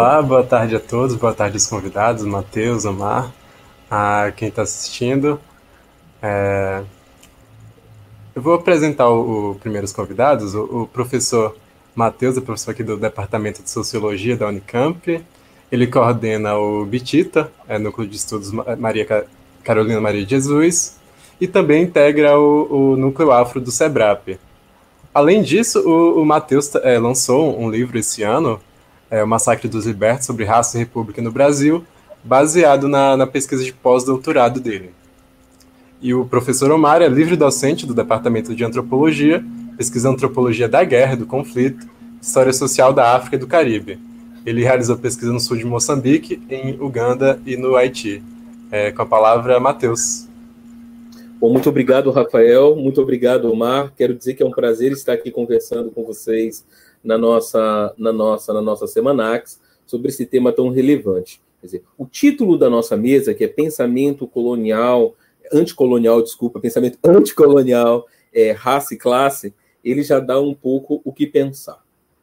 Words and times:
Olá, 0.00 0.22
boa 0.22 0.42
tarde 0.42 0.74
a 0.74 0.80
todos, 0.80 1.14
boa 1.14 1.34
tarde 1.34 1.56
aos 1.56 1.66
convidados, 1.66 2.24
Matheus, 2.24 2.86
Omar, 2.86 3.30
a 3.90 4.32
quem 4.34 4.48
está 4.48 4.62
assistindo. 4.62 5.38
É... 6.22 6.82
Eu 8.34 8.40
vou 8.40 8.54
apresentar 8.54 9.10
o, 9.10 9.50
o 9.50 9.54
primeiros 9.56 9.92
convidados, 9.92 10.54
o, 10.54 10.62
o 10.84 10.86
professor 10.86 11.54
Matheus 11.94 12.38
é 12.38 12.40
professor 12.40 12.70
aqui 12.70 12.82
do 12.82 12.96
Departamento 12.96 13.62
de 13.62 13.68
Sociologia 13.68 14.38
da 14.38 14.48
Unicamp, 14.48 15.22
ele 15.70 15.86
coordena 15.86 16.56
o 16.56 16.86
BITITA, 16.86 17.52
é, 17.68 17.78
Núcleo 17.78 18.08
de 18.08 18.16
Estudos 18.16 18.50
Maria 18.78 19.26
Carolina 19.62 20.00
Maria 20.00 20.24
de 20.24 20.30
Jesus, 20.30 20.98
e 21.38 21.46
também 21.46 21.82
integra 21.82 22.40
o, 22.40 22.92
o 22.94 22.96
Núcleo 22.96 23.32
Afro 23.32 23.60
do 23.60 23.70
SEBRAP. 23.70 24.38
Além 25.12 25.42
disso, 25.42 25.78
o, 25.86 26.22
o 26.22 26.24
Matheus 26.24 26.74
é, 26.76 26.98
lançou 26.98 27.60
um 27.60 27.70
livro 27.70 27.98
esse 27.98 28.22
ano, 28.22 28.58
é, 29.10 29.22
O 29.22 29.26
Massacre 29.26 29.68
dos 29.68 29.86
Libertos, 29.86 30.26
sobre 30.26 30.44
raça 30.44 30.76
e 30.76 30.80
república 30.80 31.20
no 31.20 31.32
Brasil, 31.32 31.84
baseado 32.22 32.88
na, 32.88 33.16
na 33.16 33.26
pesquisa 33.26 33.64
de 33.64 33.72
pós-doutorado 33.72 34.60
dele. 34.60 34.90
E 36.00 36.14
o 36.14 36.24
professor 36.24 36.70
Omar 36.70 37.02
é 37.02 37.08
livre 37.08 37.36
docente 37.36 37.86
do 37.86 37.94
Departamento 37.94 38.54
de 38.54 38.64
Antropologia, 38.64 39.44
pesquisa 39.76 40.08
Antropologia 40.08 40.68
da 40.68 40.82
Guerra, 40.84 41.16
do 41.16 41.26
Conflito, 41.26 41.86
História 42.22 42.52
Social 42.52 42.92
da 42.92 43.14
África 43.14 43.36
e 43.36 43.38
do 43.38 43.46
Caribe. 43.46 43.98
Ele 44.46 44.62
realizou 44.62 44.96
pesquisa 44.96 45.32
no 45.32 45.40
sul 45.40 45.56
de 45.56 45.64
Moçambique, 45.64 46.40
em 46.48 46.80
Uganda 46.80 47.38
e 47.44 47.56
no 47.56 47.76
Haiti. 47.76 48.22
É, 48.70 48.90
com 48.90 49.02
a 49.02 49.06
palavra, 49.06 49.60
Matheus. 49.60 50.26
Bom, 51.38 51.50
muito 51.50 51.68
obrigado, 51.68 52.10
Rafael. 52.10 52.76
Muito 52.76 53.00
obrigado, 53.00 53.50
Omar. 53.50 53.92
Quero 53.96 54.14
dizer 54.14 54.34
que 54.34 54.42
é 54.42 54.46
um 54.46 54.50
prazer 54.50 54.92
estar 54.92 55.14
aqui 55.14 55.30
conversando 55.30 55.90
com 55.90 56.04
vocês 56.04 56.64
na 57.02 57.16
nossa, 57.16 57.94
na 57.96 58.12
nossa, 58.12 58.52
na 58.52 58.60
nossa 58.60 58.86
Semanax 58.86 59.60
sobre 59.86 60.08
esse 60.08 60.26
tema 60.26 60.52
tão 60.52 60.68
relevante. 60.70 61.40
Quer 61.60 61.66
dizer, 61.66 61.84
o 61.98 62.06
título 62.06 62.56
da 62.56 62.70
nossa 62.70 62.96
mesa, 62.96 63.34
que 63.34 63.44
é 63.44 63.48
Pensamento 63.48 64.26
Colonial, 64.26 65.14
Anticolonial, 65.52 66.22
desculpa, 66.22 66.60
Pensamento 66.60 66.98
Anticolonial, 67.04 68.06
é, 68.32 68.52
Raça 68.52 68.94
e 68.94 68.96
Classe, 68.96 69.52
ele 69.84 70.02
já 70.02 70.20
dá 70.20 70.40
um 70.40 70.54
pouco 70.54 71.00
o 71.04 71.12
que 71.12 71.26
pensar. 71.26 71.82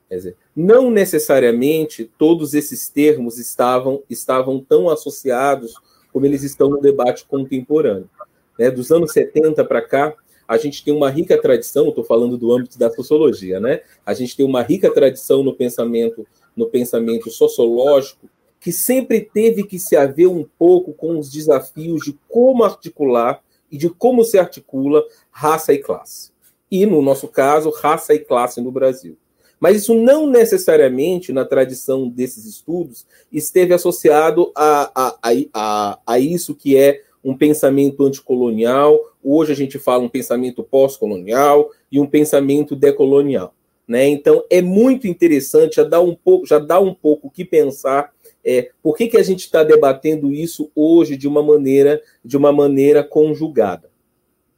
Quer 0.09 0.15
dizer, 0.15 0.37
não 0.55 0.89
necessariamente 0.89 2.09
todos 2.17 2.53
esses 2.53 2.87
termos 2.87 3.37
estavam, 3.37 4.01
estavam 4.09 4.59
tão 4.59 4.89
associados 4.89 5.73
como 6.13 6.25
eles 6.25 6.43
estão 6.43 6.69
no 6.69 6.79
debate 6.79 7.25
contemporâneo. 7.27 8.09
Né? 8.57 8.71
Dos 8.71 8.91
anos 8.91 9.11
70 9.11 9.65
para 9.65 9.81
cá, 9.81 10.15
a 10.47 10.57
gente 10.57 10.83
tem 10.83 10.93
uma 10.93 11.09
rica 11.09 11.39
tradição, 11.41 11.89
estou 11.89 12.03
falando 12.03 12.37
do 12.37 12.51
âmbito 12.51 12.79
da 12.79 12.89
sociologia, 12.89 13.59
né? 13.59 13.81
A 14.05 14.13
gente 14.13 14.35
tem 14.35 14.45
uma 14.45 14.61
rica 14.61 14.89
tradição 14.89 15.43
no 15.43 15.53
pensamento, 15.53 16.25
no 16.55 16.67
pensamento 16.67 17.29
sociológico, 17.29 18.29
que 18.59 18.71
sempre 18.71 19.21
teve 19.21 19.63
que 19.63 19.77
se 19.77 19.95
haver 19.95 20.27
um 20.27 20.45
pouco 20.57 20.93
com 20.93 21.19
os 21.19 21.31
desafios 21.31 22.05
de 22.05 22.17
como 22.27 22.63
articular 22.63 23.41
e 23.71 23.77
de 23.77 23.89
como 23.89 24.23
se 24.23 24.37
articula 24.37 25.03
raça 25.29 25.73
e 25.73 25.77
classe. 25.77 26.31
E, 26.69 26.85
no 26.85 27.01
nosso 27.01 27.27
caso, 27.27 27.69
raça 27.69 28.13
e 28.13 28.19
classe 28.19 28.61
no 28.61 28.71
Brasil. 28.71 29.17
Mas 29.59 29.77
isso 29.77 29.95
não 29.95 30.27
necessariamente, 30.27 31.33
na 31.33 31.43
tradição 31.43 32.07
desses 32.07 32.45
estudos, 32.45 33.05
esteve 33.31 33.73
associado 33.73 34.51
a, 34.55 34.91
a, 34.93 35.17
a, 35.53 35.99
a, 36.05 36.19
isso 36.19 36.53
que 36.53 36.77
é 36.77 37.01
um 37.23 37.35
pensamento 37.35 38.05
anticolonial, 38.05 38.99
hoje 39.29 39.51
a 39.51 39.55
gente 39.55 39.77
fala 39.77 40.03
um 40.03 40.09
pensamento 40.09 40.63
pós-colonial 40.63 41.69
e 41.91 41.99
um 41.99 42.05
pensamento 42.05 42.75
decolonial. 42.75 43.53
Né? 43.87 44.07
Então 44.07 44.43
é 44.49 44.61
muito 44.61 45.07
interessante, 45.07 45.77
já 45.77 45.83
dá 45.83 46.01
um 46.01 46.15
pouco, 46.15 46.45
já 46.45 46.59
dá 46.59 46.79
um 46.79 46.93
pouco 46.93 47.29
que 47.29 47.45
pensar. 47.45 48.13
É, 48.43 48.69
por 48.81 48.95
que, 48.95 49.07
que 49.07 49.17
a 49.17 49.23
gente 49.23 49.41
está 49.41 49.63
debatendo 49.63 50.31
isso 50.31 50.71
hoje 50.73 51.17
de 51.17 51.27
uma 51.27 51.43
maneira, 51.43 52.01
de 52.23 52.37
uma 52.37 52.51
maneira 52.51 53.03
conjugada? 53.03 53.89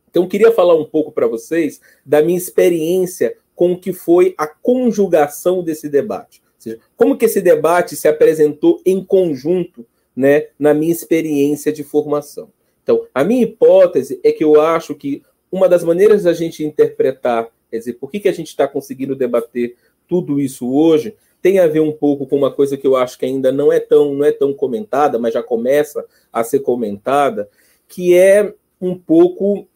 Então, 0.09 0.27
queria 0.27 0.51
falar 0.51 0.75
um 0.75 0.85
pouco 0.85 1.11
para 1.11 1.27
vocês 1.27 1.79
da 2.05 2.21
minha 2.21 2.37
experiência 2.37 3.35
com 3.55 3.73
o 3.73 3.79
que 3.79 3.93
foi 3.93 4.33
a 4.37 4.47
conjugação 4.47 5.63
desse 5.63 5.87
debate. 5.87 6.41
Ou 6.43 6.61
seja, 6.61 6.79
como 6.97 7.17
que 7.17 7.25
esse 7.25 7.41
debate 7.41 7.95
se 7.95 8.07
apresentou 8.07 8.81
em 8.85 9.03
conjunto 9.03 9.85
né, 10.15 10.47
na 10.57 10.73
minha 10.73 10.91
experiência 10.91 11.71
de 11.71 11.83
formação. 11.83 12.49
Então, 12.89 13.05
a 13.13 13.23
minha 13.23 13.43
hipótese 13.43 14.19
é 14.23 14.31
que 14.31 14.43
eu 14.43 14.59
acho 14.59 14.95
que 14.95 15.21
uma 15.51 15.69
das 15.69 15.83
maneiras 15.83 16.23
da 16.23 16.33
gente 16.33 16.65
interpretar, 16.65 17.47
quer 17.69 17.77
dizer, 17.77 17.93
por 17.93 18.09
que, 18.09 18.19
que 18.19 18.27
a 18.27 18.33
gente 18.33 18.47
está 18.47 18.67
conseguindo 18.67 19.15
debater 19.15 19.75
tudo 20.07 20.39
isso 20.39 20.67
hoje, 20.73 21.15
tem 21.39 21.59
a 21.59 21.67
ver 21.67 21.81
um 21.81 21.91
pouco 21.91 22.25
com 22.25 22.35
uma 22.35 22.51
coisa 22.51 22.75
que 22.75 22.87
eu 22.87 22.95
acho 22.95 23.19
que 23.19 23.27
ainda 23.27 23.51
não 23.51 23.71
é 23.71 23.79
tão, 23.79 24.15
não 24.15 24.25
é 24.25 24.31
tão 24.31 24.55
comentada, 24.55 25.19
mas 25.19 25.35
já 25.35 25.43
começa 25.43 26.03
a 26.33 26.43
ser 26.43 26.61
comentada, 26.61 27.47
que 27.87 28.17
é 28.17 28.55
um 28.81 28.97
pouco 28.97 29.67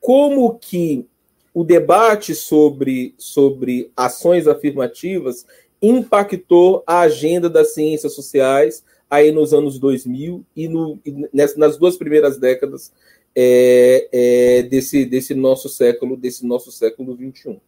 como 0.00 0.58
que 0.58 1.06
o 1.52 1.62
debate 1.62 2.34
sobre, 2.34 3.14
sobre 3.18 3.92
ações 3.94 4.48
afirmativas 4.48 5.44
impactou 5.82 6.82
a 6.86 7.00
agenda 7.00 7.50
das 7.50 7.74
ciências 7.74 8.14
sociais 8.14 8.82
aí 9.12 9.30
nos 9.30 9.52
anos 9.52 9.78
2000 9.78 10.42
e, 10.56 10.66
no, 10.68 10.98
e 11.04 11.28
nas 11.34 11.76
duas 11.76 11.98
primeiras 11.98 12.38
décadas 12.38 12.90
é, 13.36 14.08
é, 14.10 14.62
desse, 14.62 15.04
desse 15.04 15.34
nosso 15.34 15.68
século, 15.68 16.16
desse 16.16 16.46
nosso 16.46 16.72
século 16.72 17.14
21, 17.14 17.60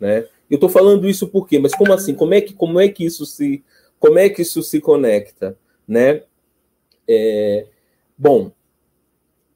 né? 0.00 0.26
Eu 0.50 0.56
estou 0.56 0.68
falando 0.68 1.08
isso 1.08 1.28
por 1.28 1.46
quê? 1.46 1.56
Mas 1.60 1.72
como 1.72 1.92
assim? 1.92 2.14
Como 2.14 2.34
é 2.34 2.40
que 2.40 2.52
como 2.52 2.80
é 2.80 2.88
que 2.88 3.04
isso 3.04 3.24
se 3.24 3.62
como 4.00 4.18
é 4.18 4.28
que 4.28 4.42
isso 4.42 4.60
se 4.60 4.80
conecta, 4.80 5.56
né? 5.86 6.24
É, 7.06 7.66
bom, 8.16 8.50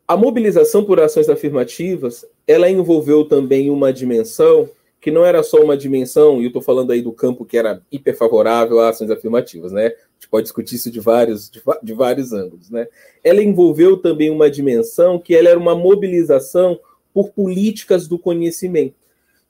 a 0.06 0.16
mobilização 0.16 0.84
por 0.84 1.00
ações 1.00 1.28
afirmativas, 1.28 2.24
ela 2.46 2.70
envolveu 2.70 3.24
também 3.24 3.68
uma 3.68 3.92
dimensão 3.92 4.70
que 5.00 5.10
não 5.10 5.24
era 5.24 5.42
só 5.42 5.60
uma 5.60 5.76
dimensão, 5.76 6.40
e 6.40 6.44
eu 6.44 6.48
estou 6.48 6.62
falando 6.62 6.92
aí 6.92 7.02
do 7.02 7.12
campo 7.12 7.44
que 7.44 7.58
era 7.58 7.82
hiperfavorável 7.90 8.78
a 8.78 8.90
ações 8.90 9.10
afirmativas, 9.10 9.72
né? 9.72 9.92
Gente 10.22 10.30
pode 10.30 10.44
discutir 10.44 10.76
isso 10.76 10.88
de 10.88 11.00
vários, 11.00 11.50
de, 11.50 11.60
de, 11.82 11.92
vários 11.92 12.32
ângulos, 12.32 12.70
né? 12.70 12.86
Ela 13.24 13.42
envolveu 13.42 13.96
também 13.96 14.30
uma 14.30 14.48
dimensão 14.48 15.18
que 15.18 15.34
ela 15.34 15.48
era 15.48 15.58
uma 15.58 15.74
mobilização 15.74 16.78
por 17.12 17.30
políticas 17.30 18.06
do 18.06 18.16
conhecimento, 18.16 18.94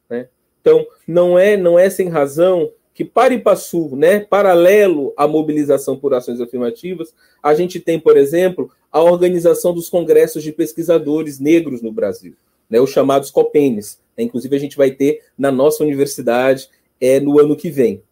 né? 0.09 0.29
Então, 0.63 0.87
não 1.07 1.39
é, 1.39 1.59
não 1.59 1.79
é 1.79 1.91
sem 1.91 2.09
razão 2.09 2.73
que 2.95 3.05
para 3.05 3.35
Ipaçu, 3.35 3.95
né, 3.95 4.21
paralelo 4.21 5.13
à 5.15 5.29
mobilização 5.29 5.99
por 5.99 6.15
ações 6.15 6.41
afirmativas, 6.41 7.15
a 7.43 7.55
gente 7.55 7.79
tem, 7.79 8.01
por 8.01 8.17
exemplo, 8.17 8.71
a 8.91 9.03
organização 9.03 9.75
dos 9.75 9.91
congressos 9.91 10.43
de 10.43 10.53
pesquisadores 10.53 11.39
negros 11.39 11.83
no 11.83 11.93
Brasil, 11.93 12.35
né, 12.69 12.81
os 12.81 12.91
chamados 12.91 13.31
COPENES, 13.31 14.01
né? 14.17 14.25
Inclusive, 14.25 14.57
a 14.57 14.59
gente 14.59 14.79
vai 14.79 14.91
ter 14.91 15.23
na 15.37 15.53
nossa 15.53 15.85
universidade 15.85 16.71
é, 16.99 17.21
no 17.21 17.39
ano 17.39 17.55
que 17.55 17.71
vem. 17.71 18.03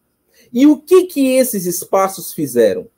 E 0.52 0.66
o 0.66 0.76
que, 0.76 1.04
que 1.04 1.34
esses 1.36 1.66
espaços 1.66 2.32
fizeram? 2.32 2.88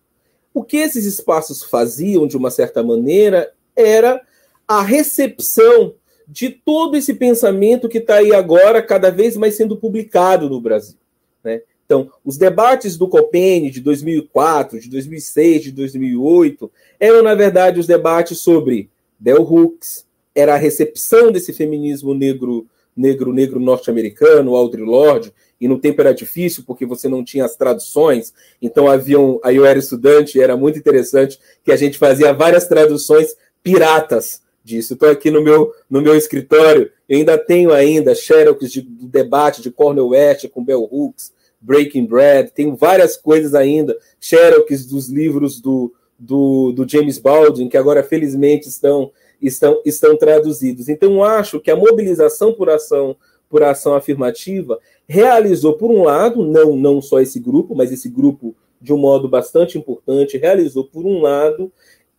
O 0.55 0.63
que 0.63 0.77
esses 0.77 1.05
espaços 1.05 1.63
faziam, 1.63 2.27
de 2.27 2.37
uma 2.37 2.51
certa 2.51 2.83
maneira, 2.83 3.53
era 3.75 4.21
a 4.67 4.83
recepção 4.83 5.95
de 6.27 6.51
todo 6.51 6.97
esse 6.97 7.15
pensamento 7.15 7.89
que 7.89 7.99
está 7.99 8.17
aí 8.17 8.33
agora, 8.33 8.83
cada 8.83 9.11
vez 9.11 9.37
mais 9.37 9.55
sendo 9.55 9.77
publicado 9.77 10.49
no 10.49 10.61
Brasil. 10.61 10.97
Né? 11.43 11.63
Então, 11.85 12.11
os 12.25 12.39
debates 12.39 12.97
do 12.97 13.09
COPEN 13.09 13.71
de 13.71 13.81
2004, 13.81 14.81
de 14.81 14.89
2006, 14.89 15.65
de 15.65 15.73
2008, 15.73 16.71
eram, 16.99 17.23
na 17.23 17.35
verdade, 17.35 17.81
os 17.81 17.87
debates 17.87 18.39
sobre 18.39 18.89
Bell 19.19 19.43
Hooks, 19.43 20.07
era 20.35 20.55
a 20.55 20.59
recepção 20.59 21.31
desse 21.31 21.53
feminismo 21.53 22.15
negro 22.15 22.67
negro 22.97 23.33
negro 23.33 23.59
norte-americano, 23.59 24.55
Audre 24.55 24.83
Lorde, 24.83 25.33
e 25.61 25.69
no 25.69 25.79
tempo 25.79 26.01
era 26.01 26.13
difícil 26.13 26.65
porque 26.67 26.85
você 26.85 27.09
não 27.09 27.25
tinha 27.25 27.45
as 27.45 27.57
traduções, 27.57 28.33
então 28.61 28.89
haviam, 28.89 29.41
aí 29.45 29.57
eu 29.57 29.65
era 29.65 29.79
estudante, 29.79 30.37
e 30.37 30.41
era 30.41 30.57
muito 30.57 30.79
interessante 30.79 31.39
que 31.65 31.73
a 31.73 31.77
gente 31.77 31.99
fazia 31.99 32.33
várias 32.33 32.67
traduções 32.67 33.37
piratas 33.63 34.43
disso. 34.65 34.95
Estou 34.95 35.09
aqui 35.09 35.31
no 35.31 35.43
meu, 35.43 35.73
no 35.89 36.01
meu 36.01 36.17
escritório, 36.17 36.91
eu 37.09 37.19
ainda 37.19 37.39
tenho 37.39 37.73
ainda 37.73 38.15
Xerox 38.15 38.71
de, 38.71 38.81
do 38.83 39.07
debate 39.07 39.63
de 39.63 39.71
Cornel 39.71 40.09
West 40.09 40.49
com 40.49 40.65
Bell 40.65 40.89
Hooks, 40.91 41.33
Breaking 41.61 42.07
Bread, 42.07 42.51
tenho 42.53 42.75
várias 42.75 43.17
coisas 43.17 43.55
ainda, 43.55 43.97
Xerox 44.21 44.85
dos 44.87 45.09
livros 45.09 45.61
do, 45.61 45.95
do, 46.19 46.73
do 46.73 46.89
James 46.89 47.19
Baldwin, 47.19 47.69
que 47.69 47.77
agora 47.77 48.03
felizmente 48.03 48.69
estão 48.69 49.13
estão, 49.43 49.81
estão 49.85 50.17
traduzidos. 50.17 50.89
Então, 50.89 51.23
acho 51.23 51.61
que 51.61 51.71
a 51.71 51.77
mobilização 51.77 52.53
por 52.53 52.71
ação, 52.71 53.17
por 53.49 53.63
ação 53.63 53.95
afirmativa 53.95 54.79
realizou, 55.07 55.75
por 55.75 55.91
um 55.91 56.05
lado, 56.05 56.45
não, 56.45 56.77
não 56.77 57.03
só 57.03 57.21
esse 57.21 57.39
grupo, 57.39 57.75
mas 57.75 57.93
esse 57.93 58.09
grupo 58.09 58.55
de 58.81 58.93
um 58.93 58.97
modo 58.97 59.29
bastante 59.29 59.79
importante, 59.79 60.37
realizou, 60.37 60.85
por 60.85 61.05
um 61.07 61.21
lado, 61.21 61.71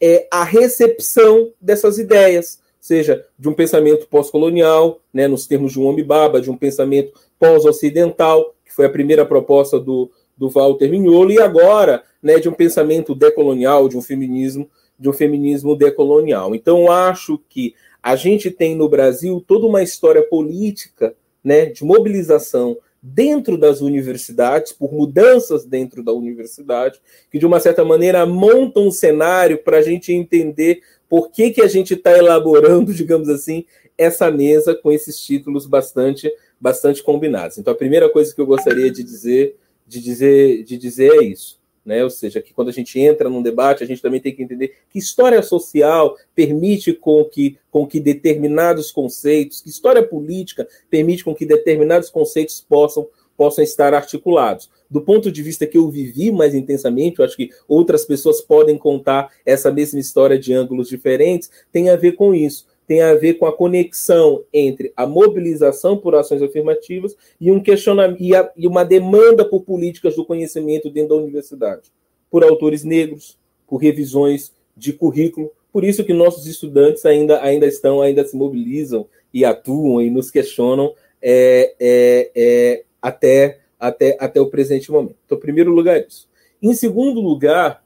é, 0.02 0.28
a 0.32 0.44
recepção 0.44 1.52
dessas 1.60 1.98
ideias, 1.98 2.60
seja 2.80 3.26
de 3.38 3.50
um 3.50 3.54
pensamento 3.54 4.08
pós-colonial, 4.08 5.00
né, 5.14 5.28
nos 5.28 5.46
termos 5.46 5.74
de 5.74 5.80
um 5.80 5.86
homem 5.86 6.06
baba, 6.06 6.42
de 6.42 6.50
um 6.50 6.58
pensamento 6.58 7.14
pós-ocidental, 7.38 8.56
que 8.66 8.74
foi 8.74 8.86
a 8.86 8.90
primeira 8.90 9.26
proposta 9.26 9.80
do, 9.80 10.10
do 10.38 10.50
Walter 10.50 10.90
Mignolo 10.90 11.32
e 11.32 11.40
agora, 11.40 12.04
né, 12.22 12.40
de 12.40 12.48
um 12.48 12.54
pensamento 12.54 13.14
decolonial, 13.14 13.90
de 13.90 13.98
um 13.98 14.02
feminismo, 14.02 14.70
de 15.00 15.10
um 15.10 15.14
feminismo 15.14 15.76
decolonial. 15.76 16.54
Então, 16.56 16.92
acho 16.92 17.40
que 17.50 17.76
a 18.02 18.16
gente 18.16 18.52
tem 18.52 18.76
no 18.76 18.90
Brasil 18.90 19.44
toda 19.46 19.66
uma 19.66 19.82
história 19.82 20.22
política, 20.22 21.16
né, 21.44 21.66
de 21.66 21.84
mobilização 21.84 22.78
dentro 23.02 23.58
das 23.58 23.82
universidades, 23.82 24.72
por 24.72 24.94
mudanças 24.94 25.66
dentro 25.66 26.02
da 26.02 26.14
universidade, 26.14 27.02
que 27.30 27.38
de 27.38 27.46
uma 27.46 27.60
certa 27.60 27.84
maneira 27.84 28.26
montam 28.26 28.88
um 28.88 28.92
cenário 28.92 29.58
para 29.58 29.80
a 29.80 29.82
gente 29.82 30.14
entender 30.14 30.82
por 31.10 31.30
que, 31.30 31.52
que 31.52 31.62
a 31.62 31.68
gente 31.68 31.96
está 31.96 32.18
elaborando, 32.18 32.92
digamos 32.96 33.28
assim, 33.30 33.66
essa 33.98 34.32
mesa 34.32 34.74
com 34.74 34.92
esses 34.92 35.20
títulos 35.20 35.66
bastante, 35.66 36.32
bastante 36.60 37.04
combinados. 37.04 37.58
Então, 37.58 37.74
a 37.74 37.78
primeira 37.78 38.10
coisa 38.10 38.34
que 38.34 38.40
eu 38.40 38.46
gostaria 38.46 38.90
de 38.90 39.04
dizer, 39.04 39.58
de 39.86 40.02
dizer, 40.02 40.64
de 40.64 40.78
dizer 40.78 41.12
é 41.12 41.24
isso. 41.24 41.60
Né? 41.86 42.04
Ou 42.04 42.10
seja, 42.10 42.42
que 42.42 42.54
quando 42.54 42.70
a 42.70 42.74
gente 42.74 43.00
entra 43.00 43.30
num 43.30 43.42
debate, 43.42 43.84
a 43.84 43.88
gente 43.88 44.02
também 44.02 44.22
tem 44.22 44.34
que 44.34 44.42
entender 44.42 44.76
que 44.90 45.00
história 45.00 45.42
social 45.42 46.16
permite 46.34 46.94
com 46.94 47.26
que, 47.26 47.58
com 47.70 47.86
que 47.86 48.00
determinados 48.00 48.92
conceitos, 48.92 49.62
que 49.62 49.70
história 49.70 50.02
política 50.02 50.68
permite 50.90 51.24
com 51.24 51.36
que 51.36 51.46
determinados 51.46 52.10
conceitos 52.10 52.62
possam, 52.62 53.08
possam 53.36 53.64
estar 53.64 53.94
articulados. 53.94 54.70
Do 54.90 55.02
ponto 55.02 55.32
de 55.32 55.42
vista 55.42 55.66
que 55.66 55.78
eu 55.78 55.90
vivi 55.90 56.32
mais 56.32 56.54
intensamente, 56.54 57.20
eu 57.20 57.26
acho 57.26 57.36
que 57.36 57.50
outras 57.68 58.06
pessoas 58.06 58.40
podem 58.40 58.78
contar 58.78 59.32
essa 59.46 59.72
mesma 59.72 60.00
história 60.00 60.40
de 60.40 60.54
ângulos 60.54 60.88
diferentes, 60.88 61.50
tem 61.72 61.90
a 61.90 61.96
ver 61.96 62.14
com 62.14 62.34
isso 62.34 62.66
tem 62.94 63.02
a 63.02 63.16
ver 63.16 63.40
com 63.40 63.48
a 63.48 63.52
conexão 63.52 64.44
entre 64.54 64.94
a 64.96 65.08
mobilização 65.08 65.98
por 65.98 66.14
ações 66.14 66.44
afirmativas 66.44 67.18
e 67.42 67.52
um 67.52 67.60
questionamento 67.60 68.22
e, 68.22 68.36
a, 68.36 68.52
e 68.56 68.68
uma 68.68 68.86
demanda 68.86 69.44
por 69.44 69.64
políticas 69.64 70.16
do 70.16 70.24
conhecimento 70.24 70.92
dentro 70.92 71.16
da 71.16 71.24
universidade, 71.24 71.92
por 72.30 72.44
autores 72.44 72.84
negros, 72.84 73.36
por 73.66 73.78
revisões 73.78 74.54
de 74.78 74.94
currículo. 74.94 75.52
Por 75.72 75.84
isso 75.84 76.04
que 76.04 76.14
nossos 76.14 76.46
estudantes 76.46 77.04
ainda, 77.04 77.42
ainda 77.42 77.66
estão, 77.66 78.00
ainda 78.00 78.24
se 78.24 78.38
mobilizam 78.38 79.08
e 79.34 79.44
atuam 79.44 80.00
e 80.00 80.12
nos 80.12 80.30
questionam 80.30 80.94
é, 81.20 81.74
é, 81.80 82.32
é, 82.36 82.84
até, 83.02 83.62
até, 83.80 84.16
até 84.20 84.40
o 84.40 84.52
presente 84.52 84.92
momento. 84.92 85.18
Então, 85.26 85.36
em 85.36 85.42
primeiro 85.42 85.72
lugar, 85.72 86.00
isso. 86.00 86.30
Em 86.62 86.76
segundo 86.76 87.20
lugar, 87.20 87.84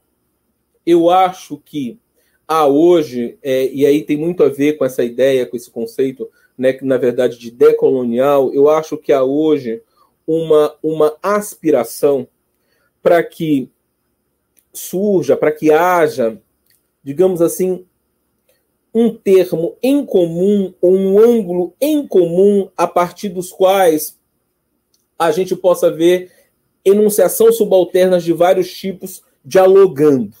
eu 0.84 1.08
acho 1.08 1.56
que 1.64 1.98
há 2.48 2.66
hoje, 2.66 3.38
é, 3.42 3.70
e 3.70 3.84
aí 3.84 4.02
tem 4.02 4.16
muito 4.16 4.42
a 4.42 4.48
ver 4.48 4.78
com 4.78 4.84
essa 4.84 5.04
ideia, 5.04 5.44
com 5.44 5.54
esse 5.54 5.70
conceito, 5.70 6.28
né, 6.56 6.72
que 6.72 6.84
na 6.84 6.96
verdade 6.96 7.38
de 7.38 7.50
decolonial, 7.50 8.52
eu 8.54 8.70
acho 8.70 8.96
que 8.96 9.12
há 9.12 9.22
hoje 9.22 9.82
uma, 10.26 10.74
uma 10.82 11.16
aspiração 11.22 12.26
para 13.02 13.22
que 13.22 13.70
surja, 14.72 15.36
para 15.36 15.52
que 15.52 15.70
haja, 15.70 16.40
digamos 17.04 17.42
assim, 17.42 17.84
um 18.94 19.14
termo 19.14 19.76
em 19.82 20.04
comum, 20.04 20.72
ou 20.80 20.92
um 20.92 21.18
ângulo 21.18 21.74
em 21.80 22.06
comum, 22.06 22.70
a 22.76 22.86
partir 22.86 23.28
dos 23.28 23.52
quais 23.52 24.18
a 25.18 25.30
gente 25.30 25.54
possa 25.54 25.90
ver 25.90 26.30
enunciação 26.84 27.52
subalternas 27.52 28.24
de 28.24 28.32
vários 28.32 28.72
tipos 28.72 29.22
dialogando. 29.44 30.36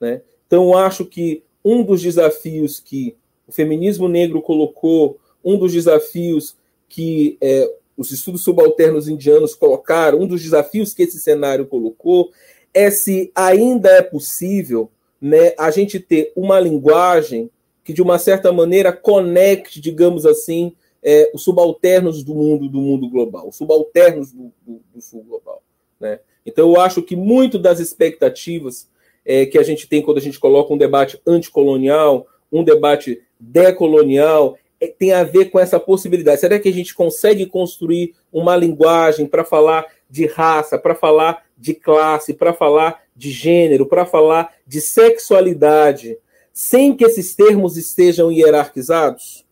Né? 0.00 0.22
Então, 0.52 0.76
acho 0.76 1.06
que 1.06 1.42
um 1.64 1.82
dos 1.82 2.02
desafios 2.02 2.78
que 2.78 3.16
o 3.48 3.52
feminismo 3.52 4.06
negro 4.06 4.42
colocou, 4.42 5.18
um 5.42 5.56
dos 5.56 5.72
desafios 5.72 6.54
que 6.90 7.38
é, 7.40 7.74
os 7.96 8.10
estudos 8.10 8.44
subalternos 8.44 9.08
indianos 9.08 9.54
colocaram, 9.54 10.20
um 10.20 10.26
dos 10.26 10.42
desafios 10.42 10.92
que 10.92 11.04
esse 11.04 11.18
cenário 11.18 11.64
colocou, 11.64 12.32
é 12.74 12.90
se 12.90 13.32
ainda 13.34 13.88
é 13.92 14.02
possível 14.02 14.90
né, 15.18 15.54
a 15.58 15.70
gente 15.70 15.98
ter 15.98 16.30
uma 16.36 16.60
linguagem 16.60 17.50
que, 17.82 17.94
de 17.94 18.02
uma 18.02 18.18
certa 18.18 18.52
maneira, 18.52 18.92
conecte, 18.92 19.80
digamos 19.80 20.26
assim, 20.26 20.74
é, 21.02 21.30
os 21.32 21.42
subalternos 21.42 22.22
do 22.22 22.34
mundo 22.34 22.68
do 22.68 22.78
mundo 22.78 23.08
global, 23.08 23.48
os 23.48 23.56
subalternos 23.56 24.32
do, 24.32 24.52
do, 24.60 24.82
do 24.94 25.00
sul 25.00 25.24
global. 25.26 25.62
Né? 25.98 26.20
Então, 26.44 26.68
eu 26.68 26.78
acho 26.78 27.00
que 27.00 27.16
muito 27.16 27.58
das 27.58 27.80
expectativas 27.80 28.91
é, 29.24 29.46
que 29.46 29.58
a 29.58 29.62
gente 29.62 29.88
tem 29.88 30.02
quando 30.02 30.18
a 30.18 30.22
gente 30.22 30.38
coloca 30.38 30.72
um 30.72 30.78
debate 30.78 31.20
anticolonial, 31.26 32.26
um 32.50 32.64
debate 32.64 33.22
decolonial, 33.38 34.56
é, 34.80 34.88
tem 34.88 35.12
a 35.12 35.22
ver 35.22 35.50
com 35.50 35.58
essa 35.58 35.78
possibilidade. 35.78 36.40
Será 36.40 36.58
que 36.58 36.68
a 36.68 36.72
gente 36.72 36.94
consegue 36.94 37.46
construir 37.46 38.14
uma 38.32 38.56
linguagem 38.56 39.26
para 39.26 39.44
falar 39.44 39.86
de 40.10 40.26
raça, 40.26 40.78
para 40.78 40.94
falar 40.94 41.44
de 41.56 41.74
classe, 41.74 42.34
para 42.34 42.52
falar 42.52 43.02
de 43.14 43.30
gênero, 43.30 43.86
para 43.86 44.04
falar 44.04 44.52
de 44.66 44.80
sexualidade, 44.80 46.18
sem 46.52 46.94
que 46.94 47.04
esses 47.04 47.34
termos 47.34 47.76
estejam 47.76 48.32
hierarquizados? 48.32 49.46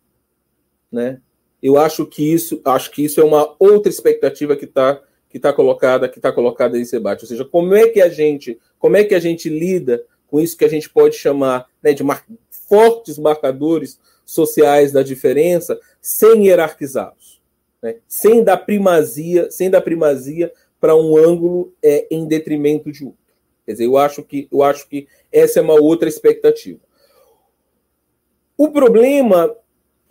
Né? 0.91 1.21
Eu 1.63 1.79
acho 1.79 2.05
que 2.07 2.33
isso, 2.33 2.61
acho 2.65 2.91
que 2.91 3.05
isso 3.05 3.21
é 3.21 3.25
uma 3.25 3.55
outra 3.59 3.91
expectativa 3.91 4.57
que 4.57 4.65
está 4.65 5.01
que 5.31 5.37
está 5.37 5.53
colocada, 5.53 6.09
que 6.09 6.19
está 6.19 6.33
colocada 6.33 6.77
nesse 6.77 6.93
debate. 6.93 7.23
Ou 7.23 7.29
seja, 7.29 7.45
como 7.45 7.75
é 7.75 7.89
que 7.89 8.03
a 8.03 8.09
gente, 8.09 8.59
como 8.79 8.97
é 8.97 9.05
que 9.05 9.15
a 9.15 9.21
gente 9.21 9.49
lida 9.49 10.05
com 10.27 10.41
isso 10.41 10.57
que 10.57 10.65
a 10.65 10.69
gente 10.69 10.91
pode 10.91 11.17
chamar 11.17 11.67
né, 11.83 11.93
de 11.93 12.03
mar 12.03 12.25
fortes 12.69 13.19
marcadores 13.19 13.99
sociais 14.25 14.93
da 14.93 15.03
diferença, 15.03 15.79
sem 16.01 16.47
hierarquizá-los, 16.47 17.41
né? 17.83 17.97
sem 18.07 18.45
dar 18.45 18.59
primazia, 18.59 19.51
sem 19.51 19.69
dar 19.71 19.81
primazia 19.81 20.53
para 20.81 20.97
um 20.97 21.17
ângulo 21.17 21.73
é, 21.83 22.07
em 22.11 22.27
detrimento 22.27 22.93
de 22.93 23.05
outro. 23.05 23.19
Quer 23.67 23.73
dizer, 23.73 23.87
eu 23.87 23.97
acho 23.97 24.23
que 24.23 24.49
eu 24.51 24.63
acho 24.63 24.89
que 24.89 25.07
essa 25.33 25.59
é 25.59 25.63
uma 25.63 25.75
outra 25.75 26.09
expectativa. 26.09 26.79
O 28.57 28.71
problema 28.71 29.55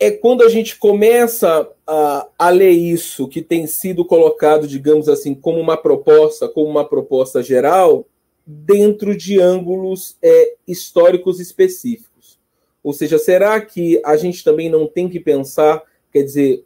é 0.00 0.10
quando 0.10 0.42
a 0.42 0.48
gente 0.48 0.78
começa 0.78 1.70
a, 1.86 2.26
a, 2.38 2.48
ler 2.48 2.70
isso, 2.70 3.28
que 3.28 3.42
tem 3.42 3.66
sido 3.66 4.02
colocado, 4.02 4.66
digamos 4.66 5.10
assim, 5.10 5.34
como 5.34 5.60
uma 5.60 5.76
proposta, 5.76 6.48
como 6.48 6.70
uma 6.70 6.88
proposta 6.88 7.42
geral, 7.42 8.06
dentro 8.46 9.14
de 9.14 9.38
ângulos 9.38 10.16
é, 10.22 10.54
históricos 10.66 11.38
específicos. 11.38 12.38
Ou 12.82 12.94
seja, 12.94 13.18
será 13.18 13.60
que 13.60 14.00
a 14.02 14.16
gente 14.16 14.42
também 14.42 14.70
não 14.70 14.86
tem 14.86 15.06
que 15.06 15.20
pensar, 15.20 15.82
quer 16.10 16.22
dizer, 16.22 16.64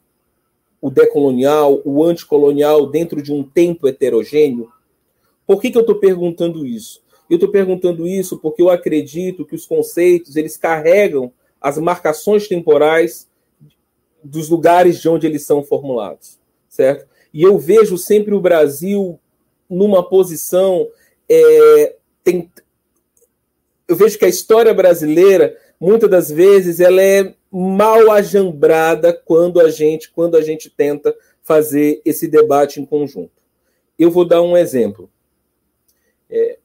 o 0.81 0.89
decolonial, 0.89 1.83
o 1.85 2.05
anticolonial 2.05 2.87
dentro 2.87 3.21
de 3.21 3.33
um 3.33 3.43
tempo 3.43 3.89
heterogêneo? 3.89 4.71
Por 5.45 5.61
que, 5.61 5.73
que 5.73 5.77
eu 5.77 5.81
estou 5.81 5.97
perguntando 5.97 6.65
isso? 6.65 7.03
Eu 7.29 7.35
estou 7.35 7.51
perguntando 7.51 8.07
isso 8.07 8.39
porque 8.39 8.63
eu 8.63 8.71
acredito 8.71 9.45
que 9.45 9.57
os 9.57 9.67
conceitos 9.67 10.37
eles 10.37 10.57
carregam 10.57 11.33
as 11.65 11.79
marcações 11.79 12.47
temporais 12.47 13.27
dos 14.23 14.51
lugares 14.51 15.01
de 15.01 15.09
onde 15.09 15.27
eles 15.27 15.47
são 15.47 15.65
formulados, 15.65 16.39
certo? 16.69 17.09
E 17.33 17.43
eu 17.43 17.59
vejo 17.59 17.97
sempre 17.97 18.35
o 18.35 18.41
Brasil 18.41 19.19
numa 19.69 20.07
posição. 20.07 20.87
É, 21.27 21.97
tem, 22.23 22.53
eu 23.89 23.97
vejo 23.97 24.19
que 24.19 24.27
a 24.27 24.29
história 24.29 24.75
brasileira, 24.75 25.57
muitas 25.81 26.11
das 26.11 26.31
vezes, 26.31 26.81
ela 26.81 27.01
é 27.03 27.35
mal 27.51 28.11
ajambrada 28.11 29.11
quando 29.25 29.59
a 29.59 29.71
gente, 29.71 30.11
quando 30.11 30.37
a 30.37 30.43
gente 30.43 30.69
tenta 30.69 31.17
fazer 31.43 32.03
esse 32.05 32.29
debate 32.29 32.79
em 32.79 32.85
conjunto. 32.85 33.43
Eu 33.99 34.11
vou 34.11 34.27
dar 34.27 34.43
um 34.43 34.55
exemplo. 34.55 35.11
É, 36.29 36.59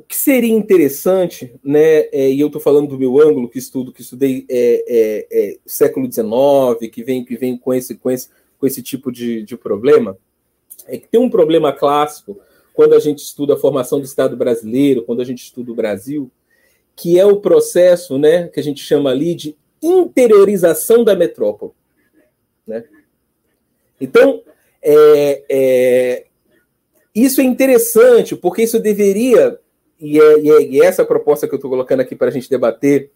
o 0.00 0.02
que 0.02 0.16
seria 0.16 0.54
interessante, 0.54 1.52
né, 1.62 2.08
é, 2.10 2.30
e 2.30 2.40
eu 2.40 2.46
estou 2.46 2.60
falando 2.60 2.88
do 2.88 2.98
meu 2.98 3.20
ângulo, 3.20 3.50
que 3.50 3.58
estudo, 3.58 3.92
que 3.92 4.00
estudei 4.00 4.46
é, 4.48 4.84
é, 4.88 5.26
é 5.30 5.56
século 5.66 6.10
XIX, 6.10 6.90
que 6.90 7.04
vem, 7.04 7.22
que 7.22 7.36
vem 7.36 7.58
com, 7.58 7.74
esse, 7.74 7.94
com, 7.96 8.10
esse, 8.10 8.28
com 8.58 8.66
esse 8.66 8.82
tipo 8.82 9.12
de, 9.12 9.42
de 9.42 9.58
problema, 9.58 10.16
é 10.86 10.96
que 10.96 11.06
tem 11.06 11.20
um 11.20 11.28
problema 11.28 11.70
clássico 11.70 12.40
quando 12.72 12.94
a 12.94 12.98
gente 12.98 13.18
estuda 13.18 13.52
a 13.54 13.58
formação 13.58 13.98
do 13.98 14.06
Estado 14.06 14.34
brasileiro, 14.38 15.02
quando 15.02 15.20
a 15.20 15.24
gente 15.24 15.42
estuda 15.42 15.70
o 15.70 15.74
Brasil, 15.74 16.30
que 16.96 17.18
é 17.18 17.26
o 17.26 17.40
processo 17.40 18.18
né, 18.18 18.48
que 18.48 18.58
a 18.58 18.62
gente 18.62 18.82
chama 18.82 19.10
ali 19.10 19.34
de 19.34 19.54
interiorização 19.82 21.04
da 21.04 21.14
metrópole. 21.14 21.72
Né? 22.66 22.84
Então, 24.00 24.42
é, 24.80 25.44
é, 25.50 26.26
isso 27.14 27.42
é 27.42 27.44
interessante, 27.44 28.34
porque 28.34 28.62
isso 28.62 28.80
deveria 28.80 29.60
e, 30.00 30.18
é, 30.18 30.40
e, 30.40 30.50
é, 30.50 30.62
e 30.62 30.82
essa 30.82 31.04
proposta 31.04 31.46
que 31.46 31.54
eu 31.54 31.56
estou 31.56 31.70
colocando 31.70 32.00
aqui 32.00 32.16
para 32.16 32.28
a 32.28 32.30
gente 32.30 32.48
debater 32.48 33.10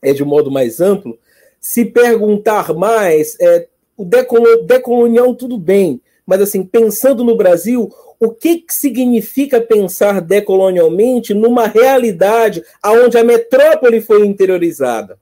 é 0.00 0.12
de 0.12 0.22
um 0.22 0.26
modo 0.26 0.50
mais 0.50 0.80
amplo, 0.80 1.18
se 1.60 1.84
perguntar 1.84 2.72
mais, 2.74 3.36
é, 3.40 3.66
o 3.96 4.04
decolonial 4.04 5.34
tudo 5.34 5.58
bem, 5.58 6.00
mas 6.24 6.40
assim, 6.40 6.64
pensando 6.64 7.24
no 7.24 7.36
Brasil, 7.36 7.92
o 8.18 8.30
que, 8.30 8.58
que 8.58 8.72
significa 8.72 9.60
pensar 9.60 10.20
decolonialmente 10.20 11.34
numa 11.34 11.66
realidade 11.66 12.64
aonde 12.82 13.18
a 13.18 13.24
metrópole 13.24 14.00
foi 14.00 14.26
interiorizada? 14.26 15.18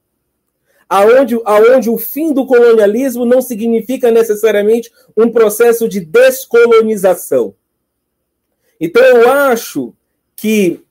Aonde, 0.88 1.40
aonde 1.44 1.90
o 1.90 1.98
fim 1.98 2.32
do 2.32 2.46
colonialismo 2.46 3.24
não 3.24 3.42
significa 3.42 4.10
necessariamente 4.10 4.92
um 5.16 5.30
processo 5.30 5.88
de 5.88 6.00
descolonização. 6.00 7.54
Então, 8.78 9.02
eu 9.02 9.30
acho 9.30 9.94
que 10.36 10.83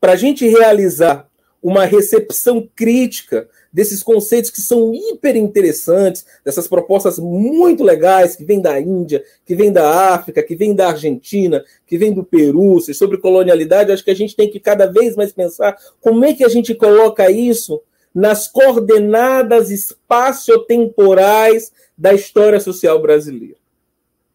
para 0.00 0.12
a 0.12 0.16
gente 0.16 0.48
realizar 0.48 1.28
uma 1.62 1.84
recepção 1.84 2.66
crítica 2.74 3.46
desses 3.72 4.02
conceitos 4.02 4.50
que 4.50 4.60
são 4.60 4.92
hiper 4.94 5.36
interessantes, 5.36 6.26
dessas 6.44 6.66
propostas 6.66 7.18
muito 7.18 7.84
legais 7.84 8.34
que 8.34 8.44
vêm 8.44 8.60
da 8.60 8.80
Índia, 8.80 9.22
que 9.44 9.54
vêm 9.54 9.70
da 9.70 10.12
África, 10.12 10.42
que 10.42 10.56
vêm 10.56 10.74
da 10.74 10.88
Argentina, 10.88 11.62
que 11.86 11.98
vêm 11.98 12.12
do 12.12 12.24
Peru, 12.24 12.80
sobre 12.80 13.18
colonialidade, 13.18 13.92
acho 13.92 14.02
que 14.02 14.10
a 14.10 14.16
gente 14.16 14.34
tem 14.34 14.50
que 14.50 14.58
cada 14.58 14.86
vez 14.86 15.14
mais 15.14 15.32
pensar 15.32 15.76
como 16.00 16.24
é 16.24 16.34
que 16.34 16.44
a 16.44 16.48
gente 16.48 16.74
coloca 16.74 17.30
isso 17.30 17.80
nas 18.12 18.48
coordenadas 18.48 19.70
espaciotemporais 19.70 21.70
da 21.96 22.12
história 22.12 22.58
social 22.58 23.00
brasileira. 23.00 23.54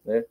Né? 0.04 0.24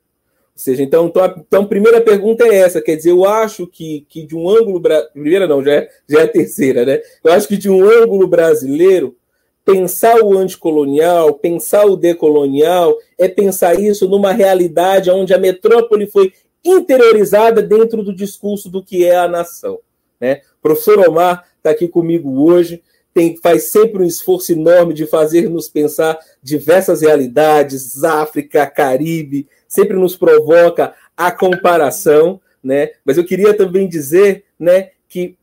Ou 0.56 0.62
seja, 0.62 0.82
então, 0.84 1.08
então, 1.08 1.22
a, 1.22 1.36
então, 1.38 1.66
primeira 1.66 2.00
pergunta 2.00 2.46
é 2.46 2.56
essa, 2.56 2.82
quer 2.82 2.96
dizer, 2.96 3.12
eu 3.12 3.26
acho 3.26 3.68
que, 3.68 4.06
que 4.08 4.26
de 4.26 4.36
um 4.36 4.50
ângulo. 4.50 4.82
Primeira 5.12 5.46
não, 5.46 5.62
já 5.62 5.74
é, 5.74 5.90
já 6.08 6.22
é 6.22 6.24
a 6.24 6.28
terceira, 6.28 6.86
né? 6.86 7.02
Eu 7.22 7.34
acho 7.34 7.48
que 7.48 7.58
de 7.58 7.70
um 7.70 7.84
ângulo 7.84 8.26
brasileiro, 8.26 9.18
pensar 9.66 10.22
o 10.22 10.38
anticolonial, 10.38 11.34
pensar 11.34 11.86
o 11.86 11.98
decolonial, 11.98 12.96
é 13.18 13.28
pensar 13.28 13.78
isso 13.78 14.08
numa 14.08 14.32
realidade 14.32 15.12
onde 15.12 15.34
a 15.34 15.38
metrópole 15.38 16.08
foi 16.08 16.32
interiorizada 16.64 17.62
dentro 17.62 18.02
do 18.02 18.16
discurso 18.16 18.70
do 18.70 18.82
que 18.82 19.06
é 19.06 19.18
a 19.18 19.28
nação. 19.28 19.80
Né? 20.22 20.42
O 20.60 20.62
professor 20.62 21.00
Omar 21.00 21.46
está 21.58 21.72
aqui 21.72 21.88
comigo 21.88 22.42
hoje, 22.42 22.82
tem, 23.14 23.38
faz 23.38 23.72
sempre 23.72 24.04
um 24.04 24.06
esforço 24.06 24.52
enorme 24.52 24.94
de 24.94 25.06
fazer 25.06 25.50
nos 25.50 25.70
pensar 25.70 26.18
diversas 26.42 27.02
realidades, 27.02 28.04
África, 28.04 28.66
Caribe, 28.68 29.48
sempre 29.76 29.98
nos 29.98 30.16
provoca 30.16 30.94
a 31.16 31.32
comparação, 31.32 32.40
né? 32.64 32.92
Mas 33.04 33.18
eu 33.18 33.26
queria 33.26 33.54
também 33.54 33.88
dizer, 33.88 34.46
né, 34.58 34.92
que 35.08 35.38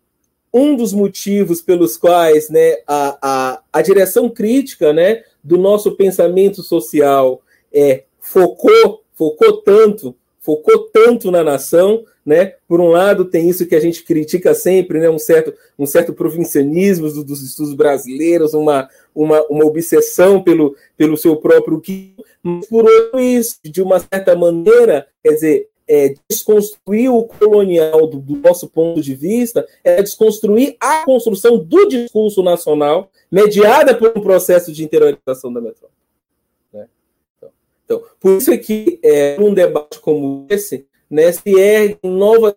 um 0.52 0.74
dos 0.74 0.92
motivos 0.92 1.62
pelos 1.62 1.96
quais, 1.96 2.50
né, 2.50 2.78
a, 2.86 3.18
a, 3.22 3.62
a 3.72 3.82
direção 3.82 4.28
crítica, 4.28 4.92
né, 4.92 5.22
do 5.42 5.56
nosso 5.56 5.96
pensamento 5.96 6.62
social 6.62 7.42
é 7.72 8.04
focou, 8.20 9.02
focou 9.14 9.62
tanto 9.62 10.14
focou 10.42 10.90
tanto 10.92 11.30
na 11.30 11.42
nação, 11.42 12.04
né? 12.26 12.54
Por 12.68 12.80
um 12.80 12.88
lado, 12.88 13.24
tem 13.24 13.48
isso 13.48 13.66
que 13.66 13.74
a 13.74 13.80
gente 13.80 14.02
critica 14.02 14.54
sempre, 14.54 14.98
né? 14.98 15.08
Um 15.08 15.18
certo, 15.18 15.54
um 15.78 15.86
certo 15.86 16.12
provincianismo 16.12 17.10
do, 17.10 17.24
dos 17.24 17.42
estudos 17.42 17.74
brasileiros, 17.74 18.52
uma, 18.52 18.88
uma, 19.14 19.42
uma 19.48 19.64
obsessão 19.64 20.42
pelo, 20.42 20.76
pelo 20.96 21.16
seu 21.16 21.36
próprio 21.36 21.80
que, 21.80 22.14
por 22.68 22.84
outro 22.84 23.20
isso, 23.20 23.56
de 23.64 23.80
uma 23.80 24.00
certa 24.00 24.36
maneira, 24.36 25.06
quer 25.22 25.32
dizer, 25.32 25.68
é, 25.88 26.14
desconstruir 26.28 27.10
o 27.10 27.24
colonial 27.24 28.06
do, 28.06 28.18
do, 28.18 28.36
nosso 28.36 28.68
ponto 28.68 29.00
de 29.00 29.14
vista 29.14 29.66
é 29.82 30.02
desconstruir 30.02 30.76
a 30.80 31.04
construção 31.04 31.58
do 31.58 31.88
discurso 31.88 32.42
nacional 32.42 33.10
mediada 33.30 33.94
por 33.94 34.12
um 34.16 34.22
processo 34.22 34.72
de 34.72 34.84
interiorização 34.84 35.52
da 35.52 35.60
metrópole. 35.60 36.01
Então, 37.84 38.02
por 38.20 38.36
isso 38.38 38.50
é 38.52 38.56
que 38.56 38.98
é, 39.02 39.36
um 39.38 39.52
debate 39.52 40.00
como 40.00 40.46
esse, 40.48 40.86
né, 41.10 41.30
se 41.32 41.58
erguem 41.58 41.98
novas, 42.10 42.54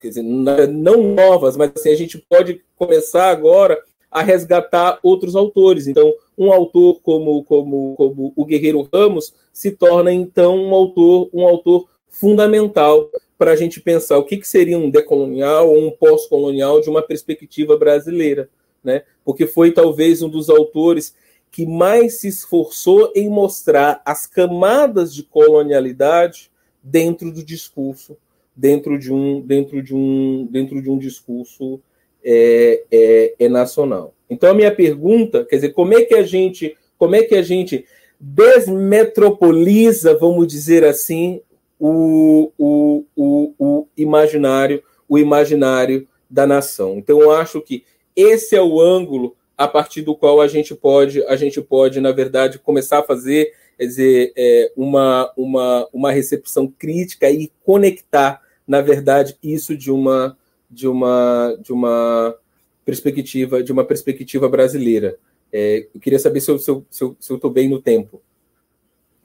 quer 0.00 0.08
dizer, 0.08 0.22
não 0.22 1.14
novas, 1.14 1.56
mas 1.56 1.72
assim, 1.74 1.90
a 1.90 1.96
gente 1.96 2.18
pode 2.28 2.62
começar 2.76 3.30
agora 3.30 3.78
a 4.10 4.22
resgatar 4.22 4.98
outros 5.02 5.36
autores. 5.36 5.86
Então, 5.86 6.14
um 6.36 6.52
autor 6.52 7.00
como, 7.02 7.42
como, 7.44 7.94
como 7.96 8.32
o 8.36 8.44
Guerreiro 8.44 8.88
Ramos 8.92 9.34
se 9.52 9.72
torna 9.72 10.12
então 10.12 10.56
um 10.56 10.74
autor, 10.74 11.28
um 11.32 11.46
autor 11.46 11.88
fundamental 12.08 13.10
para 13.36 13.52
a 13.52 13.56
gente 13.56 13.80
pensar 13.80 14.18
o 14.18 14.24
que, 14.24 14.36
que 14.36 14.48
seria 14.48 14.78
um 14.78 14.90
decolonial 14.90 15.68
ou 15.68 15.86
um 15.86 15.90
pós-colonial 15.90 16.80
de 16.80 16.90
uma 16.90 17.02
perspectiva 17.02 17.76
brasileira, 17.76 18.48
né? 18.82 19.02
Porque 19.24 19.46
foi 19.46 19.70
talvez 19.70 20.22
um 20.22 20.28
dos 20.28 20.48
autores 20.48 21.14
que 21.50 21.66
mais 21.66 22.14
se 22.14 22.28
esforçou 22.28 23.12
em 23.14 23.28
mostrar 23.28 24.00
as 24.04 24.26
camadas 24.26 25.14
de 25.14 25.22
colonialidade 25.22 26.50
dentro 26.82 27.32
do 27.32 27.44
discurso, 27.44 28.16
dentro 28.54 28.98
de 28.98 29.12
um, 29.12 29.40
dentro 29.40 29.82
de 29.82 29.94
um, 29.94 30.46
dentro 30.50 30.82
de 30.82 30.90
um 30.90 30.98
discurso 30.98 31.80
é, 32.24 32.84
é, 32.90 33.34
é 33.38 33.48
nacional. 33.48 34.14
Então 34.28 34.50
a 34.50 34.54
minha 34.54 34.74
pergunta, 34.74 35.44
quer 35.44 35.56
dizer, 35.56 35.72
como 35.72 35.94
é 35.94 36.04
que 36.04 36.14
a 36.14 36.22
gente, 36.22 36.76
como 36.98 37.14
é 37.14 37.22
que 37.22 37.34
a 37.34 37.42
gente 37.42 37.86
desmetropoliza, 38.20 40.16
vamos 40.18 40.46
dizer 40.46 40.84
assim, 40.84 41.40
o, 41.78 42.52
o, 42.58 43.04
o, 43.14 43.54
o 43.58 43.86
imaginário, 43.96 44.82
o 45.08 45.18
imaginário 45.18 46.06
da 46.28 46.46
nação. 46.46 46.98
Então 46.98 47.20
eu 47.20 47.30
acho 47.30 47.60
que 47.60 47.84
esse 48.14 48.56
é 48.56 48.60
o 48.60 48.80
ângulo 48.80 49.36
a 49.58 49.68
partir 49.68 50.02
do 50.02 50.14
qual 50.14 50.40
a 50.40 50.46
gente 50.46 50.74
pode, 50.74 51.22
a 51.24 51.36
gente 51.36 51.60
pode, 51.60 52.00
na 52.00 52.12
verdade, 52.12 52.58
começar 52.58 53.00
a 53.00 53.02
fazer 53.02 53.52
quer 53.78 53.86
dizer, 53.86 54.32
é, 54.36 54.72
uma, 54.76 55.32
uma, 55.36 55.88
uma 55.92 56.10
recepção 56.10 56.66
crítica 56.66 57.30
e 57.30 57.50
conectar, 57.64 58.42
na 58.66 58.80
verdade, 58.80 59.38
isso 59.42 59.76
de 59.76 59.90
uma 59.90 60.36
de 60.70 60.86
uma 60.86 61.56
de 61.62 61.72
uma 61.72 62.36
perspectiva 62.84 63.62
de 63.62 63.72
uma 63.72 63.84
perspectiva 63.84 64.48
brasileira. 64.48 65.16
É, 65.50 65.86
eu 65.94 66.00
queria 66.00 66.18
saber 66.18 66.40
se 66.40 66.50
eu 66.50 66.56
estou 66.56 66.84
se 66.90 67.02
eu, 67.02 67.16
se 67.18 67.30
eu, 67.32 67.50
bem 67.50 67.68
no 67.68 67.80
tempo, 67.80 68.20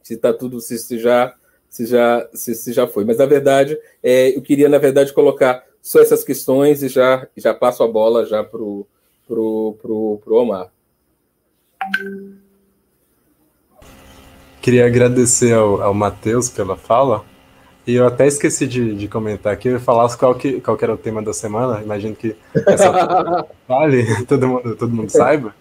se 0.01 0.13
está 0.13 0.31
tudo 0.31 0.61
se, 0.61 0.77
se, 0.77 0.99
já 0.99 1.35
se 1.67 1.85
já 1.85 2.29
se, 2.33 2.53
se, 2.53 2.71
já 2.71 2.87
foi. 2.87 3.03
Mas 3.03 3.17
na 3.17 3.25
verdade, 3.25 3.77
é, 4.01 4.37
eu 4.37 4.41
queria 4.41 4.69
na 4.69 4.77
verdade 4.77 5.11
colocar 5.11 5.65
só 5.81 5.99
essas 5.99 6.23
questões 6.23 6.83
e 6.83 6.87
já 6.87 7.27
já 7.35 7.53
passo 7.53 7.83
a 7.83 7.87
bola 7.87 8.25
já 8.25 8.43
para 8.43 8.61
o 8.61 8.87
pro, 9.33 9.75
pro, 9.81 10.21
pro 10.23 10.35
Omar. 10.35 10.67
Queria 14.61 14.85
agradecer 14.85 15.53
ao, 15.53 15.81
ao 15.81 15.93
Matheus 15.93 16.49
pela 16.49 16.77
fala. 16.77 17.25
E 17.85 17.95
eu 17.95 18.07
até 18.07 18.25
esqueci 18.27 18.65
de, 18.65 18.95
de 18.95 19.07
comentar 19.09 19.51
aqui, 19.51 19.67
eu 19.67 19.79
falasse 19.79 20.17
qual 20.17 20.33
que, 20.35 20.61
qual 20.61 20.77
que 20.77 20.85
era 20.85 20.93
o 20.93 20.97
tema 20.97 21.21
da 21.21 21.33
semana. 21.33 21.81
Imagino 21.81 22.15
que 22.15 22.33
essa 22.65 22.91
vale, 23.67 24.23
todo 24.25 24.47
mundo, 24.47 24.75
todo 24.75 24.95
mundo 24.95 25.09
saiba. 25.09 25.53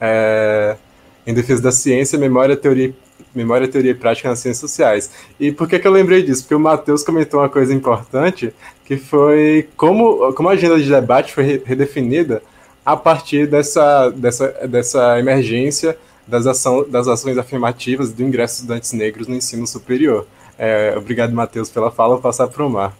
É, 0.00 0.76
em 1.24 1.32
defesa 1.32 1.62
da 1.62 1.70
ciência, 1.70 2.18
memória, 2.18 2.56
teoria, 2.56 2.92
memória, 3.32 3.68
teoria 3.68 3.92
e 3.92 3.94
prática 3.94 4.28
nas 4.28 4.40
ciências 4.40 4.58
sociais. 4.58 5.12
E 5.38 5.52
por 5.52 5.68
que, 5.68 5.78
que 5.78 5.86
eu 5.86 5.92
lembrei 5.92 6.22
disso? 6.22 6.42
Porque 6.42 6.54
o 6.56 6.60
Matheus 6.60 7.04
comentou 7.04 7.40
uma 7.40 7.48
coisa 7.48 7.72
importante, 7.72 8.52
que 8.84 8.96
foi 8.96 9.68
como, 9.76 10.32
como 10.32 10.48
a 10.48 10.52
agenda 10.52 10.80
de 10.80 10.88
debate 10.88 11.32
foi 11.32 11.62
redefinida 11.64 12.42
a 12.88 12.96
partir 12.96 13.46
dessa, 13.46 14.08
dessa, 14.08 14.66
dessa 14.66 15.18
emergência 15.18 15.98
das, 16.26 16.46
ação, 16.46 16.88
das 16.88 17.06
ações 17.06 17.36
afirmativas 17.36 18.14
do 18.14 18.22
ingresso 18.22 18.54
de 18.54 18.60
estudantes 18.62 18.92
negros 18.94 19.28
no 19.28 19.34
ensino 19.34 19.66
superior. 19.66 20.26
É, 20.56 20.96
obrigado, 20.96 21.34
Matheus, 21.34 21.68
pela 21.68 21.90
fala. 21.90 22.14
Vou 22.14 22.22
passar 22.22 22.48
para 22.48 22.64
o 22.64 22.70
Mar. 22.70 22.96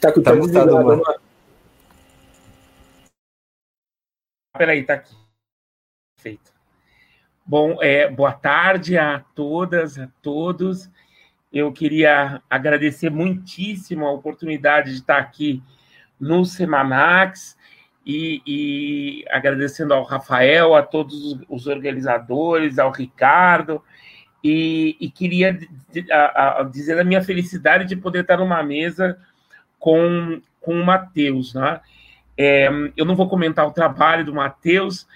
Tá, 0.00 0.10
tá 0.10 0.34
mutado, 0.34 0.72
Mar. 0.74 1.20
Peraí, 4.58 4.82
tá 4.82 4.94
aqui. 4.94 5.14
Perfeito. 6.16 6.52
Bom, 7.46 7.80
é, 7.80 8.10
boa 8.10 8.32
tarde 8.32 8.98
a 8.98 9.20
todas, 9.36 9.96
a 10.00 10.08
todos. 10.20 10.90
Eu 11.56 11.72
queria 11.72 12.42
agradecer 12.50 13.08
muitíssimo 13.08 14.04
a 14.04 14.12
oportunidade 14.12 14.90
de 14.90 14.96
estar 14.98 15.16
aqui 15.16 15.62
no 16.20 16.44
Semanax 16.44 17.56
e, 18.04 18.42
e 18.46 19.24
agradecendo 19.30 19.94
ao 19.94 20.02
Rafael, 20.02 20.74
a 20.74 20.82
todos 20.82 21.40
os 21.48 21.66
organizadores, 21.66 22.78
ao 22.78 22.92
Ricardo, 22.92 23.82
e, 24.44 24.98
e 25.00 25.10
queria 25.10 25.58
dizer 26.70 27.00
a 27.00 27.04
minha 27.04 27.22
felicidade 27.22 27.86
de 27.86 27.96
poder 27.96 28.20
estar 28.20 28.36
numa 28.36 28.62
mesa 28.62 29.18
com, 29.78 30.42
com 30.60 30.78
o 30.78 30.84
Matheus. 30.84 31.54
Né? 31.54 31.80
É, 32.36 32.68
eu 32.98 33.06
não 33.06 33.16
vou 33.16 33.30
comentar 33.30 33.66
o 33.66 33.72
trabalho 33.72 34.26
do 34.26 34.34
Matheus, 34.34 35.08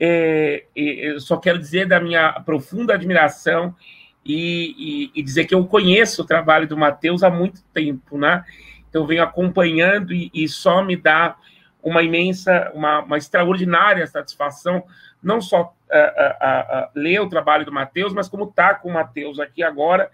é, 0.00 0.64
eu 0.74 1.20
só 1.20 1.36
quero 1.36 1.56
dizer 1.56 1.86
da 1.86 2.00
minha 2.00 2.32
profunda 2.40 2.94
admiração 2.94 3.76
e, 4.24 5.10
e, 5.14 5.20
e, 5.20 5.22
dizer 5.22 5.44
que 5.44 5.54
eu 5.54 5.64
conheço 5.66 6.22
o 6.22 6.26
trabalho 6.26 6.66
do 6.66 6.76
Matheus 6.76 7.22
há 7.22 7.30
muito 7.30 7.62
tempo, 7.74 8.16
né? 8.16 8.44
Então, 8.88 9.06
venho 9.06 9.22
acompanhando 9.22 10.14
e, 10.14 10.30
e 10.32 10.48
só 10.48 10.82
me 10.82 10.96
dá 10.96 11.36
uma 11.82 12.02
imensa, 12.02 12.70
uma, 12.74 13.00
uma 13.00 13.18
extraordinária 13.18 14.06
satisfação, 14.06 14.84
não 15.22 15.40
só 15.40 15.62
uh, 15.62 15.66
uh, 15.66 16.84
uh, 16.84 16.90
ler 16.94 17.20
o 17.20 17.28
trabalho 17.28 17.66
do 17.66 17.72
Matheus, 17.72 18.14
mas 18.14 18.28
como 18.28 18.44
estar 18.44 18.74
tá 18.74 18.74
com 18.76 18.88
o 18.88 18.94
Matheus 18.94 19.38
aqui 19.38 19.62
agora 19.62 20.10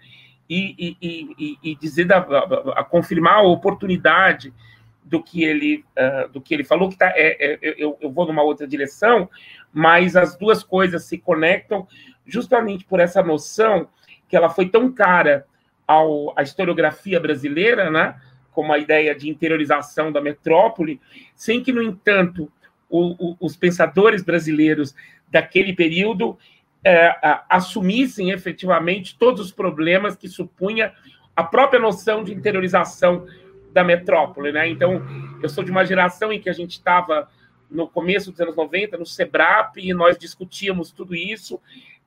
e, 0.49 0.97
e, 1.01 1.57
e 1.63 1.75
dizer, 1.75 2.05
da, 2.05 2.17
a 2.75 2.83
confirmar 2.83 3.35
a 3.35 3.41
oportunidade 3.41 4.53
do 5.03 5.23
que 5.23 5.43
ele, 5.43 5.85
uh, 5.97 6.29
do 6.29 6.41
que 6.41 6.53
ele 6.53 6.63
falou, 6.63 6.89
que 6.89 6.97
tá, 6.97 7.07
é, 7.15 7.53
é, 7.53 7.59
eu, 7.77 7.97
eu 8.01 8.11
vou 8.11 8.25
numa 8.25 8.43
outra 8.43 8.67
direção, 8.67 9.29
mas 9.71 10.15
as 10.15 10.37
duas 10.37 10.61
coisas 10.63 11.05
se 11.05 11.17
conectam 11.17 11.87
justamente 12.25 12.83
por 12.83 12.99
essa 12.99 13.23
noção 13.23 13.87
que 14.31 14.37
ela 14.37 14.49
foi 14.49 14.69
tão 14.69 14.89
cara 14.89 15.45
ao, 15.85 16.33
à 16.39 16.41
historiografia 16.41 17.19
brasileira, 17.19 17.91
né, 17.91 18.15
como 18.53 18.71
a 18.71 18.79
ideia 18.79 19.13
de 19.13 19.29
interiorização 19.29 20.09
da 20.09 20.21
metrópole, 20.21 21.01
sem 21.35 21.61
que, 21.61 21.73
no 21.73 21.83
entanto, 21.83 22.49
o, 22.89 23.31
o, 23.31 23.37
os 23.41 23.57
pensadores 23.57 24.23
brasileiros 24.23 24.95
daquele 25.29 25.73
período 25.73 26.37
é, 26.81 27.13
assumissem 27.49 28.31
efetivamente 28.31 29.17
todos 29.19 29.41
os 29.41 29.51
problemas 29.51 30.15
que 30.15 30.29
supunha 30.29 30.93
a 31.35 31.43
própria 31.43 31.79
noção 31.79 32.23
de 32.23 32.33
interiorização 32.33 33.27
da 33.73 33.83
metrópole, 33.83 34.53
né? 34.53 34.69
Então, 34.69 35.01
eu 35.43 35.49
sou 35.49 35.61
de 35.61 35.71
uma 35.71 35.85
geração 35.85 36.31
em 36.31 36.39
que 36.39 36.49
a 36.49 36.53
gente 36.53 36.71
estava 36.71 37.29
no 37.69 37.85
começo 37.85 38.31
dos 38.31 38.39
anos 38.39 38.55
90, 38.55 38.97
no 38.97 39.05
SEBRAP, 39.05 39.77
e 39.77 39.93
nós 39.93 40.17
discutíamos 40.17 40.91
tudo 40.91 41.13
isso. 41.13 41.59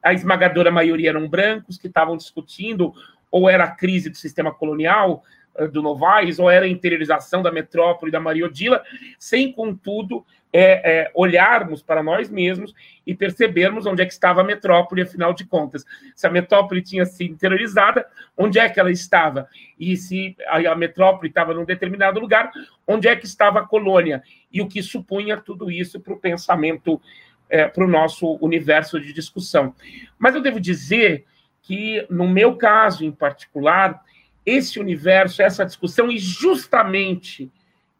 A 0.05 0.13
esmagadora 0.13 0.71
maioria 0.71 1.09
eram 1.09 1.29
brancos 1.29 1.79
que 1.79 1.87
estavam 1.87 2.17
discutindo, 2.17 2.93
ou 3.31 3.49
era 3.49 3.65
a 3.65 3.71
crise 3.71 4.11
do 4.11 4.17
sistema 4.17 4.53
colonial 4.53 5.25
eh, 5.57 5.67
do 5.67 5.83
Novaes, 5.83 6.39
ou 6.39 6.51
era 6.51 6.67
a 6.67 6.69
interiorização 6.69 7.43
da 7.43 7.51
metrópole 7.51 8.13
da 8.13 8.21
Maria 8.21 8.47
Odila, 8.47 8.83
sem, 9.19 9.51
contudo, 9.51 10.25
é, 10.57 11.01
é, 11.01 11.11
olharmos 11.15 11.83
para 11.83 12.01
nós 12.01 12.31
mesmos 12.31 12.73
e 13.05 13.13
percebermos 13.13 13.87
onde 13.87 14.03
é 14.03 14.07
que 14.07 14.13
estava 14.13 14.41
a 14.41 14.45
metrópole, 14.45 15.03
afinal 15.03 15.35
de 15.35 15.45
contas. 15.45 15.85
Se 16.15 16.29
a 16.29 16.31
metrópole 16.31 16.81
tinha 16.81 17.05
sido 17.05 17.33
interiorizada, 17.33 18.07
onde 18.39 18.61
é 18.61 18.69
que 18.69 18.79
ela 18.79 18.93
estava? 18.93 19.49
E 19.77 19.97
se 19.97 20.37
a, 20.47 20.77
metrópole 20.77 21.29
estava 21.29 21.53
num 21.53 21.65
determinado 21.65 22.21
lugar, 22.21 22.53
onde 22.87 23.09
é 23.09 23.17
que 23.17 23.27
estava 23.27 23.59
a 23.61 23.67
colônia? 23.67 24.23
E 24.53 24.63
o 24.63 24.69
que 24.69 24.81
supunha 24.81 25.37
tudo 25.37 25.73
isso 25.73 25.99
para 25.99 26.15
o 26.15 26.21
pensamento, 26.21 27.03
é, 27.49 27.67
para 27.67 27.85
o 27.85 27.89
nosso 27.89 28.39
universo 28.41 29.01
de 29.01 29.13
discussão. 29.13 29.75
Mas 30.19 30.35
eu 30.35 30.41
devo 30.41 30.61
dizer 30.61 31.25
que, 31.63 32.07
no 32.11 32.29
meu 32.29 32.57
caso 32.57 33.05
em 33.05 33.13
particular, 33.13 34.03
esse 34.45 34.79
universo, 34.79 35.43
essa 35.43 35.65
discussão, 35.65 36.11
e 36.11 36.19
justamente 36.19 37.51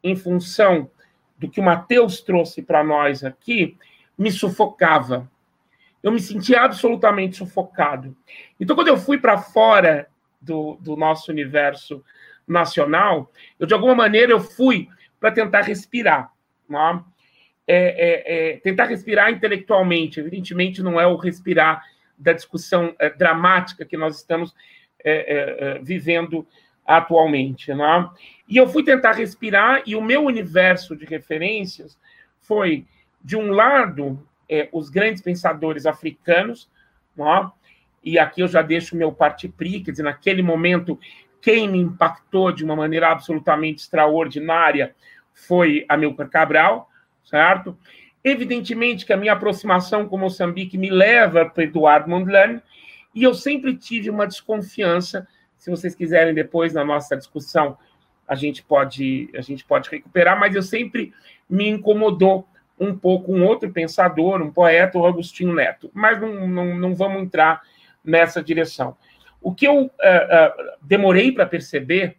em 0.03 0.15
função 0.15 0.91
do 1.39 1.49
que 1.49 1.61
o 1.61 1.65
Mateus 1.65 2.21
trouxe 2.21 2.63
para 2.63 2.85
nós 2.85 3.25
aqui, 3.25 3.77
me 4.17 4.31
sufocava. 4.31 5.31
Eu 6.03 6.13
me 6.13 6.21
sentia 6.21 6.61
absolutamente 6.61 7.37
sufocado. 7.37 8.15
Então, 8.61 8.77
quando 8.77 8.89
eu 8.89 8.97
fui 8.99 9.19
para 9.19 9.39
fora 9.39 10.07
do, 10.41 10.77
do 10.81 10.97
nosso 10.97 11.33
universo 11.33 12.05
nacional, 12.47 13.33
eu, 13.59 13.67
de 13.67 13.73
alguma 13.73 13.95
maneira, 13.95 14.33
eu 14.33 14.41
fui 14.41 14.89
para 15.19 15.33
tentar 15.33 15.63
respirar. 15.63 16.31
Né? 16.69 16.79
É, 16.79 17.05
é, 17.67 18.53
é, 18.53 18.57
tentar 18.59 18.87
respirar 18.87 19.31
intelectualmente. 19.31 20.21
Evidentemente, 20.21 20.83
não 20.83 21.01
é 21.01 21.07
o 21.07 21.17
respirar 21.17 21.83
da 22.19 22.33
discussão 22.33 22.95
é, 22.99 23.11
dramática 23.11 23.85
que 23.85 23.97
nós 23.97 24.17
estamos 24.17 24.55
é, 25.05 25.77
é, 25.77 25.79
vivendo 25.81 26.47
atualmente. 26.87 27.73
Né? 27.73 28.11
E 28.49 28.57
eu 28.57 28.69
fui 28.69 28.85
tentar 28.85 29.13
respirar, 29.13 29.83
e 29.87 29.97
o 29.97 30.03
meu 30.03 30.25
universo 30.25 30.97
de 30.97 31.05
referências 31.05 31.99
foi, 32.41 32.87
de 33.23 33.37
um 33.37 33.51
lado, 33.51 34.23
é, 34.49 34.69
os 34.73 34.91
grandes 34.91 35.23
pensadores 35.23 35.87
africanos, 35.87 36.71
né? 37.17 37.51
e 38.03 38.19
aqui 38.19 38.43
eu 38.43 38.49
já 38.49 38.61
deixo 38.61 38.97
meu 38.97 39.11
partipri, 39.13 39.81
quer 39.81 39.93
dizer, 39.93 40.03
naquele 40.03 40.43
momento, 40.43 40.99
quem 41.41 41.69
me 41.69 41.79
impactou 41.79 42.53
de 42.53 42.65
uma 42.65 42.77
maneira 42.77 43.11
absolutamente 43.11 43.83
extraordinária 43.83 44.95
foi 45.33 45.85
Amilcar 45.89 46.29
Cabral, 46.29 46.91
certo? 47.25 47.77
Evidentemente 48.23 49.05
que 49.05 49.13
a 49.13 49.17
minha 49.17 49.33
aproximação 49.33 50.09
com 50.09 50.17
Moçambique 50.17 50.79
me 50.79 50.91
leva 50.91 51.45
para 51.47 51.65
Eduardo 51.65 52.09
Mondlane, 52.09 52.61
e 53.15 53.23
eu 53.23 53.35
sempre 53.35 53.77
tive 53.77 54.11
uma 54.11 54.27
desconfiança 54.27 55.27
se 55.65 55.71
vocês 55.71 55.95
quiserem 55.95 56.35
depois 56.35 56.75
na 56.75 56.85
nossa 56.85 57.17
discussão, 57.17 57.79
a 58.29 58.35
gente 58.35 58.63
pode 58.63 59.31
a 59.35 59.41
gente 59.41 59.65
pode 59.65 59.89
recuperar, 59.89 60.39
mas 60.39 60.55
eu 60.55 60.63
sempre 60.63 61.11
me 61.49 61.67
incomodou 61.67 62.47
um 62.79 62.95
pouco 62.95 63.33
um 63.33 63.43
outro 63.47 63.73
pensador, 63.73 64.43
um 64.43 64.51
poeta, 64.51 64.99
o 64.99 65.07
Agostinho 65.07 65.55
Neto. 65.55 65.91
Mas 65.95 66.21
não, 66.21 66.47
não, 66.47 66.75
não 66.75 66.95
vamos 66.95 67.23
entrar 67.23 67.63
nessa 68.05 68.43
direção. 68.43 68.95
O 69.41 69.55
que 69.55 69.67
eu 69.67 69.85
uh, 69.85 69.87
uh, 69.87 70.77
demorei 70.83 71.33
para 71.33 71.47
perceber, 71.47 72.19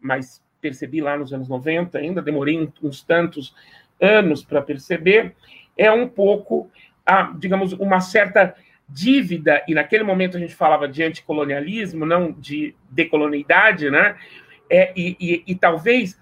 mas 0.00 0.42
percebi 0.60 1.00
lá 1.00 1.16
nos 1.16 1.32
anos 1.32 1.48
90, 1.48 1.96
ainda 1.96 2.20
demorei 2.20 2.72
uns 2.82 3.04
tantos 3.04 3.54
anos 4.00 4.44
para 4.44 4.62
perceber, 4.62 5.34
é 5.76 5.90
um 5.90 6.08
pouco, 6.08 6.70
a, 7.04 7.32
digamos, 7.36 7.72
uma 7.72 8.00
certa 8.00 8.54
dívida, 8.88 9.64
e 9.66 9.74
naquele 9.74 10.04
momento 10.04 10.36
a 10.36 10.40
gente 10.40 10.54
falava 10.54 10.86
de 10.86 11.02
anticolonialismo, 11.02 12.04
não 12.04 12.32
de 12.32 12.74
decolonialidade, 12.90 13.90
né? 13.90 14.16
É, 14.70 14.92
e, 14.96 15.16
e, 15.20 15.44
e 15.46 15.54
talvez 15.54 16.18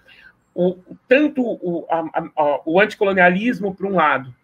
o, 0.54 0.76
tanto 1.08 1.42
o, 1.42 1.86
a, 1.90 2.30
a, 2.36 2.60
o 2.64 2.80
anticolonialismo, 2.80 3.74
por 3.74 3.86
um 3.86 3.94
lado, 3.94 4.34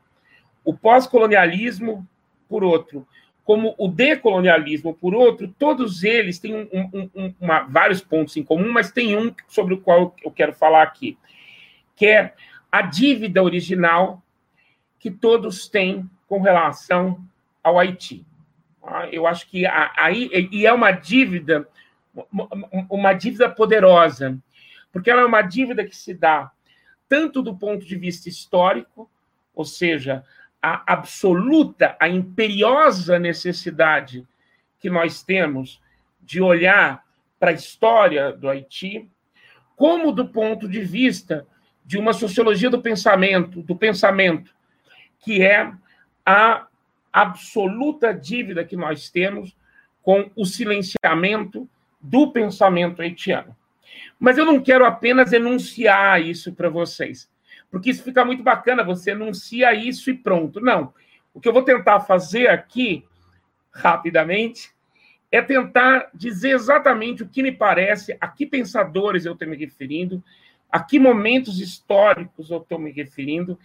o 0.65 0.75
pós-colonialismo, 0.75 2.07
por 2.49 2.65
outro, 2.65 3.07
como 3.45 3.75
o 3.79 3.89
decolonialismo, 3.89 4.95
por 4.95 5.15
outro, 5.15 5.49
todos 5.59 6.05
eles 6.05 6.39
têm 6.39 6.55
um, 6.55 6.69
um, 6.73 7.11
um, 7.15 7.35
uma, 7.41 7.61
vários 7.61 8.03
pontos 8.03 8.37
em 8.37 8.43
comum, 8.43 8.71
mas 8.71 8.93
tem 8.93 9.17
um 9.17 9.33
sobre 9.47 9.75
o 9.75 9.81
qual 9.81 10.15
eu 10.23 10.31
quero 10.31 10.53
falar 10.53 10.83
aqui, 10.83 11.17
que 11.97 12.07
é 12.07 12.35
a 12.71 12.83
dívida 12.83 13.43
original 13.43 14.23
que 14.99 15.11
todos 15.11 15.69
têm 15.69 16.09
com 16.27 16.41
relação 16.41 17.25
ao 17.63 17.79
Haiti. 17.79 18.27
Ah, 18.83 19.09
eu 19.11 19.27
acho 19.27 19.47
que 19.49 19.65
aí 19.67 20.31
e 20.53 20.67
é 20.67 20.73
uma 20.73 20.91
dívida, 20.91 21.69
uma 22.89 23.13
dívida 23.13 23.49
poderosa, 23.49 24.39
porque 24.93 25.11
ela 25.11 25.23
é 25.23 25.27
uma 25.27 25.43
dívida 25.43 25.85
que 25.85 25.97
se 25.97 26.15
dá 26.15 26.51
tanto 27.09 27.43
do 27.43 27.57
ponto 27.57 27.87
de 27.87 27.97
vista 27.97 28.29
histórico, 28.29 29.11
ou 29.55 29.65
seja, 29.65 30.25
a 30.63 30.93
absoluta, 30.93 31.97
a 31.99 32.09
imperiosa 32.09 33.19
necessidade 33.19 34.27
que 34.79 34.91
nós 34.91 35.23
temos 35.23 35.81
de 36.21 36.41
olhar 36.43 37.05
para 37.39 37.51
a 37.51 37.55
história 37.55 38.33
do 38.33 38.49
Haiti, 38.49 39.09
como 39.75 40.13
do 40.13 40.29
ponto 40.29 40.69
de 40.69 40.81
vista 40.81 41.47
de 41.89 41.97
uma 41.97 42.13
sociologia 42.13 42.69
do 42.69 42.83
pensamento, 42.83 43.63
do 43.63 43.75
pensamento, 43.75 44.55
que 45.21 45.41
é 45.41 45.73
a 46.25 46.67
absoluta 47.11 48.13
dívida 48.13 48.63
que 48.63 48.77
nós 48.77 49.09
temos 49.09 49.57
com 50.03 50.31
o 50.37 50.45
silenciamento 50.45 51.67
do 51.99 52.31
pensamento 52.31 53.01
haitiano. 53.01 53.57
Mas 54.21 54.37
eu 54.37 54.45
não 54.45 54.61
quero 54.61 54.85
apenas 54.85 55.33
enunciar 55.33 56.21
isso 56.21 56.53
para 56.53 56.69
vocês, 56.69 57.27
porque 57.71 57.89
isso 57.89 58.05
fica 58.05 58.23
muito 58.23 58.43
bacana, 58.43 58.85
você 58.85 59.13
enuncia 59.13 59.73
isso 59.73 60.11
e 60.11 60.15
pronto. 60.15 60.61
Não. 60.61 60.93
O 61.33 61.41
que 61.41 61.49
eu 61.49 61.55
vou 61.55 61.63
tentar 61.63 62.01
fazer 62.01 62.49
aqui, 62.49 63.03
rapidamente, 63.73 64.73
é 65.33 65.41
tentar 65.41 66.11
dizer 66.13 66.51
exatamente 66.51 67.23
o 67.23 67.29
que 67.31 67.43
me 67.43 67.51
parece, 67.51 68.15
a 68.21 68.29
que 68.29 68.45
pensadores 68.45 69.25
eu 69.25 69.33
estou 69.33 69.49
me 69.49 69.57
referindo, 69.57 70.23
a 70.71 70.81
que 70.81 70.99
momentos 70.99 71.61
históricos 71.61 72.51
eu 72.51 72.59
estou 72.59 72.79
me 72.79 72.91
referindo, 72.91 73.59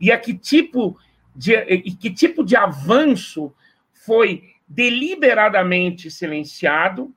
e 0.00 0.12
a 0.12 0.18
que 0.18 0.34
tipo 0.34 0.98
de, 1.34 1.54
e 1.54 1.92
que 1.92 2.10
tipo 2.10 2.44
de 2.44 2.56
avanço 2.56 3.54
foi 3.92 4.52
deliberadamente 4.68 6.10
silenciado 6.10 7.14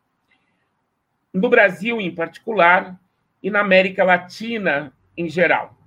no 1.34 1.50
Brasil 1.50 2.00
em 2.00 2.14
particular 2.14 3.00
e 3.42 3.50
na 3.50 3.60
América 3.60 4.04
Latina 4.04 4.94
em 5.18 5.30
geral. 5.30 5.78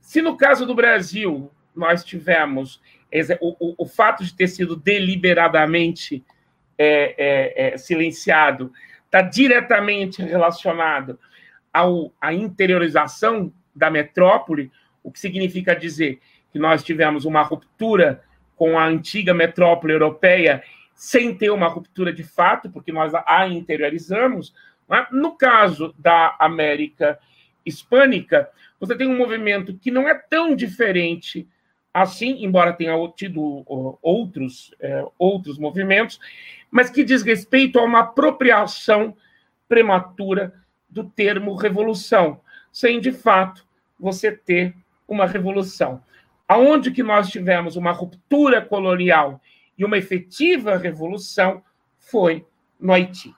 Se 0.00 0.20
no 0.20 0.36
caso 0.36 0.66
do 0.66 0.74
Brasil 0.74 1.50
nós 1.74 2.04
tivemos 2.04 2.80
o, 3.40 3.56
o, 3.58 3.74
o 3.84 3.86
fato 3.86 4.24
de 4.24 4.34
ter 4.34 4.48
sido 4.48 4.76
deliberadamente 4.76 6.24
é, 6.78 7.14
é, 7.18 7.74
é, 7.74 7.78
silenciado 7.78 8.72
está 9.04 9.20
diretamente 9.20 10.22
relacionado 10.22 11.18
ao, 11.72 12.12
à 12.20 12.32
interiorização 12.32 13.52
da 13.74 13.90
metrópole, 13.90 14.70
o 15.02 15.10
que 15.10 15.18
significa 15.18 15.74
dizer 15.74 16.20
que 16.52 16.58
nós 16.58 16.82
tivemos 16.82 17.24
uma 17.24 17.42
ruptura 17.42 18.22
com 18.56 18.78
a 18.78 18.86
antiga 18.86 19.32
metrópole 19.32 19.92
europeia 19.92 20.62
sem 20.94 21.34
ter 21.34 21.50
uma 21.50 21.66
ruptura 21.66 22.12
de 22.12 22.22
fato, 22.22 22.70
porque 22.70 22.92
nós 22.92 23.12
a 23.14 23.48
interiorizamos. 23.48 24.54
É? 24.90 25.06
No 25.10 25.36
caso 25.36 25.94
da 25.98 26.36
América 26.38 27.18
Hispânica, 27.64 28.48
você 28.78 28.94
tem 28.94 29.08
um 29.08 29.16
movimento 29.16 29.76
que 29.78 29.90
não 29.90 30.08
é 30.08 30.14
tão 30.14 30.54
diferente 30.54 31.48
assim, 31.94 32.44
embora 32.44 32.72
tenha 32.72 32.94
tido 33.14 33.64
outros, 34.00 34.74
é, 34.80 35.04
outros 35.18 35.58
movimentos, 35.58 36.18
mas 36.70 36.88
que 36.88 37.04
diz 37.04 37.22
respeito 37.22 37.78
a 37.78 37.84
uma 37.84 38.00
apropriação 38.00 39.14
prematura 39.68 40.54
do 40.92 41.04
termo 41.04 41.54
revolução. 41.54 42.40
sem 42.70 43.00
de 43.00 43.12
fato 43.12 43.66
você 43.98 44.32
ter 44.32 44.74
uma 45.08 45.26
revolução. 45.26 46.02
Aonde 46.48 46.90
que 46.90 47.02
nós 47.02 47.28
tivemos 47.28 47.76
uma 47.76 47.92
ruptura 47.92 48.60
colonial 48.60 49.40
e 49.76 49.84
uma 49.84 49.98
efetiva 49.98 50.76
revolução 50.76 51.62
foi 51.98 52.46
no 52.78 52.92
Haiti. 52.92 53.34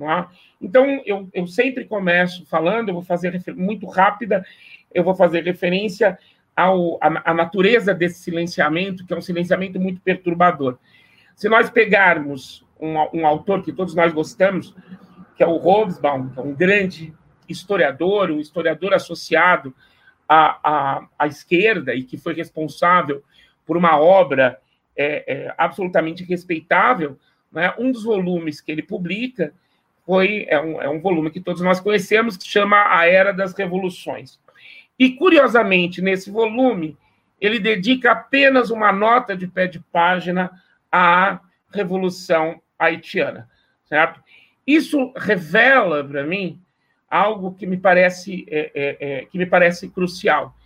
É? 0.00 0.26
Então, 0.60 1.02
eu, 1.06 1.28
eu 1.32 1.46
sempre 1.46 1.84
começo 1.84 2.44
falando, 2.46 2.88
eu 2.88 2.94
vou 2.94 3.02
fazer 3.02 3.40
muito 3.56 3.86
rápida, 3.86 4.44
eu 4.92 5.04
vou 5.04 5.14
fazer 5.14 5.44
referência 5.44 6.18
ao, 6.56 6.98
à, 7.00 7.32
natureza 7.32 7.94
desse 7.94 8.20
silenciamento, 8.20 9.06
que 9.06 9.12
é 9.12 9.16
um 9.16 9.20
silenciamento 9.20 9.78
muito 9.78 10.00
perturbador. 10.00 10.78
Se 11.34 11.48
nós 11.48 11.70
pegarmos 11.70 12.64
um, 12.80 12.94
um 13.20 13.26
autor 13.26 13.62
que 13.62 13.72
todos 13.72 13.94
nós 13.94 14.12
gostamos, 14.12 14.74
que 15.36 15.42
é 15.42 15.46
o 15.46 15.56
Hobsbawm, 15.56 16.30
que 16.30 16.38
é 16.38 16.42
um 16.42 16.54
grande 16.54 17.14
historiador, 17.48 18.30
um 18.30 18.40
historiador 18.40 18.94
associado 18.94 19.74
à, 20.28 20.58
à, 20.62 21.08
à 21.18 21.26
esquerda 21.26 21.94
e 21.94 22.02
que 22.02 22.16
foi 22.16 22.34
responsável 22.34 23.22
por 23.66 23.76
uma 23.76 23.98
obra 23.98 24.58
é, 24.96 25.24
é, 25.26 25.54
absolutamente 25.58 26.24
respeitável, 26.24 27.18
né? 27.50 27.74
um 27.78 27.90
dos 27.90 28.04
volumes 28.04 28.60
que 28.60 28.70
ele 28.70 28.82
publica 28.82 29.52
foi 30.06 30.46
é 30.48 30.60
um, 30.60 30.82
é 30.82 30.88
um 30.88 31.00
volume 31.00 31.30
que 31.30 31.40
todos 31.40 31.62
nós 31.62 31.80
conhecemos, 31.80 32.36
que 32.36 32.46
chama 32.46 32.76
A 32.88 33.06
Era 33.06 33.32
das 33.32 33.54
Revoluções. 33.54 34.38
E, 34.98 35.10
curiosamente, 35.10 36.02
nesse 36.02 36.30
volume, 36.30 36.96
ele 37.40 37.58
dedica 37.58 38.12
apenas 38.12 38.70
uma 38.70 38.92
nota 38.92 39.36
de 39.36 39.46
pé 39.46 39.66
de 39.66 39.80
página 39.80 40.50
à 40.92 41.40
Revolução 41.70 42.60
Haitiana, 42.78 43.48
certo? 43.84 44.22
Isso 44.66 45.12
revela 45.16 46.02
para 46.04 46.24
mim 46.24 46.60
algo 47.08 47.54
que 47.54 47.66
me 47.66 47.76
parece 47.76 48.44
é, 48.48 48.70
é, 48.74 48.96
é, 49.00 49.24
que 49.26 49.38
me 49.38 49.46
parece 49.46 49.88
crucial 49.88 50.56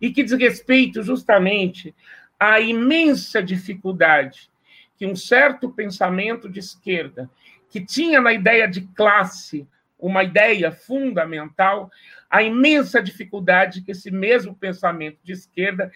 e 0.00 0.10
que 0.10 0.22
diz 0.22 0.32
respeito 0.32 1.02
justamente 1.02 1.94
à 2.38 2.60
imensa 2.60 3.42
dificuldade 3.42 4.48
que 4.96 5.06
um 5.06 5.14
certo 5.14 5.70
pensamento 5.70 6.48
de 6.48 6.60
esquerda 6.60 7.28
que 7.70 7.84
tinha 7.84 8.20
na 8.20 8.32
ideia 8.32 8.66
de 8.66 8.82
classe 8.82 9.66
uma 9.98 10.22
ideia 10.22 10.70
fundamental, 10.70 11.90
a 12.30 12.42
imensa 12.42 13.02
dificuldade 13.02 13.82
que 13.82 13.90
esse 13.90 14.10
mesmo 14.10 14.54
pensamento 14.54 15.18
de 15.24 15.32
esquerda 15.32 15.90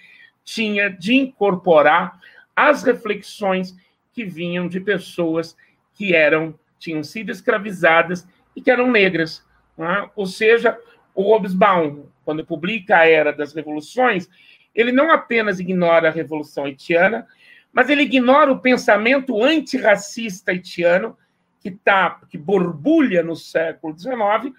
tinha 0.44 0.90
de 0.90 1.14
incorporar 1.14 2.20
as 2.54 2.82
reflexões 2.82 3.76
que 4.12 4.24
vinham 4.24 4.68
de 4.68 4.80
pessoas 4.80 5.56
que 5.94 6.14
eram 6.14 6.58
tinham 6.82 7.02
sido 7.04 7.30
escravizadas 7.30 8.26
e 8.56 8.60
que 8.60 8.70
eram 8.70 8.90
negras. 8.90 9.44
É? 9.78 10.10
Ou 10.16 10.26
seja, 10.26 10.78
o 11.14 11.22
Hobsbawm, 11.22 12.04
quando 12.24 12.44
publica 12.44 12.98
a 12.98 13.08
Era 13.08 13.32
das 13.32 13.54
Revoluções, 13.54 14.28
ele 14.74 14.92
não 14.92 15.10
apenas 15.10 15.60
ignora 15.60 16.08
a 16.08 16.12
Revolução 16.12 16.64
Haitiana, 16.64 17.26
mas 17.72 17.88
ele 17.88 18.02
ignora 18.02 18.52
o 18.52 18.58
pensamento 18.58 19.42
antirracista 19.42 20.50
haitiano 20.50 21.16
que 21.60 21.70
tá, 21.70 22.20
que 22.28 22.36
borbulha 22.36 23.22
no 23.22 23.36
século 23.36 23.96
XIX, 23.96 24.54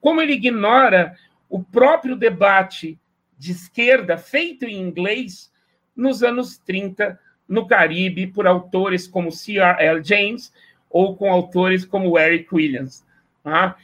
como 0.00 0.20
ele 0.20 0.32
ignora 0.32 1.16
o 1.48 1.62
próprio 1.62 2.16
debate 2.16 2.98
de 3.38 3.52
esquerda 3.52 4.18
feito 4.18 4.64
em 4.64 4.80
inglês 4.80 5.52
nos 5.94 6.22
anos 6.22 6.58
30 6.58 7.18
no 7.48 7.66
Caribe 7.66 8.26
por 8.26 8.46
autores 8.46 9.06
como 9.06 9.32
C.R.L. 9.32 10.02
James 10.04 10.52
ou 10.90 11.16
com 11.16 11.30
autores 11.30 11.84
como 11.84 12.18
Eric 12.18 12.54
Williams. 12.54 13.04
Tá? 13.42 13.76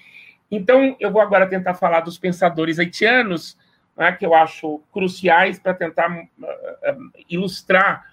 Então, 0.50 0.96
eu 1.00 1.10
vou 1.10 1.20
agora 1.20 1.46
tentar 1.46 1.74
falar 1.74 2.00
dos 2.00 2.18
pensadores 2.18 2.78
haitianos, 2.78 3.56
né, 3.96 4.12
que 4.12 4.24
eu 4.24 4.34
acho 4.34 4.80
cruciais 4.92 5.58
para 5.58 5.74
tentar 5.74 6.10
uh, 6.12 7.12
ilustrar, 7.28 8.04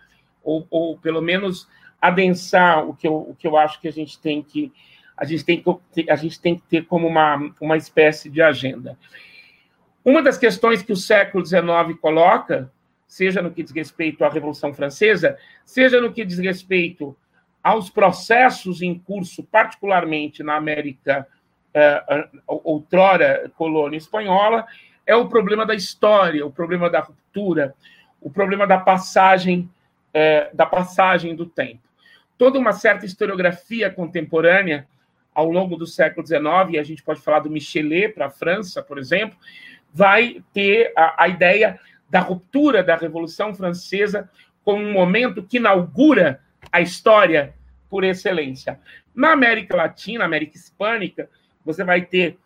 ou, 0.43 0.65
ou 0.69 0.97
pelo 0.97 1.21
menos 1.21 1.67
adensar 2.01 2.87
o 2.87 2.95
que 2.95 3.07
eu, 3.07 3.15
o 3.15 3.35
que 3.35 3.47
eu 3.47 3.55
acho 3.57 3.79
que 3.79 3.87
a 3.87 3.91
gente 3.91 4.19
tem 4.19 4.41
que 4.41 4.71
a 5.15 5.23
gente 5.23 5.45
tem 5.45 5.63
que, 5.63 6.09
a 6.09 6.15
gente 6.15 6.41
tem 6.41 6.55
que 6.55 6.63
ter 6.63 6.85
como 6.85 7.07
uma, 7.07 7.53
uma 7.61 7.77
espécie 7.77 8.27
de 8.27 8.41
agenda. 8.41 8.97
Uma 10.03 10.23
das 10.23 10.35
questões 10.35 10.81
que 10.81 10.91
o 10.91 10.95
século 10.95 11.45
XIX 11.45 11.61
coloca, 12.01 12.71
seja 13.07 13.39
no 13.39 13.51
que 13.51 13.61
diz 13.61 13.71
respeito 13.71 14.23
à 14.23 14.29
Revolução 14.29 14.73
Francesa, 14.73 15.37
seja 15.63 16.01
no 16.01 16.11
que 16.11 16.25
diz 16.25 16.39
respeito 16.39 17.15
aos 17.63 17.89
processos 17.89 18.81
em 18.81 18.97
curso, 18.97 19.43
particularmente 19.43 20.43
na 20.43 20.55
América 20.55 21.27
uh, 21.75 22.59
outrora 22.63 23.51
colônia 23.55 23.97
espanhola, 23.97 24.65
é 25.05 25.15
o 25.15 25.27
problema 25.27 25.65
da 25.65 25.75
história, 25.75 26.45
o 26.45 26.51
problema 26.51 26.89
da 26.89 26.99
ruptura, 26.99 27.75
o 28.19 28.29
problema 28.29 28.65
da 28.65 28.77
passagem 28.77 29.69
uh, 30.09 30.55
da 30.55 30.65
passagem 30.65 31.35
do 31.35 31.45
tempo. 31.45 31.81
Toda 32.37 32.57
uma 32.57 32.73
certa 32.73 33.05
historiografia 33.05 33.89
contemporânea 33.89 34.87
ao 35.33 35.49
longo 35.49 35.77
do 35.77 35.87
século 35.87 36.25
XIX, 36.25 36.41
e 36.71 36.79
a 36.79 36.83
gente 36.83 37.03
pode 37.03 37.21
falar 37.21 37.39
do 37.39 37.49
Michelet 37.49 38.13
para 38.13 38.25
a 38.25 38.29
França, 38.29 38.83
por 38.83 38.97
exemplo, 38.97 39.37
vai 39.93 40.43
ter 40.53 40.91
a, 40.95 41.23
a 41.23 41.27
ideia 41.27 41.79
da 42.09 42.19
ruptura 42.19 42.83
da 42.83 42.95
Revolução 42.95 43.53
Francesa 43.53 44.29
como 44.63 44.83
um 44.83 44.91
momento 44.91 45.43
que 45.43 45.57
inaugura 45.57 46.41
a 46.71 46.81
história 46.81 47.53
por 47.89 48.03
excelência. 48.03 48.79
Na 49.13 49.31
América 49.31 49.75
Latina, 49.75 50.25
América 50.25 50.57
Hispânica, 50.57 51.29
você 51.63 51.83
vai 51.83 52.01
ter 52.01 52.37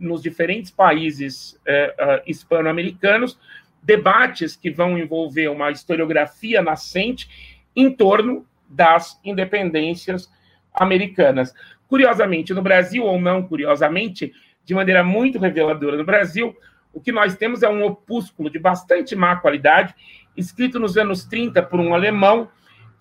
nos 0.00 0.22
diferentes 0.22 0.70
países 0.70 1.60
eh, 1.66 1.94
uh, 2.00 2.30
hispano-americanos 2.30 3.38
debates 3.82 4.56
que 4.56 4.70
vão 4.70 4.98
envolver 4.98 5.48
uma 5.48 5.70
historiografia 5.70 6.62
nascente 6.62 7.28
em 7.76 7.92
torno 7.92 8.46
das 8.66 9.20
independências 9.22 10.32
americanas. 10.72 11.54
Curiosamente, 11.86 12.54
no 12.54 12.62
Brasil, 12.62 13.04
ou 13.04 13.20
não 13.20 13.42
curiosamente, 13.42 14.32
de 14.64 14.74
maneira 14.74 15.04
muito 15.04 15.38
reveladora 15.38 15.98
no 15.98 16.04
Brasil, 16.04 16.56
o 16.94 17.00
que 17.00 17.12
nós 17.12 17.36
temos 17.36 17.62
é 17.62 17.68
um 17.68 17.84
opúsculo 17.84 18.48
de 18.48 18.58
bastante 18.58 19.14
má 19.14 19.36
qualidade, 19.36 19.94
escrito 20.34 20.80
nos 20.80 20.96
anos 20.96 21.24
30 21.24 21.62
por 21.62 21.78
um 21.78 21.92
alemão, 21.92 22.48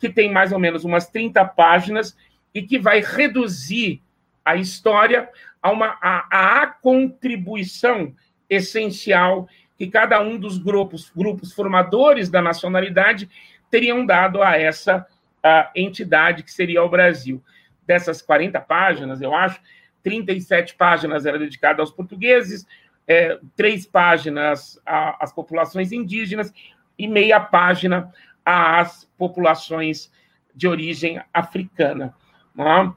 que 0.04 0.10
tem 0.10 0.30
mais 0.30 0.52
ou 0.52 0.60
menos 0.60 0.84
umas 0.84 1.08
30 1.08 1.46
páginas 1.46 2.18
e 2.54 2.62
que 2.62 2.78
vai 2.78 3.00
reduzir 3.00 4.02
a 4.44 4.58
história 4.58 5.30
a, 5.62 5.72
uma, 5.72 5.98
a, 6.02 6.62
a 6.62 6.68
contribuição 6.68 8.14
essencial 8.50 9.48
que 9.78 9.88
cada 9.88 10.20
um 10.22 10.38
dos 10.38 10.58
grupos, 10.58 11.10
grupos 11.16 11.54
formadores 11.54 12.30
da 12.30 12.42
nacionalidade 12.42 13.30
teriam 13.72 14.06
dado 14.06 14.44
a 14.44 14.58
essa 14.58 15.08
a 15.42 15.72
entidade 15.74 16.44
que 16.44 16.52
seria 16.52 16.84
o 16.84 16.90
Brasil. 16.90 17.42
Dessas 17.88 18.22
40 18.22 18.60
páginas, 18.60 19.22
eu 19.22 19.34
acho, 19.34 19.62
37 20.04 20.76
páginas 20.76 21.26
eram 21.26 21.40
dedicadas 21.40 21.80
aos 21.80 21.92
portugueses, 21.92 22.68
é, 23.08 23.40
três 23.56 23.86
páginas 23.86 24.78
às 24.86 25.32
populações 25.32 25.94
indígenas 25.94 26.54
e 27.00 27.08
meia 27.08 27.40
página 27.40 28.12
às 28.46 29.10
populações 29.18 30.12
de 30.54 30.68
origem 30.68 31.22
africana. 31.34 32.14
Né? 32.56 32.94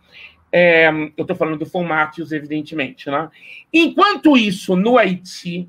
É, 0.52 0.88
eu 0.88 1.22
estou 1.22 1.37
falando 1.37 1.59
do 1.59 1.66
Fomatius, 1.66 2.32
evidentemente. 2.32 3.11
Né? 3.11 3.28
Enquanto 3.72 4.37
isso, 4.37 4.76
no 4.76 4.98
Haiti, 4.98 5.68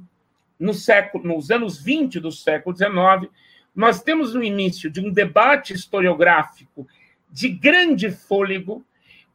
no 0.60 0.74
século, 0.74 1.24
nos 1.24 1.52
anos 1.52 1.82
20 1.82 2.20
do 2.20 2.32
século 2.32 2.76
XIX, 2.76 3.32
nós 3.76 4.02
temos 4.02 4.34
o 4.34 4.44
início 4.44 4.90
de 4.90 5.00
um 5.00 5.12
debate 5.12 5.74
historiográfico 5.74 6.88
de 7.30 7.50
grande 7.50 8.10
fôlego, 8.10 8.84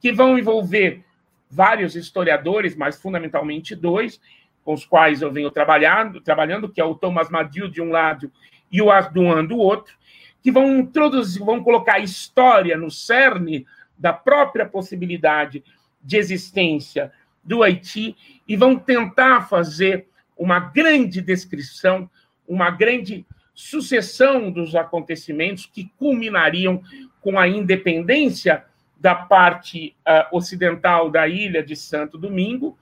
que 0.01 0.13
vão 0.13 0.37
envolver 0.37 1.05
vários 1.49 1.95
historiadores, 1.95 2.75
mas 2.75 3.01
fundamentalmente 3.01 3.77
dois, 3.77 4.21
com 4.65 4.73
os 4.73 4.85
quais 4.85 5.23
eu 5.23 5.31
venho 5.31 5.51
trabalhando, 5.51 6.21
trabalhando 6.21 6.69
que 6.69 6.81
é 6.81 6.85
o 6.85 6.95
Thomas 6.95 7.31
Madiu 7.31 7.69
de 7.69 7.81
um 7.81 7.91
lado 7.91 8.33
e 8.71 8.81
o 8.81 8.91
Arduan 8.91 9.45
do 9.45 9.59
outro, 9.59 9.95
que 10.43 10.51
vão 10.51 10.79
introduzir, 10.79 11.45
vão 11.45 11.63
colocar 11.63 11.95
a 11.95 12.01
história 12.01 12.77
no 12.77 12.91
cerne 12.91 13.67
da 13.97 14.13
própria 14.13 14.67
possibilidade 14.67 15.63
de 16.03 16.17
existência 16.17 17.13
do 17.45 17.63
Haiti 17.63 18.17
e 18.47 18.57
vão 18.57 18.77
tentar 18.77 19.49
fazer 19.49 20.07
uma 20.37 20.59
grande 20.59 21.21
descrição, 21.21 22.11
uma 22.47 22.71
grande 22.71 23.25
sucessão 23.55 24.51
dos 24.51 24.75
acontecimentos 24.75 25.67
que 25.67 25.91
culminariam 25.99 26.83
com 27.21 27.39
a 27.39 27.47
independência 27.47 28.65
da 28.99 29.15
parte 29.15 29.95
uh, 30.07 30.37
ocidental 30.37 31.11
da 31.11 31.29
ilha 31.29 31.63
de 31.63 31.77
Santo 31.77 32.17
Domingo, 32.17 32.77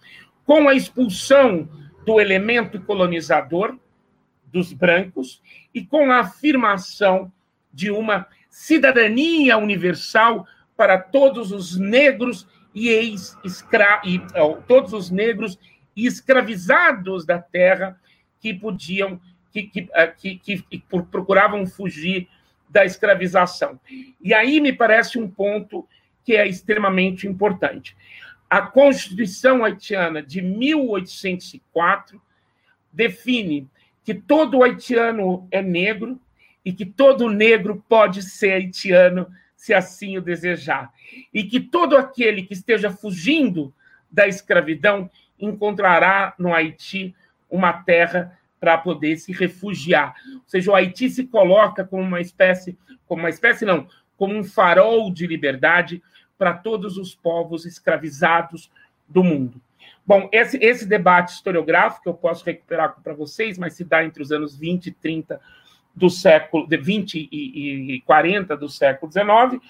com 0.45 0.69
a 0.69 0.75
expulsão 0.75 1.69
do 2.05 2.21
elemento 2.21 2.81
colonizador 2.81 3.79
dos 4.47 4.73
brancos 4.73 5.43
e 5.75 5.85
com 5.85 6.11
a 6.11 6.21
afirmação 6.21 7.33
de 7.73 7.91
uma 7.91 8.27
cidadania 8.49 9.57
universal 9.57 10.47
para 10.77 10.99
todos 10.99 11.53
os 11.53 11.79
negros 11.79 12.47
e 12.75 12.89
ex-escravos, 12.89 14.17
uh, 14.17 14.63
todos 14.67 14.93
os 14.93 15.11
negros 15.11 15.59
e 15.95 16.07
escravizados 16.07 17.27
da 17.27 17.39
terra 17.39 18.01
que 18.41 18.55
podiam, 18.55 19.21
que, 19.53 19.65
que, 19.65 19.89
eh, 19.93 20.07
que, 20.07 20.39
que 20.39 20.65
procuravam 21.11 21.67
fugir 21.67 22.29
da 22.69 22.85
escravização. 22.85 23.79
E 24.21 24.33
aí 24.33 24.61
me 24.61 24.73
parece 24.73 25.19
um 25.19 25.29
ponto 25.29 25.87
que 26.25 26.37
é 26.37 26.47
extremamente 26.47 27.27
importante. 27.27 27.97
A 28.49 28.63
Constituição 28.63 29.65
haitiana 29.65 30.23
de 30.23 30.41
1804 30.41 32.21
define 32.93 33.69
que 34.05 34.15
todo 34.15 34.63
haitiano 34.63 35.47
é 35.51 35.61
negro 35.61 36.21
e 36.65 36.73
que 36.73 36.85
todo 36.85 37.29
negro 37.29 37.85
pode 37.89 38.23
ser 38.23 38.53
haitiano 38.53 39.27
se 39.57 39.75
assim 39.75 40.17
o 40.17 40.23
desejar. 40.23 40.91
E 41.33 41.45
que 41.45 41.61
todo 41.61 41.97
aquele 41.97 42.43
que 42.43 42.55
esteja 42.55 42.91
fugindo 42.91 43.75
da 44.11 44.27
escravidão 44.27 45.11
encontrará 45.39 46.35
no 46.39 46.55
Haiti 46.55 47.15
uma 47.49 47.73
terra 47.73 48.39
para 48.59 48.77
poder 48.77 49.17
se 49.17 49.33
refugiar. 49.33 50.15
Ou 50.35 50.43
seja, 50.47 50.71
o 50.71 50.75
Haiti 50.75 51.09
se 51.09 51.27
coloca 51.27 51.85
como 51.85 52.03
uma 52.03 52.21
espécie, 52.21 52.79
como 53.07 53.23
uma 53.23 53.31
espécie 53.31 53.65
não, 53.65 53.87
como 54.17 54.35
um 54.35 54.45
farol 54.45 55.11
de 55.11 55.27
liberdade 55.27 56.03
para 56.39 56.53
todos 56.55 56.97
os 56.97 57.15
povos 57.15 57.65
escravizados 57.65 58.71
do 59.09 59.25
mundo. 59.25 59.61
Bom, 60.07 60.29
esse, 60.33 60.59
esse 60.59 60.87
debate 60.87 61.33
historiográfico 61.35 62.09
eu 62.09 62.15
posso 62.15 62.45
recuperar 62.45 62.97
para 63.03 63.15
vocês, 63.15 63.59
mas 63.59 63.75
se 63.75 63.85
dá 63.85 64.05
entre 64.05 64.23
os 64.23 64.33
anos 64.33 64.57
20 64.57 64.87
e 64.87 64.91
30 64.93 65.41
do 65.95 66.09
século 66.09 66.67
de 66.67 66.77
20 66.77 67.29
e, 67.31 67.95
e 67.95 68.01
40 68.03 68.57
do 68.57 68.69
século 68.69 69.11
XIX. 69.11 69.63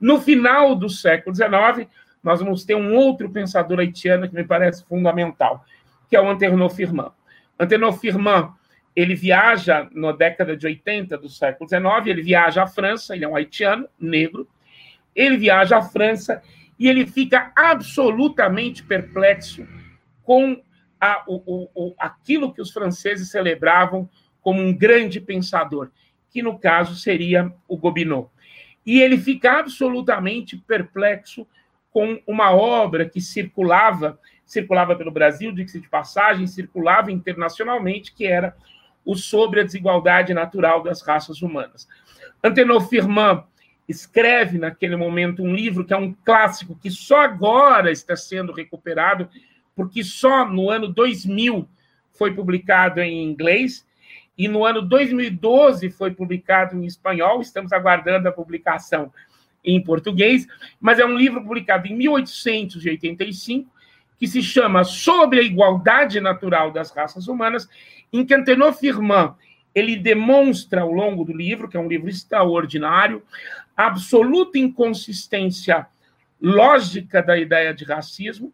No 0.00 0.20
final 0.20 0.74
do 0.74 0.88
século 0.88 1.34
XIX, 1.34 1.88
nós 2.22 2.40
vamos 2.40 2.64
ter 2.64 2.74
um 2.74 2.94
outro 2.94 3.30
pensador 3.30 3.78
haitiano 3.78 4.28
que 4.28 4.34
me 4.34 4.44
parece 4.44 4.84
fundamental, 4.84 5.64
que 6.08 6.16
é 6.16 6.20
o 6.20 6.28
Antenor 6.28 6.70
Firmin. 6.70 7.06
Antenor 7.58 7.92
Firmin, 7.98 8.48
ele 8.94 9.14
viaja 9.14 9.88
na 9.92 10.12
década 10.12 10.56
de 10.56 10.66
80 10.66 11.18
do 11.18 11.28
século 11.28 11.68
XIX, 11.68 12.06
ele 12.06 12.22
viaja 12.22 12.62
à 12.62 12.66
França, 12.66 13.14
ele 13.14 13.24
é 13.24 13.28
um 13.28 13.36
haitiano, 13.36 13.86
negro, 14.00 14.48
ele 15.14 15.36
viaja 15.36 15.78
à 15.78 15.82
França 15.82 16.42
e 16.78 16.88
ele 16.88 17.06
fica 17.06 17.52
absolutamente 17.54 18.82
perplexo 18.82 19.66
com 20.22 20.60
a, 21.00 21.22
o, 21.26 21.68
o, 21.74 21.94
aquilo 21.98 22.52
que 22.52 22.60
os 22.60 22.70
franceses 22.70 23.30
celebravam 23.30 24.08
como 24.46 24.62
um 24.62 24.72
grande 24.72 25.20
pensador, 25.20 25.90
que 26.30 26.40
no 26.40 26.56
caso 26.56 26.94
seria 26.94 27.52
o 27.66 27.76
Gobineau. 27.76 28.30
E 28.86 29.00
ele 29.02 29.18
fica 29.18 29.58
absolutamente 29.58 30.56
perplexo 30.56 31.44
com 31.90 32.22
uma 32.24 32.52
obra 32.52 33.08
que 33.08 33.20
circulava, 33.20 34.20
circulava 34.44 34.94
pelo 34.94 35.10
Brasil, 35.10 35.50
de 35.50 35.64
de 35.64 35.88
passagem, 35.88 36.46
circulava 36.46 37.10
internacionalmente, 37.10 38.14
que 38.14 38.24
era 38.24 38.56
o 39.04 39.16
Sobre 39.16 39.62
a 39.62 39.64
Desigualdade 39.64 40.32
Natural 40.32 40.80
das 40.80 41.02
Raças 41.02 41.42
Humanas. 41.42 41.88
Antenor 42.40 42.88
Firmin 42.88 43.42
escreve 43.88 44.58
naquele 44.58 44.94
momento 44.94 45.42
um 45.42 45.56
livro 45.56 45.84
que 45.84 45.92
é 45.92 45.96
um 45.96 46.12
clássico 46.24 46.78
que 46.80 46.88
só 46.88 47.22
agora 47.22 47.90
está 47.90 48.14
sendo 48.14 48.52
recuperado, 48.52 49.28
porque 49.74 50.04
só 50.04 50.48
no 50.48 50.70
ano 50.70 50.86
2000 50.86 51.68
foi 52.12 52.32
publicado 52.32 53.00
em 53.00 53.24
inglês 53.24 53.84
e 54.36 54.48
no 54.48 54.64
ano 54.64 54.82
2012 54.82 55.90
foi 55.90 56.10
publicado 56.10 56.76
em 56.76 56.84
espanhol, 56.84 57.40
estamos 57.40 57.72
aguardando 57.72 58.28
a 58.28 58.32
publicação 58.32 59.12
em 59.64 59.82
português, 59.82 60.46
mas 60.80 60.98
é 60.98 61.04
um 61.04 61.16
livro 61.16 61.42
publicado 61.42 61.86
em 61.86 61.96
1885 61.96 63.70
que 64.18 64.26
se 64.26 64.42
chama 64.42 64.84
Sobre 64.84 65.40
a 65.40 65.42
Igualdade 65.42 66.20
Natural 66.20 66.70
das 66.70 66.90
Raças 66.90 67.28
Humanas, 67.28 67.68
em 68.12 68.24
que 68.24 68.34
Antenor 68.34 68.72
Firmin 68.72 69.32
ele 69.74 69.96
demonstra 69.96 70.80
ao 70.80 70.90
longo 70.90 71.22
do 71.24 71.36
livro, 71.36 71.68
que 71.68 71.76
é 71.76 71.80
um 71.80 71.88
livro 71.88 72.08
extraordinário, 72.08 73.22
a 73.76 73.86
absoluta 73.88 74.58
inconsistência 74.58 75.86
lógica 76.40 77.22
da 77.22 77.36
ideia 77.36 77.74
de 77.74 77.84
racismo, 77.84 78.52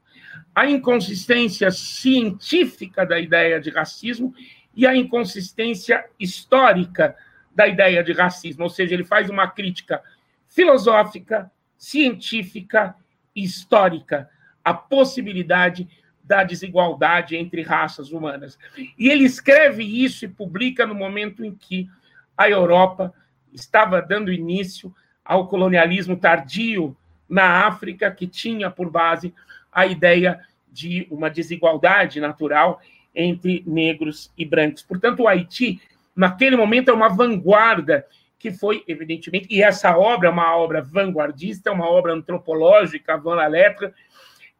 a 0.53 0.69
inconsistência 0.69 1.71
científica 1.71 3.07
da 3.07 3.21
ideia 3.21 3.61
de 3.61 3.71
racismo 3.71 4.35
e 4.75 4.87
a 4.87 4.97
inconsistência 4.97 6.05
histórica 6.19 7.17
da 7.55 7.67
ideia 7.69 8.03
de 8.03 8.13
racismo, 8.13 8.65
ou 8.65 8.71
seja, 8.71 8.95
ele 8.95 9.05
faz 9.05 9.29
uma 9.29 9.47
crítica 9.47 10.03
filosófica, 10.49 11.51
científica 11.77 12.95
e 13.35 13.45
histórica 13.45 14.29
à 14.65 14.73
possibilidade 14.73 15.89
da 16.23 16.45
desigualdade 16.45 17.37
entre 17.37 17.63
raças 17.63 18.13
humanas. 18.13 18.59
E 18.99 19.09
ele 19.09 19.25
escreve 19.25 19.83
isso 19.83 20.25
e 20.25 20.29
publica 20.29 20.87
no 20.87 20.95
momento 20.95 21.45
em 21.45 21.55
que 21.55 21.91
a 22.37 22.49
Europa 22.49 23.13
estava 23.53 24.01
dando 24.01 24.33
início 24.33 24.95
ao 25.25 25.49
colonialismo 25.49 26.17
tardio 26.17 26.97
na 27.29 27.67
África, 27.67 28.11
que 28.11 28.27
tinha 28.27 28.71
por 28.71 28.91
base 28.91 29.35
a 29.71 29.87
ideia 29.87 30.41
de 30.71 31.07
uma 31.11 31.29
desigualdade 31.29 32.21
natural 32.21 32.81
entre 33.15 33.63
negros 33.67 34.33
e 34.37 34.45
brancos. 34.45 34.83
Portanto, 34.83 35.21
o 35.21 35.29
Haiti, 35.29 35.81
naquele 36.15 36.57
momento, 36.57 36.91
é 36.91 36.95
uma 36.95 37.09
vanguarda 37.09 38.07
que 38.39 38.51
foi, 38.51 38.83
evidentemente, 38.89 39.47
e 39.51 39.63
essa 39.63 39.97
obra 39.97 40.29
é 40.29 40.33
uma 40.33 40.57
obra 40.57 40.83
vanguardista, 40.83 41.71
é 41.71 41.73
uma 41.73 41.89
obra 41.89 42.13
antropológica, 42.13 43.15
avant 43.15 43.37
la 43.37 43.47
lettre, 43.47 43.93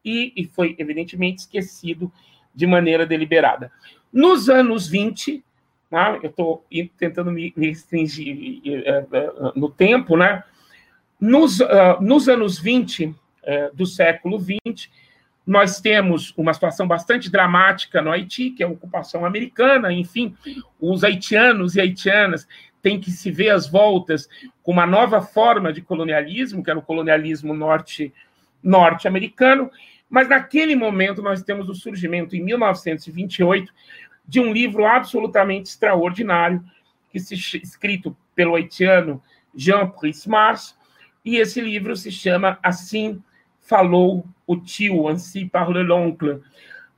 e, 0.05 0.31
e 0.37 0.45
foi, 0.45 0.75
evidentemente, 0.79 1.39
esquecido 1.41 2.11
de 2.55 2.65
maneira 2.65 3.05
deliberada. 3.05 3.71
Nos 4.11 4.47
anos 4.49 4.87
20, 4.87 5.43
né, 5.91 6.19
eu 6.23 6.29
estou 6.29 6.65
tentando 6.97 7.31
me, 7.31 7.53
restringir 7.57 8.61
uh, 8.65 9.47
uh, 9.47 9.53
no 9.55 9.69
tempo, 9.69 10.15
né? 10.15 10.43
Nos, 11.19 11.59
uh, 11.59 12.01
nos 12.01 12.29
anos 12.29 12.59
20 12.59 13.13
do 13.73 13.85
século 13.85 14.39
20, 14.39 14.89
nós 15.45 15.81
temos 15.81 16.33
uma 16.37 16.53
situação 16.53 16.87
bastante 16.87 17.29
dramática 17.29 18.01
no 18.01 18.11
Haiti, 18.11 18.51
que 18.51 18.63
é 18.63 18.65
a 18.65 18.69
ocupação 18.69 19.25
americana, 19.25 19.91
enfim, 19.91 20.35
os 20.79 21.03
haitianos 21.03 21.75
e 21.75 21.81
haitianas 21.81 22.47
têm 22.81 22.99
que 22.99 23.11
se 23.11 23.29
ver 23.31 23.49
às 23.49 23.67
voltas 23.67 24.27
com 24.61 24.71
uma 24.71 24.85
nova 24.85 25.21
forma 25.21 25.71
de 25.71 25.81
colonialismo, 25.81 26.63
que 26.63 26.69
era 26.69 26.79
o 26.79 26.83
colonialismo 26.83 27.53
norte 27.53 28.13
norte-americano, 28.61 29.69
mas 30.09 30.29
naquele 30.29 30.73
momento 30.73 31.21
nós 31.21 31.43
temos 31.43 31.67
o 31.67 31.75
surgimento 31.75 32.33
em 32.33 32.41
1928 32.41 33.73
de 34.25 34.39
um 34.39 34.53
livro 34.53 34.85
absolutamente 34.85 35.69
extraordinário 35.69 36.63
que 37.11 37.19
se 37.19 37.35
escrito 37.35 38.15
pelo 38.33 38.55
haitiano 38.55 39.21
Jean 39.53 39.91
Brice 39.99 40.29
Mars, 40.29 40.77
e 41.25 41.37
esse 41.37 41.61
livro 41.61 41.95
se 41.95 42.11
chama 42.11 42.57
Assim 42.63 43.21
falou 43.63 44.25
o 44.45 44.57
tio, 44.57 45.07
ainsi 45.07 45.45
parle 45.45 45.83
l'oncle. 45.83 46.41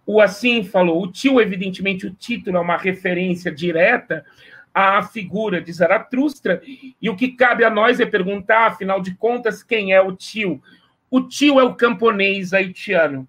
O 0.06 0.19
assim 0.19 0.63
falou 0.63 1.04
o 1.04 1.12
tio, 1.12 1.39
evidentemente, 1.39 2.06
o 2.06 2.13
título 2.13 2.58
é 2.58 2.60
uma 2.60 2.78
referência 2.78 3.51
direta 3.51 4.25
à 4.73 5.01
figura 5.01 5.62
de 5.62 5.71
Zaratustra, 5.71 6.62
e 7.01 7.10
o 7.10 7.15
que 7.15 7.30
cabe 7.30 7.63
a 7.63 7.69
nós 7.69 7.99
é 7.99 8.06
perguntar, 8.06 8.67
afinal 8.67 9.01
de 9.01 9.15
contas, 9.15 9.63
quem 9.63 9.93
é 9.93 10.01
o 10.01 10.12
tio? 10.12 10.62
O 11.10 11.21
tio 11.21 11.60
é 11.60 11.63
o 11.63 11.75
camponês 11.75 12.51
haitiano. 12.51 13.25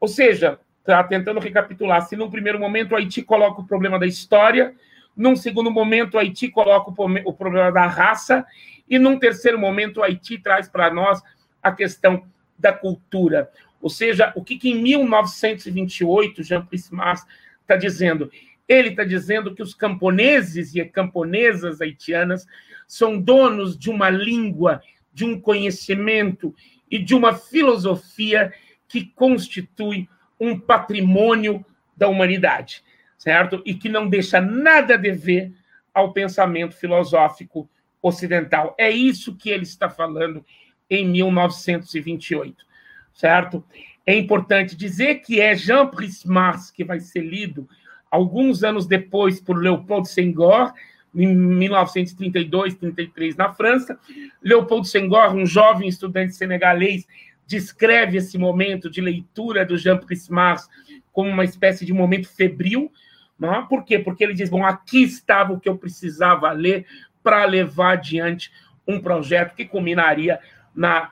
Ou 0.00 0.08
seja, 0.08 0.58
tá 0.82 1.04
tentando 1.04 1.38
recapitular, 1.38 2.00
se 2.02 2.16
num 2.16 2.30
primeiro 2.30 2.58
momento 2.58 2.92
o 2.92 2.96
Haiti 2.96 3.22
coloca 3.22 3.60
o 3.60 3.66
problema 3.66 3.98
da 3.98 4.06
história, 4.06 4.74
num 5.14 5.36
segundo 5.36 5.70
momento 5.70 6.14
o 6.14 6.18
Haiti 6.18 6.48
coloca 6.48 6.90
o 6.90 7.34
problema 7.34 7.70
da 7.70 7.86
raça, 7.86 8.46
e 8.88 8.98
num 8.98 9.18
terceiro 9.18 9.58
momento 9.58 9.98
o 9.98 10.02
Haiti 10.02 10.38
traz 10.38 10.66
para 10.68 10.92
nós 10.92 11.20
a 11.62 11.70
questão 11.70 12.24
da 12.60 12.72
cultura. 12.72 13.50
Ou 13.80 13.88
seja, 13.88 14.32
o 14.36 14.44
que, 14.44 14.56
que 14.56 14.70
em 14.70 14.82
1928 14.82 16.42
Jean 16.42 16.64
Prismas 16.64 17.26
está 17.62 17.76
dizendo? 17.76 18.30
Ele 18.68 18.90
está 18.90 19.02
dizendo 19.02 19.54
que 19.54 19.62
os 19.62 19.74
camponeses 19.74 20.74
e 20.74 20.84
camponesas 20.84 21.80
haitianas 21.80 22.46
são 22.86 23.18
donos 23.18 23.78
de 23.78 23.90
uma 23.90 24.10
língua, 24.10 24.82
de 25.12 25.24
um 25.24 25.40
conhecimento 25.40 26.54
e 26.90 26.98
de 26.98 27.14
uma 27.14 27.34
filosofia 27.34 28.52
que 28.86 29.06
constitui 29.06 30.08
um 30.38 30.58
patrimônio 30.58 31.64
da 31.96 32.08
humanidade, 32.08 32.82
certo? 33.18 33.62
E 33.64 33.74
que 33.74 33.88
não 33.88 34.08
deixa 34.08 34.40
nada 34.40 34.94
a 34.94 34.98
dever 34.98 35.52
ao 35.92 36.12
pensamento 36.12 36.74
filosófico 36.74 37.68
ocidental. 38.02 38.74
É 38.78 38.90
isso 38.90 39.36
que 39.36 39.50
ele 39.50 39.64
está 39.64 39.88
falando 39.90 40.44
em 40.90 41.06
1928, 41.08 42.66
certo? 43.14 43.64
É 44.04 44.14
importante 44.14 44.76
dizer 44.76 45.16
que 45.16 45.40
é 45.40 45.54
Jean 45.54 45.86
Prismas 45.86 46.70
que 46.70 46.82
vai 46.82 46.98
ser 46.98 47.20
lido 47.20 47.68
alguns 48.10 48.64
anos 48.64 48.86
depois 48.86 49.40
por 49.40 49.56
Leopold 49.56 50.08
Senghor, 50.08 50.72
em 51.14 51.34
1932, 51.34 52.74
33 52.74 53.36
na 53.36 53.52
França. 53.52 53.98
Leopold 54.42 54.88
Senghor, 54.88 55.34
um 55.34 55.46
jovem 55.46 55.88
estudante 55.88 56.34
senegalês 56.34 57.06
descreve 57.46 58.16
esse 58.18 58.38
momento 58.38 58.90
de 58.90 59.00
leitura 59.00 59.64
do 59.64 59.76
Jean 59.76 59.98
Prismars 59.98 60.68
como 61.12 61.30
uma 61.30 61.44
espécie 61.44 61.84
de 61.84 61.92
momento 61.92 62.28
febril. 62.28 62.92
Não? 63.38 63.54
É? 63.54 63.66
Por 63.66 63.84
quê? 63.84 63.98
Porque 63.98 64.22
ele 64.22 64.34
diz: 64.34 64.48
bom, 64.48 64.64
aqui 64.64 65.02
estava 65.02 65.52
o 65.52 65.60
que 65.60 65.68
eu 65.68 65.76
precisava 65.76 66.50
ler 66.52 66.86
para 67.22 67.44
levar 67.44 67.92
adiante 67.92 68.52
um 68.86 69.00
projeto 69.00 69.54
que 69.54 69.64
culminaria 69.64 70.38
na 70.80 71.10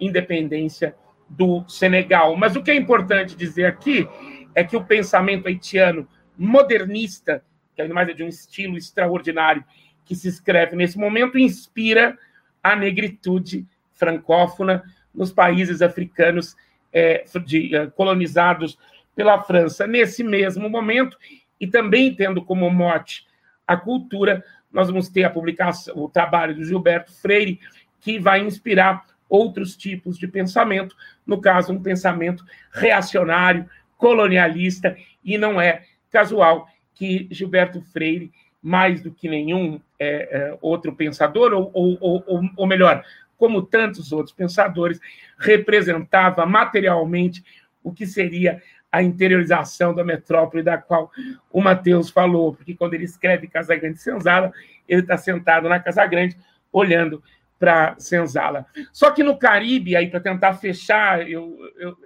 independência 0.00 0.96
do 1.28 1.62
Senegal. 1.68 2.34
Mas 2.36 2.56
o 2.56 2.62
que 2.62 2.70
é 2.70 2.74
importante 2.74 3.36
dizer 3.36 3.66
aqui 3.66 4.08
é 4.54 4.64
que 4.64 4.76
o 4.76 4.84
pensamento 4.84 5.46
haitiano 5.46 6.08
modernista, 6.38 7.44
que 7.76 7.82
ademais 7.82 8.08
é 8.08 8.14
de 8.14 8.24
um 8.24 8.28
estilo 8.28 8.78
extraordinário, 8.78 9.62
que 10.06 10.14
se 10.14 10.26
escreve 10.26 10.74
nesse 10.74 10.98
momento, 10.98 11.38
inspira 11.38 12.16
a 12.62 12.74
negritude 12.74 13.66
francófona 13.92 14.82
nos 15.14 15.30
países 15.30 15.82
africanos 15.82 16.56
é, 16.90 17.24
de, 17.44 17.76
é, 17.76 17.86
colonizados 17.88 18.78
pela 19.14 19.42
França. 19.42 19.86
Nesse 19.86 20.24
mesmo 20.24 20.70
momento, 20.70 21.18
e 21.60 21.66
também 21.66 22.14
tendo 22.14 22.42
como 22.42 22.70
mote 22.70 23.26
a 23.66 23.76
cultura, 23.76 24.42
nós 24.72 24.88
vamos 24.88 25.08
ter 25.08 25.24
a 25.24 25.30
publicação, 25.30 25.94
o 25.96 26.08
trabalho 26.08 26.54
do 26.54 26.64
Gilberto 26.64 27.12
Freire, 27.12 27.60
que 28.04 28.18
vai 28.18 28.40
inspirar 28.40 29.02
outros 29.26 29.74
tipos 29.74 30.18
de 30.18 30.28
pensamento, 30.28 30.94
no 31.26 31.40
caso, 31.40 31.72
um 31.72 31.82
pensamento 31.82 32.44
reacionário, 32.70 33.66
colonialista, 33.96 34.94
e 35.24 35.38
não 35.38 35.58
é 35.58 35.84
casual 36.10 36.68
que 36.94 37.26
Gilberto 37.30 37.80
Freire, 37.80 38.30
mais 38.62 39.00
do 39.00 39.10
que 39.10 39.26
nenhum 39.26 39.80
é, 39.98 40.28
é, 40.30 40.58
outro 40.60 40.94
pensador, 40.94 41.54
ou, 41.54 41.70
ou, 41.72 41.98
ou, 42.26 42.42
ou 42.58 42.66
melhor, 42.66 43.02
como 43.38 43.62
tantos 43.62 44.12
outros 44.12 44.34
pensadores, 44.34 45.00
representava 45.38 46.44
materialmente 46.44 47.42
o 47.82 47.90
que 47.90 48.06
seria 48.06 48.62
a 48.92 49.02
interiorização 49.02 49.94
da 49.94 50.04
metrópole 50.04 50.62
da 50.62 50.76
qual 50.76 51.10
o 51.50 51.62
Mateus 51.62 52.10
falou, 52.10 52.54
porque 52.54 52.74
quando 52.74 52.92
ele 52.92 53.04
escreve 53.04 53.48
Casa 53.48 53.74
Grande 53.74 53.98
Senzala, 53.98 54.52
ele 54.86 55.00
está 55.00 55.16
sentado 55.16 55.70
na 55.70 55.80
Casa 55.80 56.06
Grande, 56.06 56.36
olhando 56.70 57.22
para 57.58 57.94
Senzala. 57.98 58.66
Só 58.92 59.10
que 59.10 59.22
no 59.22 59.38
Caribe, 59.38 59.96
aí 59.96 60.08
para 60.08 60.20
tentar 60.20 60.54
fechar, 60.54 61.28
eu, 61.28 61.56
eu, 61.76 61.96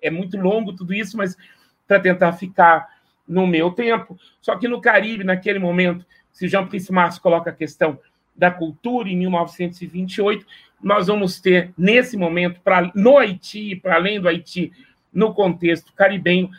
é 0.00 0.10
muito 0.10 0.36
longo 0.36 0.72
tudo 0.72 0.94
isso, 0.94 1.16
mas 1.16 1.36
para 1.86 2.00
tentar 2.00 2.32
ficar 2.32 2.88
no 3.26 3.46
meu 3.46 3.70
tempo. 3.70 4.18
Só 4.40 4.56
que 4.56 4.68
no 4.68 4.80
Caribe, 4.80 5.24
naquele 5.24 5.58
momento, 5.58 6.04
se 6.32 6.48
Jean 6.48 6.66
Príncipe 6.66 6.92
Marx 6.92 7.18
coloca 7.18 7.50
a 7.50 7.54
questão 7.54 7.98
da 8.34 8.50
cultura 8.50 9.08
em 9.08 9.16
1928, 9.16 10.46
nós 10.82 11.06
vamos 11.06 11.40
ter, 11.40 11.72
nesse 11.76 12.16
momento, 12.16 12.60
pra, 12.60 12.90
no 12.94 13.18
Haiti, 13.18 13.76
para 13.76 13.94
além 13.94 14.20
do 14.20 14.28
Haiti, 14.28 14.72
no 15.12 15.34
contexto 15.34 15.92
caribenho, 15.92 16.50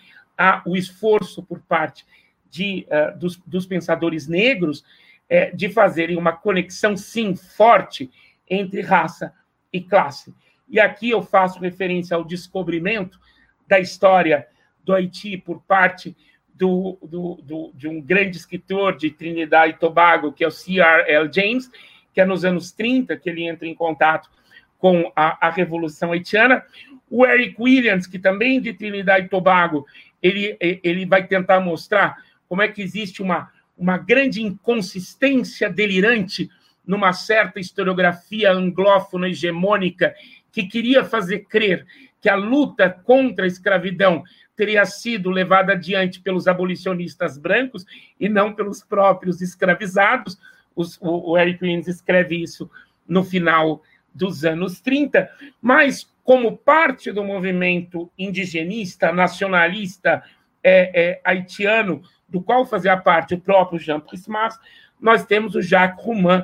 o 0.66 0.78
esforço 0.78 1.44
por 1.44 1.60
parte 1.60 2.06
de, 2.50 2.86
uh, 2.88 3.18
dos, 3.18 3.38
dos, 3.46 3.66
pensadores 3.66 4.28
negros 4.28 4.84
é, 5.28 5.52
de 5.52 5.70
fazerem 5.70 6.18
uma 6.18 6.32
conexão, 6.32 6.96
sim, 6.96 7.36
forte 7.36 8.12
entre 8.50 8.82
raça 8.82 9.34
e 9.72 9.82
classe. 9.82 10.34
E 10.70 10.80
aqui 10.80 11.10
eu 11.10 11.22
faço 11.22 11.60
referência 11.60 12.16
ao 12.16 12.24
descobrimento 12.24 13.20
da 13.68 13.80
história 13.80 14.48
do 14.84 14.94
Haiti 14.94 15.38
por 15.38 15.62
parte 15.62 16.16
do, 16.54 16.98
do, 17.02 17.40
do, 17.44 17.72
de 17.74 17.88
um 17.88 18.02
grande 18.02 18.38
escritor 18.38 18.96
de 18.96 19.10
Trinidad 19.10 19.70
e 19.70 19.74
Tobago, 19.74 20.32
que 20.32 20.44
é 20.44 20.48
o 20.48 20.52
C.R.L. 20.52 21.30
James, 21.34 21.70
que 22.14 22.22
é 22.22 22.26
nos 22.26 22.46
anos 22.46 22.72
30 22.72 23.18
que 23.18 23.30
ele 23.30 23.44
entra 23.44 23.68
em 23.68 23.74
contato 23.74 24.30
com 24.78 25.12
a, 25.16 25.48
a 25.48 25.50
Revolução 25.50 26.12
Haitiana. 26.12 26.64
O 27.10 27.26
Eric 27.26 27.56
Williams, 27.60 28.06
que 28.06 28.20
também 28.20 28.62
de 28.62 28.74
Trinidad 28.74 29.24
e 29.24 29.30
Tobago, 29.30 29.86
ele, 30.22 30.58
ele 30.60 31.06
vai 31.06 31.26
tentar 31.26 31.60
mostrar 31.60 32.18
como 32.48 32.62
é 32.62 32.68
que 32.68 32.82
existe 32.82 33.22
uma, 33.22 33.52
uma 33.78 33.98
grande 33.98 34.42
inconsistência 34.42 35.70
delirante 35.70 36.50
numa 36.86 37.14
certa 37.14 37.60
historiografia 37.60 38.52
anglófona 38.52 39.30
hegemônica 39.30 40.14
que 40.52 40.64
queria 40.64 41.04
fazer 41.04 41.40
crer 41.46 41.86
que 42.22 42.30
a 42.30 42.36
luta 42.36 42.90
contra 42.90 43.46
a 43.46 43.48
escravidão 43.48 44.24
teria 44.56 44.86
sido 44.86 45.30
levada 45.30 45.74
adiante 45.74 46.22
pelos 46.22 46.48
abolicionistas 46.48 47.38
brancos 47.38 47.86
e 48.20 48.30
não 48.30 48.54
pelos 48.54 48.84
próprios 48.84 49.42
escravizados. 49.42 50.38
Os, 50.76 50.98
o, 51.02 51.32
o 51.32 51.38
Eric 51.38 51.64
Williams 51.64 51.88
escreve 51.88 52.42
isso 52.42 52.70
no 53.08 53.24
final 53.24 53.82
dos 54.14 54.46
anos 54.46 54.80
30, 54.80 55.30
mas 55.62 56.08
como 56.24 56.56
parte 56.56 57.12
do 57.12 57.24
movimento 57.24 58.12
indigenista, 58.18 59.12
nacionalista 59.12 60.24
é, 60.64 60.92
é, 60.94 61.22
haitiano, 61.24 62.02
do 62.30 62.42
qual 62.42 62.66
fazia 62.66 62.96
parte 62.96 63.34
o 63.34 63.40
próprio 63.40 63.80
Jean 63.80 64.00
Prismas, 64.00 64.58
nós 65.00 65.26
temos 65.26 65.56
o 65.56 65.62
Jacques 65.62 66.04
Roumain, 66.06 66.44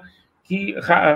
que 0.49 0.73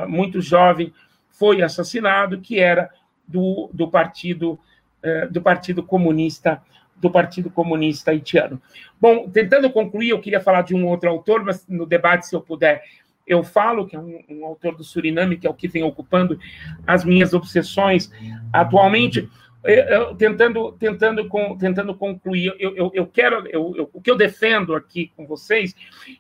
muito 0.08 0.39
jovem 0.39 0.93
foi 1.32 1.63
assassinado, 1.63 2.39
que 2.39 2.60
era 2.60 2.91
do, 3.28 3.67
do 3.74 3.89
partido 3.89 4.60
é, 5.02 5.26
do 5.26 5.41
Partido 5.41 5.82
Comunista 5.82 6.62
do 6.96 7.10
Partido 7.10 7.50
Comunista 7.50 8.12
Haitiano. 8.12 8.62
Bom, 9.02 9.28
tentando 9.28 9.69
concluir, 9.69 10.10
eu 10.12 10.22
queria 10.22 10.39
falar 10.39 10.62
de 10.62 10.74
um 10.74 10.88
outro 10.88 11.10
autor, 11.10 11.43
mas 11.43 11.67
no 11.67 11.86
debate, 11.86 12.28
se 12.28 12.36
eu 12.36 12.39
puder, 12.39 12.82
eu 13.28 13.43
falo, 13.43 13.86
que 13.86 13.96
é 13.96 14.00
um, 14.00 14.24
um 14.30 14.46
autor 14.46 14.76
do 14.76 14.84
Suriname, 14.86 15.36
que 15.36 15.46
é 15.46 15.50
o 15.50 15.54
que 15.54 15.67
vem 15.67 15.84
ocupando 15.84 16.39
as 16.88 17.04
minhas 17.04 17.34
obsessões 17.34 18.10
atualmente. 18.54 19.28
Eu, 19.65 19.74
eu, 19.74 20.15
tentando, 20.15 20.72
tentando, 20.74 21.28
com, 21.28 21.58
tentando 21.58 21.93
concluir, 21.93 22.56
eu, 22.58 22.74
eu, 22.76 22.91
eu 22.93 23.08
quero, 23.08 23.43
o 23.91 24.00
que 24.00 24.12
eu 24.12 24.15
defendo 24.15 24.74
aqui 24.76 25.12
com 25.17 25.26
vocês, 25.26 25.76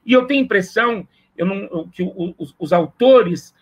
e 0.05 0.11
eu 0.11 0.25
tenho 0.25 0.43
impressão 0.43 1.07
eu 1.37 1.45
não, 1.45 1.87
que 1.89 2.03
os, 2.03 2.55
os 2.57 2.73
autores 2.73 3.53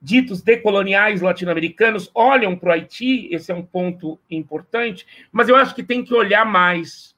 ditos 0.00 0.42
decoloniais 0.42 1.20
latino-americanos 1.20 2.10
olham 2.14 2.56
para 2.56 2.68
o 2.68 2.72
Haiti, 2.72 3.28
esse 3.32 3.50
é 3.50 3.54
um 3.54 3.64
ponto 3.64 4.18
importante, 4.30 5.06
mas 5.32 5.48
eu 5.48 5.56
acho 5.56 5.74
que 5.74 5.82
tem 5.82 6.04
que 6.04 6.14
olhar 6.14 6.44
mais. 6.44 7.16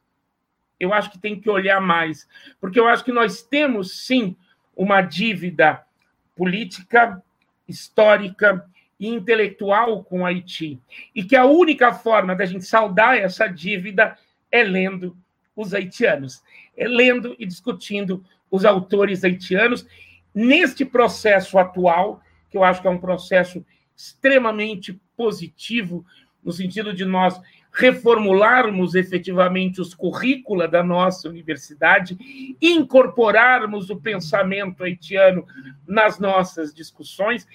Eu 0.78 0.94
acho 0.94 1.10
que 1.10 1.18
tem 1.18 1.38
que 1.38 1.50
olhar 1.50 1.80
mais, 1.80 2.28
porque 2.60 2.78
eu 2.78 2.86
acho 2.86 3.04
que 3.04 3.12
nós 3.12 3.42
temos 3.42 4.06
sim 4.06 4.36
uma 4.76 5.02
dívida 5.02 5.84
política, 6.36 7.20
histórica 7.66 8.64
e 8.98 9.08
intelectual 9.08 10.04
com 10.04 10.20
o 10.20 10.26
Haiti, 10.26 10.80
e 11.14 11.24
que 11.24 11.34
a 11.34 11.44
única 11.44 11.92
forma 11.92 12.34
da 12.34 12.46
gente 12.46 12.64
saldar 12.64 13.16
essa 13.16 13.48
dívida 13.48 14.16
é 14.50 14.62
lendo 14.62 15.16
os 15.54 15.74
haitianos, 15.74 16.42
é 16.76 16.86
lendo 16.86 17.34
e 17.38 17.44
discutindo 17.44 18.24
os 18.50 18.64
autores 18.64 19.24
haitianos 19.24 19.86
neste 20.34 20.84
processo 20.84 21.58
atual 21.58 22.20
que 22.50 22.56
eu 22.56 22.64
acho 22.64 22.80
que 22.80 22.88
é 22.88 22.90
um 22.90 22.98
processo 22.98 23.64
extremamente 23.96 24.98
positivo, 25.16 26.04
no 26.42 26.52
sentido 26.52 26.94
de 26.94 27.04
nós 27.04 27.40
reformularmos 27.72 28.94
efetivamente 28.94 29.80
os 29.80 29.94
currícula 29.94 30.66
da 30.66 30.82
nossa 30.82 31.28
universidade, 31.28 32.16
incorporarmos 32.60 33.90
o 33.90 33.96
pensamento 33.96 34.82
haitiano 34.82 35.46
nas 35.86 36.18
nossas 36.18 36.72
discussões, 36.72 37.46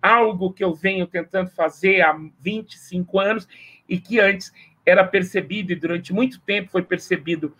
algo 0.00 0.52
que 0.52 0.62
eu 0.62 0.74
venho 0.74 1.06
tentando 1.06 1.50
fazer 1.50 2.02
há 2.02 2.16
25 2.40 3.18
anos 3.18 3.48
e 3.88 3.98
que 3.98 4.20
antes 4.20 4.52
era 4.84 5.04
percebido 5.04 5.72
e 5.72 5.76
durante 5.76 6.12
muito 6.12 6.40
tempo 6.40 6.70
foi 6.70 6.82
percebido 6.82 7.54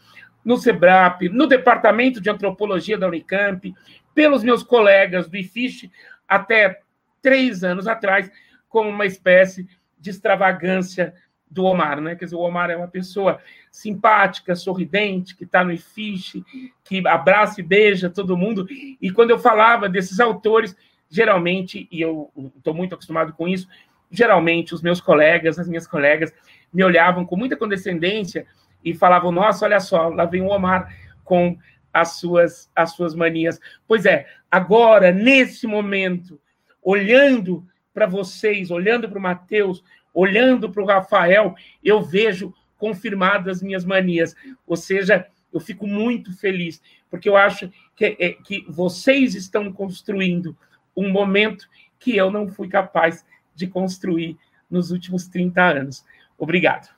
no 0.45 0.57
SEBRAP, 0.57 1.29
no 1.29 1.47
Departamento 1.47 2.21
de 2.21 2.31
Antropologia 2.31 2.99
da 2.99 3.07
Unicamp, 3.07 3.73
pelos 4.15 4.43
meus 4.43 4.63
colegas 4.63 5.29
do 5.29 5.37
IFISH, 5.37 5.91
até 6.29 6.81
três 7.21 7.63
anos 7.63 7.87
atrás, 7.87 8.31
como 8.69 8.89
uma 8.91 9.07
espécie 9.07 9.69
de 9.99 10.11
extravagância 10.11 11.15
do 11.53 11.65
Omar, 11.65 12.01
né? 12.01 12.17
Quer 12.17 12.25
dizer, 12.25 12.37
o 12.37 12.41
Omar 12.41 12.71
é 12.71 12.77
uma 12.77 12.89
pessoa 12.89 13.39
simpática, 13.71 14.57
sorridente, 14.57 15.37
que 15.37 15.45
está 15.45 15.63
no 15.63 15.73
IFISH, 15.73 16.43
que 16.83 17.07
abraça 17.07 17.61
e 17.61 17.65
beija 17.65 18.09
todo 18.09 18.37
mundo. 18.37 18.67
E 18.71 19.11
quando 19.11 19.31
eu 19.31 19.39
falava 19.39 19.89
desses 19.89 20.19
autores, 20.19 20.75
geralmente, 21.11 21.87
e 21.93 22.01
eu 22.01 22.31
estou 22.57 22.73
muito 22.73 22.95
acostumado 22.95 23.35
com 23.35 23.47
isso, 23.47 23.69
geralmente 24.11 24.75
os 24.75 24.81
meus 24.81 25.01
colegas, 25.01 25.59
as 25.59 25.69
minhas 25.69 25.87
colegas, 25.87 26.33
me 26.73 26.83
olhavam 26.83 27.25
com 27.27 27.37
muita 27.37 27.57
condescendência 27.57 28.47
e 28.85 28.95
falavam: 28.95 29.33
Nossa, 29.33 29.65
olha 29.65 29.81
só, 29.81 30.09
lá 30.09 30.25
vem 30.25 30.43
o 30.43 30.49
Omar 30.49 30.95
com 31.25 31.59
as 31.93 32.19
suas, 32.19 32.71
as 32.75 32.93
suas 32.93 33.15
manias. 33.15 33.61
Pois 33.87 34.07
é, 34.07 34.27
agora, 34.51 35.13
nesse 35.13 35.67
momento, 35.67 36.41
olhando 36.83 37.67
para 37.93 38.07
vocês, 38.07 38.71
olhando 38.71 39.09
para 39.09 39.19
o 39.19 39.23
Mateus, 39.23 39.85
olhando 40.15 40.71
para 40.71 40.83
o 40.83 40.87
Rafael, 40.87 41.55
eu 41.85 42.03
vejo 42.03 42.55
confirmadas 42.79 43.59
as 43.59 43.63
minhas 43.63 43.85
manias. 43.85 44.35
Ou 44.67 44.77
seja, 44.77 45.27
eu 45.53 45.61
fico 45.61 45.87
muito 45.87 46.37
feliz, 46.37 46.83
porque 47.11 47.29
eu 47.29 47.37
acho 47.37 47.71
que, 47.95 48.17
é, 48.19 48.33
que 48.33 48.65
vocês 48.69 49.35
estão 49.35 49.71
construindo 49.73 50.57
um 50.97 51.11
momento 51.11 51.69
que 51.99 52.17
eu 52.17 52.31
não 52.31 52.49
fui 52.49 52.69
capaz 52.69 53.25
de 53.55 53.67
construir 53.67 54.37
nos 54.71 54.91
últimos 54.91 55.29
30 55.29 55.63
anos. 55.63 56.05
Obrigado. 56.39 56.89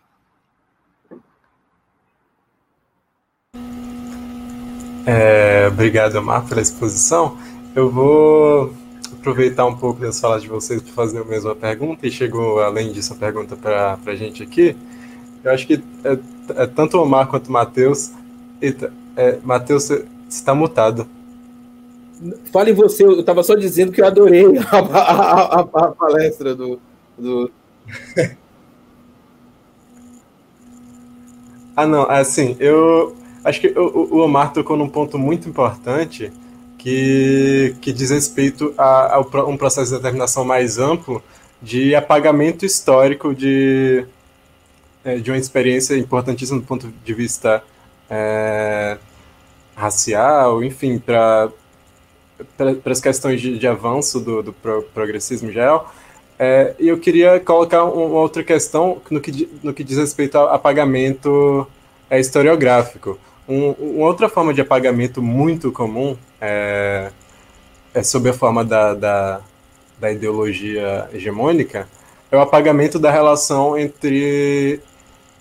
É, 5.07 5.69
obrigado, 5.69 6.17
Omar, 6.17 6.47
pela 6.47 6.63
exposição. 6.63 7.37
Eu 7.75 7.91
vou 7.91 8.73
aproveitar 9.13 9.67
um 9.67 9.77
pouco 9.77 10.01
das 10.01 10.19
falas 10.19 10.43
de 10.43 10.49
vocês 10.49 10.81
para 10.83 10.93
fazer 10.93 11.21
a 11.21 11.25
mesma 11.25 11.55
pergunta, 11.55 12.07
e 12.07 12.11
chegou, 12.11 12.61
além 12.61 12.91
disso, 12.93 13.13
a 13.13 13.17
pergunta 13.17 13.55
para 13.57 13.99
a 14.05 14.15
gente 14.15 14.43
aqui. 14.43 14.75
Eu 15.43 15.53
acho 15.53 15.67
que 15.67 15.83
é, 16.05 16.19
é, 16.57 16.67
tanto 16.67 16.97
o 16.97 17.03
Omar 17.03 17.29
quanto 17.29 17.49
o 17.49 17.53
Matheus. 17.53 18.13
Eita, 18.61 18.93
é, 19.17 19.39
Matheus, 19.43 19.85
você 19.85 20.07
está 20.29 20.55
mutado. 20.55 21.07
Fale 22.51 22.73
você, 22.73 23.05
eu 23.05 23.21
estava 23.21 23.43
só 23.43 23.55
dizendo 23.55 23.93
que 23.93 24.01
eu 24.01 24.07
adorei 24.07 24.47
a, 24.59 24.79
a, 24.79 25.61
a, 25.61 25.61
a 25.61 25.89
palestra 25.93 26.55
do. 26.55 26.81
do... 27.19 27.51
ah, 31.77 31.87
não, 31.87 32.09
assim, 32.09 32.57
eu 32.59 33.15
acho 33.45 33.61
que 33.61 33.69
o, 33.69 34.17
o 34.17 34.19
Omar 34.21 34.53
tocou 34.53 34.77
num 34.77 34.89
ponto 34.89 35.19
muito 35.19 35.49
importante 35.49 36.33
que, 36.79 37.77
que 37.81 37.93
diz 37.93 38.11
respeito 38.11 38.75
a, 38.77 39.17
a 39.17 39.45
um 39.45 39.57
processo 39.57 39.91
de 39.91 39.97
determinação 39.97 40.45
mais 40.45 40.79
amplo 40.79 41.23
de 41.63 41.95
apagamento 41.95 42.67
histórico 42.67 43.35
de, 43.35 44.05
é, 45.05 45.17
de 45.17 45.31
uma 45.31 45.39
experiência 45.39 45.97
importantíssima 45.97 46.61
do 46.61 46.67
ponto 46.67 46.93
de 47.05 47.15
vista 47.15 47.63
é, 48.11 48.99
racial, 49.77 50.63
enfim, 50.63 50.99
para 50.99 51.51
para 52.57 52.93
as 52.93 53.01
questões 53.01 53.41
de, 53.41 53.59
de 53.59 53.67
avanço 53.67 54.21
do, 54.21 54.43
do 54.43 54.53
progressismo 54.53 55.51
geral. 55.51 55.93
É, 56.39 56.75
e 56.79 56.89
eu 56.89 56.99
queria 56.99 57.39
colocar 57.39 57.85
uma 57.85 58.19
outra 58.19 58.43
questão 58.43 59.01
no 59.09 59.21
que, 59.21 59.49
no 59.63 59.73
que 59.73 59.85
diz 59.85 59.97
respeito 59.99 60.37
ao 60.37 60.53
apagamento 60.53 61.67
é, 62.11 62.19
historiográfico. 62.19 63.19
Um, 63.49 63.71
uma 63.73 64.07
outra 64.07 64.29
forma 64.29 64.55
de 64.55 64.61
apagamento 64.61 65.23
muito 65.23 65.71
comum 65.71 66.17
é, 66.41 67.11
é 67.93 68.03
sob 68.03 68.29
a 68.29 68.33
forma 68.33 68.65
da, 68.65 68.95
da, 68.95 69.41
da 70.01 70.13
ideologia 70.13 71.09
hegemônica, 71.13 71.87
é 72.31 72.37
o 72.37 72.41
apagamento 72.41 72.99
da 72.99 73.11
relação 73.11 73.79
entre, 73.79 74.81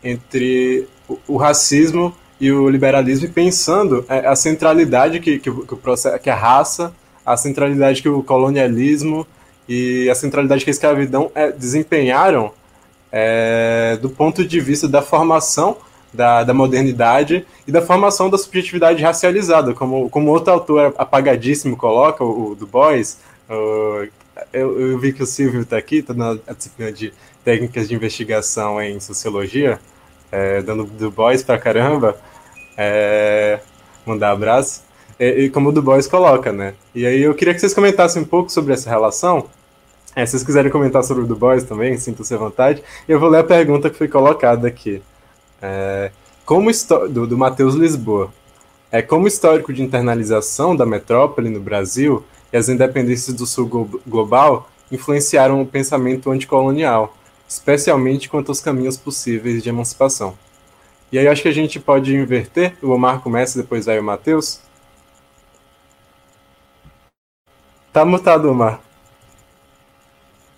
entre 0.03 0.87
o, 1.07 1.17
o 1.27 1.37
racismo 1.37 2.13
e 2.39 2.51
o 2.51 2.69
liberalismo, 2.69 3.29
pensando 3.29 4.05
é, 4.09 4.27
a 4.27 4.35
centralidade 4.35 5.19
que, 5.19 5.39
que, 5.39 5.51
que, 5.51 5.73
o 5.73 5.77
processo, 5.77 6.19
que 6.19 6.29
a 6.29 6.35
raça, 6.35 6.93
a 7.25 7.37
centralidade 7.37 8.01
que 8.01 8.09
o 8.09 8.21
colonialismo 8.21 9.25
e 9.67 10.09
a 10.09 10.15
centralidade 10.15 10.65
que 10.65 10.69
a 10.69 10.73
escravidão 10.73 11.31
é, 11.33 11.51
desempenharam 11.51 12.51
é, 13.11 13.97
do 14.01 14.09
ponto 14.09 14.43
de 14.45 14.59
vista 14.59 14.87
da 14.87 15.01
formação 15.01 15.77
da, 16.13 16.43
da 16.43 16.53
modernidade 16.53 17.45
e 17.67 17.71
da 17.71 17.81
formação 17.81 18.29
da 18.29 18.37
subjetividade 18.37 19.01
racializada, 19.01 19.73
como, 19.73 20.09
como 20.09 20.29
outro 20.29 20.53
autor 20.53 20.93
apagadíssimo 20.97 21.75
coloca, 21.75 22.23
o, 22.23 22.51
o 22.51 22.55
Du 22.55 22.67
Bois. 22.67 23.19
O, 23.49 24.07
eu, 24.51 24.79
eu, 24.79 24.99
vi 24.99 25.13
que 25.13 25.23
o 25.23 25.25
Silvio 25.25 25.61
está 25.61 25.77
aqui, 25.77 25.97
está 25.97 26.13
na 26.13 26.37
disciplina 26.55 26.91
de 26.91 27.13
técnicas 27.43 27.87
de 27.87 27.95
investigação 27.95 28.81
em 28.81 28.99
sociologia, 28.99 29.79
é, 30.31 30.61
dando 30.61 30.85
Du 30.85 31.11
Bois 31.11 31.43
pra 31.43 31.57
caramba 31.57 32.15
é, 32.77 33.59
mandar 34.05 34.31
abraço. 34.31 34.83
E, 35.19 35.45
e, 35.45 35.49
como 35.49 35.69
o 35.69 35.71
Du 35.71 35.81
Bois 35.81 36.07
coloca, 36.07 36.51
né? 36.51 36.73
E 36.93 37.05
aí 37.05 37.21
eu 37.21 37.33
queria 37.33 37.53
que 37.53 37.59
vocês 37.59 37.73
comentassem 37.73 38.21
um 38.21 38.25
pouco 38.25 38.51
sobre 38.51 38.73
essa 38.73 38.89
relação. 38.89 39.47
É, 40.15 40.25
se 40.25 40.31
vocês 40.31 40.43
quiserem 40.43 40.71
comentar 40.71 41.03
sobre 41.03 41.23
o 41.23 41.27
Du 41.27 41.35
Bois 41.35 41.63
também, 41.63 41.97
sintam-se 41.97 42.33
à 42.33 42.37
vontade. 42.37 42.83
Eu 43.07 43.19
vou 43.19 43.29
ler 43.29 43.39
a 43.39 43.43
pergunta 43.43 43.89
que 43.89 43.97
foi 43.97 44.07
colocada 44.07 44.67
aqui. 44.67 45.01
É, 45.65 46.11
como 46.43 46.69
do, 47.09 47.25
do 47.25 47.37
Matheus 47.37 47.73
Lisboa. 47.73 48.33
É, 48.91 49.01
como 49.01 49.27
histórico 49.27 49.71
de 49.71 49.81
internalização 49.81 50.75
da 50.75 50.85
metrópole 50.85 51.49
no 51.49 51.61
Brasil 51.61 52.23
e 52.51 52.57
as 52.57 52.67
independências 52.67 53.33
do 53.33 53.47
sul 53.47 54.01
global 54.05 54.69
influenciaram 54.91 55.61
o 55.61 55.65
pensamento 55.65 56.29
anticolonial, 56.29 57.15
especialmente 57.47 58.29
quanto 58.29 58.49
aos 58.49 58.59
caminhos 58.59 58.97
possíveis 58.97 59.63
de 59.63 59.69
emancipação. 59.69 60.37
E 61.09 61.17
aí 61.17 61.27
acho 61.27 61.41
que 61.41 61.47
a 61.47 61.53
gente 61.53 61.79
pode 61.79 62.13
inverter. 62.13 62.75
O 62.81 62.89
Omar 62.89 63.21
começa, 63.21 63.61
depois 63.61 63.85
vai 63.85 63.97
o 63.97 64.03
Matheus. 64.03 64.59
Tá 67.93 68.03
mutado, 68.03 68.49
Omar. 68.49 68.81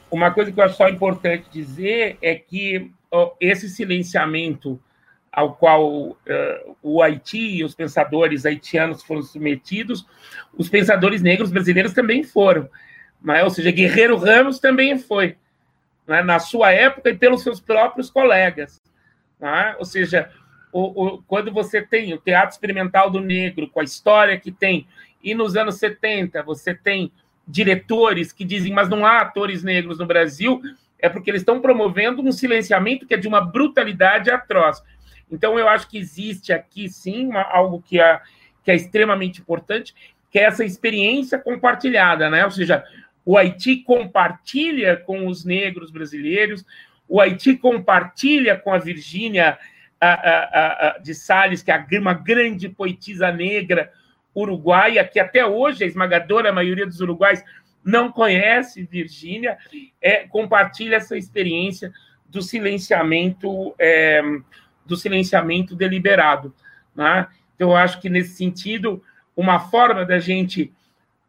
Uma 0.09 0.31
coisa 0.31 0.51
que 0.51 0.59
eu 0.59 0.63
acho 0.63 0.77
só 0.77 0.89
importante 0.89 1.45
dizer 1.51 2.17
é 2.21 2.35
que 2.35 2.91
esse 3.39 3.69
silenciamento 3.69 4.79
ao 5.35 5.53
qual 5.53 5.91
uh, 5.91 6.77
o 6.81 7.03
Haiti 7.03 7.57
e 7.57 7.63
os 7.65 7.75
pensadores 7.75 8.45
haitianos 8.45 9.03
foram 9.03 9.21
submetidos, 9.21 10.07
os 10.57 10.69
pensadores 10.69 11.21
negros 11.21 11.51
brasileiros 11.51 11.91
também 11.91 12.23
foram. 12.23 12.69
Né? 13.21 13.43
Ou 13.43 13.49
seja, 13.49 13.69
Guerreiro 13.69 14.15
Ramos 14.15 14.59
também 14.59 14.97
foi, 14.97 15.35
né? 16.07 16.23
na 16.23 16.39
sua 16.39 16.71
época 16.71 17.09
e 17.09 17.17
pelos 17.17 17.43
seus 17.43 17.59
próprios 17.59 18.09
colegas. 18.09 18.81
Né? 19.37 19.75
Ou 19.77 19.83
seja, 19.83 20.31
o, 20.71 21.05
o, 21.05 21.23
quando 21.23 21.51
você 21.51 21.81
tem 21.81 22.13
o 22.13 22.17
Teatro 22.17 22.51
Experimental 22.51 23.11
do 23.11 23.19
Negro, 23.19 23.69
com 23.69 23.81
a 23.81 23.83
história 23.83 24.39
que 24.39 24.53
tem, 24.53 24.87
e 25.21 25.35
nos 25.35 25.57
anos 25.57 25.75
70 25.75 26.43
você 26.43 26.73
tem 26.73 27.11
diretores 27.45 28.31
que 28.31 28.45
dizem, 28.45 28.71
mas 28.71 28.87
não 28.87 29.05
há 29.05 29.19
atores 29.19 29.63
negros 29.63 29.99
no 29.99 30.05
Brasil, 30.05 30.61
é 30.97 31.09
porque 31.09 31.29
eles 31.29 31.41
estão 31.41 31.59
promovendo 31.59 32.21
um 32.21 32.31
silenciamento 32.31 33.05
que 33.05 33.13
é 33.13 33.17
de 33.17 33.27
uma 33.27 33.41
brutalidade 33.41 34.31
atroz. 34.31 34.81
Então, 35.31 35.57
eu 35.57 35.67
acho 35.67 35.87
que 35.87 35.97
existe 35.97 36.53
aqui, 36.53 36.87
sim, 36.89 37.27
uma, 37.27 37.41
algo 37.41 37.81
que 37.81 37.99
é, 37.99 38.19
que 38.63 38.71
é 38.71 38.75
extremamente 38.75 39.41
importante, 39.41 39.93
que 40.31 40.39
é 40.39 40.43
essa 40.43 40.63
experiência 40.63 41.39
compartilhada, 41.39 42.29
né? 42.29 42.43
Ou 42.45 42.51
seja, 42.51 42.83
o 43.25 43.37
Haiti 43.37 43.77
compartilha 43.77 44.97
com 44.97 45.27
os 45.27 45.43
negros 45.43 45.91
brasileiros, 45.91 46.65
o 47.07 47.19
Haiti 47.19 47.55
compartilha 47.55 48.57
com 48.57 48.73
a 48.73 48.77
Virgínia 48.77 49.57
de 51.01 51.15
Salles, 51.15 51.63
que 51.63 51.71
é 51.71 51.85
uma 51.99 52.13
grande 52.13 52.69
poetisa 52.69 53.31
negra 53.31 53.91
uruguaia, 54.35 55.07
que 55.07 55.19
até 55.19 55.45
hoje 55.45 55.83
a 55.83 55.87
esmagadora 55.87 56.51
maioria 56.51 56.85
dos 56.85 56.99
uruguais 56.99 57.43
não 57.83 58.11
conhece 58.11 58.83
Virgínia, 58.83 59.57
é, 60.01 60.27
compartilha 60.27 60.97
essa 60.97 61.17
experiência 61.17 61.93
do 62.27 62.41
silenciamento 62.41 63.73
é, 63.79 64.21
do 64.85 64.95
silenciamento 64.95 65.75
deliberado. 65.75 66.53
Né? 66.95 67.27
Então, 67.55 67.71
eu 67.71 67.75
acho 67.75 67.99
que, 67.99 68.09
nesse 68.09 68.35
sentido, 68.35 69.03
uma 69.35 69.59
forma 69.59 70.05
da 70.05 70.19
gente 70.19 70.71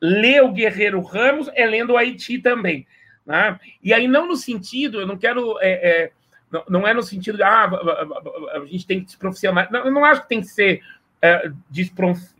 ler 0.01 0.43
o 0.43 0.53
Guerreiro 0.53 1.01
Ramos 1.01 1.49
é 1.55 1.67
lendo 1.67 1.95
o 1.95 1.97
Haiti 1.97 2.39
também. 2.39 2.87
Né? 3.25 3.59
E 3.83 3.93
aí, 3.93 4.07
não 4.07 4.29
no 4.29 4.37
sentido, 4.37 5.01
eu 5.01 5.07
não 5.07 5.17
quero 5.17 5.59
é, 5.61 5.71
é, 5.71 6.13
não, 6.69 6.87
é 6.87 6.95
no 6.95 7.03
sentido 7.03 7.37
de 7.37 7.43
ah, 7.43 7.69
a 8.55 8.61
gente 8.67 8.87
tem 8.87 9.01
que 9.01 9.07
desprofissionalizar. 9.07 9.73
Não, 9.73 9.85
eu 9.87 9.93
não 9.93 10.05
acho 10.05 10.23
que 10.23 10.29
tem 10.29 10.41
que 10.41 10.47
ser 10.47 10.81
é, 11.21 11.51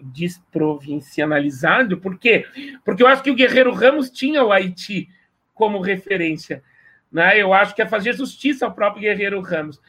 desprovincializado, 0.01 1.99
por 1.99 2.17
quê? 2.19 2.47
Porque 2.85 3.03
eu 3.03 3.09
acho 3.09 3.23
que 3.23 3.31
o 3.31 3.35
Guerreiro 3.35 3.73
Ramos 3.73 4.11
tinha 4.11 4.45
o 4.45 4.53
Haiti 4.53 5.09
como 5.55 5.81
referência. 5.81 6.63
Né? 7.11 7.41
Eu 7.41 7.53
acho 7.53 7.75
que 7.75 7.83
é 7.83 7.87
fazer 7.87 8.15
justiça 8.15 8.65
ao 8.65 8.73
próprio 8.73 9.03
Guerreiro 9.03 9.41
Ramos. 9.41 9.81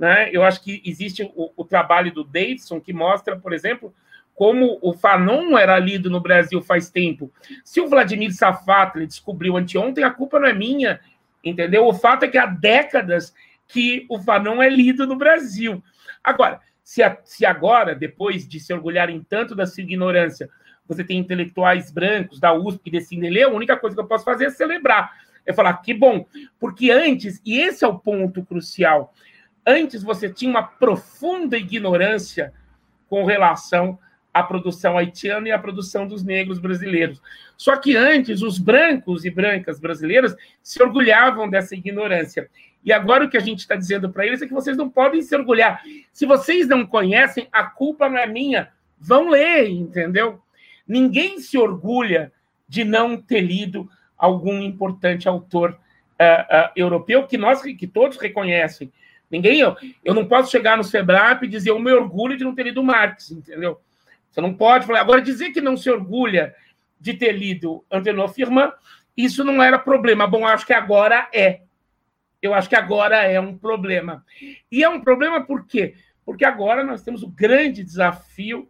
Né? 0.00 0.30
Eu 0.32 0.42
acho 0.42 0.64
que 0.64 0.80
existe 0.82 1.30
o, 1.36 1.52
o 1.54 1.62
trabalho 1.62 2.10
do 2.10 2.24
Davidson, 2.24 2.80
que 2.80 2.90
mostra, 2.90 3.36
por 3.36 3.52
exemplo, 3.52 3.94
como 4.34 4.78
o 4.80 4.94
Fanon 4.94 5.58
era 5.58 5.78
lido 5.78 6.08
no 6.08 6.18
Brasil 6.18 6.62
faz 6.62 6.88
tempo. 6.88 7.30
Se 7.62 7.82
o 7.82 7.86
Vladimir 7.86 8.32
Safatli 8.32 9.06
descobriu 9.06 9.58
anteontem, 9.58 10.02
a 10.02 10.10
culpa 10.10 10.40
não 10.40 10.48
é 10.48 10.54
minha, 10.54 10.98
entendeu? 11.44 11.86
O 11.86 11.92
fato 11.92 12.24
é 12.24 12.28
que 12.28 12.38
há 12.38 12.46
décadas 12.46 13.34
que 13.68 14.06
o 14.08 14.18
Fanon 14.18 14.62
é 14.62 14.70
lido 14.70 15.06
no 15.06 15.16
Brasil. 15.16 15.84
Agora, 16.24 16.62
se, 16.82 17.02
a, 17.02 17.18
se 17.22 17.44
agora, 17.44 17.94
depois 17.94 18.48
de 18.48 18.58
se 18.58 18.72
orgulharem 18.72 19.22
tanto 19.28 19.54
da 19.54 19.66
sua 19.66 19.82
ignorância, 19.82 20.48
você 20.88 21.04
tem 21.04 21.18
intelectuais 21.18 21.90
brancos 21.90 22.40
da 22.40 22.54
USP 22.54 22.90
decidem 22.90 23.28
ler, 23.28 23.42
a 23.42 23.50
única 23.50 23.76
coisa 23.76 23.94
que 23.94 24.00
eu 24.00 24.08
posso 24.08 24.24
fazer 24.24 24.46
é 24.46 24.50
celebrar. 24.50 25.12
É 25.44 25.52
falar 25.52 25.74
que 25.74 25.92
bom, 25.92 26.24
porque 26.58 26.90
antes, 26.90 27.38
e 27.44 27.60
esse 27.60 27.84
é 27.84 27.88
o 27.88 27.98
ponto 27.98 28.42
crucial, 28.46 29.12
antes 29.66 30.02
você 30.02 30.28
tinha 30.28 30.50
uma 30.50 30.62
profunda 30.62 31.56
ignorância 31.56 32.52
com 33.08 33.24
relação 33.24 33.98
à 34.32 34.42
produção 34.42 34.96
haitiana 34.96 35.48
e 35.48 35.52
à 35.52 35.58
produção 35.58 36.06
dos 36.06 36.22
negros 36.22 36.58
brasileiros. 36.58 37.20
Só 37.56 37.76
que 37.76 37.96
antes, 37.96 38.42
os 38.42 38.58
brancos 38.58 39.24
e 39.24 39.30
brancas 39.30 39.80
brasileiras 39.80 40.34
se 40.62 40.82
orgulhavam 40.82 41.50
dessa 41.50 41.74
ignorância. 41.74 42.48
E 42.84 42.92
agora 42.92 43.24
o 43.24 43.28
que 43.28 43.36
a 43.36 43.40
gente 43.40 43.58
está 43.58 43.76
dizendo 43.76 44.10
para 44.10 44.26
eles 44.26 44.40
é 44.40 44.46
que 44.46 44.54
vocês 44.54 44.76
não 44.76 44.88
podem 44.88 45.20
se 45.20 45.36
orgulhar. 45.36 45.82
Se 46.12 46.24
vocês 46.24 46.66
não 46.66 46.86
conhecem, 46.86 47.48
a 47.52 47.64
culpa 47.64 48.08
não 48.08 48.18
é 48.18 48.26
minha. 48.26 48.70
Vão 48.98 49.28
ler, 49.28 49.68
entendeu? 49.68 50.40
Ninguém 50.86 51.38
se 51.40 51.58
orgulha 51.58 52.32
de 52.68 52.84
não 52.84 53.20
ter 53.20 53.40
lido 53.40 53.88
algum 54.16 54.62
importante 54.62 55.28
autor 55.28 55.72
uh, 55.72 56.70
europeu 56.76 57.26
que 57.26 57.36
nós 57.36 57.62
que 57.62 57.86
todos 57.86 58.16
reconhecem. 58.18 58.92
Ninguém, 59.30 59.60
eu, 59.60 59.76
eu 60.04 60.12
não 60.12 60.26
posso 60.26 60.50
chegar 60.50 60.76
no 60.76 60.82
Sebrap 60.82 61.44
e 61.44 61.48
dizer 61.48 61.70
o 61.70 61.78
meu 61.78 61.96
orgulho 61.96 62.36
de 62.36 62.42
não 62.42 62.54
ter 62.54 62.64
lido 62.64 62.82
Marx, 62.82 63.30
entendeu? 63.30 63.80
Você 64.30 64.40
não 64.40 64.54
pode 64.54 64.86
falar. 64.86 65.00
Agora, 65.00 65.22
dizer 65.22 65.50
que 65.50 65.60
não 65.60 65.76
se 65.76 65.90
orgulha 65.90 66.54
de 67.00 67.14
ter 67.14 67.32
lido 67.32 67.84
Antenor 67.90 68.28
Firman, 68.28 68.72
isso 69.16 69.44
não 69.44 69.62
era 69.62 69.78
problema. 69.78 70.26
Bom, 70.26 70.46
acho 70.46 70.66
que 70.66 70.72
agora 70.72 71.28
é. 71.32 71.60
Eu 72.42 72.54
acho 72.54 72.68
que 72.68 72.76
agora 72.76 73.22
é 73.22 73.38
um 73.38 73.56
problema. 73.56 74.24
E 74.70 74.82
é 74.82 74.88
um 74.88 75.00
problema 75.00 75.44
por 75.44 75.66
quê? 75.66 75.94
Porque 76.24 76.44
agora 76.44 76.82
nós 76.82 77.02
temos 77.02 77.22
o 77.22 77.28
grande 77.28 77.84
desafio 77.84 78.68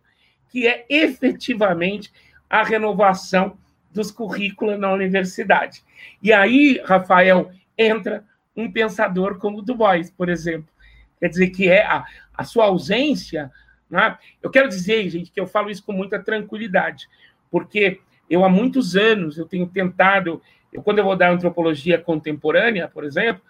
que 0.48 0.66
é 0.66 0.84
efetivamente 0.88 2.12
a 2.48 2.64
renovação 2.64 3.56
dos 3.92 4.10
currículos 4.10 4.78
na 4.78 4.92
universidade. 4.92 5.82
E 6.22 6.32
aí, 6.32 6.80
Rafael, 6.84 7.50
entra 7.78 8.24
um 8.56 8.70
pensador 8.70 9.38
como 9.38 9.62
Du 9.62 9.74
Bois, 9.74 10.10
por 10.10 10.28
exemplo. 10.28 10.68
Quer 11.18 11.28
dizer, 11.28 11.50
que 11.50 11.68
é 11.68 11.84
a, 11.84 12.04
a 12.34 12.44
sua 12.44 12.64
ausência. 12.64 13.50
Né? 13.88 14.16
Eu 14.42 14.50
quero 14.50 14.68
dizer, 14.68 15.08
gente, 15.08 15.30
que 15.30 15.40
eu 15.40 15.46
falo 15.46 15.70
isso 15.70 15.84
com 15.84 15.92
muita 15.92 16.18
tranquilidade, 16.18 17.08
porque 17.50 18.00
eu 18.28 18.44
há 18.44 18.48
muitos 18.48 18.96
anos 18.96 19.36
eu 19.36 19.46
tenho 19.46 19.66
tentado, 19.66 20.40
eu, 20.72 20.82
quando 20.82 20.98
eu 20.98 21.04
vou 21.04 21.16
dar 21.16 21.30
antropologia 21.30 21.98
contemporânea, 21.98 22.88
por 22.88 23.04
exemplo, 23.04 23.42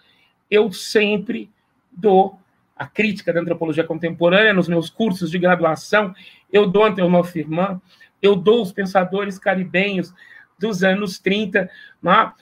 eu 0.51 0.73
sempre 0.73 1.51
dou 1.93 2.39
a 2.75 2.87
crítica 2.87 3.33
da 3.33 3.41
antropologia 3.41 3.85
contemporânea 3.85 4.55
nos 4.55 4.67
meus 4.67 4.89
cursos 4.89 5.31
de 5.31 5.39
graduação, 5.39 6.15
eu 6.51 6.67
dou 6.67 6.85
Antelmo 6.85 7.23
Firman, 7.23 7.81
eu 8.23 8.35
dou 8.35 8.63
os 8.63 8.73
pensadores 8.73 9.39
caribenhos 9.39 10.15
dos 10.59 10.83
anos 10.83 11.19
30, 11.19 11.71
né? 12.03 12.33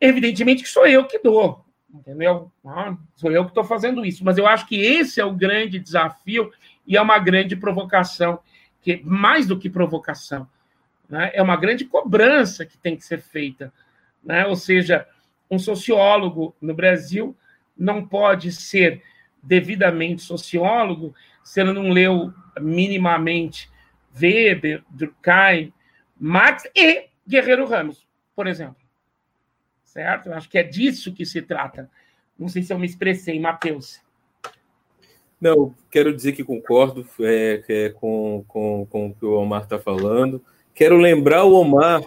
evidentemente 0.00 0.62
que 0.62 0.68
sou 0.68 0.86
eu 0.86 1.06
que 1.06 1.18
dou, 1.18 1.64
entendeu? 1.92 2.50
Sou 3.14 3.30
eu 3.30 3.44
que 3.44 3.50
estou 3.50 3.64
fazendo 3.64 4.04
isso, 4.04 4.24
mas 4.24 4.38
eu 4.38 4.46
acho 4.46 4.66
que 4.66 4.76
esse 4.76 5.20
é 5.20 5.24
o 5.24 5.34
grande 5.34 5.78
desafio 5.78 6.50
e 6.86 6.96
é 6.96 7.02
uma 7.02 7.18
grande 7.18 7.56
provocação, 7.56 8.40
que 8.80 9.02
mais 9.04 9.46
do 9.46 9.58
que 9.58 9.68
provocação, 9.68 10.48
né? 11.08 11.30
é 11.34 11.42
uma 11.42 11.56
grande 11.56 11.84
cobrança 11.84 12.64
que 12.64 12.78
tem 12.78 12.96
que 12.96 13.04
ser 13.04 13.20
feita, 13.20 13.72
né? 14.22 14.46
ou 14.46 14.56
seja, 14.56 15.06
um 15.50 15.58
sociólogo 15.58 16.54
no 16.60 16.74
Brasil 16.74 17.36
não 17.76 18.06
pode 18.06 18.52
ser 18.52 19.02
devidamente 19.42 20.22
sociólogo 20.22 21.14
se 21.42 21.60
ele 21.60 21.72
não 21.72 21.90
leu 21.90 22.32
minimamente 22.60 23.70
Weber, 24.20 24.82
Durkheim, 24.90 25.72
Marx 26.18 26.64
e 26.74 27.08
Guerreiro 27.26 27.66
Ramos, 27.66 28.06
por 28.34 28.46
exemplo. 28.46 28.87
Certo? 29.98 30.28
Eu 30.28 30.34
acho 30.34 30.48
que 30.48 30.56
é 30.56 30.62
disso 30.62 31.12
que 31.12 31.26
se 31.26 31.42
trata. 31.42 31.90
Não 32.38 32.46
sei 32.46 32.62
se 32.62 32.72
eu 32.72 32.78
me 32.78 32.86
expressei, 32.86 33.40
Matheus. 33.40 33.98
Não, 35.40 35.74
quero 35.90 36.14
dizer 36.14 36.34
que 36.34 36.44
concordo 36.44 37.04
é, 37.18 37.64
é, 37.68 37.88
com, 37.88 38.44
com, 38.46 38.86
com 38.88 39.06
o 39.08 39.12
que 39.12 39.26
o 39.26 39.32
Omar 39.32 39.64
está 39.64 39.76
falando. 39.76 40.40
Quero 40.72 40.96
lembrar 40.96 41.42
o 41.42 41.54
Omar, 41.54 42.00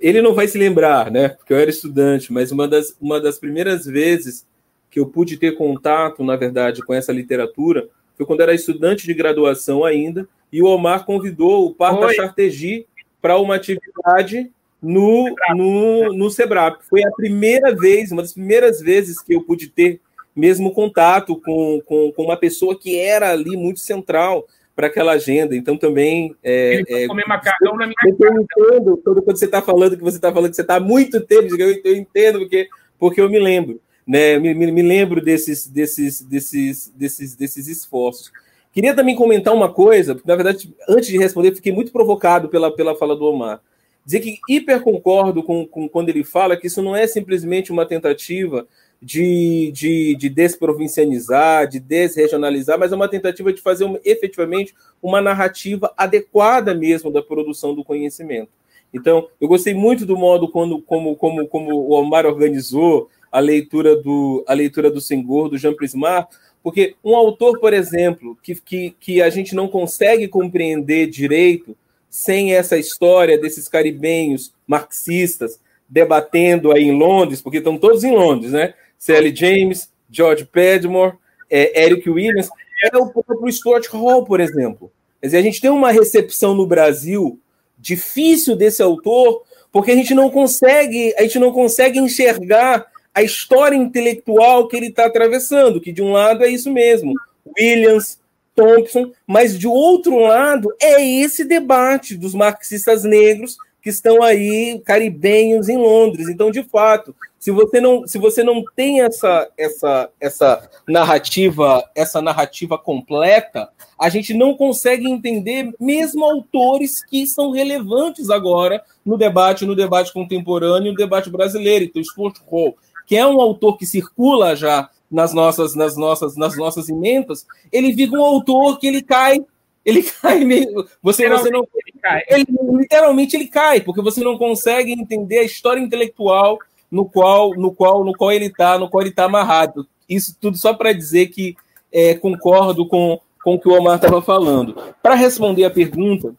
ele 0.00 0.20
não 0.20 0.34
vai 0.34 0.48
se 0.48 0.58
lembrar, 0.58 1.08
né? 1.08 1.28
Porque 1.28 1.52
eu 1.52 1.58
era 1.58 1.70
estudante, 1.70 2.32
mas 2.32 2.50
uma 2.50 2.66
das, 2.66 2.96
uma 3.00 3.20
das 3.20 3.38
primeiras 3.38 3.86
vezes 3.86 4.44
que 4.90 4.98
eu 4.98 5.06
pude 5.06 5.36
ter 5.36 5.52
contato, 5.52 6.24
na 6.24 6.34
verdade, 6.34 6.84
com 6.84 6.92
essa 6.92 7.12
literatura 7.12 7.88
foi 8.16 8.26
quando 8.26 8.40
era 8.40 8.52
estudante 8.52 9.06
de 9.06 9.14
graduação 9.14 9.84
ainda, 9.84 10.28
e 10.52 10.60
o 10.60 10.66
Omar 10.66 11.04
convidou 11.04 11.66
o 11.66 11.74
Parta 11.74 12.12
Chartegi 12.14 12.84
para 13.22 13.38
uma 13.38 13.54
atividade 13.54 14.50
no, 14.86 15.34
no, 15.54 16.12
no 16.12 16.30
Sebrap. 16.30 16.80
Foi 16.88 17.04
a 17.04 17.10
primeira 17.10 17.74
vez, 17.74 18.12
uma 18.12 18.22
das 18.22 18.32
primeiras 18.32 18.80
vezes 18.80 19.20
que 19.20 19.34
eu 19.34 19.42
pude 19.42 19.68
ter 19.68 20.00
mesmo 20.34 20.72
contato 20.72 21.40
com, 21.40 21.80
com, 21.84 22.12
com 22.12 22.22
uma 22.22 22.36
pessoa 22.36 22.78
que 22.78 22.98
era 22.98 23.30
ali 23.30 23.56
muito 23.56 23.80
central 23.80 24.46
para 24.76 24.86
aquela 24.86 25.12
agenda. 25.12 25.56
Então 25.56 25.76
também. 25.76 26.36
É, 26.42 26.82
é, 26.88 27.06
comer 27.06 27.26
macarrão 27.26 27.76
na 27.76 27.86
minha 27.86 27.96
eu 28.04 28.40
entendo 28.40 28.96
quando 29.02 29.24
você 29.24 29.46
está 29.46 29.60
falando 29.60 29.96
que 29.96 30.04
você 30.04 30.16
está 30.16 30.32
falando 30.32 30.50
que 30.50 30.56
você 30.56 30.62
está 30.62 30.76
há 30.76 30.80
muito 30.80 31.20
tempo, 31.20 31.56
eu, 31.56 31.80
eu 31.84 31.96
entendo 31.96 32.38
porque, 32.40 32.68
porque 32.98 33.20
eu 33.20 33.28
me 33.28 33.38
lembro. 33.38 33.80
Né, 34.06 34.38
me, 34.38 34.54
me, 34.54 34.82
lembro 34.82 35.20
desses, 35.20 35.66
desses, 35.66 36.20
desses, 36.20 36.92
desses, 36.96 37.34
desses 37.34 37.66
esforços. 37.66 38.30
Queria 38.70 38.94
também 38.94 39.16
comentar 39.16 39.52
uma 39.52 39.72
coisa, 39.72 40.14
porque, 40.14 40.28
na 40.28 40.36
verdade, 40.36 40.72
antes 40.88 41.08
de 41.08 41.18
responder, 41.18 41.52
fiquei 41.56 41.72
muito 41.72 41.90
provocado 41.90 42.48
pela, 42.48 42.70
pela 42.70 42.94
fala 42.94 43.16
do 43.16 43.24
Omar. 43.24 43.60
Dizer 44.06 44.20
que 44.20 44.38
hiper 44.48 44.80
concordo 44.82 45.42
com, 45.42 45.66
com 45.66 45.88
quando 45.88 46.10
ele 46.10 46.22
fala 46.22 46.56
que 46.56 46.68
isso 46.68 46.80
não 46.80 46.94
é 46.94 47.08
simplesmente 47.08 47.72
uma 47.72 47.84
tentativa 47.84 48.64
de, 49.02 49.72
de, 49.74 50.14
de 50.14 50.28
desprovincianizar, 50.28 51.66
de 51.66 51.80
desregionalizar, 51.80 52.78
mas 52.78 52.92
é 52.92 52.94
uma 52.94 53.08
tentativa 53.08 53.52
de 53.52 53.60
fazer 53.60 53.82
uma, 53.82 53.98
efetivamente 54.04 54.72
uma 55.02 55.20
narrativa 55.20 55.92
adequada 55.96 56.72
mesmo 56.72 57.10
da 57.10 57.20
produção 57.20 57.74
do 57.74 57.82
conhecimento. 57.82 58.48
Então, 58.94 59.28
eu 59.40 59.48
gostei 59.48 59.74
muito 59.74 60.06
do 60.06 60.16
modo 60.16 60.48
quando, 60.48 60.80
como, 60.80 61.16
como, 61.16 61.44
como 61.48 61.74
o 61.74 61.90
Omar 61.90 62.26
organizou 62.26 63.10
a 63.32 63.40
leitura 63.40 63.96
do, 63.96 64.44
a 64.46 64.54
leitura 64.54 64.88
do 64.88 65.00
Senghor, 65.00 65.48
do 65.48 65.58
Jean 65.58 65.74
Prismar, 65.74 66.28
porque 66.62 66.94
um 67.04 67.16
autor, 67.16 67.58
por 67.58 67.72
exemplo, 67.72 68.38
que, 68.40 68.54
que, 68.54 68.94
que 69.00 69.20
a 69.20 69.30
gente 69.30 69.52
não 69.52 69.66
consegue 69.66 70.28
compreender 70.28 71.08
direito 71.08 71.76
sem 72.10 72.54
essa 72.54 72.76
história 72.78 73.38
desses 73.38 73.68
caribenhos 73.68 74.52
marxistas 74.66 75.60
debatendo 75.88 76.72
aí 76.72 76.84
em 76.84 76.98
Londres, 76.98 77.40
porque 77.40 77.58
estão 77.58 77.78
todos 77.78 78.02
em 78.04 78.12
Londres, 78.12 78.52
né? 78.52 78.74
C.L. 78.98 79.34
James, 79.34 79.90
George 80.10 80.44
Padmore, 80.44 81.14
é, 81.50 81.84
Eric 81.84 82.08
Williams, 82.08 82.48
é 82.82 82.96
o 82.96 83.08
próprio 83.08 83.52
Stuart 83.52 83.86
Hall, 83.88 84.24
por 84.24 84.40
exemplo. 84.40 84.90
Quer 85.20 85.28
dizer, 85.28 85.38
a 85.38 85.42
gente 85.42 85.60
tem 85.60 85.70
uma 85.70 85.92
recepção 85.92 86.54
no 86.54 86.66
Brasil 86.66 87.38
difícil 87.78 88.56
desse 88.56 88.82
autor, 88.82 89.42
porque 89.70 89.92
a 89.92 89.94
gente 89.94 90.14
não 90.14 90.30
consegue, 90.30 91.14
a 91.18 91.22
gente 91.22 91.38
não 91.38 91.52
consegue 91.52 91.98
enxergar 91.98 92.86
a 93.14 93.22
história 93.22 93.76
intelectual 93.76 94.68
que 94.68 94.76
ele 94.76 94.88
está 94.88 95.06
atravessando, 95.06 95.80
que 95.80 95.92
de 95.92 96.02
um 96.02 96.12
lado 96.12 96.44
é 96.44 96.48
isso 96.48 96.70
mesmo, 96.70 97.14
Williams, 97.58 98.18
Thompson, 98.56 99.12
mas 99.26 99.56
de 99.56 99.68
outro 99.68 100.18
lado 100.18 100.74
é 100.80 101.04
esse 101.04 101.44
debate 101.44 102.16
dos 102.16 102.34
marxistas 102.34 103.04
negros 103.04 103.58
que 103.82 103.90
estão 103.90 104.20
aí 104.20 104.82
caribenhos 104.84 105.68
em 105.68 105.76
Londres. 105.76 106.28
Então, 106.28 106.50
de 106.50 106.64
fato, 106.64 107.14
se 107.38 107.52
você 107.52 107.80
não, 107.80 108.04
se 108.04 108.18
você 108.18 108.42
não 108.42 108.64
tem 108.74 109.02
essa, 109.02 109.48
essa, 109.56 110.10
essa 110.20 110.68
narrativa, 110.88 111.88
essa 111.94 112.20
narrativa 112.20 112.76
completa, 112.76 113.68
a 113.96 114.08
gente 114.08 114.34
não 114.34 114.56
consegue 114.56 115.08
entender 115.08 115.72
mesmo 115.78 116.24
autores 116.24 117.04
que 117.04 117.24
são 117.28 117.52
relevantes 117.52 118.30
agora 118.30 118.82
no 119.04 119.16
debate, 119.16 119.64
no 119.64 119.76
debate 119.76 120.12
contemporâneo, 120.12 120.90
no 120.90 120.98
debate 120.98 121.30
brasileiro. 121.30 121.84
Então, 121.84 122.02
Stuart 122.02 122.38
Hall, 122.50 122.76
que 123.06 123.16
é 123.16 123.24
um 123.24 123.40
autor 123.40 123.78
que 123.78 123.86
circula 123.86 124.56
já 124.56 124.90
nas 125.10 125.32
nossas, 125.32 125.74
nas 125.74 125.96
nossas, 125.96 126.36
nas 126.36 126.56
nossas 126.56 126.88
emendas, 126.88 127.46
ele 127.72 127.94
fica 127.94 128.16
um 128.16 128.24
autor 128.24 128.78
que 128.78 128.86
ele 128.86 129.02
cai, 129.02 129.44
ele 129.84 130.02
cai 130.20 130.44
meio, 130.44 130.86
você, 131.02 131.28
você 131.28 131.50
não, 131.50 131.66
ele. 131.74 131.96
Ele, 132.28 132.46
literalmente 132.78 133.36
ele 133.36 133.48
cai, 133.48 133.80
porque 133.80 134.00
você 134.00 134.22
não 134.22 134.38
consegue 134.38 134.92
entender 134.92 135.38
a 135.38 135.44
história 135.44 135.80
intelectual 135.80 136.58
no 136.90 137.04
qual, 137.04 137.54
no 137.54 137.72
qual, 137.72 138.04
no 138.04 138.12
qual 138.12 138.30
ele 138.30 138.46
está, 138.46 138.78
no 138.78 138.88
qual 138.88 139.02
ele 139.02 139.10
está 139.10 139.24
amarrado. 139.24 139.86
Isso 140.08 140.36
tudo 140.40 140.56
só 140.56 140.72
para 140.72 140.92
dizer 140.92 141.28
que 141.28 141.56
é, 141.92 142.14
concordo 142.14 142.86
com, 142.86 143.20
com 143.42 143.54
o 143.54 143.60
que 143.60 143.68
o 143.68 143.72
Omar 143.72 143.96
estava 143.96 144.22
falando. 144.22 144.76
Para 145.02 145.14
responder 145.14 145.64
a 145.64 145.70
pergunta 145.70 146.34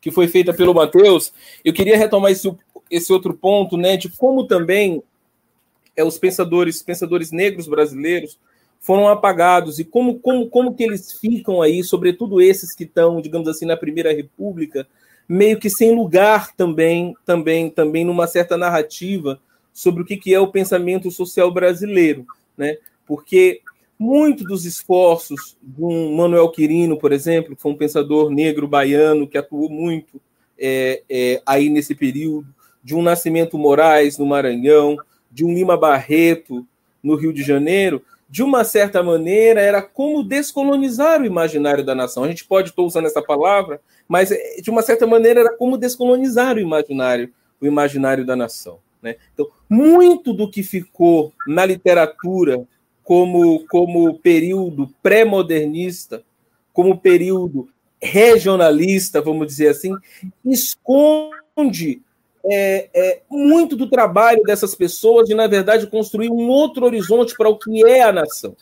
que 0.00 0.10
foi 0.10 0.28
feita 0.28 0.54
pelo 0.54 0.74
Matheus, 0.74 1.32
eu 1.64 1.72
queria 1.72 1.98
retomar 1.98 2.30
esse, 2.30 2.50
esse 2.90 3.12
outro 3.12 3.34
ponto, 3.34 3.76
né, 3.76 3.96
de 3.96 4.08
como 4.08 4.46
também 4.46 5.02
é, 5.96 6.04
os 6.04 6.18
pensadores, 6.18 6.82
pensadores 6.82 7.32
negros 7.32 7.66
brasileiros 7.66 8.38
foram 8.80 9.08
apagados 9.08 9.78
e 9.78 9.84
como, 9.84 10.18
como, 10.18 10.48
como 10.48 10.74
que 10.74 10.84
eles 10.84 11.12
ficam 11.14 11.60
aí, 11.62 11.82
sobretudo 11.82 12.40
esses 12.40 12.72
que 12.72 12.84
estão, 12.84 13.20
digamos 13.20 13.48
assim, 13.48 13.66
na 13.66 13.76
Primeira 13.76 14.12
República, 14.12 14.86
meio 15.28 15.58
que 15.58 15.68
sem 15.68 15.94
lugar 15.94 16.54
também, 16.54 17.16
também, 17.24 17.68
também 17.68 18.04
numa 18.04 18.26
certa 18.26 18.56
narrativa 18.56 19.40
sobre 19.72 20.02
o 20.02 20.06
que, 20.06 20.16
que 20.16 20.32
é 20.32 20.38
o 20.38 20.52
pensamento 20.52 21.10
social 21.10 21.52
brasileiro, 21.52 22.26
né? 22.56 22.78
Porque 23.04 23.60
muito 23.98 24.44
dos 24.44 24.64
esforços 24.64 25.56
de 25.62 25.82
um 25.82 26.14
Manuel 26.14 26.50
Quirino, 26.50 26.98
por 26.98 27.12
exemplo, 27.12 27.56
que 27.56 27.62
foi 27.62 27.72
um 27.72 27.76
pensador 27.76 28.30
negro 28.30 28.68
baiano 28.68 29.26
que 29.26 29.38
atuou 29.38 29.68
muito 29.68 30.20
é, 30.58 31.02
é, 31.08 31.42
aí 31.44 31.68
nesse 31.68 31.94
período, 31.94 32.46
de 32.82 32.94
um 32.94 33.02
Nascimento 33.02 33.58
Moraes 33.58 34.16
no 34.16 34.26
Maranhão, 34.26 34.96
de 35.36 35.44
um 35.44 35.52
Lima 35.52 35.76
Barreto 35.76 36.66
no 37.02 37.14
Rio 37.14 37.30
de 37.30 37.42
Janeiro, 37.42 38.02
de 38.26 38.42
uma 38.42 38.64
certa 38.64 39.02
maneira, 39.02 39.60
era 39.60 39.82
como 39.82 40.22
descolonizar 40.22 41.20
o 41.20 41.26
imaginário 41.26 41.84
da 41.84 41.94
nação. 41.94 42.24
A 42.24 42.28
gente 42.28 42.46
pode 42.46 42.70
estar 42.70 42.80
usando 42.80 43.04
essa 43.04 43.20
palavra, 43.20 43.78
mas 44.08 44.32
eh, 44.32 44.62
de 44.62 44.70
uma 44.70 44.80
certa 44.80 45.06
maneira 45.06 45.40
era 45.40 45.54
como 45.54 45.76
descolonizar 45.76 46.56
o 46.56 46.58
imaginário, 46.58 47.30
o 47.60 47.66
imaginário 47.66 48.24
da 48.24 48.34
nação. 48.34 48.78
Né? 49.02 49.16
Então, 49.34 49.46
muito 49.68 50.32
do 50.32 50.50
que 50.50 50.62
ficou 50.62 51.34
na 51.46 51.66
literatura 51.66 52.66
como, 53.04 53.62
como 53.66 54.18
período 54.18 54.88
pré-modernista, 55.02 56.24
como 56.72 56.98
período 56.98 57.68
regionalista, 58.00 59.20
vamos 59.20 59.46
dizer 59.48 59.68
assim, 59.68 59.94
esconde 60.46 62.00
é, 62.50 62.88
é, 62.94 63.20
muito 63.30 63.76
do 63.76 63.88
trabalho 63.88 64.42
dessas 64.42 64.74
pessoas 64.74 65.28
de, 65.28 65.34
na 65.34 65.46
verdade, 65.46 65.86
construir 65.86 66.30
um 66.30 66.48
outro 66.48 66.84
horizonte 66.84 67.34
para 67.36 67.48
o 67.48 67.58
que 67.58 67.84
é 67.84 68.02
a 68.02 68.12
nação. 68.12 68.56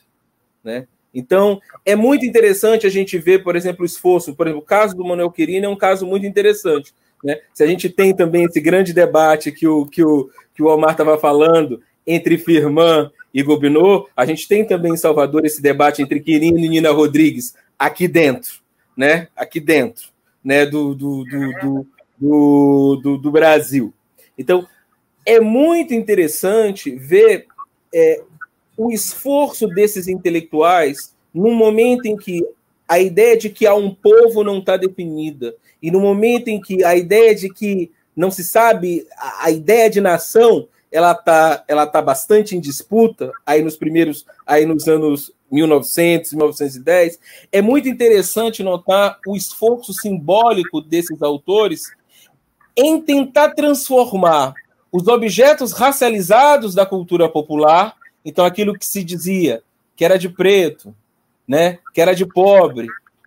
Né? 0.63 0.87
Então, 1.13 1.61
é 1.85 1.95
muito 1.95 2.25
interessante 2.25 2.87
a 2.87 2.91
gente 2.91 3.19
ver, 3.19 3.45
por 3.45 3.55
exemplo, 3.55 3.83
o 3.83 3.87
esforço. 3.87 4.35
Por 4.35 4.47
exemplo, 4.47 4.63
o 4.63 4.67
caso 4.67 4.97
do 4.97 5.05
Manuel 5.05 5.31
Quirino 5.31 5.67
é 5.67 5.69
um 5.69 5.77
caso 5.77 6.07
muito 6.07 6.27
interessante. 6.27 6.93
Né? 7.23 7.39
Se 7.53 7.63
a 7.63 7.67
gente 7.67 7.89
tem 7.89 8.15
também 8.15 8.45
esse 8.45 8.61
grande 8.61 8.93
debate 8.93 9.53
que 9.53 9.67
o, 9.67 9.87
que 9.87 10.05
o, 10.05 10.31
que 10.55 10.63
o 10.63 10.67
Omar 10.67 10.93
estava 10.93 11.17
falando 11.19 11.81
entre 12.07 12.37
Firman 12.37 13.11
e 13.33 13.43
Gobineau, 13.43 14.09
a 14.17 14.27
gente 14.27 14.47
tem 14.47 14.65
também 14.65 14.93
em 14.93 14.97
Salvador 14.97 15.45
esse 15.45 15.63
debate 15.63 16.03
entre 16.03 16.21
Quirino 16.21 16.59
e 16.59 16.69
Nina 16.69 16.91
Rodrigues, 16.91 17.55
aqui 17.79 18.07
dentro, 18.07 18.61
né? 18.97 19.29
Aqui 19.35 19.59
dentro, 19.59 20.09
né? 20.45 20.67
Do, 20.67 20.95
do, 20.95 21.25
do, 21.25 21.53
do, 21.61 21.87
do, 22.19 23.17
do 23.17 23.31
Brasil. 23.31 23.93
Então, 24.37 24.67
é 25.25 25.41
muito 25.41 25.95
interessante 25.95 26.91
ver 26.91 27.47
é, 27.93 28.23
o 28.77 28.91
esforço 28.91 29.67
desses 29.69 30.09
intelectuais 30.09 31.15
num 31.33 31.55
momento 31.55 32.07
em 32.07 32.17
que 32.17 32.47
a 32.87 32.99
ideia 32.99 33.37
de 33.37 33.49
que 33.49 33.67
há 33.67 33.75
um 33.75 33.95
povo 33.95 34.45
não 34.45 34.59
está 34.59 34.77
definida, 34.77 35.55
e 35.83 35.91
no 35.91 36.01
momento 36.01 36.49
em 36.49 36.61
que 36.61 36.85
a 36.85 36.95
ideia 36.95 37.35
de 37.35 37.49
que 37.49 37.91
não 38.15 38.31
se 38.31 38.45
sabe, 38.45 39.07
a, 39.17 39.47
a 39.47 39.51
ideia 39.51 39.91
de 39.91 40.01
nação, 40.01 40.69
ela 40.93 41.13
está 41.13 41.65
ela 41.67 41.87
tá 41.87 42.01
bastante 42.01 42.57
em 42.57 42.61
disputa, 42.61 43.33
aí 43.45 43.63
nos 43.63 43.77
primeiros, 43.77 44.25
aí 44.47 44.65
nos 44.65 44.87
anos 44.87 45.33
1900, 45.51 46.33
1910, 46.33 47.19
é 47.51 47.63
muito 47.63 47.89
interessante 47.89 48.63
notar 48.63 49.19
o 49.27 49.37
esforço 49.37 49.93
simbólico 49.93 50.81
desses 50.81 51.21
autores 51.23 51.93
em 52.77 53.01
tentar 53.01 53.51
transformar 53.51 54.55
os 54.93 55.09
objetos 55.09 55.73
racializados 55.73 56.75
da 56.75 56.87
cultura 56.87 57.29
popular, 57.29 57.97
então 58.25 58.45
aquilo 58.45 58.79
que 58.79 58.87
se 58.87 59.03
dizia 59.03 59.63
que 59.97 60.05
era 60.05 60.19
de 60.19 60.29
preto, 60.29 60.95
né, 61.47 61.79
que 61.93 62.01
era 62.01 62.15
de 62.15 62.27
pobre, 62.27 62.87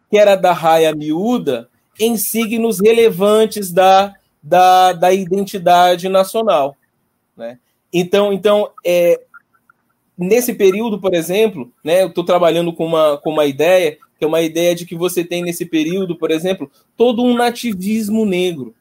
que 0.10 0.18
era 0.18 0.36
da 0.36 0.54
raia 0.54 0.94
miúda, 0.94 1.70
em 2.00 2.18
signos 2.18 2.80
relevantes 2.80 3.72
da, 3.72 4.14
da, 4.42 4.94
da 4.94 5.14
identidade 5.14 6.08
nacional. 6.10 6.76
Né? 7.36 7.58
Então, 7.92 8.34
então 8.34 8.70
é, 8.86 9.22
nesse 10.18 10.54
período, 10.54 11.00
por 11.00 11.14
exemplo, 11.14 11.72
né, 11.84 12.04
eu 12.04 12.08
estou 12.08 12.24
trabalhando 12.24 12.74
com 12.74 12.86
uma, 12.86 13.18
com 13.18 13.32
uma 13.32 13.46
ideia, 13.46 13.98
que 14.18 14.26
é 14.26 14.28
uma 14.28 14.42
ideia 14.42 14.74
de 14.74 14.86
que 14.86 14.96
você 14.96 15.24
tem 15.24 15.44
nesse 15.44 15.66
período, 15.66 16.16
por 16.16 16.32
exemplo, 16.32 16.72
todo 16.96 17.24
um 17.24 17.36
nativismo 17.36 18.26
negro, 18.26 18.74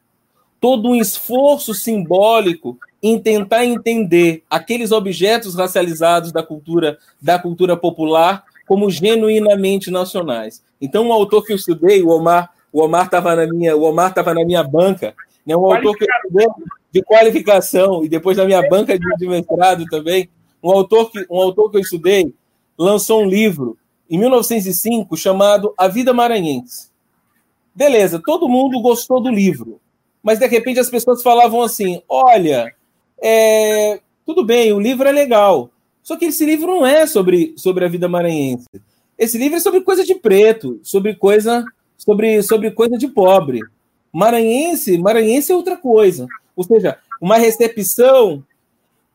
todo 0.59 0.89
um 0.89 0.95
esforço 0.95 1.73
simbólico 1.73 2.77
em 3.01 3.19
tentar 3.19 3.65
entender 3.65 4.43
aqueles 4.49 4.91
objetos 4.91 5.55
racializados 5.55 6.31
da 6.31 6.41
cultura 6.41 6.97
da 7.21 7.37
cultura 7.37 7.77
popular 7.77 8.43
como 8.67 8.89
genuinamente 8.89 9.89
nacionais. 9.89 10.61
Então, 10.81 11.07
um 11.07 11.13
autor 11.13 11.45
que 11.45 11.53
eu 11.53 11.55
estudei, 11.55 12.03
o 12.03 12.09
Omar, 12.09 12.51
o 12.71 12.81
Omar 12.81 13.05
estava 13.05 13.35
na 13.35 13.47
minha, 13.47 13.75
o 13.77 13.83
Omar 13.83 14.09
estava 14.09 14.33
na 14.33 14.43
minha 14.43 14.63
banca, 14.63 15.15
né? 15.45 15.55
Um 15.55 15.71
autor 15.71 15.95
que 15.95 16.03
eu 16.03 16.07
estudei 16.15 16.47
de 16.91 17.01
qualificação 17.01 18.03
e 18.03 18.09
depois 18.09 18.37
na 18.37 18.45
minha 18.45 18.67
banca 18.67 18.97
de, 18.97 19.05
de 19.17 19.27
mestrado 19.27 19.85
também, 19.85 20.29
um 20.61 20.69
autor 20.69 21.11
que 21.11 21.25
um 21.29 21.39
autor 21.39 21.71
que 21.71 21.77
eu 21.77 21.81
estudei 21.81 22.33
lançou 22.77 23.23
um 23.23 23.29
livro 23.29 23.77
em 24.09 24.17
1905 24.17 25.15
chamado 25.15 25.73
A 25.77 25.87
Vida 25.87 26.13
Maranhense. 26.13 26.89
Beleza, 27.73 28.21
todo 28.23 28.49
mundo 28.49 28.81
gostou 28.81 29.21
do 29.21 29.29
livro, 29.29 29.79
mas 30.21 30.39
de 30.39 30.47
repente 30.47 30.79
as 30.79 30.89
pessoas 30.89 31.23
falavam 31.23 31.61
assim: 31.61 32.01
olha, 32.07 32.73
é, 33.21 33.99
tudo 34.25 34.43
bem, 34.43 34.73
o 34.73 34.79
livro 34.79 35.07
é 35.07 35.11
legal, 35.11 35.69
só 36.03 36.15
que 36.15 36.25
esse 36.25 36.45
livro 36.45 36.67
não 36.67 36.85
é 36.85 37.05
sobre, 37.05 37.53
sobre 37.57 37.85
a 37.85 37.87
vida 37.87 38.07
maranhense. 38.07 38.67
Esse 39.17 39.37
livro 39.37 39.57
é 39.57 39.59
sobre 39.59 39.81
coisa 39.81 40.03
de 40.03 40.15
preto, 40.15 40.79
sobre 40.83 41.15
coisa 41.15 41.65
sobre, 41.97 42.41
sobre 42.43 42.71
coisa 42.71 42.97
de 42.97 43.07
pobre. 43.07 43.59
Maranhense, 44.13 44.97
maranhense 44.97 45.51
é 45.51 45.55
outra 45.55 45.75
coisa. 45.75 46.27
Ou 46.55 46.63
seja, 46.63 46.97
uma 47.21 47.37
recepção 47.37 48.43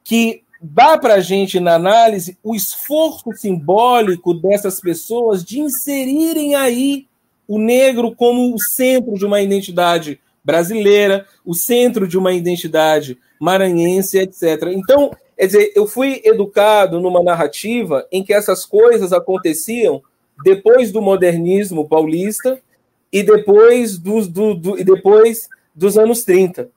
que 0.05 0.42
dá 0.61 0.98
para 0.98 1.14
a 1.14 1.20
gente 1.20 1.59
na 1.59 1.74
análise 1.74 2.36
o 2.42 2.55
esforço 2.55 3.32
simbólico 3.32 4.34
dessas 4.34 4.80
pessoas 4.80 5.44
de 5.44 5.61
inserirem 5.61 6.55
aí 6.55 7.07
o 7.48 7.59
negro 7.59 8.14
como 8.14 8.55
o 8.55 8.61
centro 8.61 9.14
de 9.14 9.24
uma 9.24 9.40
identidade 9.40 10.20
brasileira, 10.45 11.26
o 11.45 11.55
centro 11.55 12.07
de 12.07 12.18
uma 12.18 12.32
identidade 12.32 13.18
maranhense, 13.38 14.18
etc. 14.18 14.68
Então, 14.72 15.11
Quer 15.43 15.47
dizer, 15.47 15.72
eu 15.74 15.88
fui 15.88 16.22
educado 16.24 17.01
numa 17.01 17.20
narrativa 17.20 18.07
em 18.12 18.22
que 18.22 18.32
essas 18.32 18.64
coisas 18.64 19.12
aconteciam 19.12 20.01
depois 20.45 20.93
do 20.93 21.03
modernismo 21.03 21.88
paulista 21.88 22.62
e 23.11 23.24
depois, 23.24 23.99
do, 23.99 24.24
do, 24.28 24.55
do, 24.55 24.78
e 24.78 24.84
depois 24.84 25.49
dos 25.74 25.99
anos 25.99 26.22
30, 26.22 26.70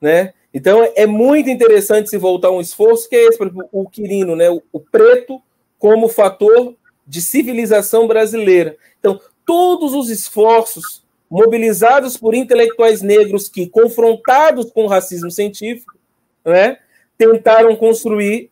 né? 0.00 0.34
Então 0.54 0.88
é 0.94 1.04
muito 1.04 1.50
interessante 1.50 2.10
se 2.10 2.16
voltar 2.16 2.52
um 2.52 2.60
esforço 2.60 3.08
que 3.08 3.16
é 3.16 3.24
esse, 3.26 3.38
o 3.72 3.90
Quirino, 3.90 4.36
né? 4.36 4.48
O, 4.48 4.62
o 4.72 4.78
preto 4.78 5.42
como 5.76 6.06
fator 6.06 6.76
de 7.04 7.20
civilização 7.20 8.06
brasileira. 8.06 8.76
Então, 9.00 9.20
todos 9.44 9.94
os 9.94 10.10
esforços 10.10 11.01
mobilizados 11.32 12.18
por 12.18 12.34
intelectuais 12.34 13.00
negros 13.00 13.48
que, 13.48 13.66
confrontados 13.66 14.70
com 14.70 14.84
o 14.84 14.86
racismo 14.86 15.30
científico, 15.30 15.94
né, 16.44 16.76
tentaram 17.16 17.74
construir 17.74 18.50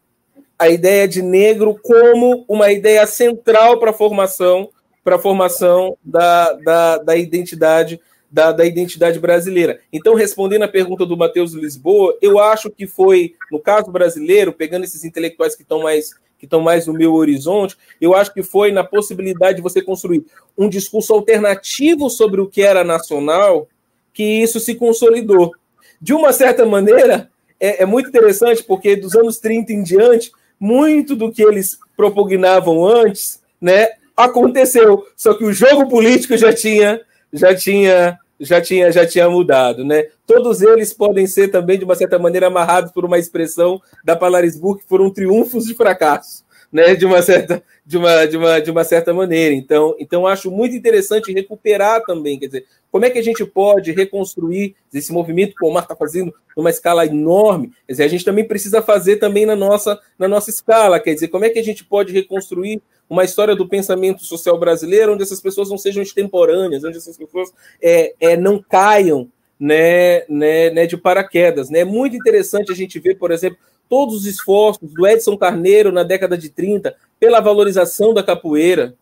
a 0.59 0.67
ideia 0.71 1.07
de 1.07 1.21
negro 1.21 1.79
como 1.83 2.43
uma 2.49 2.73
ideia 2.73 3.07
central 3.07 3.79
para 3.79 3.91
a 3.91 3.95
formação 3.95 4.71
para 5.05 5.19
formação 5.19 5.97
da, 6.03 6.53
da, 6.55 6.99
da 6.99 7.17
identidade 7.17 8.01
da, 8.31 8.53
da, 8.53 8.65
identidade 8.65 9.19
brasileira. 9.19 9.81
Então, 9.93 10.15
respondendo 10.15 10.63
à 10.63 10.69
pergunta 10.69 11.05
do 11.05 11.17
Matheus 11.17 11.53
Lisboa, 11.53 12.17
eu 12.23 12.39
acho 12.39 12.71
que 12.71 12.87
foi, 12.87 13.35
no 13.51 13.59
caso 13.59 13.91
brasileiro, 13.91 14.53
pegando 14.53 14.85
esses 14.85 15.05
intelectuais 15.05 15.57
que 15.57 15.63
estão 15.63 15.83
mais 15.83 16.15
que 16.41 16.47
estão 16.47 16.63
mais 16.63 16.87
no 16.87 16.95
meu 16.95 17.13
horizonte, 17.13 17.77
eu 18.01 18.15
acho 18.15 18.33
que 18.33 18.43
foi 18.43 18.73
na 18.73 18.83
possibilidade 18.83 19.57
de 19.57 19.63
você 19.63 19.83
construir 19.83 20.25
um 20.57 20.71
discurso 20.71 21.13
alternativo 21.13 22.09
sobre 22.09 22.41
o 22.41 22.47
que 22.47 22.63
era 22.63 22.83
nacional, 22.83 23.69
que 24.15 24.25
isso 24.25 24.59
se 24.59 24.75
consolidou. 24.75 25.53
De 26.01 26.15
uma 26.15 26.33
certa 26.33 26.65
maneira, 26.65 27.31
é, 27.61 27.83
é 27.83 27.87
muito 27.87 28.09
interessante 28.09 28.65
porque 28.65 28.97
dos 28.97 29.15
anos 29.15 29.37
30 29.37 29.75
em 29.75 29.83
diante, 29.83 30.33
muito 30.59 31.15
do 31.15 31.31
que 31.31 31.43
eles 31.43 31.79
propugnavam 31.95 32.87
antes, 32.87 33.43
né, 33.61 33.89
aconteceu. 34.17 35.07
Só 35.15 35.35
que 35.35 35.45
o 35.45 35.53
jogo 35.53 35.91
político 35.91 36.39
já 36.39 36.55
tinha, 36.55 37.03
já 37.31 37.55
tinha, 37.55 38.19
já 38.41 38.61
tinha, 38.61 38.91
já 38.91 39.07
tinha 39.07 39.29
mudado, 39.29 39.85
né? 39.85 40.07
Todos 40.27 40.63
eles 40.63 40.93
podem 40.93 41.27
ser 41.27 41.49
também 41.49 41.79
de 41.79 41.85
uma 41.85 41.95
certa 41.95 42.19
maneira 42.19 42.47
amarrados 42.47 42.91
por 42.91 43.05
uma 43.05 43.19
expressão 43.19 43.81
da 44.03 44.17
Palarisburg 44.17 44.81
que 44.81 44.89
foram 44.89 45.11
triunfos 45.11 45.67
de 45.67 45.75
fracasso, 45.75 46.43
né? 46.73 46.95
De 46.95 47.05
uma 47.05 47.21
certa, 47.23 47.63
de 47.85 47.99
uma, 47.99 48.27
de 48.27 48.37
uma, 48.37 48.61
de 48.61 48.71
uma 48.71 48.85
certa 48.85 49.13
maneira. 49.13 49.55
Então, 49.55 49.95
então 49.99 50.27
acho 50.27 50.51
muito 50.51 50.75
interessante 50.75 51.33
recuperar 51.33 52.03
também, 52.05 52.39
quer 52.39 52.47
dizer, 52.47 52.67
como 52.91 53.05
é 53.05 53.11
que 53.11 53.19
a 53.19 53.23
gente 53.23 53.45
pode 53.45 53.93
reconstruir 53.93 54.75
esse 54.93 55.13
movimento 55.13 55.55
que 55.55 55.65
o 55.65 55.69
Omar 55.69 55.85
está 55.85 55.95
fazendo 55.95 56.35
numa 56.57 56.71
escala 56.71 57.07
enorme? 57.07 57.73
Quer 57.87 57.93
dizer, 57.93 58.05
a 58.05 58.09
gente 58.09 58.25
também 58.25 58.47
precisa 58.47 58.83
fazer 58.83 59.17
também 59.17 59.47
na 59.47 59.55
nossa, 59.55 60.01
na 60.19 60.27
nossa 60.27 60.51
escala. 60.51 60.99
Quer 60.99 61.15
dizer, 61.15 61.29
como 61.29 61.45
é 61.45 61.51
que 61.51 61.59
a 61.59 61.65
gente 61.65 61.85
pode 61.85 62.13
reconstruir 62.13 62.83
uma 63.09 63.25
história 63.25 63.55
do 63.57 63.69
pensamento 63.69 64.25
social 64.25 64.59
brasileiro 64.59 65.13
onde 65.13 65.23
essas 65.23 65.41
pessoas 65.41 65.69
não 65.69 65.79
sejam 65.79 66.03
extemporâneas, 66.03 66.85
onde 66.85 66.97
essas 66.97 67.17
pessoas 67.17 67.53
é, 67.83 68.15
é, 68.21 68.37
não 68.37 68.61
caiam 68.61 69.29
né, 69.59 70.25
né, 70.29 70.71
né, 70.71 70.87
de 70.87 70.97
paraquedas. 70.97 71.69
Né? 71.71 71.81
É 71.81 71.85
muito 71.85 72.17
interessante 72.17 72.73
a 72.73 72.75
gente 72.75 72.99
ver, 72.99 73.17
por 73.17 73.31
exemplo, 73.31 73.59
todos 73.91 74.15
os 74.15 74.27
esforços 74.27 74.89
do 74.91 75.07
Edson 75.07 75.37
Carneiro 75.37 75.91
na 75.91 76.05
década 76.05 76.39
de 76.39 76.49
30 76.49 76.95
pela 77.19 77.41
valorização 77.41 78.15
da 78.15 78.23
capoeira, 78.23 78.95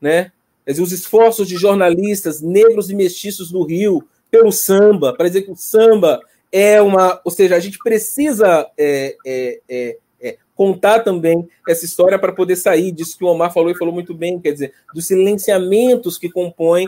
né? 0.00 0.30
os 0.66 0.92
esforços 0.92 1.48
de 1.48 1.56
jornalistas 1.56 2.40
negros 2.40 2.88
e 2.88 2.94
mestiços 2.94 3.50
no 3.50 3.64
Rio 3.64 4.06
pelo 4.30 4.52
samba, 4.52 5.12
para 5.12 5.26
dizer 5.26 5.42
que 5.42 5.50
o 5.50 5.56
samba 5.56 6.20
é 6.50 6.80
uma. 6.80 7.20
Ou 7.24 7.32
seja, 7.32 7.56
a 7.56 7.60
gente 7.60 7.78
precisa 7.78 8.70
é, 8.78 9.16
é, 9.26 9.60
é, 9.68 9.98
é 10.20 10.36
contar 10.54 11.00
também 11.00 11.46
essa 11.68 11.84
história 11.84 12.18
para 12.18 12.32
poder 12.32 12.56
sair 12.56 12.92
disso 12.92 13.18
que 13.18 13.24
o 13.24 13.28
Omar 13.28 13.52
falou 13.52 13.70
e 13.70 13.76
falou 13.76 13.92
muito 13.92 14.14
bem, 14.14 14.38
quer 14.38 14.52
dizer, 14.52 14.72
dos 14.94 15.06
silenciamentos 15.06 16.16
que 16.16 16.30
compõem 16.30 16.86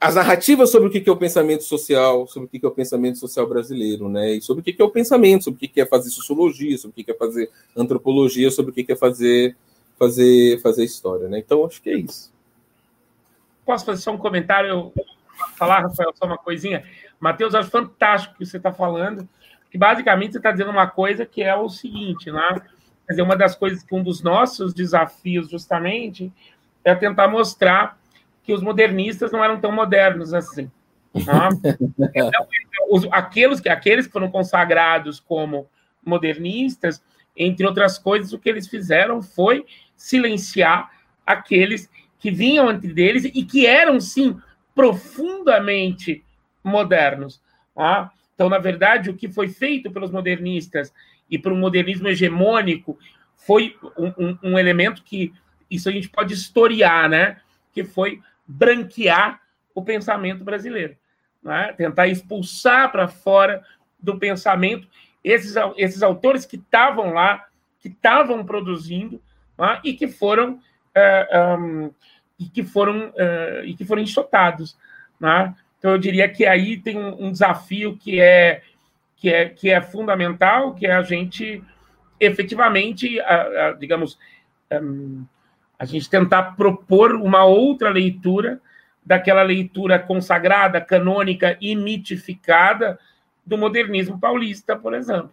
as 0.00 0.14
narrativas 0.14 0.70
sobre 0.70 0.88
o 0.88 0.90
que 0.90 1.08
é 1.08 1.12
o 1.12 1.16
pensamento 1.16 1.64
social, 1.64 2.26
sobre 2.28 2.46
o 2.46 2.48
que 2.48 2.64
é 2.64 2.68
o 2.68 2.72
pensamento 2.72 3.18
social 3.18 3.48
brasileiro, 3.48 4.08
né? 4.08 4.34
E 4.34 4.40
sobre 4.40 4.60
o 4.60 4.64
que 4.64 4.80
é 4.80 4.84
o 4.84 4.90
pensamento, 4.90 5.44
sobre 5.44 5.66
o 5.66 5.68
que 5.68 5.80
é 5.80 5.86
fazer 5.86 6.10
sociologia, 6.10 6.78
sobre 6.78 7.00
o 7.00 7.04
que 7.04 7.10
é 7.10 7.14
fazer 7.14 7.50
antropologia, 7.76 8.50
sobre 8.50 8.70
o 8.70 8.74
que 8.74 8.92
é 8.92 8.96
fazer 8.96 9.56
fazer 9.98 10.60
fazer 10.60 10.84
história, 10.84 11.28
né? 11.28 11.38
Então 11.38 11.64
acho 11.66 11.82
que 11.82 11.90
é 11.90 11.96
isso. 11.96 12.32
Posso 13.66 13.84
fazer 13.84 14.00
só 14.00 14.12
um 14.12 14.18
comentário? 14.18 14.92
Falar, 15.56 15.80
Rafael, 15.80 16.12
só 16.14 16.26
uma 16.26 16.38
coisinha. 16.38 16.84
Matheus, 17.18 17.54
acho 17.54 17.70
fantástico 17.70 18.34
o 18.34 18.38
que 18.38 18.46
você 18.46 18.56
está 18.56 18.72
falando, 18.72 19.28
que 19.70 19.76
basicamente 19.76 20.32
você 20.32 20.38
está 20.38 20.52
dizendo 20.52 20.70
uma 20.70 20.86
coisa 20.86 21.26
que 21.26 21.42
é 21.42 21.54
o 21.56 21.68
seguinte, 21.68 22.30
né? 22.30 22.60
Quer 23.06 23.14
dizer, 23.14 23.22
uma 23.22 23.36
das 23.36 23.56
coisas 23.56 23.82
que 23.82 23.94
um 23.94 24.02
dos 24.02 24.22
nossos 24.22 24.72
desafios, 24.72 25.50
justamente, 25.50 26.32
é 26.84 26.94
tentar 26.94 27.26
mostrar 27.26 27.97
que 28.48 28.52
os 28.54 28.62
modernistas 28.62 29.30
não 29.30 29.44
eram 29.44 29.60
tão 29.60 29.70
modernos 29.70 30.32
assim. 30.32 30.70
Tá? 31.26 31.50
Então, 32.14 32.46
os, 32.90 33.06
aqueles, 33.10 33.60
aqueles 33.66 34.06
que 34.06 34.12
foram 34.12 34.30
consagrados 34.30 35.20
como 35.20 35.68
modernistas, 36.02 37.04
entre 37.36 37.66
outras 37.66 37.98
coisas, 37.98 38.32
o 38.32 38.38
que 38.38 38.48
eles 38.48 38.66
fizeram 38.66 39.20
foi 39.20 39.66
silenciar 39.94 40.90
aqueles 41.26 41.90
que 42.18 42.30
vinham 42.30 42.70
antes 42.70 42.94
deles 42.94 43.26
e 43.26 43.44
que 43.44 43.66
eram, 43.66 44.00
sim, 44.00 44.40
profundamente 44.74 46.24
modernos. 46.64 47.42
Tá? 47.74 48.10
Então, 48.34 48.48
na 48.48 48.58
verdade, 48.58 49.10
o 49.10 49.14
que 49.14 49.28
foi 49.28 49.48
feito 49.48 49.90
pelos 49.90 50.10
modernistas 50.10 50.90
e 51.30 51.38
por 51.38 51.52
um 51.52 51.58
modernismo 51.58 52.08
hegemônico 52.08 52.98
foi 53.36 53.76
um, 53.94 54.06
um, 54.16 54.38
um 54.42 54.58
elemento 54.58 55.02
que 55.02 55.34
isso 55.70 55.86
a 55.86 55.92
gente 55.92 56.08
pode 56.08 56.32
historiar, 56.32 57.10
né? 57.10 57.36
Que 57.74 57.84
foi 57.84 58.22
branquear 58.48 59.40
o 59.74 59.82
pensamento 59.82 60.42
brasileiro, 60.42 60.96
né? 61.42 61.72
tentar 61.76 62.08
expulsar 62.08 62.90
para 62.90 63.06
fora 63.06 63.62
do 64.00 64.18
pensamento 64.18 64.88
esses, 65.22 65.54
esses 65.76 66.02
autores 66.02 66.46
que 66.46 66.56
estavam 66.56 67.12
lá, 67.12 67.46
que 67.78 67.88
estavam 67.88 68.44
produzindo 68.44 69.20
né? 69.58 69.80
e 69.84 69.92
que 69.92 70.08
foram 70.08 70.58
é, 70.94 71.56
um, 71.58 71.92
e 72.38 72.46
que 72.46 72.62
foram 72.62 73.08
uh, 73.10 73.64
e 73.64 73.74
que 73.74 73.84
foram 73.84 74.02
enxotados, 74.02 74.76
né? 75.20 75.54
Então 75.78 75.92
eu 75.92 75.98
diria 75.98 76.28
que 76.28 76.46
aí 76.46 76.76
tem 76.76 76.96
um, 76.96 77.26
um 77.26 77.32
desafio 77.32 77.96
que 77.96 78.20
é 78.20 78.62
que 79.16 79.32
é 79.32 79.48
que 79.48 79.70
é 79.70 79.80
fundamental, 79.80 80.74
que 80.74 80.86
é 80.86 80.92
a 80.92 81.02
gente 81.02 81.62
efetivamente, 82.20 83.20
a, 83.20 83.68
a, 83.68 83.72
digamos, 83.72 84.18
um, 84.72 85.24
a 85.78 85.84
gente 85.84 86.10
tentar 86.10 86.56
propor 86.56 87.14
uma 87.14 87.44
outra 87.44 87.90
leitura 87.90 88.60
daquela 89.04 89.42
leitura 89.42 89.98
consagrada, 89.98 90.80
canônica 90.80 91.56
e 91.60 91.74
mitificada 91.74 92.98
do 93.46 93.56
modernismo 93.56 94.18
paulista, 94.18 94.76
por 94.76 94.92
exemplo. 94.92 95.32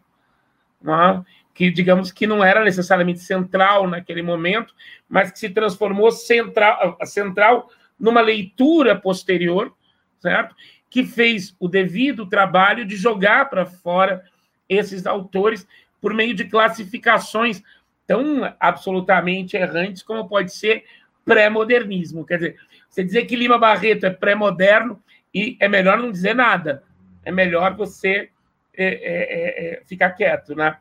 É? 0.86 1.22
Que, 1.54 1.72
digamos, 1.72 2.12
que 2.12 2.28
não 2.28 2.44
era 2.44 2.64
necessariamente 2.64 3.20
central 3.20 3.88
naquele 3.88 4.22
momento, 4.22 4.74
mas 5.10 5.32
que 5.32 5.40
se 5.40 5.50
transformou 5.50 6.12
central, 6.12 6.98
central 7.04 7.70
numa 8.00 8.22
leitura 8.22 8.96
posterior, 8.96 9.74
certo? 10.20 10.56
Que 10.90 11.04
fez 11.04 11.56
o 11.60 11.68
devido 11.68 12.30
trabalho 12.30 12.86
de 12.86 12.96
jogar 12.96 13.50
para 13.50 13.66
fora 13.66 14.24
esses 14.70 15.06
autores 15.06 15.68
por 16.00 16.14
meio 16.14 16.34
de 16.36 16.46
classificações 16.46 17.64
tão 18.08 18.54
absolutamente 18.60 19.58
errantes 19.58 20.04
como 20.04 20.28
pode 20.28 20.54
ser 20.54 20.84
pré-modernismo. 21.24 22.26
Quer 22.26 22.36
dizer, 22.36 22.56
você 22.90 23.04
dizer 23.04 23.26
que 23.26 23.36
Lima 23.36 23.58
Barreto 23.58 24.06
é 24.06 24.10
pré-moderno 24.10 25.02
e 25.34 25.58
é 25.60 25.68
melhor 25.68 25.98
não 25.98 26.12
dizer 26.12 26.36
nada. 26.36 26.84
É 27.24 27.32
melhor 27.32 27.76
você 27.76 28.30
é, 28.78 28.86
é, 28.86 28.88
é, 28.88 29.74
é, 29.74 29.82
ficar 29.86 30.12
quieto, 30.12 30.56
né? 30.56 30.78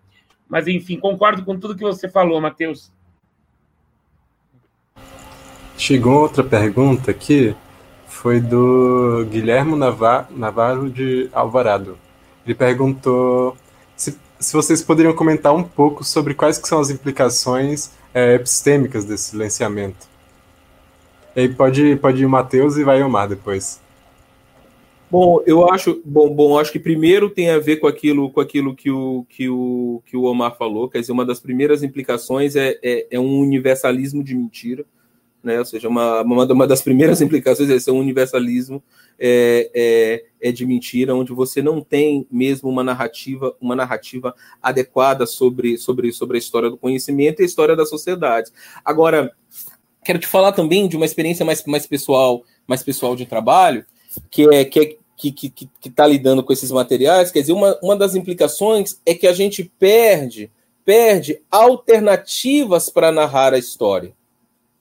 Mas, 0.48 0.68
enfim, 0.68 0.98
concordo 0.98 1.44
com 1.44 1.58
tudo 1.58 1.76
que 1.76 1.82
você 1.82 2.08
falou, 2.08 2.40
Matheus. 2.40 2.92
Chegou 5.76 6.20
outra 6.20 6.44
pergunta 6.44 7.10
aqui, 7.10 7.56
foi 8.06 8.40
do 8.40 9.26
Guilhermo 9.30 9.74
Navarro 9.76 10.90
de 10.90 11.28
Alvarado. 11.32 11.98
Ele 12.44 12.54
perguntou 12.54 13.56
se 14.44 14.52
vocês 14.52 14.82
poderiam 14.82 15.14
comentar 15.14 15.54
um 15.54 15.62
pouco 15.62 16.04
sobre 16.04 16.34
quais 16.34 16.58
que 16.58 16.68
são 16.68 16.78
as 16.78 16.90
implicações 16.90 17.90
é, 18.12 18.34
epistêmicas 18.34 19.04
desse 19.04 19.30
silenciamento. 19.30 20.06
E 21.34 21.40
aí 21.40 21.48
pode, 21.48 21.96
pode 21.96 22.22
ir 22.22 22.26
o 22.26 22.30
Matheus 22.30 22.76
e 22.76 22.84
vai 22.84 23.02
o 23.02 23.08
Mar 23.08 23.26
depois. 23.26 23.80
Bom, 25.10 25.42
eu 25.46 25.70
acho, 25.70 26.00
bom, 26.04 26.28
bom, 26.28 26.58
acho 26.58 26.72
que 26.72 26.78
primeiro 26.78 27.30
tem 27.30 27.50
a 27.50 27.58
ver 27.58 27.76
com 27.76 27.86
aquilo, 27.86 28.30
com 28.30 28.40
aquilo 28.40 28.74
que 28.74 28.90
o, 28.90 29.24
que 29.28 29.48
o, 29.48 30.02
que 30.04 30.16
o 30.16 30.24
Omar 30.24 30.56
falou, 30.56 30.88
quer 30.88 31.00
dizer, 31.00 31.12
uma 31.12 31.24
das 31.24 31.40
primeiras 31.40 31.82
implicações 31.82 32.56
é, 32.56 32.78
é, 32.82 33.06
é 33.12 33.20
um 33.20 33.38
universalismo 33.38 34.22
de 34.22 34.34
mentira 34.34 34.84
né? 35.44 35.58
Ou 35.58 35.64
seja, 35.64 35.88
uma, 35.88 36.22
uma, 36.22 36.44
uma 36.44 36.66
das 36.66 36.82
primeiras 36.82 37.20
implicações 37.22 37.68
é 37.68 37.78
ser 37.78 37.90
um 37.90 37.98
universalismo 37.98 38.82
é, 39.18 39.70
é, 39.74 40.48
é, 40.48 40.52
de 40.52 40.66
mentira, 40.66 41.14
onde 41.14 41.32
você 41.32 41.62
não 41.62 41.80
tem 41.80 42.26
mesmo 42.30 42.68
uma 42.68 42.82
narrativa, 42.82 43.54
uma 43.60 43.76
narrativa 43.76 44.34
adequada 44.62 45.26
sobre, 45.26 45.76
sobre, 45.78 46.12
sobre 46.12 46.36
a 46.36 46.40
história 46.40 46.70
do 46.70 46.78
conhecimento 46.78 47.40
e 47.40 47.42
a 47.42 47.46
história 47.46 47.76
da 47.76 47.86
sociedade. 47.86 48.50
Agora, 48.84 49.32
quero 50.04 50.18
te 50.18 50.26
falar 50.26 50.52
também 50.52 50.88
de 50.88 50.96
uma 50.96 51.06
experiência 51.06 51.44
mais, 51.44 51.64
mais 51.64 51.86
pessoal, 51.86 52.42
mais 52.66 52.82
pessoal 52.82 53.14
de 53.14 53.26
trabalho, 53.26 53.84
que 54.30 54.48
é 54.52 54.64
que 54.64 54.80
é, 54.80 54.96
que 55.16 55.28
está 55.28 55.50
que, 55.54 55.70
que 55.80 55.90
tá 55.90 56.06
lidando 56.06 56.42
com 56.42 56.52
esses 56.52 56.70
materiais, 56.70 57.30
quer 57.30 57.40
dizer, 57.40 57.52
uma, 57.52 57.78
uma 57.82 57.96
das 57.96 58.14
implicações 58.14 59.00
é 59.06 59.14
que 59.14 59.26
a 59.26 59.32
gente 59.32 59.64
perde, 59.78 60.50
perde 60.84 61.40
alternativas 61.50 62.88
para 62.90 63.12
narrar 63.12 63.54
a 63.54 63.58
história. 63.58 64.12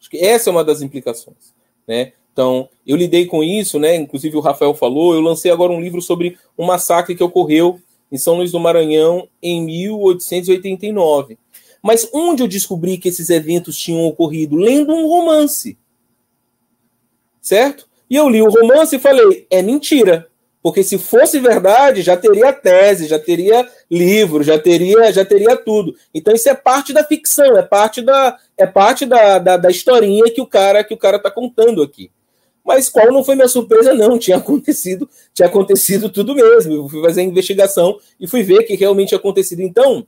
Acho 0.03 0.09
que 0.09 0.17
essa 0.17 0.49
é 0.49 0.51
uma 0.51 0.65
das 0.65 0.81
implicações, 0.81 1.53
né? 1.87 2.11
Então, 2.33 2.67
eu 2.85 2.97
lidei 2.97 3.25
com 3.25 3.41
isso, 3.41 3.79
né? 3.79 3.95
Inclusive 3.95 4.35
o 4.35 4.41
Rafael 4.41 4.73
falou, 4.73 5.13
eu 5.13 5.21
lancei 5.21 5.49
agora 5.49 5.71
um 5.71 5.79
livro 5.79 6.01
sobre 6.01 6.37
um 6.57 6.65
massacre 6.65 7.15
que 7.15 7.23
ocorreu 7.23 7.79
em 8.11 8.17
São 8.17 8.35
Luís 8.35 8.51
do 8.51 8.59
Maranhão 8.59 9.29
em 9.41 9.63
1889. 9.63 11.37
Mas 11.81 12.09
onde 12.13 12.43
eu 12.43 12.49
descobri 12.49 12.97
que 12.97 13.07
esses 13.07 13.29
eventos 13.29 13.77
tinham 13.77 14.05
ocorrido? 14.05 14.57
Lendo 14.57 14.93
um 14.93 15.07
romance. 15.07 15.77
Certo? 17.39 17.87
E 18.09 18.17
eu 18.17 18.27
li 18.27 18.41
o 18.41 18.49
romance 18.49 18.97
e 18.97 18.99
falei: 18.99 19.47
é 19.49 19.61
mentira. 19.61 20.27
Porque 20.63 20.81
se 20.81 20.97
fosse 20.97 21.41
verdade, 21.41 22.01
já 22.01 22.15
teria 22.15 22.53
tese, 22.53 23.05
já 23.05 23.19
teria 23.19 23.69
livro, 23.91 24.41
já 24.41 24.57
teria, 24.57 25.11
já 25.11 25.25
teria 25.25 25.57
tudo. 25.57 25.93
Então 26.15 26.33
isso 26.33 26.47
é 26.47 26.55
parte 26.55 26.93
da 26.93 27.03
ficção, 27.03 27.57
é 27.57 27.61
parte 27.61 28.01
da, 28.01 28.39
é 28.57 28.65
parte 28.65 29.05
da, 29.05 29.39
da, 29.39 29.57
da 29.57 29.69
historinha 29.69 30.31
que 30.33 30.39
o 30.39 30.47
cara 30.47 30.81
que 30.81 30.93
o 30.93 30.97
cara 30.97 31.17
está 31.17 31.29
contando 31.29 31.83
aqui. 31.83 32.09
Mas 32.63 32.89
qual 32.89 33.11
não 33.11 33.25
foi 33.25 33.35
minha 33.35 33.49
surpresa? 33.49 33.93
Não, 33.93 34.17
tinha 34.17 34.37
acontecido, 34.37 35.09
tinha 35.33 35.49
acontecido 35.49 36.09
tudo 36.09 36.33
mesmo. 36.33 36.73
Eu 36.73 36.87
fui 36.87 37.01
fazer 37.01 37.19
a 37.19 37.25
investigação 37.25 37.99
e 38.17 38.25
fui 38.25 38.41
ver 38.41 38.63
que 38.63 38.75
realmente 38.75 39.09
tinha 39.09 39.19
acontecido. 39.19 39.61
Então, 39.61 40.07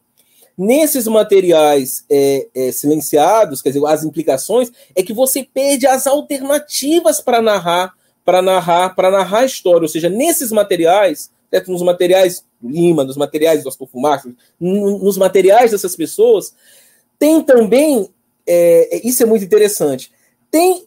nesses 0.58 1.06
materiais 1.06 2.06
é, 2.10 2.48
é, 2.56 2.72
silenciados, 2.72 3.62
quer 3.62 3.72
dizer, 3.72 3.86
as 3.86 4.06
implicações, 4.06 4.72
é 4.96 5.04
que 5.04 5.12
você 5.12 5.44
perde 5.44 5.86
as 5.86 6.08
alternativas 6.08 7.20
para 7.20 7.42
narrar 7.42 7.94
para 8.26 8.42
narrar, 8.42 8.96
para 8.96 9.12
narrar 9.12 9.42
a 9.42 9.46
história, 9.46 9.84
ou 9.84 9.88
seja, 9.88 10.10
nesses 10.10 10.52
materiais, 10.52 11.30
nos 11.68 11.84
materiais 11.84 12.44
do 12.60 12.68
Lima, 12.68 13.04
nos 13.04 13.16
materiais 13.16 13.64
do 13.64 13.70
Astor 13.70 13.88
Fumaça, 13.88 14.34
nos 14.60 15.18
materiais 15.18 15.72
dessas 15.72 15.96
pessoas, 15.96 16.54
tem 17.20 17.42
também, 17.42 18.10
é, 18.46 18.98
é, 18.98 19.08
isso 19.08 19.22
é 19.22 19.26
muito 19.26 19.46
interessante, 19.46 20.12
tem 20.50 20.86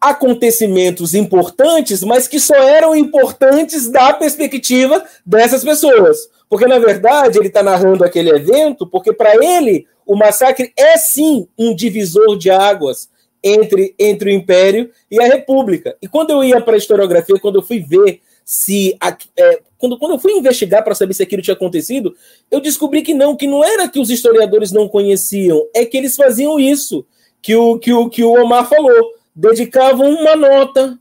acontecimentos 0.00 1.14
importantes, 1.14 2.02
mas 2.02 2.26
que 2.26 2.40
só 2.40 2.54
eram 2.54 2.96
importantes 2.96 3.88
da 3.88 4.12
perspectiva 4.14 5.04
dessas 5.24 5.62
pessoas. 5.62 6.16
Porque, 6.48 6.66
na 6.66 6.78
verdade, 6.78 7.38
ele 7.38 7.48
está 7.48 7.62
narrando 7.62 8.02
aquele 8.02 8.30
evento 8.30 8.86
porque, 8.86 9.12
para 9.12 9.34
ele, 9.36 9.86
o 10.06 10.16
massacre 10.16 10.72
é 10.76 10.96
sim 10.96 11.46
um 11.56 11.74
divisor 11.74 12.36
de 12.36 12.50
águas 12.50 13.10
entre, 13.42 13.94
entre 13.98 14.30
o 14.30 14.32
Império 14.32 14.90
e 15.10 15.20
a 15.20 15.26
República. 15.26 15.96
E 16.00 16.08
quando 16.08 16.30
eu 16.30 16.44
ia 16.44 16.60
para 16.60 16.74
a 16.74 16.78
historiografia, 16.78 17.38
quando 17.40 17.56
eu 17.56 17.62
fui 17.62 17.80
ver 17.80 18.20
se. 18.44 18.96
É, 19.36 19.60
quando, 19.78 19.98
quando 19.98 20.12
eu 20.12 20.18
fui 20.18 20.32
investigar 20.32 20.84
para 20.84 20.94
saber 20.94 21.14
se 21.14 21.22
aquilo 21.22 21.42
tinha 21.42 21.54
acontecido, 21.54 22.14
eu 22.50 22.60
descobri 22.60 23.02
que 23.02 23.14
não, 23.14 23.36
que 23.36 23.46
não 23.46 23.64
era 23.64 23.88
que 23.88 23.98
os 23.98 24.10
historiadores 24.10 24.72
não 24.72 24.88
conheciam, 24.88 25.66
é 25.74 25.86
que 25.86 25.96
eles 25.96 26.16
faziam 26.16 26.58
isso, 26.58 27.06
que 27.40 27.54
o, 27.54 27.78
que 27.78 27.92
o, 27.92 28.08
que 28.10 28.22
o 28.22 28.32
Omar 28.32 28.68
falou. 28.68 29.14
Dedicavam 29.34 30.10
uma 30.10 30.36
nota, 30.36 30.98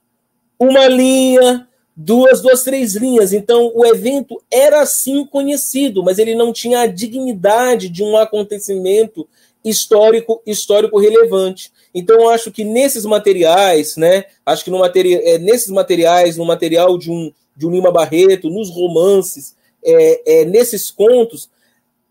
uma 0.57 0.87
linha, 0.87 1.67
duas, 1.95 2.41
duas, 2.41 2.63
três 2.63 2.95
linhas. 2.95 3.33
Então, 3.33 3.71
o 3.75 3.85
evento 3.85 4.41
era 4.49 4.85
sim 4.85 5.25
conhecido, 5.25 6.01
mas 6.01 6.19
ele 6.19 6.35
não 6.35 6.53
tinha 6.53 6.81
a 6.81 6.87
dignidade 6.87 7.89
de 7.89 8.03
um 8.03 8.15
acontecimento 8.15 9.27
histórico, 9.65 10.41
histórico 10.45 10.99
relevante. 10.99 11.71
Então, 11.93 12.29
acho 12.29 12.51
que 12.51 12.63
nesses 12.63 13.05
materiais, 13.05 13.95
né? 13.95 14.25
Acho 14.45 14.63
que 14.63 14.71
no 14.71 14.79
material, 14.79 15.21
é, 15.23 15.37
nesses 15.37 15.69
materiais, 15.69 16.37
no 16.37 16.45
material 16.45 16.97
de 16.97 17.11
um, 17.11 17.31
de 17.55 17.65
um 17.67 17.71
Lima 17.71 17.91
Barreto, 17.91 18.49
nos 18.49 18.69
romances, 18.69 19.55
é, 19.83 20.41
é, 20.41 20.45
nesses 20.45 20.91
contos, 20.91 21.49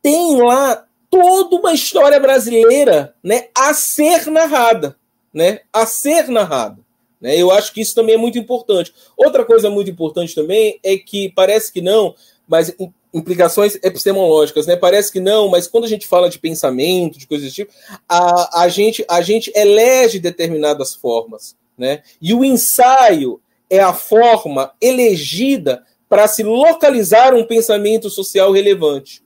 tem 0.03 0.41
lá 0.43 0.85
toda 1.11 1.57
uma 1.57 1.73
história 1.73 2.19
brasileira 2.21 3.15
né, 3.23 3.49
a 3.57 3.73
ser 3.75 4.27
narrada. 4.27 4.97
Né, 5.33 5.61
a 5.73 5.87
ser 5.87 6.29
narrada. 6.29 6.79
Né? 7.21 7.37
Eu 7.37 7.51
acho 7.51 7.73
que 7.73 7.81
isso 7.81 7.95
também 7.95 8.15
é 8.15 8.19
muito 8.19 8.39
importante. 8.39 8.93
Outra 9.17 9.45
coisa 9.45 9.71
muito 9.71 9.91
importante 9.91 10.35
também 10.35 10.79
é 10.83 10.97
que 10.97 11.31
parece 11.31 11.73
que 11.73 11.81
não, 11.81 12.15
mas 12.47 12.75
implicações 13.13 13.77
epistemológicas, 13.77 14.67
né? 14.67 14.77
Parece 14.77 15.13
que 15.13 15.21
não, 15.21 15.49
mas 15.49 15.67
quando 15.67 15.85
a 15.85 15.89
gente 15.89 16.07
fala 16.07 16.29
de 16.29 16.39
pensamento, 16.39 17.19
de 17.19 17.27
coisas 17.27 17.47
desse 17.47 17.57
tipo, 17.57 17.73
a, 18.09 18.63
a, 18.63 18.69
gente, 18.69 19.05
a 19.09 19.21
gente 19.21 19.51
elege 19.55 20.19
determinadas 20.19 20.95
formas, 20.95 21.57
né? 21.77 22.03
E 22.21 22.35
o 22.35 22.45
ensaio 22.45 23.41
é 23.71 23.81
a 23.81 23.93
forma 23.93 24.73
elegida 24.81 25.85
para 26.09 26.27
se 26.27 26.43
localizar 26.43 27.35
um 27.35 27.45
pensamento 27.45 28.09
social 28.09 28.53
relevante. 28.53 29.23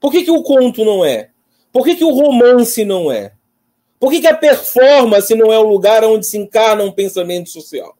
Por 0.00 0.12
que, 0.12 0.24
que 0.24 0.30
o 0.30 0.42
conto 0.42 0.84
não 0.84 1.04
é? 1.04 1.30
Por 1.72 1.84
que, 1.84 1.96
que 1.96 2.04
o 2.04 2.12
romance 2.12 2.84
não 2.84 3.10
é? 3.10 3.32
Por 3.98 4.10
que, 4.10 4.20
que 4.20 4.26
a 4.26 4.36
performance 4.36 5.34
não 5.34 5.52
é 5.52 5.58
o 5.58 5.66
lugar 5.66 6.04
onde 6.04 6.26
se 6.26 6.36
encarna 6.36 6.84
um 6.84 6.92
pensamento 6.92 7.48
social? 7.48 7.96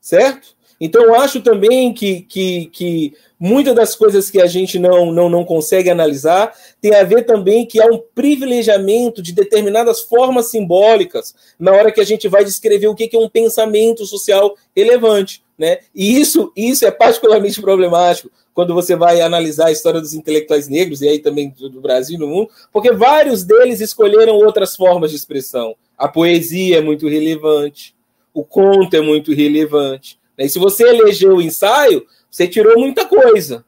Certo? 0.00 0.55
Então, 0.80 1.02
eu 1.02 1.14
acho 1.14 1.40
também 1.40 1.92
que, 1.92 2.22
que, 2.22 2.66
que 2.66 3.14
muitas 3.38 3.74
das 3.74 3.94
coisas 3.94 4.30
que 4.30 4.40
a 4.40 4.46
gente 4.46 4.78
não, 4.78 5.12
não, 5.12 5.28
não 5.28 5.44
consegue 5.44 5.90
analisar 5.90 6.52
tem 6.80 6.94
a 6.94 7.02
ver 7.02 7.24
também 7.24 7.66
que 7.66 7.80
há 7.80 7.86
um 7.86 8.00
privilegiamento 8.14 9.22
de 9.22 9.32
determinadas 9.32 10.02
formas 10.02 10.50
simbólicas 10.50 11.34
na 11.58 11.72
hora 11.72 11.90
que 11.90 12.00
a 12.00 12.04
gente 12.04 12.28
vai 12.28 12.44
descrever 12.44 12.88
o 12.88 12.94
que 12.94 13.10
é 13.12 13.18
um 13.18 13.28
pensamento 13.28 14.04
social 14.04 14.54
relevante. 14.74 15.42
Né? 15.58 15.78
E 15.94 16.20
isso, 16.20 16.52
isso 16.54 16.84
é 16.84 16.90
particularmente 16.90 17.60
problemático 17.60 18.30
quando 18.52 18.74
você 18.74 18.96
vai 18.96 19.20
analisar 19.20 19.66
a 19.66 19.72
história 19.72 20.00
dos 20.00 20.14
intelectuais 20.14 20.66
negros, 20.66 21.02
e 21.02 21.08
aí 21.08 21.18
também 21.18 21.50
do 21.58 21.80
Brasil 21.80 22.16
e 22.16 22.18
do 22.18 22.26
mundo, 22.26 22.48
porque 22.72 22.90
vários 22.90 23.44
deles 23.44 23.82
escolheram 23.82 24.34
outras 24.34 24.74
formas 24.74 25.10
de 25.10 25.16
expressão. 25.16 25.74
A 25.96 26.08
poesia 26.08 26.78
é 26.78 26.80
muito 26.80 27.06
relevante, 27.06 27.94
o 28.32 28.42
conto 28.42 28.94
é 28.94 29.00
muito 29.02 29.32
relevante. 29.34 30.18
Né? 30.38 30.46
E 30.46 30.48
se 30.48 30.58
você 30.58 30.84
elegeu 30.84 31.36
o 31.36 31.42
ensaio, 31.42 32.06
você 32.30 32.46
tirou 32.46 32.78
muita 32.78 33.04
coisa. 33.04 33.64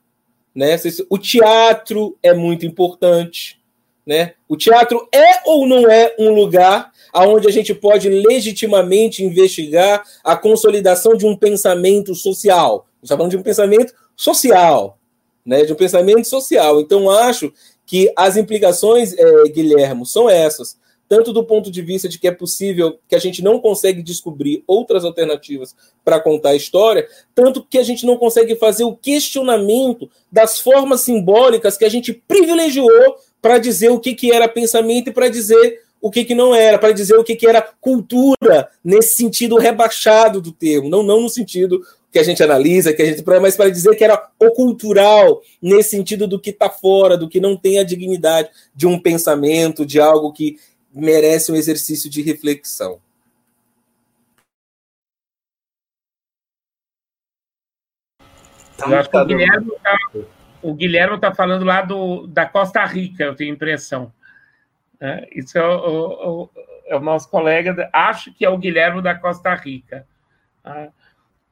Né? 0.54 0.78
O 1.08 1.18
teatro 1.18 2.16
é 2.22 2.34
muito 2.34 2.66
importante. 2.66 3.58
Né? 4.06 4.34
O 4.48 4.56
teatro 4.56 5.06
é 5.12 5.42
ou 5.44 5.66
não 5.66 5.90
é 5.90 6.14
um 6.18 6.34
lugar 6.34 6.90
onde 7.14 7.48
a 7.48 7.50
gente 7.50 7.74
pode 7.74 8.08
legitimamente 8.08 9.24
investigar 9.24 10.02
a 10.24 10.36
consolidação 10.36 11.14
de 11.14 11.26
um 11.26 11.36
pensamento 11.36 12.14
social? 12.14 12.86
Está 13.02 13.16
falando 13.16 13.32
de 13.32 13.36
um 13.36 13.42
pensamento 13.42 13.94
social, 14.16 14.98
né? 15.44 15.64
de 15.64 15.72
um 15.72 15.76
pensamento 15.76 16.26
social. 16.26 16.80
Então, 16.80 17.10
acho 17.10 17.52
que 17.86 18.12
as 18.16 18.36
implicações, 18.36 19.14
é, 19.14 19.24
são 20.04 20.28
essas 20.28 20.76
tanto 21.08 21.32
do 21.32 21.42
ponto 21.42 21.70
de 21.70 21.80
vista 21.80 22.08
de 22.08 22.18
que 22.18 22.28
é 22.28 22.32
possível 22.32 22.98
que 23.08 23.16
a 23.16 23.18
gente 23.18 23.42
não 23.42 23.58
consegue 23.58 24.02
descobrir 24.02 24.62
outras 24.66 25.04
alternativas 25.04 25.74
para 26.04 26.20
contar 26.20 26.50
a 26.50 26.56
história, 26.56 27.08
tanto 27.34 27.64
que 27.64 27.78
a 27.78 27.82
gente 27.82 28.04
não 28.04 28.16
consegue 28.16 28.54
fazer 28.56 28.84
o 28.84 28.94
questionamento 28.94 30.08
das 30.30 30.58
formas 30.60 31.00
simbólicas 31.00 31.76
que 31.76 31.84
a 31.84 31.88
gente 31.88 32.12
privilegiou 32.12 33.16
para 33.40 33.58
dizer 33.58 33.90
o 33.90 33.98
que, 33.98 34.14
que 34.14 34.32
era 34.32 34.48
pensamento 34.48 35.08
e 35.08 35.12
para 35.12 35.28
dizer 35.28 35.80
o 36.00 36.10
que, 36.10 36.24
que 36.24 36.34
não 36.34 36.54
era, 36.54 36.78
para 36.78 36.92
dizer 36.92 37.16
o 37.16 37.24
que, 37.24 37.34
que 37.34 37.46
era 37.46 37.60
cultura, 37.80 38.68
nesse 38.84 39.16
sentido 39.16 39.56
rebaixado 39.56 40.40
do 40.40 40.52
termo, 40.52 40.88
não, 40.88 41.02
não 41.02 41.22
no 41.22 41.28
sentido 41.28 41.80
que 42.12 42.18
a 42.18 42.22
gente 42.22 42.42
analisa, 42.42 42.92
que 42.92 43.02
a 43.02 43.04
gente 43.04 43.22
mas 43.40 43.56
para 43.56 43.70
dizer 43.70 43.94
que 43.96 44.04
era 44.04 44.30
o 44.40 44.50
cultural, 44.50 45.42
nesse 45.60 45.90
sentido 45.90 46.26
do 46.26 46.40
que 46.40 46.50
está 46.50 46.70
fora, 46.70 47.16
do 47.16 47.28
que 47.28 47.40
não 47.40 47.56
tem 47.56 47.78
a 47.78 47.84
dignidade 47.84 48.48
de 48.74 48.86
um 48.86 48.98
pensamento, 48.98 49.84
de 49.84 50.00
algo 50.00 50.32
que 50.32 50.56
merece 50.98 51.52
um 51.52 51.56
exercício 51.56 52.10
de 52.10 52.20
reflexão. 52.22 53.00
Eu 58.78 58.96
acho 58.96 59.10
que 59.10 59.16
o 60.62 60.74
Guilherme 60.74 61.16
está 61.16 61.30
tá 61.30 61.34
falando 61.34 61.64
lá 61.64 61.82
do, 61.82 62.26
da 62.26 62.46
Costa 62.46 62.84
Rica, 62.84 63.24
eu 63.24 63.34
tenho 63.34 63.52
a 63.52 63.54
impressão. 63.54 64.12
É, 65.00 65.28
isso 65.32 65.56
é 65.56 65.64
o, 65.64 66.42
o, 66.42 66.50
é 66.86 66.96
o, 66.96 67.00
nosso 67.00 67.28
colega, 67.28 67.88
acho 67.92 68.32
que 68.34 68.44
é 68.44 68.48
o 68.48 68.58
Guilherme 68.58 69.00
da 69.00 69.14
Costa 69.14 69.54
Rica. 69.54 70.06
É, 70.64 70.90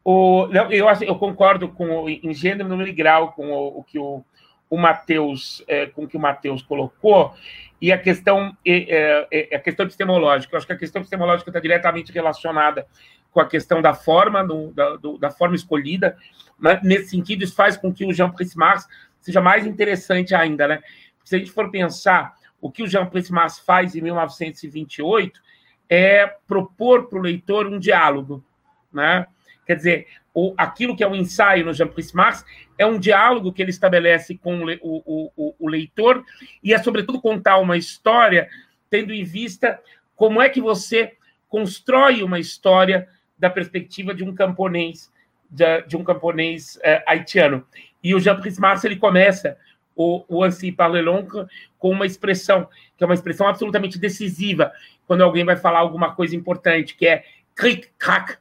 o, 0.04 0.48
eu, 0.70 0.88
eu 1.02 1.16
concordo 1.16 1.68
com 1.68 2.08
em 2.08 2.34
gênero, 2.34 2.68
número 2.68 2.88
e 2.88 2.92
grau 2.92 3.32
com 3.32 3.50
o, 3.50 3.80
o 3.80 3.84
que 3.84 3.98
o, 3.98 4.24
o 4.70 4.76
Matheus, 4.76 5.64
é, 5.66 5.86
com 5.86 6.06
que 6.06 6.16
o 6.16 6.20
Matheus 6.20 6.62
colocou, 6.62 7.34
e 7.80 7.92
a 7.92 7.98
questão, 7.98 8.56
é, 8.64 9.26
é, 9.30 9.56
a 9.56 9.60
questão 9.60 9.84
epistemológica. 9.84 10.54
Eu 10.54 10.58
acho 10.58 10.66
que 10.66 10.72
a 10.72 10.78
questão 10.78 11.00
epistemológica 11.02 11.50
está 11.50 11.60
diretamente 11.60 12.12
relacionada 12.12 12.86
com 13.30 13.40
a 13.40 13.46
questão 13.46 13.82
da 13.82 13.92
forma, 13.92 14.42
do, 14.42 14.72
da, 14.72 14.96
do, 14.96 15.18
da, 15.18 15.30
forma 15.30 15.54
escolhida. 15.54 16.16
Né? 16.58 16.80
Nesse 16.82 17.10
sentido, 17.10 17.44
isso 17.44 17.54
faz 17.54 17.76
com 17.76 17.92
que 17.92 18.04
o 18.04 18.12
Jean 18.12 18.30
Prince 18.30 18.56
Marx 18.56 18.86
seja 19.20 19.40
mais 19.40 19.66
interessante 19.66 20.34
ainda. 20.34 20.66
Né? 20.66 20.82
Se 21.22 21.36
a 21.36 21.38
gente 21.38 21.50
for 21.50 21.70
pensar 21.70 22.34
o 22.60 22.70
que 22.70 22.82
o 22.82 22.86
Jean 22.86 23.06
Prince 23.06 23.30
Marx 23.30 23.58
faz 23.58 23.94
em 23.94 24.00
1928, 24.00 25.40
é 25.88 26.26
propor 26.46 27.08
para 27.08 27.18
o 27.18 27.22
leitor 27.22 27.66
um 27.66 27.78
diálogo. 27.78 28.42
Né? 28.90 29.26
Quer 29.66 29.76
dizer, 29.76 30.06
o, 30.32 30.54
aquilo 30.56 30.96
que 30.96 31.02
é 31.02 31.08
um 31.08 31.14
ensaio 31.14 31.64
no 31.64 31.74
Jean 31.74 31.88
Prince 31.88 32.14
Marx 32.14 32.44
é 32.78 32.86
um 32.86 32.98
diálogo 32.98 33.52
que 33.52 33.60
ele 33.60 33.70
estabelece 33.70 34.36
com 34.36 34.64
o, 34.64 34.70
o, 34.82 35.32
o, 35.36 35.54
o 35.58 35.68
leitor 35.68 36.24
e 36.62 36.72
é, 36.72 36.78
sobretudo, 36.78 37.20
contar 37.20 37.58
uma 37.58 37.76
história 37.76 38.48
tendo 38.88 39.12
em 39.12 39.24
vista 39.24 39.80
como 40.14 40.40
é 40.40 40.48
que 40.48 40.60
você 40.60 41.14
constrói 41.48 42.22
uma 42.22 42.38
história 42.38 43.08
da 43.38 43.50
perspectiva 43.50 44.14
de 44.14 44.24
um 44.24 44.34
camponês, 44.34 45.12
de, 45.50 45.82
de 45.82 45.96
um 45.96 46.04
camponês 46.04 46.78
é, 46.82 47.02
haitiano. 47.06 47.66
E 48.02 48.14
o 48.14 48.20
Jean 48.20 48.36
Prince 48.40 48.60
Marx 48.60 48.84
ele 48.84 48.96
começa 48.96 49.56
o, 49.94 50.24
o 50.28 50.44
Ansi 50.44 50.70
Parlelon 50.70 51.26
com 51.78 51.90
uma 51.90 52.06
expressão, 52.06 52.68
que 52.96 53.02
é 53.02 53.06
uma 53.06 53.14
expressão 53.14 53.48
absolutamente 53.48 53.98
decisiva, 53.98 54.72
quando 55.06 55.22
alguém 55.22 55.44
vai 55.44 55.56
falar 55.56 55.78
alguma 55.78 56.14
coisa 56.14 56.36
importante, 56.36 56.94
que 56.94 57.06
é 57.06 57.24
cric, 57.54 57.88
crac, 57.98 58.36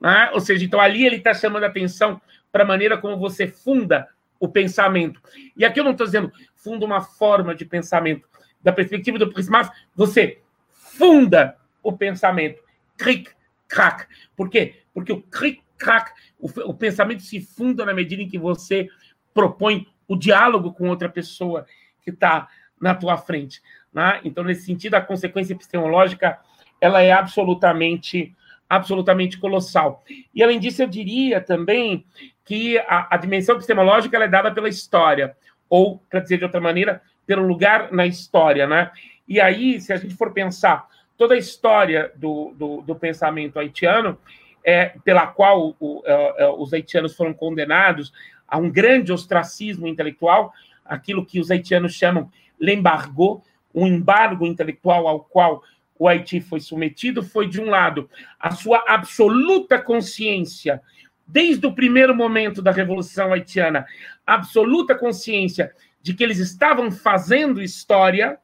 né? 0.00 0.30
Ou 0.32 0.40
seja, 0.40 0.64
então 0.64 0.80
ali 0.80 1.04
ele 1.04 1.16
está 1.16 1.34
chamando 1.34 1.64
a 1.64 1.66
atenção 1.66 2.20
para 2.50 2.64
a 2.64 2.66
maneira 2.66 2.96
como 2.96 3.18
você 3.18 3.46
funda 3.46 4.08
o 4.38 4.48
pensamento. 4.48 5.20
E 5.56 5.64
aqui 5.64 5.78
eu 5.78 5.84
não 5.84 5.92
estou 5.92 6.06
dizendo 6.06 6.32
funda 6.56 6.86
uma 6.86 7.00
forma 7.00 7.54
de 7.54 7.64
pensamento. 7.64 8.28
Da 8.62 8.72
perspectiva 8.72 9.18
do 9.18 9.32
Prismas, 9.32 9.70
você 9.94 10.40
funda 10.68 11.56
o 11.82 11.92
pensamento. 11.92 12.62
Cric, 12.96 13.30
crack. 13.68 14.06
Por 14.36 14.48
quê? 14.48 14.82
Porque 14.92 15.12
o 15.12 15.22
cric, 15.22 15.62
crack, 15.78 16.10
o, 16.38 16.48
o 16.70 16.74
pensamento 16.74 17.22
se 17.22 17.40
funda 17.40 17.84
na 17.84 17.94
medida 17.94 18.22
em 18.22 18.28
que 18.28 18.38
você 18.38 18.88
propõe 19.32 19.86
o 20.08 20.16
diálogo 20.16 20.72
com 20.72 20.88
outra 20.88 21.08
pessoa 21.08 21.66
que 22.02 22.10
está 22.10 22.48
na 22.80 22.94
tua 22.94 23.16
frente. 23.16 23.62
Né? 23.92 24.20
Então, 24.24 24.44
nesse 24.44 24.66
sentido, 24.66 24.94
a 24.94 25.00
consequência 25.00 25.52
epistemológica 25.52 26.38
ela 26.80 27.02
é 27.02 27.12
absolutamente 27.12 28.34
absolutamente 28.70 29.36
colossal. 29.36 30.04
E, 30.32 30.42
além 30.42 30.60
disso, 30.60 30.80
eu 30.80 30.86
diria 30.86 31.40
também 31.40 32.06
que 32.44 32.78
a, 32.78 33.08
a 33.10 33.16
dimensão 33.16 33.56
epistemológica 33.56 34.16
é 34.16 34.28
dada 34.28 34.52
pela 34.52 34.68
história, 34.68 35.36
ou, 35.68 35.98
para 36.08 36.20
dizer 36.20 36.38
de 36.38 36.44
outra 36.44 36.60
maneira, 36.60 37.02
pelo 37.26 37.44
lugar 37.46 37.90
na 37.90 38.06
história. 38.06 38.68
Né? 38.68 38.90
E 39.26 39.40
aí, 39.40 39.80
se 39.80 39.92
a 39.92 39.96
gente 39.96 40.14
for 40.14 40.32
pensar 40.32 40.86
toda 41.18 41.34
a 41.34 41.38
história 41.38 42.12
do, 42.14 42.54
do, 42.56 42.82
do 42.82 42.94
pensamento 42.94 43.58
haitiano, 43.58 44.16
é, 44.64 44.94
pela 45.04 45.26
qual 45.26 45.74
o, 45.80 46.02
é, 46.06 46.44
é 46.44 46.48
os 46.48 46.72
haitianos 46.72 47.16
foram 47.16 47.34
condenados 47.34 48.12
a 48.46 48.56
um 48.56 48.70
grande 48.70 49.12
ostracismo 49.12 49.86
intelectual, 49.86 50.52
aquilo 50.84 51.26
que 51.26 51.40
os 51.40 51.50
haitianos 51.50 51.94
chamam 51.94 52.30
l'embargo, 52.58 53.42
um 53.74 53.86
embargo 53.86 54.46
intelectual 54.46 55.08
ao 55.08 55.20
qual 55.20 55.62
o 56.00 56.08
Haiti 56.08 56.40
foi 56.40 56.60
submetido 56.60 57.22
foi, 57.22 57.46
de 57.46 57.60
um 57.60 57.68
lado, 57.68 58.08
a 58.40 58.52
sua 58.52 58.82
absoluta 58.88 59.78
consciência, 59.78 60.80
desde 61.26 61.66
o 61.66 61.74
primeiro 61.74 62.14
momento 62.14 62.62
da 62.62 62.70
Revolução 62.70 63.34
Haitiana, 63.34 63.84
absoluta 64.26 64.94
consciência 64.94 65.70
de 66.00 66.14
que 66.14 66.24
eles 66.24 66.38
estavam 66.38 66.90
fazendo 66.90 67.62
história, 67.62 68.38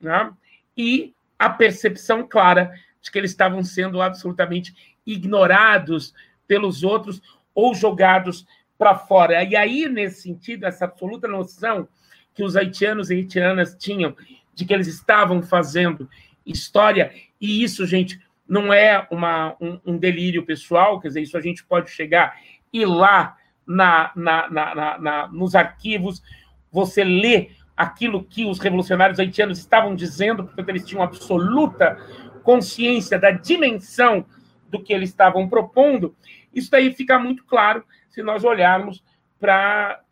né? 0.00 0.32
e 0.74 1.12
a 1.38 1.50
percepção 1.50 2.26
clara 2.26 2.72
de 3.02 3.10
que 3.10 3.18
eles 3.18 3.32
estavam 3.32 3.62
sendo 3.62 4.00
absolutamente 4.00 4.96
ignorados 5.06 6.14
pelos 6.46 6.82
outros 6.82 7.20
ou 7.54 7.74
jogados 7.74 8.46
para 8.78 8.96
fora. 8.96 9.44
E 9.44 9.54
aí, 9.54 9.86
nesse 9.90 10.22
sentido, 10.22 10.64
essa 10.64 10.86
absoluta 10.86 11.28
noção 11.28 11.86
que 12.34 12.42
os 12.42 12.56
haitianos 12.56 13.10
e 13.10 13.16
haitianas 13.16 13.76
tinham 13.78 14.16
de 14.54 14.64
que 14.64 14.72
eles 14.72 14.86
estavam 14.86 15.42
fazendo 15.42 16.08
história, 16.44 17.12
e 17.40 17.62
isso, 17.62 17.86
gente, 17.86 18.20
não 18.48 18.72
é 18.72 19.06
uma, 19.10 19.56
um, 19.60 19.80
um 19.86 19.96
delírio 19.96 20.44
pessoal, 20.44 21.00
quer 21.00 21.08
dizer, 21.08 21.22
isso 21.22 21.36
a 21.36 21.40
gente 21.40 21.64
pode 21.64 21.90
chegar 21.90 22.34
e 22.72 22.84
lá 22.84 23.36
na, 23.66 24.10
na, 24.16 24.50
na, 24.50 24.98
na, 24.98 25.28
nos 25.28 25.54
arquivos, 25.54 26.22
você 26.70 27.04
lê 27.04 27.50
aquilo 27.76 28.24
que 28.24 28.44
os 28.44 28.58
revolucionários 28.58 29.18
haitianos 29.18 29.58
estavam 29.58 29.94
dizendo, 29.94 30.44
portanto, 30.44 30.68
eles 30.68 30.86
tinham 30.86 31.02
absoluta 31.02 31.96
consciência 32.42 33.18
da 33.18 33.30
dimensão 33.30 34.24
do 34.68 34.82
que 34.82 34.92
eles 34.92 35.10
estavam 35.10 35.48
propondo. 35.48 36.16
Isso 36.52 36.70
daí 36.70 36.92
fica 36.92 37.18
muito 37.18 37.44
claro 37.44 37.84
se 38.08 38.22
nós 38.22 38.42
olharmos 38.42 39.04
para 39.38 40.02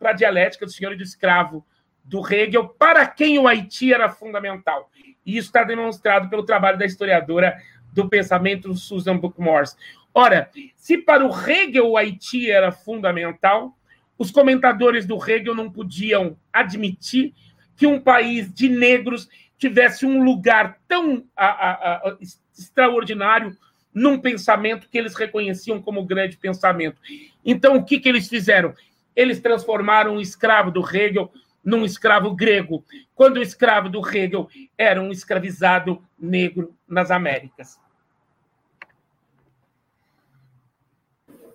a 0.00 0.12
dialética 0.12 0.66
do 0.66 0.72
senhor 0.72 0.92
e 0.92 0.96
do 0.96 1.02
escravo 1.02 1.64
do 2.04 2.20
Hegel, 2.26 2.68
para 2.68 3.06
quem 3.06 3.38
o 3.38 3.46
Haiti 3.46 3.92
era 3.92 4.08
fundamental. 4.08 4.90
E 5.24 5.36
isso 5.36 5.48
está 5.48 5.64
demonstrado 5.64 6.28
pelo 6.28 6.44
trabalho 6.44 6.78
da 6.78 6.84
historiadora 6.84 7.56
do 7.92 8.08
pensamento 8.08 8.74
Susan 8.74 9.16
Bookmorse. 9.16 9.76
Ora, 10.14 10.50
se 10.76 10.98
para 10.98 11.24
o 11.24 11.30
Hegel 11.30 11.90
o 11.90 11.96
Haiti 11.96 12.50
era 12.50 12.70
fundamental, 12.70 13.76
os 14.18 14.30
comentadores 14.30 15.06
do 15.06 15.16
Hegel 15.16 15.54
não 15.54 15.70
podiam 15.70 16.36
admitir 16.52 17.34
que 17.76 17.86
um 17.86 18.00
país 18.00 18.52
de 18.52 18.68
negros 18.68 19.28
tivesse 19.56 20.04
um 20.04 20.22
lugar 20.22 20.78
tão 20.86 21.24
a, 21.36 21.46
a, 21.46 21.72
a, 21.96 22.18
extraordinário 22.56 23.56
num 23.94 24.18
pensamento 24.18 24.88
que 24.88 24.98
eles 24.98 25.14
reconheciam 25.14 25.80
como 25.80 26.04
grande 26.04 26.36
pensamento. 26.36 27.00
Então, 27.44 27.76
o 27.76 27.84
que, 27.84 27.98
que 27.98 28.08
eles 28.08 28.28
fizeram? 28.28 28.74
Eles 29.14 29.40
transformaram 29.40 30.16
o 30.16 30.20
escravo 30.20 30.70
do 30.70 30.80
Hegel 30.80 31.30
num 31.64 31.84
escravo 31.84 32.34
grego, 32.34 32.84
quando 33.14 33.36
o 33.36 33.42
escravo 33.42 33.88
do 33.88 34.00
Hegel 34.06 34.48
era 34.76 35.00
um 35.00 35.10
escravizado 35.10 36.02
negro 36.18 36.74
nas 36.88 37.10
Américas. 37.10 37.78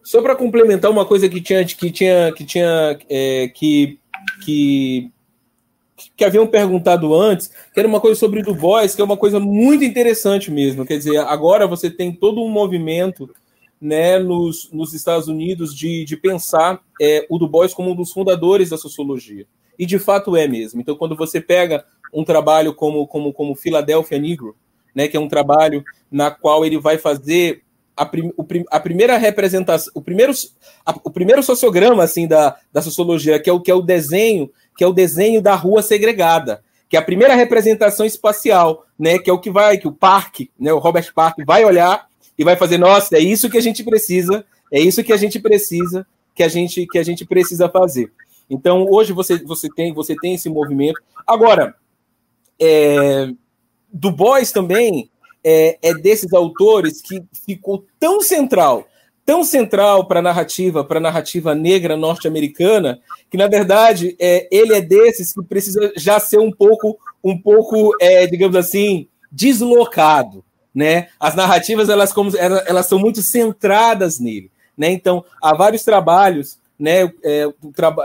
Só 0.01 0.22
para 0.22 0.36
complementar 0.36 0.89
uma 0.89 1.05
coisa 1.05 1.28
que 1.28 1.41
tinha 1.41 1.66
que 1.66 1.91
tinha 1.91 2.32
que 2.32 2.45
tinha 2.45 2.97
é, 3.10 3.49
que, 3.49 3.99
que 4.45 5.12
que 6.16 6.24
haviam 6.24 6.47
perguntado 6.47 7.14
antes, 7.14 7.47
que 7.74 7.80
era 7.80 7.88
uma 7.88 7.99
coisa 7.99 8.20
sobre 8.20 8.41
Du 8.43 8.53
Bois, 8.53 8.95
que 8.95 9.01
é 9.01 9.03
uma 9.03 9.18
coisa 9.18 9.39
muito 9.39 9.84
interessante 9.84 10.51
mesmo. 10.51 10.86
Quer 10.86 10.97
dizer, 10.97 11.18
agora 11.18 11.68
você 11.68 11.89
tem 11.89 12.14
todo 12.14 12.41
um 12.41 12.49
movimento 12.49 13.30
né, 13.82 14.20
nos, 14.20 14.72
nos 14.72 14.93
Estados 14.93 15.28
Unidos 15.28 15.76
de, 15.76 16.05
de 16.05 16.16
pensar 16.16 16.80
é, 17.01 17.26
o 17.30 17.38
Du 17.38 17.47
Bois 17.47 17.74
como 17.74 17.91
um 17.91 17.95
dos 17.95 18.12
fundadores 18.12 18.70
da 18.70 18.78
sociologia. 18.78 19.45
E 19.78 19.86
de 19.86 19.99
fato 19.99 20.36
é 20.36 20.47
mesmo. 20.47 20.82
Então, 20.82 20.95
quando 20.95 21.15
você 21.15 21.39
pega 21.39 21.86
um 22.13 22.23
trabalho 22.23 22.73
como, 22.73 23.05
como, 23.07 23.34
como 23.34 23.55
Philadelphia 23.55 24.17
Negro, 24.17 24.55
né, 24.95 25.07
que 25.07 25.15
é 25.15 25.19
um 25.19 25.28
trabalho 25.28 25.84
na 26.11 26.32
qual 26.32 26.65
ele 26.65 26.80
vai 26.80 26.97
fazer 26.97 27.61
a, 27.95 28.05
prim, 28.05 28.32
a 28.69 28.80
primeira 28.80 29.17
representação, 29.17 29.91
o 29.95 30.01
primeiro, 30.01 30.32
a, 30.86 30.95
o 31.03 31.11
primeiro 31.11 31.41
sociograma 31.43 32.03
assim 32.03 32.28
da, 32.28 32.55
da 32.71 32.82
sociologia, 32.82 33.39
que 33.39 33.49
é 33.49 33.53
o 33.53 33.59
que 33.59 33.71
é 33.71 33.75
o 33.75 33.82
desenho, 33.82 34.49
que 34.78 34.84
é 34.84 34.88
o 34.88 34.93
desenho 34.93 35.41
da 35.41 35.55
rua 35.55 35.82
segregada, 35.82 36.63
que 36.88 36.95
é 36.95 36.99
a 36.99 37.03
primeira 37.03 37.36
representação 37.36 38.05
espacial, 38.05 38.86
né, 38.97 39.19
que 39.19 39.30
é 39.30 39.34
o 39.34 39.39
que 39.39 39.49
vai, 39.49 39.78
que 39.78 39.88
o 39.88 39.91
Parque, 39.91 40.51
né, 40.59 40.71
o 40.71 40.80
Robert 40.80 41.11
Park 41.13 41.39
vai 41.45 41.65
olhar 41.65 42.07
e 42.38 42.43
vai 42.43 42.55
fazer, 42.55 42.78
nossa, 42.78 43.17
é 43.17 43.19
isso 43.19 43.49
que 43.49 43.57
a 43.57 43.61
gente 43.61 43.84
precisa, 43.84 44.45
é 44.71 44.80
isso 44.80 45.03
que 45.03 45.11
a 45.13 45.17
gente 45.17 45.39
precisa, 45.39 46.05
que 46.36 46.43
a 46.43 46.47
gente 46.47 46.86
que 46.86 46.99
a 46.99 47.03
gente 47.03 47.25
precisa 47.25 47.67
fazer. 47.67 48.11
Então, 48.50 48.86
hoje 48.89 49.14
você, 49.14 49.38
você 49.43 49.68
tem 49.70 49.93
você 49.93 50.16
tem 50.16 50.36
esse 50.36 50.50
movimento. 50.50 51.02
Agora, 51.26 51.76
é, 52.60 53.30
Du 53.91 54.12
Bois 54.12 54.52
também 54.52 55.10
é, 55.43 55.78
é 55.82 55.93
desses 55.93 56.34
autores 56.34 57.02
que 57.02 57.24
ficou 57.45 57.86
tão 58.00 58.22
central, 58.22 58.88
tão 59.26 59.43
central 59.43 60.06
para 60.08 60.20
a 60.20 60.24
narrativa, 60.24 60.84
para 60.84 60.98
a 60.98 61.02
narrativa 61.02 61.54
negra 61.54 61.98
norte-americana, 61.98 63.00
que 63.30 63.38
na 63.38 63.48
verdade 63.48 64.16
é, 64.20 64.48
ele 64.52 64.74
é 64.74 64.82
desses 64.82 65.34
que 65.34 65.43
precisa 65.43 65.91
já 65.95 66.20
ser 66.20 66.39
um 66.39 66.52
pouco, 66.52 66.98
um 67.24 67.38
pouco, 67.38 67.95
é, 68.00 68.26
digamos 68.28 68.56
assim, 68.56 69.08
deslocado, 69.32 70.43
né? 70.74 71.10
As 71.20 71.36
narrativas 71.36 71.89
elas 71.89 72.14
como 72.14 72.36
elas, 72.38 72.64
elas 72.68 72.86
são 72.86 73.00
muito 73.00 73.22
centradas 73.22 74.20
nele, 74.20 74.52
né? 74.78 74.91
Então 74.91 75.24
há 75.41 75.54
vários 75.54 75.84
trabalhos, 75.84 76.60
né? 76.80 77.11
É, 77.23 77.45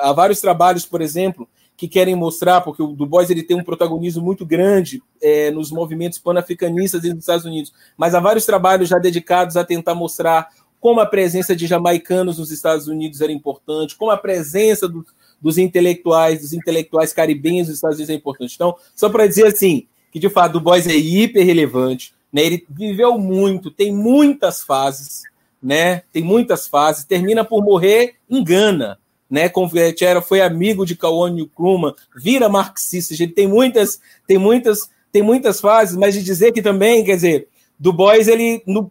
há 0.00 0.12
vários 0.12 0.40
trabalhos, 0.40 0.86
por 0.86 1.00
exemplo, 1.00 1.48
que 1.76 1.88
querem 1.88 2.14
mostrar, 2.14 2.60
porque 2.60 2.82
o 2.82 2.88
Du 2.88 3.06
Bois 3.06 3.28
ele 3.30 3.42
tem 3.42 3.56
um 3.56 3.64
protagonismo 3.64 4.22
muito 4.22 4.46
grande 4.46 5.02
é, 5.20 5.50
nos 5.50 5.70
movimentos 5.70 6.18
panafricanistas 6.18 7.02
nos 7.02 7.18
Estados 7.18 7.44
Unidos, 7.44 7.72
mas 7.96 8.14
há 8.14 8.20
vários 8.20 8.46
trabalhos 8.46 8.88
já 8.88 8.98
dedicados 8.98 9.56
a 9.56 9.64
tentar 9.64 9.94
mostrar 9.94 10.48
como 10.78 11.00
a 11.00 11.06
presença 11.06 11.54
de 11.54 11.66
jamaicanos 11.66 12.38
nos 12.38 12.50
Estados 12.50 12.88
Unidos 12.88 13.20
era 13.20 13.32
importante, 13.32 13.96
como 13.96 14.10
a 14.10 14.16
presença 14.16 14.88
do, 14.88 15.04
dos 15.40 15.58
intelectuais, 15.58 16.40
dos 16.40 16.52
intelectuais 16.52 17.12
caribenhos 17.12 17.68
nos 17.68 17.76
Estados 17.76 17.98
Unidos 17.98 18.10
é 18.10 18.16
importante. 18.16 18.54
Então, 18.54 18.76
só 18.94 19.08
para 19.08 19.26
dizer 19.26 19.46
assim, 19.46 19.86
que 20.10 20.18
de 20.18 20.28
fato 20.28 20.54
Du 20.54 20.60
Bois 20.60 20.86
é 20.86 20.94
hiper 20.94 21.44
relevante, 21.44 22.14
né? 22.32 22.42
Ele 22.42 22.66
viveu 22.68 23.18
muito, 23.18 23.70
tem 23.70 23.92
muitas 23.92 24.62
fases, 24.62 25.22
né? 25.62 26.02
Tem 26.12 26.22
muitas 26.22 26.66
fases, 26.66 27.04
termina 27.04 27.44
por 27.44 27.62
morrer 27.62 28.16
em 28.28 28.42
Gana, 28.42 28.98
né? 29.30 29.50
Era, 30.00 30.20
foi 30.20 30.40
amigo 30.40 30.84
de 30.84 30.96
Kawan 30.96 31.30
Nkrumah, 31.30 31.94
vira 32.16 32.48
marxista. 32.48 33.14
Ele 33.14 33.28
tem 33.28 33.46
muitas, 33.46 34.00
tem 34.26 34.36
muitas, 34.36 34.90
tem 35.12 35.22
muitas 35.22 35.60
fases, 35.60 35.96
mas 35.96 36.14
de 36.14 36.22
dizer 36.22 36.52
que 36.52 36.60
também, 36.60 37.04
quer 37.04 37.14
dizer, 37.14 37.48
Du 37.78 37.92
Bois, 37.92 38.28
ele 38.28 38.62
no, 38.66 38.90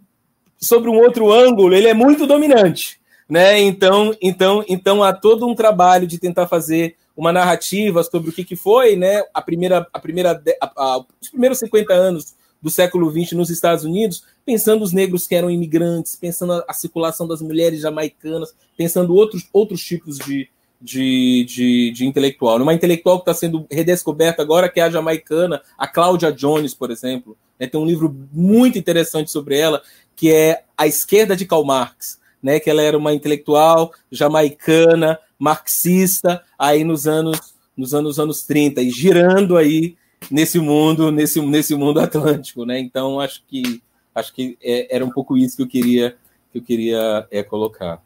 sobre 0.57 0.89
um 0.89 0.97
outro 0.97 1.31
ângulo, 1.31 1.73
ele 1.73 1.87
é 1.87 1.93
muito 1.93 2.25
dominante, 2.25 2.99
né? 3.27 3.59
Então, 3.59 4.15
então, 4.21 4.63
então 4.67 5.03
há 5.03 5.11
todo 5.11 5.47
um 5.47 5.55
trabalho 5.55 6.07
de 6.07 6.17
tentar 6.17 6.47
fazer 6.47 6.95
uma 7.15 7.31
narrativa 7.31 8.03
sobre 8.03 8.29
o 8.29 8.33
que, 8.33 8.43
que 8.43 8.55
foi, 8.55 8.95
né? 8.95 9.23
A 9.33 9.41
primeira, 9.41 9.87
a 9.91 9.99
primeira, 9.99 10.41
a, 10.61 10.71
a, 10.75 11.05
os 11.21 11.29
primeiros 11.29 11.59
50 11.59 11.93
anos 11.93 12.33
do 12.61 12.69
século 12.69 13.11
XX 13.11 13.33
nos 13.33 13.49
Estados 13.49 13.83
Unidos, 13.83 14.23
pensando 14.51 14.83
os 14.83 14.91
negros 14.91 15.25
que 15.25 15.33
eram 15.33 15.49
imigrantes, 15.49 16.17
pensando 16.17 16.51
a, 16.51 16.65
a 16.67 16.73
circulação 16.73 17.25
das 17.25 17.41
mulheres 17.41 17.79
jamaicanas, 17.79 18.53
pensando 18.75 19.15
outros, 19.15 19.47
outros 19.53 19.81
tipos 19.81 20.17
de, 20.17 20.49
de, 20.81 21.45
de, 21.45 21.91
de 21.91 22.05
intelectual. 22.05 22.61
Uma 22.61 22.73
intelectual 22.73 23.15
que 23.19 23.21
está 23.21 23.33
sendo 23.33 23.65
redescoberta 23.71 24.41
agora, 24.41 24.67
que 24.67 24.81
é 24.81 24.83
a 24.83 24.89
jamaicana, 24.89 25.61
a 25.77 25.87
Cláudia 25.87 26.33
Jones, 26.33 26.73
por 26.73 26.91
exemplo. 26.91 27.37
Né, 27.57 27.65
tem 27.65 27.79
um 27.79 27.85
livro 27.85 28.13
muito 28.33 28.77
interessante 28.77 29.31
sobre 29.31 29.57
ela, 29.57 29.81
que 30.17 30.29
é 30.33 30.65
A 30.77 30.85
Esquerda 30.85 31.33
de 31.33 31.45
Karl 31.45 31.63
Marx, 31.63 32.19
né, 32.43 32.59
que 32.59 32.69
ela 32.69 32.81
era 32.81 32.97
uma 32.97 33.13
intelectual 33.13 33.93
jamaicana, 34.11 35.17
marxista, 35.39 36.43
aí 36.59 36.83
nos 36.83 37.07
anos 37.07 37.39
nos 37.77 37.93
anos, 37.93 38.19
anos 38.19 38.43
30, 38.43 38.81
e 38.81 38.89
girando 38.89 39.55
aí 39.55 39.95
nesse 40.29 40.59
mundo, 40.59 41.09
nesse, 41.09 41.39
nesse 41.39 41.73
mundo 41.73 42.01
atlântico, 42.03 42.65
né? 42.65 42.77
Então 42.77 43.17
acho 43.17 43.41
que 43.47 43.81
acho 44.13 44.33
que 44.33 44.57
é, 44.61 44.95
era 44.95 45.05
um 45.05 45.09
pouco 45.09 45.37
isso 45.37 45.57
que 45.57 45.63
eu 45.63 45.67
queria 45.67 46.17
que 46.51 46.57
eu 46.57 46.61
queria 46.61 47.27
é, 47.31 47.41
colocar. 47.43 48.01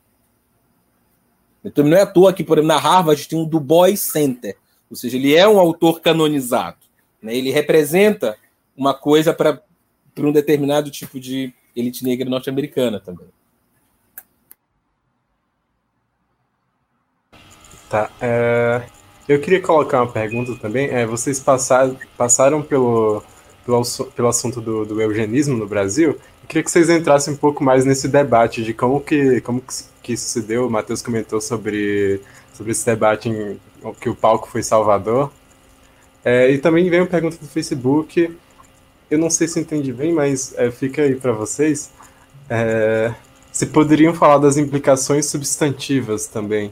Então 1.64 1.84
não 1.84 1.98
é 1.98 2.02
à 2.02 2.06
toa 2.06 2.32
que, 2.32 2.44
por 2.44 2.60
exemplo, 2.60 2.76
na 2.76 2.80
Harvard 2.80 3.28
tem 3.28 3.40
um 3.40 3.46
Du 3.46 3.60
Bois 3.60 4.00
Center, 4.00 4.56
ou 4.90 4.96
seja, 4.96 5.18
ele 5.18 5.36
é 5.36 5.48
um 5.48 5.60
autor 5.60 6.00
canonizado, 6.00 6.78
né? 7.22 7.36
Ele 7.36 7.50
representa 7.50 8.38
uma 8.78 8.94
coisa 8.94 9.34
para 9.34 9.64
um 10.20 10.32
determinado 10.32 10.92
tipo 10.92 11.20
de 11.20 11.52
elite 11.76 12.04
negra 12.04 12.30
norte-americana 12.30 13.00
também. 13.00 13.28
Tá. 17.90 18.12
É, 18.22 18.88
eu 19.28 19.42
queria 19.42 19.62
colocar 19.62 20.04
uma 20.04 20.12
pergunta 20.12 20.56
também. 20.56 20.90
É, 20.90 21.06
vocês 21.06 21.40
passaram, 21.40 21.98
passaram 22.16 22.62
pelo, 22.62 23.24
pelo, 23.66 23.84
pelo 24.16 24.28
assunto 24.28 24.62
do, 24.62 24.86
do, 24.86 25.02
eugenismo 25.02 25.58
no 25.58 25.68
Brasil. 25.68 26.12
Eu 26.12 26.48
queria 26.48 26.64
que 26.64 26.72
vocês 26.72 26.90
entrassem 26.90 27.34
um 27.34 27.38
pouco 27.38 27.64
mais 27.64 27.84
nesse 27.84 28.08
debate 28.08 28.64
de 28.64 28.74
como 28.74 29.02
que, 29.02 29.42
como 29.42 29.62
que 30.04 30.14
isso 30.14 30.30
se 30.30 30.42
deu. 30.42 30.68
O 30.68 30.70
Matheus 30.70 31.02
comentou 31.02 31.42
sobre, 31.42 32.22
sobre 32.54 32.72
esse 32.72 32.86
debate 32.86 33.30
em 33.30 33.60
que 34.00 34.08
o 34.08 34.16
palco 34.16 34.48
foi 34.48 34.62
Salvador. 34.62 35.32
É, 36.24 36.50
e 36.52 36.58
também 36.58 36.90
veio 36.90 37.04
uma 37.04 37.10
pergunta 37.10 37.38
do 37.38 37.48
Facebook. 37.48 38.36
Eu 39.10 39.18
não 39.18 39.30
sei 39.30 39.48
se 39.48 39.60
entendi 39.60 39.92
bem, 39.92 40.14
mas 40.14 40.54
é, 40.58 40.70
fica 40.72 41.02
aí 41.02 41.16
para 41.16 41.32
vocês. 41.32 41.92
É, 42.50 43.14
se 43.52 43.66
poderiam 43.66 44.14
falar 44.14 44.38
das 44.38 44.58
implicações 44.58 45.26
substantivas 45.26 46.28
também. 46.28 46.72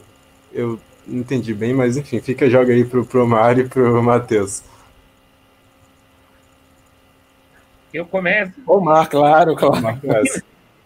Eu 0.52 0.80
não 1.08 1.20
entendi 1.20 1.54
bem, 1.54 1.74
mas 1.74 1.98
enfim, 1.98 2.20
fica, 2.20 2.50
joga 2.50 2.74
aí 2.74 2.86
pro, 2.86 3.06
pro 3.06 3.28
Mário 3.28 3.66
e 3.66 3.70
pro 3.70 4.02
Matheus. 4.04 4.62
Eu 7.94 8.06
começo. 8.08 8.60
Omar, 8.66 9.08
claro, 9.08 9.56
claro. 9.56 10.00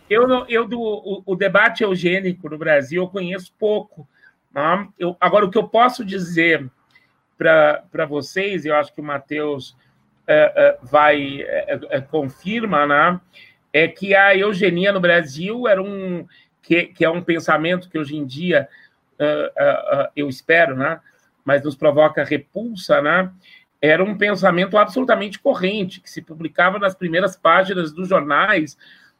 eu, 0.09 0.45
eu 0.47 0.67
do 0.67 0.79
o, 0.79 1.23
o, 1.25 1.35
debate 1.35 1.81
eugênico 1.81 2.49
no 2.49 2.57
Brasil 2.57 3.01
eu 3.01 3.07
conheço 3.07 3.53
pouco. 3.57 4.05
Tá? 4.53 4.87
Eu, 4.99 5.15
agora, 5.19 5.45
o 5.45 5.49
que 5.49 5.57
eu 5.57 5.67
posso 5.67 6.03
dizer 6.03 6.69
para 7.37 8.05
vocês, 8.09 8.65
eu 8.65 8.75
acho 8.75 8.93
que 8.93 8.99
o 8.99 9.03
Matheus 9.03 9.77
é, 10.27 10.77
vai 10.83 11.45
confirma, 12.09 12.85
né? 12.85 13.21
É 13.71 13.87
que 13.87 14.15
a 14.15 14.35
eugenia 14.35 14.91
no 14.91 14.99
Brasil 14.99 15.67
era 15.67 15.81
um 15.81 16.25
que, 16.61 16.85
que 16.85 17.05
é 17.05 17.09
um 17.09 17.21
pensamento 17.21 17.89
que 17.89 17.97
hoje 17.97 18.17
em 18.17 18.25
dia 18.25 18.67
eu 20.15 20.27
espero, 20.27 20.75
né? 20.75 20.99
Mas 21.45 21.63
nos 21.63 21.75
provoca 21.75 22.23
repulsa, 22.23 23.01
né? 23.01 23.31
Era 23.81 24.03
um 24.03 24.17
pensamento 24.17 24.77
absolutamente 24.77 25.39
corrente 25.39 26.01
que 26.01 26.09
se 26.09 26.21
publicava 26.21 26.79
nas 26.79 26.95
primeiras 26.95 27.35
páginas 27.35 27.91
dos 27.91 28.09
jornais 28.09 28.77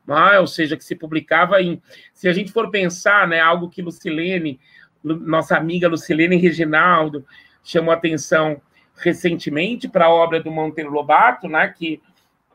ah, 0.07 0.39
ou 0.39 0.47
seja, 0.47 0.77
que 0.77 0.83
se 0.83 0.95
publicava 0.95 1.61
em. 1.61 1.81
Se 2.13 2.29
a 2.29 2.33
gente 2.33 2.51
for 2.51 2.71
pensar, 2.71 3.27
né, 3.27 3.39
algo 3.39 3.69
que 3.69 3.81
Lucilene, 3.81 4.59
nossa 5.03 5.57
amiga 5.57 5.87
Lucilene 5.87 6.37
Reginaldo, 6.37 7.25
chamou 7.63 7.93
atenção 7.93 8.61
recentemente 8.95 9.87
para 9.87 10.05
a 10.05 10.09
obra 10.09 10.41
do 10.41 10.49
Monteiro 10.49 10.89
Lobato, 10.89 11.47
né, 11.47 11.67
que 11.77 12.01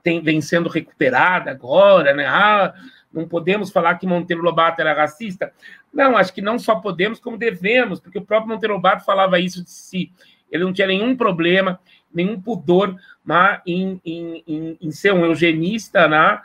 tem, 0.02 0.20
vem 0.22 0.40
sendo 0.40 0.68
recuperada 0.68 1.50
agora, 1.50 2.14
né? 2.14 2.26
Ah, 2.26 2.74
não 3.12 3.28
podemos 3.28 3.70
falar 3.70 3.96
que 3.96 4.06
Monteiro 4.06 4.42
Lobato 4.42 4.80
era 4.80 4.94
racista. 4.94 5.52
Não, 5.92 6.16
acho 6.16 6.32
que 6.32 6.40
não 6.40 6.58
só 6.58 6.76
podemos, 6.76 7.20
como 7.20 7.36
devemos, 7.36 8.00
porque 8.00 8.18
o 8.18 8.24
próprio 8.24 8.52
Monteiro 8.54 8.74
Lobato 8.74 9.04
falava 9.04 9.38
isso 9.38 9.62
de 9.62 9.70
si. 9.70 10.10
Ele 10.50 10.64
não 10.64 10.72
tinha 10.72 10.86
nenhum 10.86 11.14
problema, 11.14 11.78
nenhum 12.14 12.40
pudor 12.40 12.96
né, 13.24 13.60
em, 13.66 14.00
em, 14.04 14.78
em, 14.80 14.90
ser 14.90 15.12
um 15.12 15.24
eugenista, 15.24 16.06
né? 16.08 16.40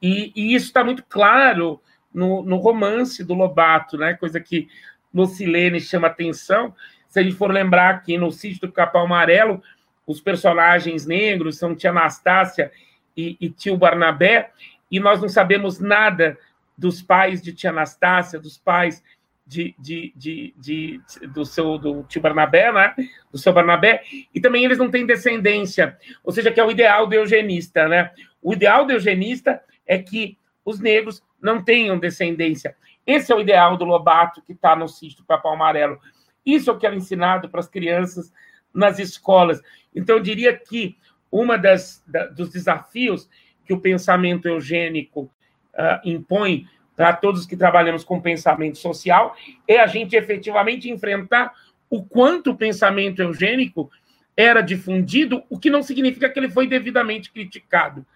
E, 0.00 0.32
e 0.34 0.54
isso 0.54 0.66
está 0.66 0.82
muito 0.82 1.04
claro 1.04 1.80
no, 2.12 2.42
no, 2.42 2.56
romance 2.56 3.22
do 3.22 3.34
Lobato, 3.34 3.96
né? 3.96 4.14
coisa 4.14 4.40
que 4.40 4.68
Lucilene 5.14 5.80
chama 5.80 6.08
atenção. 6.08 6.74
Se 7.08 7.20
a 7.20 7.22
gente 7.22 7.36
for 7.36 7.50
lembrar 7.50 7.90
aqui 7.90 8.18
no 8.18 8.30
sítio 8.32 8.62
do 8.62 8.72
Capão 8.72 9.04
Amarelo, 9.04 9.62
os 10.06 10.20
personagens 10.20 11.06
negros 11.06 11.58
são 11.58 11.74
tia 11.74 11.90
Anastácia 11.90 12.72
e, 13.16 13.36
e 13.40 13.48
tio 13.48 13.76
Barnabé, 13.76 14.50
e 14.90 14.98
nós 14.98 15.20
não 15.20 15.28
sabemos 15.28 15.78
nada 15.78 16.36
dos 16.76 17.00
pais 17.00 17.40
de 17.40 17.52
tia 17.52 17.70
Anastácia, 17.70 18.40
dos 18.40 18.58
pais 18.58 19.02
de, 19.46 19.74
de, 19.78 20.12
de, 20.16 20.54
de, 20.56 21.00
do 21.28 21.44
seu 21.44 21.76
do 21.78 22.02
tio 22.04 22.20
Barnabé, 22.20 22.72
né? 22.72 22.94
Do 23.30 23.38
seu 23.38 23.52
Barnabé, 23.52 24.02
e 24.34 24.40
também 24.40 24.64
eles 24.64 24.78
não 24.78 24.90
têm 24.90 25.04
descendência, 25.04 25.96
ou 26.22 26.32
seja, 26.32 26.50
que 26.50 26.60
é 26.60 26.64
o 26.64 26.70
ideal 26.70 27.06
do 27.06 27.14
eugenista, 27.14 27.88
né? 27.88 28.12
O 28.40 28.52
ideal 28.52 28.84
do 28.84 28.92
eugenista 28.92 29.62
é 29.86 29.98
que 29.98 30.38
os 30.64 30.78
negros 30.80 31.22
não 31.40 31.62
tenham 31.62 31.98
descendência. 31.98 32.76
Esse 33.06 33.32
é 33.32 33.34
o 33.34 33.40
ideal 33.40 33.76
do 33.76 33.84
Lobato 33.84 34.42
que 34.42 34.52
está 34.52 34.76
no 34.76 34.88
sítio 34.88 35.24
Papão 35.24 35.54
Amarelo. 35.54 35.98
Isso 36.46 36.70
é 36.70 36.72
o 36.72 36.78
que 36.78 36.86
era 36.86 36.94
ensinado 36.94 37.48
para 37.48 37.60
as 37.60 37.68
crianças 37.68 38.32
nas 38.72 38.98
escolas. 38.98 39.60
Então, 39.94 40.16
eu 40.16 40.22
diria 40.22 40.56
que 40.56 40.96
uma 41.30 41.56
das 41.56 42.02
da, 42.06 42.26
dos 42.26 42.50
desafios 42.50 43.28
que 43.64 43.72
o 43.72 43.80
pensamento 43.80 44.46
eugênico 44.46 45.30
uh, 45.74 46.00
impõe 46.04 46.66
para 47.02 47.14
todos 47.14 47.44
que 47.44 47.56
trabalhamos 47.56 48.04
com 48.04 48.20
pensamento 48.20 48.78
social 48.78 49.34
é 49.66 49.80
a 49.80 49.88
gente 49.88 50.14
efetivamente 50.14 50.88
enfrentar 50.88 51.52
o 51.90 52.00
quanto 52.00 52.52
o 52.52 52.56
pensamento 52.56 53.20
eugênico 53.20 53.90
era 54.36 54.60
difundido, 54.60 55.42
o 55.50 55.58
que 55.58 55.68
não 55.68 55.82
significa 55.82 56.28
que 56.28 56.38
ele 56.38 56.48
foi 56.48 56.68
devidamente 56.68 57.32
criticado. 57.32 58.06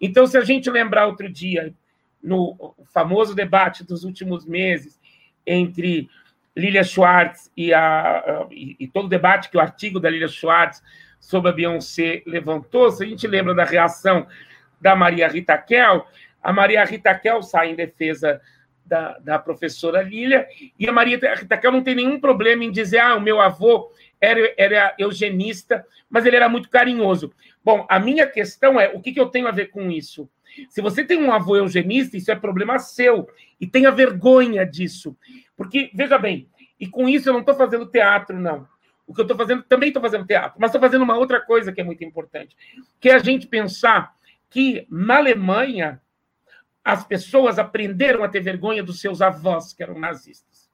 Então, 0.00 0.26
se 0.26 0.36
a 0.36 0.40
gente 0.40 0.68
lembrar 0.68 1.06
outro 1.06 1.30
dia, 1.30 1.72
no 2.20 2.74
famoso 2.92 3.32
debate 3.32 3.84
dos 3.84 4.02
últimos 4.02 4.44
meses 4.44 5.00
entre 5.46 6.10
Lilia 6.56 6.82
Schwartz 6.82 7.48
e, 7.56 7.72
a, 7.72 8.48
e, 8.50 8.74
e 8.80 8.88
todo 8.88 9.04
o 9.04 9.08
debate 9.08 9.50
que 9.50 9.56
o 9.56 9.60
artigo 9.60 10.00
da 10.00 10.10
Lilia 10.10 10.26
Schwartz 10.26 10.82
sobre 11.20 11.48
a 11.48 11.54
Beyoncé 11.54 12.24
levantou, 12.26 12.90
se 12.90 13.04
a 13.04 13.06
gente 13.06 13.24
lembra 13.24 13.54
da 13.54 13.62
reação 13.62 14.26
da 14.80 14.96
Maria 14.96 15.28
Rita 15.28 15.56
Kell, 15.56 16.04
a 16.42 16.52
Maria 16.52 16.84
Rita 16.84 17.14
Kell 17.14 17.42
sai 17.42 17.70
em 17.70 17.74
defesa 17.74 18.40
da, 18.84 19.18
da 19.18 19.38
professora 19.38 20.02
Lilia, 20.02 20.46
e 20.78 20.88
a 20.88 20.92
Maria 20.92 21.18
Rita 21.34 21.56
Kell 21.56 21.72
não 21.72 21.82
tem 21.82 21.94
nenhum 21.94 22.20
problema 22.20 22.64
em 22.64 22.70
dizer, 22.70 22.98
ah, 22.98 23.16
o 23.16 23.20
meu 23.20 23.40
avô 23.40 23.90
era, 24.20 24.54
era 24.56 24.94
eugenista, 24.98 25.86
mas 26.10 26.26
ele 26.26 26.36
era 26.36 26.48
muito 26.48 26.68
carinhoso. 26.68 27.32
Bom, 27.64 27.86
a 27.88 27.98
minha 27.98 28.26
questão 28.26 28.80
é: 28.80 28.88
o 28.88 29.00
que, 29.00 29.12
que 29.12 29.20
eu 29.20 29.26
tenho 29.26 29.48
a 29.48 29.52
ver 29.52 29.66
com 29.66 29.90
isso? 29.90 30.28
Se 30.68 30.82
você 30.82 31.04
tem 31.04 31.22
um 31.22 31.32
avô 31.32 31.56
eugenista, 31.56 32.16
isso 32.16 32.30
é 32.30 32.36
problema 32.36 32.78
seu. 32.78 33.26
E 33.58 33.66
tenha 33.66 33.90
vergonha 33.90 34.66
disso. 34.66 35.16
Porque, 35.56 35.90
veja 35.94 36.18
bem, 36.18 36.48
e 36.78 36.86
com 36.86 37.08
isso 37.08 37.28
eu 37.28 37.32
não 37.32 37.40
estou 37.40 37.54
fazendo 37.54 37.86
teatro, 37.86 38.38
não. 38.38 38.66
O 39.06 39.14
que 39.14 39.20
eu 39.20 39.24
estou 39.24 39.36
fazendo, 39.36 39.62
também 39.62 39.88
estou 39.88 40.02
fazendo 40.02 40.26
teatro, 40.26 40.58
mas 40.60 40.68
estou 40.68 40.80
fazendo 40.80 41.02
uma 41.02 41.16
outra 41.16 41.40
coisa 41.40 41.72
que 41.72 41.80
é 41.80 41.84
muito 41.84 42.04
importante, 42.04 42.56
que 43.00 43.08
é 43.08 43.14
a 43.14 43.18
gente 43.18 43.46
pensar 43.46 44.14
que 44.50 44.86
na 44.90 45.16
Alemanha 45.16 46.01
as 46.84 47.04
pessoas 47.04 47.58
aprenderam 47.58 48.24
a 48.24 48.28
ter 48.28 48.40
vergonha 48.40 48.82
dos 48.82 49.00
seus 49.00 49.22
avós, 49.22 49.72
que 49.72 49.82
eram 49.82 49.98
nazistas. 49.98 50.70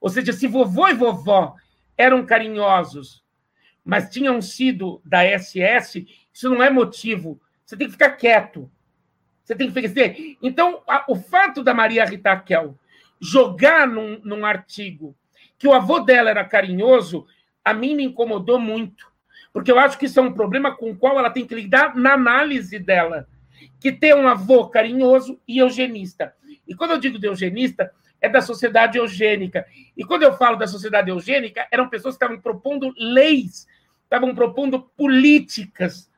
Ou 0.00 0.08
seja, 0.08 0.32
se 0.32 0.46
vovô 0.46 0.88
e 0.88 0.94
vovó 0.94 1.54
eram 1.96 2.24
carinhosos, 2.24 3.22
mas 3.84 4.10
tinham 4.10 4.40
sido 4.40 5.00
da 5.04 5.22
SS, 5.22 6.06
isso 6.32 6.48
não 6.50 6.62
é 6.62 6.70
motivo. 6.70 7.40
Você 7.64 7.76
tem 7.76 7.86
que 7.86 7.92
ficar 7.92 8.10
quieto. 8.10 8.70
Você 9.42 9.54
tem 9.54 9.70
que 9.70 9.88
ficar. 9.88 10.14
Então, 10.42 10.82
o 11.08 11.16
fato 11.16 11.62
da 11.62 11.74
Maria 11.74 12.04
Rita 12.04 12.36
Kel 12.38 12.78
jogar 13.20 13.86
num, 13.86 14.20
num 14.24 14.46
artigo 14.46 15.14
que 15.58 15.68
o 15.68 15.74
avô 15.74 16.00
dela 16.00 16.30
era 16.30 16.44
carinhoso, 16.44 17.26
a 17.62 17.74
mim 17.74 17.94
me 17.94 18.04
incomodou 18.04 18.58
muito. 18.58 19.10
Porque 19.52 19.70
eu 19.70 19.78
acho 19.78 19.98
que 19.98 20.06
isso 20.06 20.18
é 20.18 20.22
um 20.22 20.32
problema 20.32 20.74
com 20.74 20.90
o 20.90 20.96
qual 20.96 21.18
ela 21.18 21.28
tem 21.28 21.46
que 21.46 21.54
lidar 21.54 21.94
na 21.94 22.14
análise 22.14 22.78
dela. 22.78 23.28
Que 23.80 23.92
ter 23.92 24.14
um 24.14 24.26
avô 24.26 24.68
carinhoso 24.68 25.40
e 25.46 25.58
eugenista. 25.58 26.34
E 26.66 26.74
quando 26.74 26.92
eu 26.92 26.98
digo 26.98 27.18
de 27.18 27.26
eugenista, 27.26 27.92
é 28.20 28.28
da 28.28 28.40
sociedade 28.40 28.98
eugênica. 28.98 29.66
E 29.96 30.04
quando 30.04 30.22
eu 30.22 30.36
falo 30.36 30.56
da 30.56 30.66
sociedade 30.66 31.10
eugênica, 31.10 31.66
eram 31.70 31.88
pessoas 31.88 32.16
que 32.16 32.24
estavam 32.24 32.40
propondo 32.40 32.92
leis, 32.96 33.66
estavam 34.04 34.34
propondo 34.34 34.80
políticas 34.96 36.10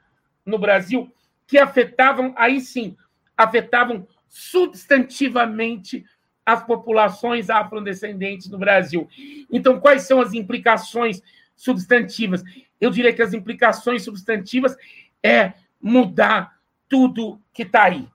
no 0.45 0.59
Brasil 0.59 1.13
que 1.47 1.59
afetavam, 1.59 2.35
aí 2.37 2.61
sim, 2.61 2.97
afetavam 3.37 4.07
substantivamente 4.29 6.05
as 6.45 6.65
populações 6.65 7.51
afrodescendentes 7.51 8.49
no 8.49 8.59
Brasil. 8.59 9.09
Então, 9.51 9.79
quais 9.79 10.03
são 10.03 10.21
as 10.21 10.33
implicações 10.33 11.23
substantivas? 11.55 12.43
Eu 12.81 12.91
diria 12.91 13.13
que 13.13 13.23
as 13.23 13.35
implicações 13.35 14.03
substantivas 14.03 14.75
é 15.23 15.53
mudar 15.81 16.59
tudo 16.93 17.41
que 17.55 17.63
está 17.63 17.85
aí. 17.85 18.07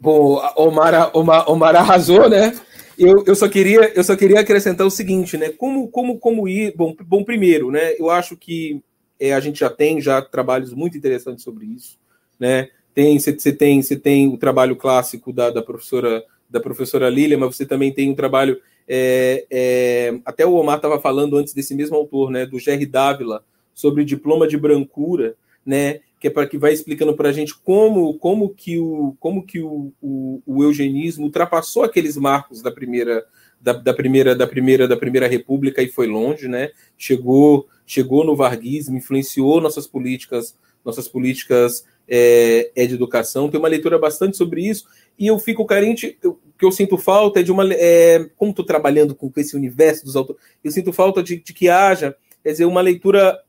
Bom, 0.00 0.40
Omar, 0.56 1.10
Omar, 1.14 1.50
Omar 1.50 1.76
arrasou, 1.76 2.30
né? 2.30 2.58
Eu, 2.98 3.22
eu, 3.26 3.36
só 3.36 3.46
queria, 3.46 3.92
eu 3.94 4.02
só 4.02 4.16
queria 4.16 4.40
acrescentar 4.40 4.86
o 4.86 4.90
seguinte, 4.90 5.36
né? 5.36 5.50
Como, 5.50 5.88
como, 5.88 6.18
como 6.18 6.48
ir. 6.48 6.74
Bom, 6.74 6.96
bom, 7.04 7.22
primeiro, 7.22 7.70
né? 7.70 7.92
Eu 7.98 8.08
acho 8.08 8.38
que 8.38 8.82
é, 9.20 9.34
a 9.34 9.40
gente 9.40 9.60
já 9.60 9.68
tem 9.68 10.00
já 10.00 10.22
trabalhos 10.22 10.72
muito 10.72 10.96
interessantes 10.96 11.44
sobre 11.44 11.66
isso, 11.66 11.98
né? 12.40 12.70
Tem, 12.94 13.18
você 13.18 13.52
tem, 13.52 13.82
você 13.82 13.96
tem 13.96 14.28
o 14.28 14.38
trabalho 14.38 14.76
clássico 14.76 15.30
da, 15.30 15.50
da 15.50 15.60
professora 15.60 16.24
da 16.48 16.60
professora 16.60 17.10
Lília, 17.10 17.36
mas 17.36 17.54
você 17.54 17.66
também 17.66 17.92
tem 17.92 18.08
um 18.08 18.14
trabalho. 18.14 18.58
É, 18.88 19.46
é, 19.50 20.20
até 20.24 20.46
o 20.46 20.54
Omar 20.54 20.76
estava 20.76 21.00
falando 21.00 21.36
antes 21.36 21.52
desse 21.52 21.74
mesmo 21.74 21.96
autor, 21.96 22.30
né? 22.30 22.46
Do 22.46 22.58
Jerry 22.58 22.86
Dávila, 22.86 23.44
sobre 23.74 24.04
diploma 24.04 24.46
de 24.46 24.56
brancura, 24.56 25.36
né? 25.64 26.00
que 26.18 26.28
é 26.28 26.30
para 26.30 26.46
que 26.46 26.58
vai 26.58 26.72
explicando 26.72 27.14
para 27.14 27.28
a 27.28 27.32
gente 27.32 27.54
como, 27.54 28.14
como 28.14 28.48
que, 28.54 28.78
o, 28.78 29.14
como 29.20 29.44
que 29.44 29.60
o, 29.60 29.92
o, 30.00 30.42
o, 30.46 30.62
eugenismo 30.62 31.24
ultrapassou 31.24 31.84
aqueles 31.84 32.16
marcos 32.16 32.62
da 32.62 32.70
primeira 32.70 33.24
da, 33.60 33.72
da, 33.72 33.94
primeira 33.94 34.34
da 34.34 34.46
primeira 34.46 34.88
da 34.88 34.96
primeira 34.96 35.26
república 35.26 35.82
e 35.82 35.88
foi 35.88 36.06
longe, 36.06 36.48
né? 36.48 36.70
Chegou 36.96 37.66
chegou 37.86 38.24
no 38.24 38.34
varguismo, 38.34 38.96
influenciou 38.96 39.60
nossas 39.60 39.86
políticas 39.86 40.56
nossas 40.84 41.08
políticas 41.08 41.84
é, 42.08 42.70
é 42.74 42.86
de 42.86 42.94
educação. 42.94 43.50
Tem 43.50 43.58
uma 43.58 43.68
leitura 43.68 43.98
bastante 43.98 44.36
sobre 44.36 44.62
isso 44.62 44.86
e 45.18 45.26
eu 45.26 45.38
fico 45.38 45.64
carente. 45.64 46.18
O 46.24 46.38
que 46.58 46.64
eu 46.64 46.72
sinto 46.72 46.96
falta 46.96 47.40
é 47.40 47.42
de 47.42 47.52
uma 47.52 47.64
é, 47.72 48.30
como 48.36 48.50
estou 48.50 48.64
trabalhando 48.64 49.14
com 49.14 49.30
esse 49.36 49.54
universo 49.54 50.04
dos 50.04 50.16
autores, 50.16 50.42
eu 50.64 50.70
sinto 50.70 50.92
falta 50.92 51.22
de, 51.22 51.36
de 51.36 51.52
que 51.52 51.68
haja 51.68 52.16
quer 52.42 52.52
dizer 52.52 52.64
uma 52.64 52.80
leitura 52.80 53.42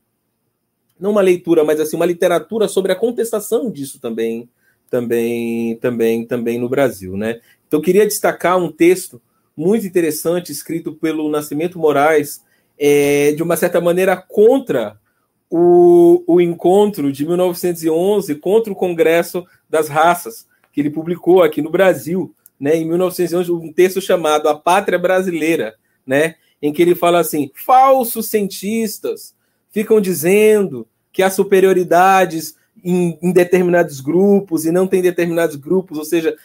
não 0.98 1.12
uma 1.12 1.20
leitura, 1.20 1.64
mas 1.64 1.80
assim 1.80 1.96
uma 1.96 2.06
literatura 2.06 2.68
sobre 2.68 2.92
a 2.92 2.96
contestação 2.96 3.70
disso 3.70 4.00
também, 4.00 4.48
também, 4.90 5.76
também, 5.76 6.26
também 6.26 6.58
no 6.58 6.68
Brasil, 6.68 7.16
né? 7.16 7.40
Então 7.66 7.78
eu 7.78 7.84
queria 7.84 8.06
destacar 8.06 8.58
um 8.58 8.70
texto 8.70 9.20
muito 9.56 9.86
interessante 9.86 10.52
escrito 10.52 10.92
pelo 10.92 11.30
Nascimento 11.30 11.78
Moraes, 11.78 12.42
é, 12.78 13.32
de 13.32 13.42
uma 13.42 13.56
certa 13.56 13.80
maneira 13.80 14.16
contra 14.16 14.98
o, 15.50 16.22
o 16.26 16.40
encontro 16.40 17.12
de 17.12 17.26
1911, 17.26 18.34
contra 18.36 18.72
o 18.72 18.76
Congresso 18.76 19.44
das 19.68 19.88
Raças, 19.88 20.46
que 20.72 20.80
ele 20.80 20.90
publicou 20.90 21.42
aqui 21.42 21.62
no 21.62 21.70
Brasil, 21.70 22.34
né, 22.58 22.76
em 22.76 22.86
1911, 22.86 23.50
um 23.52 23.72
texto 23.72 24.00
chamado 24.00 24.48
A 24.48 24.54
Pátria 24.54 24.98
Brasileira, 24.98 25.74
né, 26.06 26.34
em 26.60 26.72
que 26.72 26.82
ele 26.82 26.94
fala 26.94 27.20
assim: 27.20 27.50
falsos 27.54 28.28
cientistas 28.28 29.34
ficam 29.70 30.00
dizendo 30.00 30.86
que 31.12 31.22
há 31.22 31.30
superioridades 31.30 32.56
em, 32.82 33.18
em 33.22 33.32
determinados 33.32 34.00
grupos 34.00 34.64
e 34.64 34.70
não 34.70 34.86
tem 34.86 35.02
determinados 35.02 35.56
grupos, 35.56 35.98
ou 35.98 36.04
seja, 36.04 36.36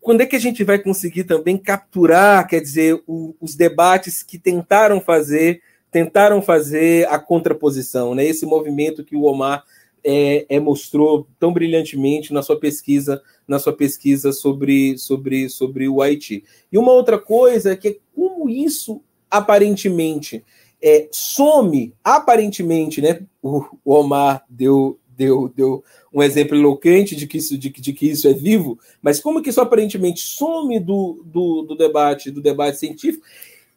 quando 0.00 0.22
é 0.22 0.26
que 0.26 0.36
a 0.36 0.40
gente 0.40 0.64
vai 0.64 0.78
conseguir 0.78 1.24
também 1.24 1.58
capturar, 1.58 2.46
quer 2.46 2.60
dizer, 2.60 3.02
o, 3.06 3.34
os 3.40 3.54
debates 3.54 4.22
que 4.22 4.38
tentaram 4.38 5.00
fazer, 5.00 5.62
tentaram 5.90 6.40
fazer 6.40 7.06
a 7.08 7.18
contraposição, 7.18 8.14
né? 8.14 8.24
Esse 8.24 8.46
movimento 8.46 9.04
que 9.04 9.14
o 9.14 9.24
Omar 9.24 9.62
é, 10.04 10.46
é, 10.48 10.60
mostrou 10.60 11.26
tão 11.38 11.52
brilhantemente 11.52 12.32
na 12.32 12.42
sua 12.42 12.58
pesquisa, 12.58 13.22
na 13.46 13.58
sua 13.58 13.72
pesquisa 13.72 14.32
sobre, 14.32 14.96
sobre, 14.98 15.48
sobre 15.48 15.88
o 15.88 16.00
Haiti. 16.00 16.44
E 16.70 16.78
uma 16.78 16.92
outra 16.92 17.18
coisa 17.18 17.72
é 17.72 17.76
que 17.76 18.00
como 18.14 18.48
isso 18.48 19.02
aparentemente 19.30 20.44
é, 20.82 21.08
some, 21.12 21.94
aparentemente, 22.02 23.00
né? 23.00 23.20
O, 23.42 23.64
o 23.84 23.94
Omar 23.94 24.44
deu, 24.48 24.98
deu, 25.08 25.52
deu 25.54 25.84
um 26.12 26.22
exemplo 26.22 26.56
eloquente 26.56 27.14
de 27.14 27.26
que 27.26 27.38
isso, 27.38 27.56
de, 27.56 27.68
de, 27.68 27.92
que 27.92 28.10
isso 28.10 28.26
é 28.26 28.32
vivo, 28.32 28.78
mas 29.02 29.20
como 29.20 29.42
que 29.42 29.50
isso 29.50 29.60
aparentemente 29.60 30.20
some 30.20 30.80
do, 30.80 31.22
do, 31.24 31.62
do 31.62 31.76
debate, 31.76 32.30
do 32.30 32.40
debate 32.40 32.78
científico 32.78 33.24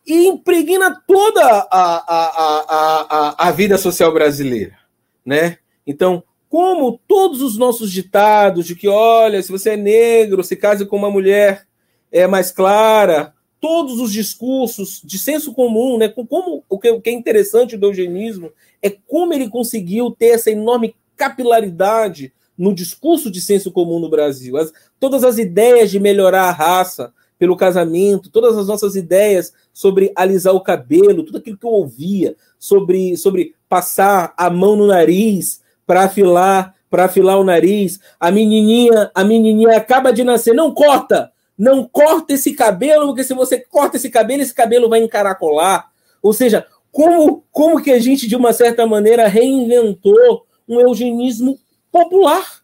e 0.06 0.28
impregna 0.28 1.02
toda 1.08 1.42
a, 1.42 1.68
a, 1.72 2.26
a, 2.38 3.08
a, 3.10 3.48
a 3.48 3.52
vida 3.52 3.78
social 3.78 4.14
brasileira, 4.14 4.78
né? 5.26 5.58
Então, 5.86 6.24
como 6.50 7.00
todos 7.08 7.42
os 7.42 7.58
nossos 7.58 7.92
ditados 7.92 8.68
de 8.68 8.76
que, 8.76 8.88
olha, 8.88 9.42
se 9.42 9.52
você 9.52 9.72
é 9.72 9.78
negro, 9.78 10.44
se 10.44 10.56
case 10.56 10.86
com 10.86 10.96
uma 10.96 11.10
mulher 11.10 11.66
é 12.12 12.28
mais 12.28 12.52
clara, 12.52 13.34
todos 13.60 14.00
os 14.00 14.12
discursos 14.12 15.02
de 15.04 15.18
senso 15.18 15.54
comum, 15.54 15.98
né? 15.98 16.10
Como 16.10 16.64
o 16.70 16.78
que, 16.78 16.90
é 16.90 17.12
interessante 17.12 17.78
do 17.78 17.88
eugenismo 17.88 18.52
é 18.82 18.90
como 18.90 19.34
ele 19.34 19.50
conseguiu 19.50 20.12
ter 20.12 20.28
essa 20.28 20.52
enorme 20.52 20.96
capilaridade 21.16 22.34
no 22.58 22.76
discurso 22.76 23.32
de 23.32 23.42
senso 23.42 23.72
comum 23.72 24.00
no 24.00 24.10
Brasil. 24.10 24.58
As, 24.58 24.72
todas 25.00 25.24
as 25.24 25.38
ideias 25.38 25.90
de 25.90 26.00
melhorar 26.00 26.50
a 26.50 26.52
raça 26.52 27.14
pelo 27.40 27.58
casamento, 27.58 28.30
todas 28.30 28.58
as 28.58 28.68
nossas 28.68 28.96
ideias 28.96 29.54
sobre 29.74 30.12
alisar 30.16 30.54
o 30.54 30.62
cabelo, 30.62 31.24
tudo 31.24 31.40
aquilo 31.40 31.58
que 31.58 31.66
eu 31.66 31.72
ouvia 31.72 32.36
sobre, 32.60 33.18
sobre 33.18 33.56
passar 33.68 34.34
a 34.38 34.50
mão 34.50 34.76
no 34.76 34.86
nariz 34.86 35.63
para 35.86 36.04
afilar, 36.04 36.76
para 36.90 37.06
afilar 37.06 37.40
o 37.40 37.44
nariz. 37.44 38.00
A 38.20 38.32
menininha, 38.32 39.12
a 39.14 39.24
menininha 39.24 39.78
acaba 39.78 40.12
de 40.12 40.24
nascer, 40.24 40.54
não 40.54 40.74
corta, 40.74 41.32
não 41.58 41.88
corta 41.88 42.34
esse 42.34 42.54
cabelo, 42.54 43.08
porque 43.08 43.24
se 43.24 43.34
você 43.34 43.60
corta 43.60 43.98
esse 43.98 44.10
cabelo, 44.10 44.42
esse 44.42 44.54
cabelo 44.54 44.90
vai 44.90 45.02
encaracolar. 45.02 45.90
Ou 46.22 46.34
seja, 46.34 46.66
como, 46.92 47.44
como 47.52 47.82
que 47.82 47.92
a 47.92 48.00
gente, 48.00 48.28
de 48.28 48.36
uma 48.36 48.54
certa 48.54 48.86
maneira, 48.86 49.28
reinventou 49.28 50.46
um 50.68 50.80
eugenismo 50.80 51.60
popular 51.92 52.64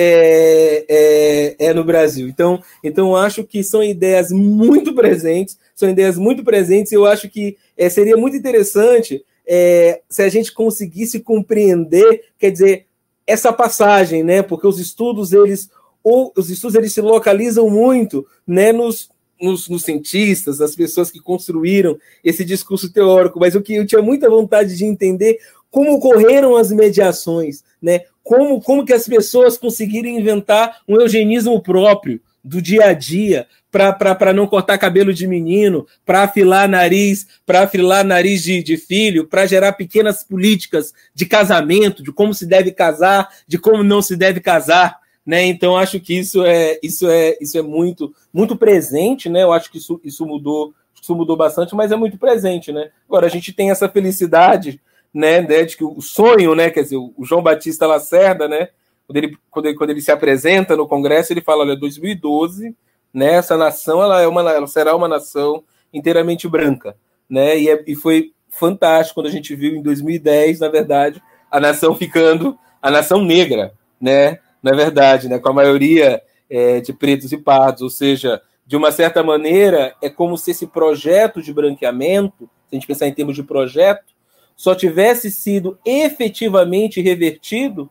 é, 0.00 0.84
é, 0.88 1.66
é, 1.66 1.74
no 1.74 1.82
Brasil. 1.82 2.28
Então, 2.28 2.62
então, 2.84 3.16
acho 3.16 3.42
que 3.42 3.64
são 3.64 3.82
ideias 3.82 4.30
muito 4.30 4.94
presentes, 4.94 5.58
são 5.74 5.90
ideias 5.90 6.16
muito 6.16 6.44
presentes, 6.44 6.92
eu 6.92 7.04
acho 7.04 7.28
que 7.28 7.56
é, 7.76 7.88
seria 7.88 8.16
muito 8.16 8.36
interessante 8.36 9.24
é, 9.48 10.02
se 10.10 10.22
a 10.22 10.28
gente 10.28 10.52
conseguisse 10.52 11.20
compreender, 11.20 12.24
quer 12.38 12.50
dizer, 12.50 12.86
essa 13.26 13.50
passagem, 13.50 14.22
né? 14.22 14.42
Porque 14.42 14.66
os 14.66 14.78
estudos, 14.78 15.32
eles, 15.32 15.70
ou 16.04 16.32
os 16.36 16.50
estudos 16.50 16.76
eles 16.76 16.92
se 16.92 17.00
localizam 17.00 17.70
muito 17.70 18.26
né, 18.46 18.72
nos, 18.72 19.10
nos, 19.40 19.68
nos, 19.68 19.84
cientistas, 19.84 20.60
as 20.60 20.76
pessoas 20.76 21.10
que 21.10 21.18
construíram 21.18 21.98
esse 22.22 22.44
discurso 22.44 22.92
teórico, 22.92 23.40
mas 23.40 23.54
o 23.54 23.62
que 23.62 23.74
eu 23.74 23.86
tinha 23.86 24.02
muita 24.02 24.28
vontade 24.28 24.76
de 24.76 24.84
entender 24.84 25.38
como 25.70 25.94
ocorreram 25.94 26.54
as 26.56 26.70
mediações, 26.70 27.64
né? 27.80 28.02
Como, 28.22 28.60
como 28.60 28.84
que 28.84 28.92
as 28.92 29.06
pessoas 29.06 29.56
conseguiram 29.56 30.10
inventar 30.10 30.82
um 30.86 31.00
eugenismo 31.00 31.62
próprio 31.62 32.20
do 32.48 32.62
dia 32.62 32.86
a 32.86 32.92
dia 32.92 33.46
para 33.70 34.32
não 34.32 34.46
cortar 34.46 34.78
cabelo 34.78 35.12
de 35.12 35.26
menino, 35.26 35.86
para 36.04 36.22
afilar 36.22 36.66
nariz, 36.68 37.26
para 37.44 37.64
afilar 37.64 38.04
nariz 38.04 38.42
de, 38.42 38.62
de 38.62 38.76
filho, 38.78 39.26
para 39.26 39.46
gerar 39.46 39.74
pequenas 39.74 40.24
políticas 40.24 40.94
de 41.14 41.26
casamento, 41.26 42.02
de 42.02 42.10
como 42.10 42.32
se 42.32 42.46
deve 42.46 42.72
casar, 42.72 43.28
de 43.46 43.58
como 43.58 43.84
não 43.84 44.00
se 44.00 44.16
deve 44.16 44.40
casar, 44.40 44.98
né? 45.24 45.44
Então 45.44 45.76
acho 45.76 46.00
que 46.00 46.18
isso 46.18 46.44
é 46.44 46.78
isso 46.82 47.08
é 47.08 47.36
isso 47.40 47.58
é 47.58 47.62
muito 47.62 48.14
muito 48.32 48.56
presente, 48.56 49.28
né? 49.28 49.42
Eu 49.42 49.52
acho 49.52 49.70
que 49.70 49.78
isso, 49.78 50.00
isso 50.02 50.24
mudou 50.24 50.72
isso 51.00 51.14
mudou 51.14 51.36
bastante, 51.36 51.74
mas 51.74 51.92
é 51.92 51.96
muito 51.96 52.18
presente, 52.18 52.72
né? 52.72 52.90
Agora 53.06 53.26
a 53.26 53.30
gente 53.30 53.52
tem 53.52 53.70
essa 53.70 53.88
felicidade 53.88 54.80
né, 55.12 55.40
de 55.40 55.76
que 55.76 55.84
o 55.84 56.00
sonho, 56.00 56.54
né, 56.54 56.70
quer 56.70 56.82
dizer, 56.82 56.96
o 56.96 57.24
João 57.24 57.42
Batista 57.42 57.86
Lacerda, 57.86 58.46
né, 58.46 58.68
quando 59.08 59.16
ele, 59.16 59.38
quando 59.50 59.66
ele, 59.66 59.74
quando 59.74 59.90
ele 59.90 60.02
se 60.02 60.12
apresenta 60.12 60.76
no 60.76 60.86
Congresso, 60.86 61.32
ele 61.32 61.40
fala, 61.40 61.64
olha, 61.64 61.74
2012, 61.74 62.76
né, 63.12 63.32
essa 63.32 63.56
nação, 63.56 64.02
ela, 64.02 64.20
é 64.20 64.28
uma, 64.28 64.42
ela 64.52 64.66
será 64.66 64.94
uma 64.94 65.08
nação 65.08 65.64
inteiramente 65.92 66.46
branca, 66.46 66.94
né, 67.28 67.58
e, 67.58 67.70
é, 67.70 67.82
e 67.86 67.96
foi 67.96 68.32
fantástico 68.50 69.14
quando 69.14 69.28
a 69.28 69.32
gente 69.32 69.56
viu 69.56 69.74
em 69.74 69.82
2010, 69.82 70.60
na 70.60 70.68
verdade, 70.68 71.22
a 71.50 71.58
nação 71.58 71.94
ficando 71.96 72.58
a 72.82 72.90
nação 72.90 73.24
negra, 73.24 73.72
né, 73.98 74.40
na 74.62 74.72
verdade, 74.72 75.26
né, 75.26 75.38
com 75.38 75.48
a 75.48 75.54
maioria 75.54 76.20
é, 76.50 76.80
de 76.80 76.92
pretos 76.92 77.32
e 77.32 77.38
pardos, 77.38 77.80
ou 77.80 77.90
seja, 77.90 78.42
de 78.66 78.76
uma 78.76 78.92
certa 78.92 79.22
maneira, 79.22 79.94
é 80.02 80.10
como 80.10 80.36
se 80.36 80.50
esse 80.50 80.66
projeto 80.66 81.40
de 81.40 81.50
branqueamento, 81.50 82.44
se 82.68 82.72
a 82.72 82.74
gente 82.74 82.86
pensar 82.86 83.08
em 83.08 83.14
termos 83.14 83.34
de 83.34 83.42
projeto, 83.42 84.12
só 84.54 84.74
tivesse 84.74 85.30
sido 85.30 85.78
efetivamente 85.86 87.00
revertido 87.00 87.88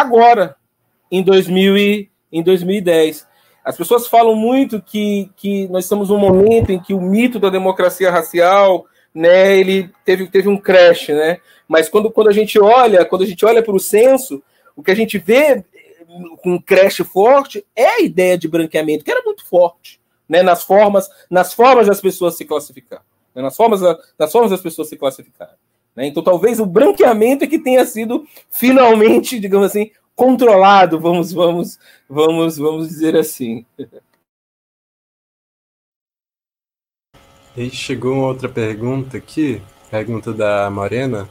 agora, 0.00 0.56
em, 1.10 1.22
2000 1.22 1.76
e, 1.76 2.10
em 2.32 2.42
2010. 2.42 3.26
As 3.64 3.76
pessoas 3.76 4.06
falam 4.06 4.34
muito 4.34 4.80
que, 4.80 5.30
que 5.36 5.68
nós 5.68 5.84
estamos 5.84 6.08
num 6.08 6.18
momento 6.18 6.70
em 6.70 6.80
que 6.80 6.94
o 6.94 7.00
mito 7.00 7.38
da 7.38 7.50
democracia 7.50 8.10
racial, 8.10 8.86
né, 9.14 9.58
ele 9.58 9.90
teve, 10.04 10.26
teve 10.28 10.48
um 10.48 10.56
crash, 10.56 11.08
né? 11.08 11.38
Mas 11.66 11.88
quando, 11.88 12.10
quando 12.10 12.28
a 12.28 12.32
gente 12.32 12.58
olha, 12.58 13.04
quando 13.04 13.22
a 13.22 13.26
gente 13.26 13.44
olha 13.44 13.62
para 13.62 13.74
o 13.74 13.80
censo, 13.80 14.42
o 14.74 14.82
que 14.82 14.90
a 14.90 14.94
gente 14.94 15.18
vê 15.18 15.64
com 16.42 16.54
um 16.54 16.60
crash 16.60 16.98
forte 16.98 17.66
é 17.76 17.86
a 17.86 18.00
ideia 18.00 18.38
de 18.38 18.48
branqueamento, 18.48 19.04
que 19.04 19.10
era 19.10 19.22
muito 19.22 19.44
forte, 19.44 20.00
né, 20.28 20.42
nas 20.42 20.62
formas, 20.62 21.08
nas 21.28 21.52
formas 21.52 21.86
das 21.86 22.00
pessoas 22.00 22.36
se 22.36 22.44
classificar, 22.44 23.02
né, 23.34 23.42
nas 23.42 23.56
formas, 23.56 23.80
nas 24.18 24.32
formas 24.32 24.50
das 24.50 24.60
pessoas 24.60 24.88
se 24.88 24.96
classificarem. 24.96 25.54
Né? 25.98 26.06
Então, 26.06 26.22
talvez 26.22 26.60
o 26.60 26.64
branqueamento 26.64 27.42
é 27.42 27.48
que 27.48 27.58
tenha 27.58 27.84
sido 27.84 28.24
finalmente, 28.48 29.40
digamos 29.40 29.66
assim, 29.66 29.90
controlado, 30.14 31.00
vamos, 31.00 31.32
vamos, 31.32 31.76
vamos, 32.08 32.56
vamos 32.56 32.88
dizer 32.88 33.16
assim. 33.16 33.66
E 37.56 37.68
chegou 37.70 38.14
uma 38.14 38.28
outra 38.28 38.48
pergunta 38.48 39.16
aqui, 39.16 39.60
pergunta 39.90 40.32
da 40.32 40.70
Morena. 40.70 41.28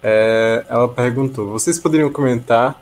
É, 0.00 0.64
ela 0.68 0.86
perguntou: 0.86 1.50
vocês 1.50 1.76
poderiam 1.76 2.12
comentar 2.12 2.80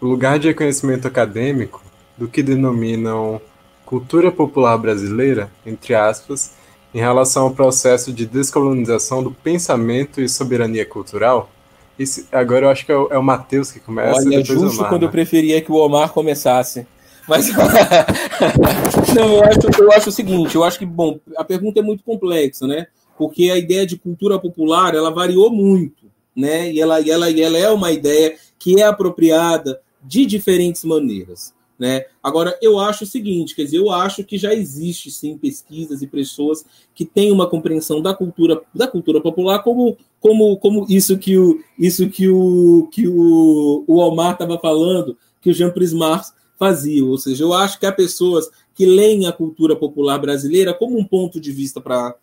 o 0.00 0.06
lugar 0.06 0.40
de 0.40 0.48
reconhecimento 0.48 1.06
acadêmico 1.06 1.80
do 2.18 2.26
que 2.26 2.42
denominam 2.42 3.40
cultura 3.86 4.32
popular 4.32 4.76
brasileira, 4.78 5.48
entre 5.64 5.94
aspas, 5.94 6.56
em 6.94 7.00
relação 7.00 7.44
ao 7.44 7.50
processo 7.50 8.12
de 8.12 8.24
descolonização 8.24 9.22
do 9.22 9.32
pensamento 9.32 10.20
e 10.20 10.28
soberania 10.28 10.86
cultural? 10.86 11.50
Esse, 11.98 12.26
agora 12.32 12.66
eu 12.66 12.70
acho 12.70 12.86
que 12.86 12.92
é 12.92 12.96
o, 12.96 13.08
é 13.10 13.18
o 13.18 13.22
Matheus 13.22 13.72
que 13.72 13.80
começa. 13.80 14.20
Olha, 14.20 14.44
justo 14.44 14.78
Omar, 14.78 14.88
quando 14.88 15.02
né? 15.02 15.08
eu 15.08 15.10
preferia 15.10 15.60
que 15.60 15.72
o 15.72 15.76
Omar 15.76 16.12
começasse. 16.12 16.86
Mas 17.28 17.48
não, 19.14 19.34
eu 19.34 19.44
acho, 19.44 19.82
eu 19.82 19.92
acho 19.92 20.08
o 20.10 20.12
seguinte, 20.12 20.54
eu 20.54 20.62
acho 20.62 20.78
que 20.78 20.84
bom, 20.84 21.18
a 21.36 21.44
pergunta 21.44 21.80
é 21.80 21.82
muito 21.82 22.04
complexa, 22.04 22.66
né? 22.66 22.86
Porque 23.16 23.50
a 23.50 23.56
ideia 23.56 23.86
de 23.86 23.96
cultura 23.96 24.38
popular 24.38 24.94
ela 24.94 25.10
variou 25.10 25.50
muito, 25.50 26.06
né? 26.36 26.70
E 26.70 26.80
ela, 26.80 27.00
e 27.00 27.10
ela, 27.10 27.30
e 27.30 27.40
ela 27.40 27.56
é 27.56 27.70
uma 27.70 27.90
ideia 27.92 28.34
que 28.58 28.80
é 28.80 28.84
apropriada 28.84 29.80
de 30.02 30.26
diferentes 30.26 30.84
maneiras. 30.84 31.54
Né? 31.78 32.04
Agora, 32.22 32.56
eu 32.62 32.78
acho 32.78 33.02
o 33.02 33.06
seguinte, 33.06 33.54
quer 33.54 33.64
dizer, 33.64 33.78
eu 33.78 33.90
acho 33.90 34.22
que 34.22 34.38
já 34.38 34.54
existe 34.54 35.10
sim 35.10 35.36
pesquisas 35.36 36.02
e 36.02 36.06
pessoas 36.06 36.64
que 36.94 37.04
têm 37.04 37.32
uma 37.32 37.48
compreensão 37.50 38.00
da 38.00 38.14
cultura 38.14 38.62
da 38.72 38.86
cultura 38.86 39.20
popular 39.20 39.60
como 39.64 39.96
como, 40.20 40.56
como 40.58 40.86
isso 40.88 41.18
que 41.18 41.36
o 41.36 41.60
isso 41.76 42.08
que 42.08 42.28
o 42.28 42.88
que 42.92 43.08
o, 43.08 43.84
o 43.88 43.96
Omar 43.96 44.34
estava 44.34 44.56
falando, 44.56 45.18
que 45.40 45.50
o 45.50 45.52
Jean 45.52 45.70
Prismar 45.70 46.24
fazia, 46.56 47.04
ou 47.04 47.18
seja, 47.18 47.42
eu 47.42 47.52
acho 47.52 47.80
que 47.80 47.86
há 47.86 47.92
pessoas 47.92 48.48
que 48.72 48.86
leem 48.86 49.26
a 49.26 49.32
cultura 49.32 49.74
popular 49.74 50.18
brasileira 50.18 50.72
como 50.72 50.96
um 50.96 51.04
ponto 51.04 51.40
de 51.40 51.50
vista 51.50 51.80
para 51.80 52.14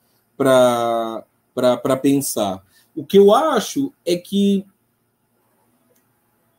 para 1.53 1.97
pensar. 2.01 2.63
O 2.95 3.05
que 3.05 3.17
eu 3.17 3.33
acho 3.33 3.91
é 4.05 4.15
que 4.15 4.65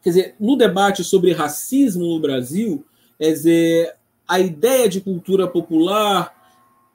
quer 0.03 0.11
dizer, 0.11 0.35
no 0.39 0.57
debate 0.57 1.05
sobre 1.05 1.33
racismo 1.33 2.05
no 2.05 2.21
Brasil, 2.21 2.85
quer 3.19 3.33
dizer, 3.33 3.95
a 4.27 4.41
ideia 4.41 4.89
de 4.89 5.01
cultura 5.01 5.47
popular 5.47 6.35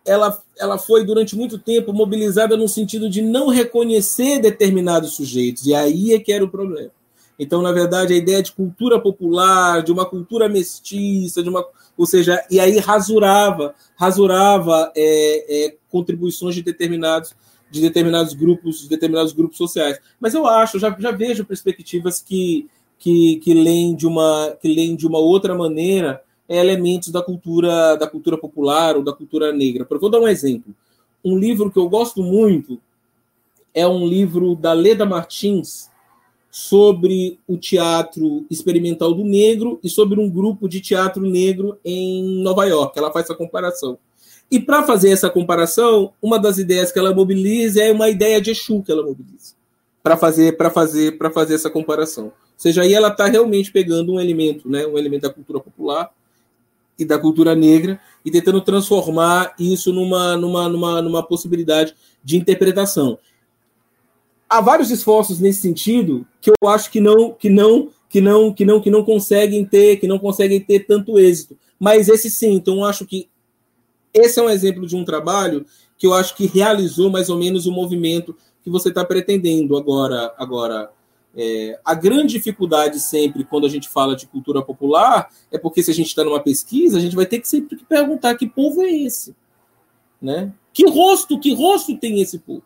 ela, 0.07 0.41
ela 0.57 0.77
foi 0.77 1.05
durante 1.05 1.35
muito 1.35 1.59
tempo 1.59 1.91
mobilizada 1.91 2.55
no 2.55 2.67
sentido 2.67 3.09
de 3.09 3.21
não 3.21 3.49
reconhecer 3.49 4.39
determinados 4.39 5.13
sujeitos, 5.13 5.65
e 5.65 5.75
aí 5.75 6.13
é 6.13 6.19
que 6.19 6.31
era 6.31 6.43
o 6.43 6.49
problema. 6.49 6.91
Então, 7.37 7.61
na 7.61 7.71
verdade, 7.71 8.13
a 8.13 8.17
ideia 8.17 8.41
de 8.41 8.51
cultura 8.51 8.99
popular, 8.99 9.83
de 9.83 9.91
uma 9.91 10.05
cultura 10.05 10.49
mestiça, 10.49 11.43
de 11.43 11.49
uma, 11.49 11.63
ou 11.95 12.05
seja, 12.05 12.43
e 12.49 12.59
aí 12.59 12.79
rasurava, 12.79 13.75
rasurava 13.95 14.91
é, 14.95 15.65
é, 15.67 15.75
contribuições 15.89 16.55
de 16.55 16.63
determinados 16.63 17.35
de 17.69 17.81
determinados 17.81 18.33
grupos, 18.33 18.83
de 18.83 18.87
determinados 18.87 19.33
grupos 19.33 19.57
sociais. 19.57 19.99
Mas 20.21 20.33
eu 20.33 20.47
acho, 20.47 20.79
já, 20.79 20.95
já 20.97 21.11
vejo 21.11 21.43
perspectivas 21.43 22.21
que, 22.21 22.65
que, 22.99 23.37
que 23.37 23.53
leem 23.53 23.95
de 23.95 24.07
uma 24.07 24.55
que 24.61 24.67
leem 24.67 24.95
de 24.95 25.07
uma 25.07 25.19
outra 25.19 25.55
maneira 25.55 26.21
elementos 26.49 27.09
da 27.09 27.21
cultura 27.21 27.95
da 27.95 28.07
cultura 28.07 28.37
popular 28.37 28.95
ou 28.95 29.03
da 29.03 29.13
cultura 29.13 29.51
negra. 29.51 29.87
Vou 29.89 30.09
dar 30.09 30.19
um 30.19 30.27
exemplo. 30.27 30.73
Um 31.23 31.37
livro 31.37 31.71
que 31.71 31.77
eu 31.77 31.89
gosto 31.89 32.23
muito 32.23 32.79
é 33.73 33.87
um 33.87 34.07
livro 34.07 34.55
da 34.55 34.73
Leda 34.73 35.05
Martins 35.05 35.89
sobre 36.49 37.39
o 37.47 37.57
teatro 37.57 38.45
experimental 38.49 39.13
do 39.13 39.23
negro 39.23 39.79
e 39.83 39.89
sobre 39.89 40.19
um 40.19 40.29
grupo 40.29 40.67
de 40.67 40.79
teatro 40.79 41.21
negro 41.21 41.77
em 41.83 42.41
Nova 42.41 42.65
York. 42.65 42.97
Ela 42.97 43.11
faz 43.11 43.25
essa 43.25 43.35
comparação. 43.35 43.99
E 44.49 44.59
para 44.59 44.83
fazer 44.83 45.11
essa 45.11 45.29
comparação, 45.29 46.13
uma 46.21 46.39
das 46.39 46.57
ideias 46.57 46.91
que 46.91 46.97
ela 46.97 47.13
mobiliza 47.13 47.83
é 47.83 47.91
uma 47.91 48.09
ideia 48.09 48.41
de 48.41 48.51
Exu 48.51 48.81
que 48.81 48.91
ela 48.91 49.03
mobiliza 49.03 49.57
para 50.01 50.15
fazer 50.15 50.55
para 50.55 50.69
fazer 50.69 51.17
para 51.17 51.29
fazer 51.29 51.55
essa 51.55 51.69
comparação. 51.69 52.31
Seja, 52.57 52.81
aí 52.81 52.93
ela 52.93 53.09
está 53.09 53.27
realmente 53.27 53.71
pegando 53.71 54.13
um 54.13 54.19
elemento, 54.19 54.67
né, 54.67 54.85
um 54.87 54.97
elemento 54.97 55.21
da 55.21 55.33
cultura 55.33 55.59
popular 55.59 56.11
e 56.97 57.05
da 57.05 57.19
cultura 57.19 57.55
negra 57.55 58.01
e 58.25 58.31
tentando 58.31 58.59
transformar 58.61 59.53
isso 59.59 59.93
numa, 59.93 60.35
numa, 60.35 60.67
numa, 60.67 61.01
numa 61.01 61.23
possibilidade 61.23 61.93
de 62.23 62.35
interpretação. 62.35 63.19
Há 64.49 64.59
vários 64.59 64.89
esforços 64.89 65.39
nesse 65.39 65.61
sentido 65.61 66.25
que 66.41 66.49
eu 66.49 66.67
acho 66.67 66.89
que 66.89 66.99
não 66.99 67.31
que 67.31 67.49
não 67.49 67.91
que 68.09 68.21
não 68.21 68.51
que 68.51 68.65
não 68.65 68.81
que 68.81 68.89
não 68.89 69.03
conseguem 69.03 69.63
ter 69.63 69.97
que 69.97 70.07
não 70.07 70.17
conseguem 70.17 70.59
ter 70.59 70.79
tanto 70.87 71.19
êxito. 71.19 71.55
Mas 71.79 72.09
esse 72.09 72.29
sim, 72.29 72.53
então 72.53 72.77
eu 72.77 72.85
acho 72.85 73.05
que 73.05 73.29
esse 74.11 74.39
é 74.39 74.41
um 74.41 74.49
exemplo 74.49 74.87
de 74.87 74.95
um 74.95 75.05
trabalho 75.05 75.65
que 75.97 76.07
eu 76.07 76.13
acho 76.13 76.35
que 76.35 76.47
realizou 76.47 77.11
mais 77.11 77.29
ou 77.29 77.37
menos 77.37 77.67
o 77.67 77.71
movimento 77.71 78.35
que 78.63 78.69
você 78.69 78.89
está 78.89 79.05
pretendendo 79.05 79.77
agora 79.77 80.33
agora 80.37 80.89
é, 81.37 81.79
a 81.85 81.93
grande 81.93 82.33
dificuldade 82.33 82.99
sempre 82.99 83.43
quando 83.43 83.67
a 83.67 83.69
gente 83.69 83.87
fala 83.87 84.15
de 84.15 84.25
cultura 84.25 84.59
popular 84.63 85.29
é 85.51 85.57
porque 85.59 85.83
se 85.83 85.91
a 85.91 85.93
gente 85.93 86.07
está 86.07 86.23
numa 86.23 86.39
pesquisa, 86.39 86.97
a 86.97 86.99
gente 86.99 87.15
vai 87.15 87.27
ter 87.27 87.39
que 87.39 87.47
sempre 87.47 87.77
perguntar 87.87 88.33
que 88.35 88.47
povo 88.47 88.81
é 88.81 88.89
esse, 88.89 89.35
né? 90.19 90.51
Que 90.73 90.89
rosto, 90.89 91.39
que 91.39 91.53
rosto 91.53 91.95
tem 91.95 92.19
esse 92.21 92.39
povo, 92.39 92.63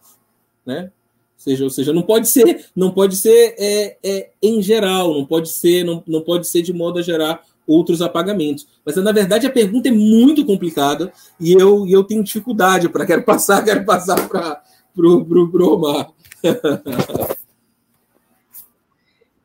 né? 0.66 0.84
Ou 0.86 1.44
seja, 1.44 1.64
ou 1.66 1.70
seja, 1.70 1.92
não 1.92 2.04
pode 2.04 2.30
ser, 2.30 2.68
não 2.74 2.92
pode 2.92 3.18
ser 3.18 3.56
é, 3.58 3.98
é, 4.02 4.30
em 4.42 4.62
geral, 4.62 5.14
não 5.14 5.26
pode 5.26 5.50
ser, 5.50 5.84
não, 5.84 6.02
não 6.08 6.22
pode 6.22 6.48
ser 6.48 6.62
de 6.62 6.72
modo 6.72 7.00
a 7.00 7.02
gerar 7.02 7.44
outros 7.68 8.02
apagamentos. 8.02 8.66
Mas 8.86 8.96
na 8.96 9.12
verdade 9.12 9.46
a 9.46 9.52
pergunta 9.52 9.90
é 9.90 9.92
muito 9.92 10.46
complicada 10.46 11.12
e 11.38 11.52
eu, 11.52 11.86
eu 11.88 12.06
tenho 12.06 12.24
dificuldade 12.24 12.88
para 12.88 13.06
quero 13.06 13.24
passar, 13.24 13.66
quero 13.66 13.84
passar 13.84 14.30
para 14.30 14.62
o 14.98 15.74
Omar. 15.74 16.10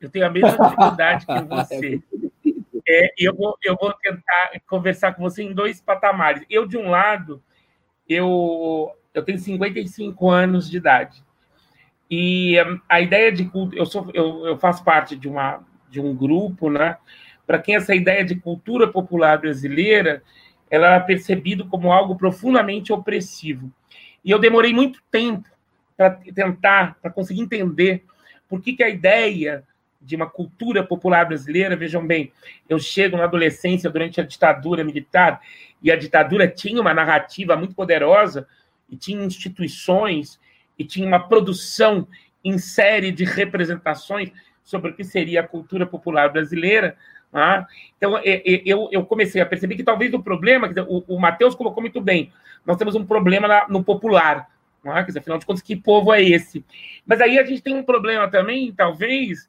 Eu 0.01 0.11
tenho 0.11 0.27
a 0.27 0.31
mesma 0.31 0.51
dificuldade 0.59 1.27
que 1.27 1.43
você. 1.43 2.03
É, 2.89 3.13
e 3.19 3.25
eu 3.25 3.35
vou, 3.35 3.57
eu 3.65 3.77
vou 3.81 3.93
tentar 3.95 4.53
conversar 4.69 5.15
com 5.15 5.23
você 5.23 5.43
em 5.43 5.53
dois 5.53 5.81
patamares. 5.81 6.45
Eu, 6.49 6.67
de 6.67 6.77
um 6.77 6.89
lado, 6.89 7.43
eu, 8.09 8.93
eu 9.13 9.23
tenho 9.25 9.39
55 9.39 10.31
anos 10.31 10.71
de 10.71 10.77
idade. 10.77 11.25
E 12.11 12.63
um, 12.63 12.81
a 12.89 13.01
ideia 13.01 13.33
de 13.33 13.45
culto, 13.47 13.77
eu, 13.77 13.85
sou, 13.85 14.11
eu, 14.15 14.47
eu 14.47 14.59
faço 14.59 14.85
parte 14.85 15.17
de, 15.17 15.29
uma, 15.29 15.65
de 15.91 16.01
um 16.01 16.15
grupo, 16.15 16.71
né? 16.71 16.97
Para 17.47 17.59
quem 17.59 17.75
essa 17.75 17.95
ideia 17.95 18.25
de 18.25 18.37
cultura 18.37 18.89
popular 18.89 19.39
brasileira 19.39 20.23
ela 20.71 20.89
era 20.89 21.01
percebida 21.01 21.65
como 21.65 21.93
algo 21.93 22.17
profundamente 22.17 22.93
opressivo. 22.93 23.73
E 24.25 24.31
eu 24.31 24.39
demorei 24.39 24.73
muito 24.73 25.01
tempo 25.11 25.49
para 25.97 26.11
tentar, 26.11 26.97
para 27.01 27.11
conseguir 27.11 27.41
entender 27.41 28.05
por 28.49 28.61
que, 28.61 28.75
que 28.75 28.83
a 28.83 28.89
ideia 28.89 29.65
de 30.07 30.15
uma 30.15 30.31
cultura 30.31 30.85
popular 30.85 31.27
brasileira. 31.27 31.77
Vejam 31.77 32.07
bem, 32.07 32.33
eu 32.69 32.79
chego 32.79 33.17
na 33.17 33.25
adolescência 33.25 33.91
durante 33.91 34.21
a 34.21 34.25
ditadura 34.25 34.85
militar 34.85 35.41
e 35.83 35.91
a 35.91 35.97
ditadura 35.97 36.47
tinha 36.47 36.81
uma 36.81 36.95
narrativa 36.95 37.57
muito 37.57 37.75
poderosa 37.75 38.47
e 38.89 38.97
tinha 38.97 39.25
instituições 39.25 40.39
e 40.79 40.85
tinha 40.85 41.07
uma 41.07 41.19
produção 41.19 42.07
em 42.45 42.57
série 42.59 43.11
de 43.11 43.25
representações 43.25 44.31
sobre 44.63 44.91
o 44.91 44.95
que 44.95 45.03
seria 45.03 45.41
a 45.41 45.47
cultura 45.47 45.85
popular 45.85 46.33
brasileira. 46.33 46.97
Ah, 47.33 47.67
então, 47.97 48.19
eu, 48.23 48.89
eu 48.93 49.05
comecei 49.05 49.41
a 49.41 49.47
perceber 49.47 49.75
que 49.75 49.83
talvez 49.83 50.15
o 50.15 50.23
problema, 50.23 50.73
o, 50.89 51.17
o 51.17 51.21
Matheus 51.21 51.55
colocou 51.55 51.83
muito 51.83 52.01
bem, 52.01 52.33
nós 52.65 52.77
temos 52.77 52.95
um 52.95 53.05
problema 53.05 53.67
no 53.69 53.83
popular. 53.83 54.49
Ah, 54.85 55.03
quer 55.03 55.09
dizer, 55.09 55.19
afinal 55.19 55.39
de 55.39 55.45
contas, 55.45 55.63
que 55.63 55.75
povo 55.75 56.13
é 56.13 56.23
esse? 56.23 56.65
Mas 57.05 57.21
aí 57.21 57.39
a 57.39 57.45
gente 57.45 57.61
tem 57.61 57.75
um 57.75 57.83
problema 57.83 58.29
também, 58.29 58.73
talvez, 58.73 59.49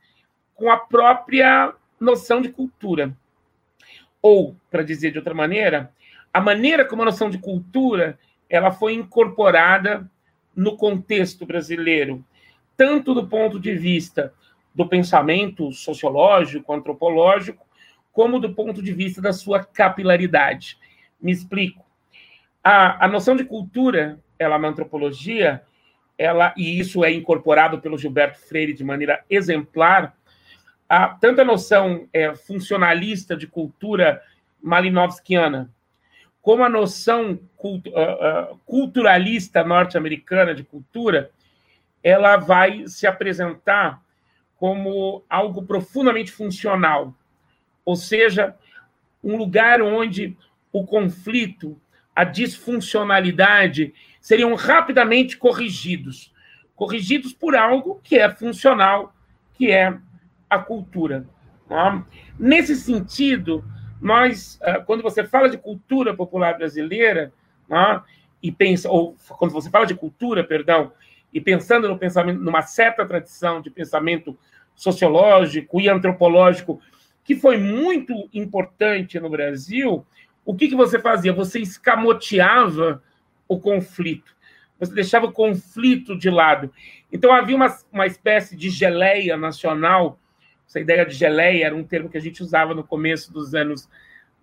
com 0.57 0.69
a 0.69 0.75
própria 0.75 1.73
noção 1.99 2.41
de 2.41 2.49
cultura. 2.49 3.15
Ou, 4.21 4.57
para 4.69 4.83
dizer 4.83 5.11
de 5.11 5.19
outra 5.19 5.33
maneira, 5.33 5.93
a 6.33 6.41
maneira 6.41 6.83
como 6.83 7.03
a 7.03 7.05
noção 7.05 7.29
de 7.29 7.37
cultura 7.37 8.19
ela 8.49 8.71
foi 8.71 8.93
incorporada 8.93 10.09
no 10.55 10.75
contexto 10.75 11.45
brasileiro, 11.45 12.25
tanto 12.75 13.13
do 13.13 13.27
ponto 13.27 13.59
de 13.59 13.75
vista 13.75 14.33
do 14.73 14.87
pensamento 14.87 15.71
sociológico, 15.71 16.73
antropológico, 16.73 17.65
como 18.11 18.39
do 18.39 18.53
ponto 18.53 18.81
de 18.81 18.91
vista 18.91 19.21
da 19.21 19.31
sua 19.31 19.63
capilaridade. 19.63 20.77
Me 21.21 21.31
explico. 21.31 21.85
A, 22.63 23.05
a 23.05 23.07
noção 23.07 23.35
de 23.35 23.45
cultura, 23.45 24.19
ela 24.39 24.57
na 24.57 24.69
antropologia, 24.69 25.61
ela 26.17 26.53
e 26.57 26.79
isso 26.79 27.05
é 27.05 27.11
incorporado 27.11 27.79
pelo 27.79 27.97
Gilberto 27.97 28.39
Freire 28.39 28.73
de 28.73 28.83
maneira 28.83 29.23
exemplar, 29.29 30.17
a, 30.89 31.09
tanto 31.09 31.41
a 31.41 31.45
noção 31.45 32.07
é, 32.13 32.33
funcionalista 32.35 33.35
de 33.35 33.47
cultura 33.47 34.21
malinovskiana, 34.61 35.69
como 36.41 36.63
a 36.63 36.69
noção 36.69 37.37
cultu, 37.57 37.89
uh, 37.89 38.53
uh, 38.53 38.57
culturalista 38.65 39.63
norte-americana 39.63 40.55
de 40.55 40.63
cultura, 40.63 41.29
ela 42.01 42.37
vai 42.37 42.87
se 42.87 43.05
apresentar 43.05 44.01
como 44.55 45.23
algo 45.29 45.63
profundamente 45.63 46.31
funcional, 46.31 47.13
ou 47.83 47.95
seja, 47.95 48.55
um 49.23 49.35
lugar 49.35 49.81
onde 49.81 50.37
o 50.71 50.85
conflito, 50.85 51.79
a 52.15 52.23
disfuncionalidade 52.23 53.93
seriam 54.21 54.55
rapidamente 54.55 55.37
corrigidos, 55.37 56.33
corrigidos 56.75 57.33
por 57.33 57.55
algo 57.55 57.99
que 58.03 58.17
é 58.17 58.29
funcional, 58.29 59.13
que 59.53 59.69
é 59.71 59.97
a 60.49 60.59
cultura. 60.59 61.25
Tá? 61.67 62.05
Nesse 62.39 62.75
sentido, 62.75 63.63
nós, 64.01 64.59
ah, 64.61 64.79
quando 64.79 65.03
você 65.03 65.23
fala 65.23 65.49
de 65.49 65.57
cultura 65.57 66.13
popular 66.13 66.57
brasileira, 66.57 67.33
tá? 67.67 68.03
e 68.41 68.51
pensa, 68.51 68.89
ou 68.89 69.15
quando 69.37 69.51
você 69.51 69.69
fala 69.69 69.85
de 69.85 69.95
cultura, 69.95 70.43
perdão, 70.43 70.91
e 71.33 71.41
pensando 71.41 71.87
no 71.87 71.97
pensamento, 71.97 72.39
numa 72.39 72.61
certa 72.61 73.05
tradição 73.05 73.61
de 73.61 73.69
pensamento 73.69 74.37
sociológico 74.75 75.81
e 75.81 75.89
antropológico 75.89 76.79
que 77.23 77.35
foi 77.35 77.57
muito 77.57 78.29
importante 78.33 79.19
no 79.19 79.29
Brasil, 79.29 80.05
o 80.45 80.55
que, 80.55 80.69
que 80.69 80.75
você 80.75 80.97
fazia? 80.97 81.33
Você 81.33 81.59
escamoteava 81.59 83.03
o 83.49 83.59
conflito, 83.59 84.33
você 84.79 84.93
deixava 84.93 85.25
o 85.25 85.31
conflito 85.31 86.17
de 86.17 86.29
lado. 86.29 86.71
Então 87.11 87.33
havia 87.33 87.55
uma, 87.55 87.75
uma 87.91 88.05
espécie 88.05 88.55
de 88.55 88.69
geleia 88.69 89.35
nacional 89.35 90.17
essa 90.67 90.79
ideia 90.79 91.05
de 91.05 91.15
geleia 91.15 91.65
era 91.65 91.75
um 91.75 91.83
termo 91.83 92.09
que 92.09 92.17
a 92.17 92.21
gente 92.21 92.43
usava 92.43 92.73
no 92.73 92.83
começo 92.83 93.31
dos 93.31 93.55
anos, 93.55 93.89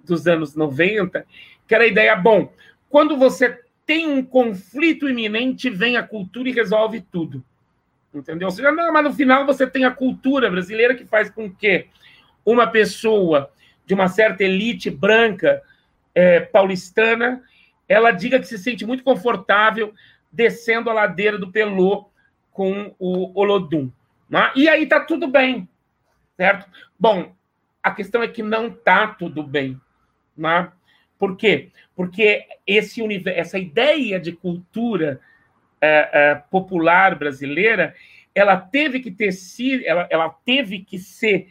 dos 0.02 0.26
anos 0.26 0.56
90, 0.56 1.26
que 1.68 1.74
era 1.74 1.84
a 1.84 1.86
ideia, 1.86 2.16
bom, 2.16 2.50
quando 2.88 3.16
você 3.16 3.60
tem 3.84 4.08
um 4.08 4.24
conflito 4.24 5.08
iminente, 5.08 5.68
vem 5.68 5.96
a 5.96 6.02
cultura 6.02 6.48
e 6.48 6.52
resolve 6.52 7.02
tudo. 7.12 7.44
Entendeu? 8.12 8.48
Ou 8.48 8.52
seja, 8.52 8.72
não, 8.72 8.92
mas 8.92 9.04
no 9.04 9.12
final 9.12 9.44
você 9.44 9.66
tem 9.66 9.84
a 9.84 9.90
cultura 9.90 10.50
brasileira 10.50 10.94
que 10.94 11.04
faz 11.04 11.28
com 11.28 11.52
que 11.52 11.86
uma 12.44 12.66
pessoa 12.66 13.50
de 13.84 13.92
uma 13.92 14.08
certa 14.08 14.44
elite 14.44 14.88
branca 14.88 15.62
é, 16.14 16.40
paulistana 16.40 17.42
ela 17.88 18.12
diga 18.12 18.38
que 18.38 18.46
se 18.46 18.56
sente 18.56 18.86
muito 18.86 19.04
confortável 19.04 19.92
descendo 20.32 20.88
a 20.88 20.94
ladeira 20.94 21.36
do 21.36 21.50
Pelô 21.50 22.06
com 22.50 22.94
o 22.98 23.38
Olodum. 23.38 23.90
Né? 24.28 24.50
E 24.56 24.68
aí 24.68 24.86
tá 24.86 25.00
tudo 25.00 25.26
bem 25.26 25.68
certo? 26.36 26.68
Bom, 26.98 27.34
a 27.82 27.90
questão 27.90 28.22
é 28.22 28.28
que 28.28 28.42
não 28.42 28.68
está 28.68 29.08
tudo 29.08 29.42
bem, 29.42 29.80
né? 30.36 30.70
Por 31.18 31.36
quê? 31.36 31.70
Porque 31.94 32.46
esse 32.66 33.00
essa 33.26 33.58
ideia 33.58 34.18
de 34.18 34.32
cultura 34.32 35.20
é, 35.80 36.10
é, 36.12 36.34
popular 36.50 37.14
brasileira, 37.14 37.94
ela 38.34 38.56
teve 38.56 39.00
que 39.00 39.10
ter 39.10 39.32
sido, 39.32 39.84
ela, 39.86 40.08
ela 40.10 40.28
teve 40.28 40.80
que 40.80 40.98
ser 40.98 41.48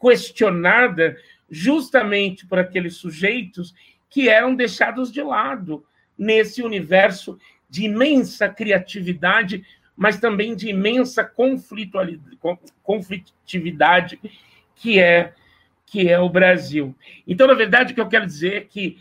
questionada 0.00 1.16
justamente 1.50 2.46
por 2.46 2.58
aqueles 2.58 2.96
sujeitos 2.96 3.74
que 4.08 4.28
eram 4.28 4.54
deixados 4.54 5.12
de 5.12 5.22
lado 5.22 5.84
nesse 6.16 6.62
universo 6.62 7.38
de 7.68 7.84
imensa 7.84 8.48
criatividade, 8.48 9.64
mas 10.02 10.18
também 10.18 10.56
de 10.56 10.68
imensa 10.68 11.24
conflitividade 12.82 14.20
que 14.74 14.98
é 14.98 15.32
que 15.86 16.08
é 16.08 16.18
o 16.18 16.28
Brasil. 16.28 16.96
Então, 17.26 17.46
na 17.46 17.54
verdade, 17.54 17.92
o 17.92 17.94
que 17.94 18.00
eu 18.00 18.08
quero 18.08 18.26
dizer 18.26 18.54
é 18.54 18.60
que 18.62 18.98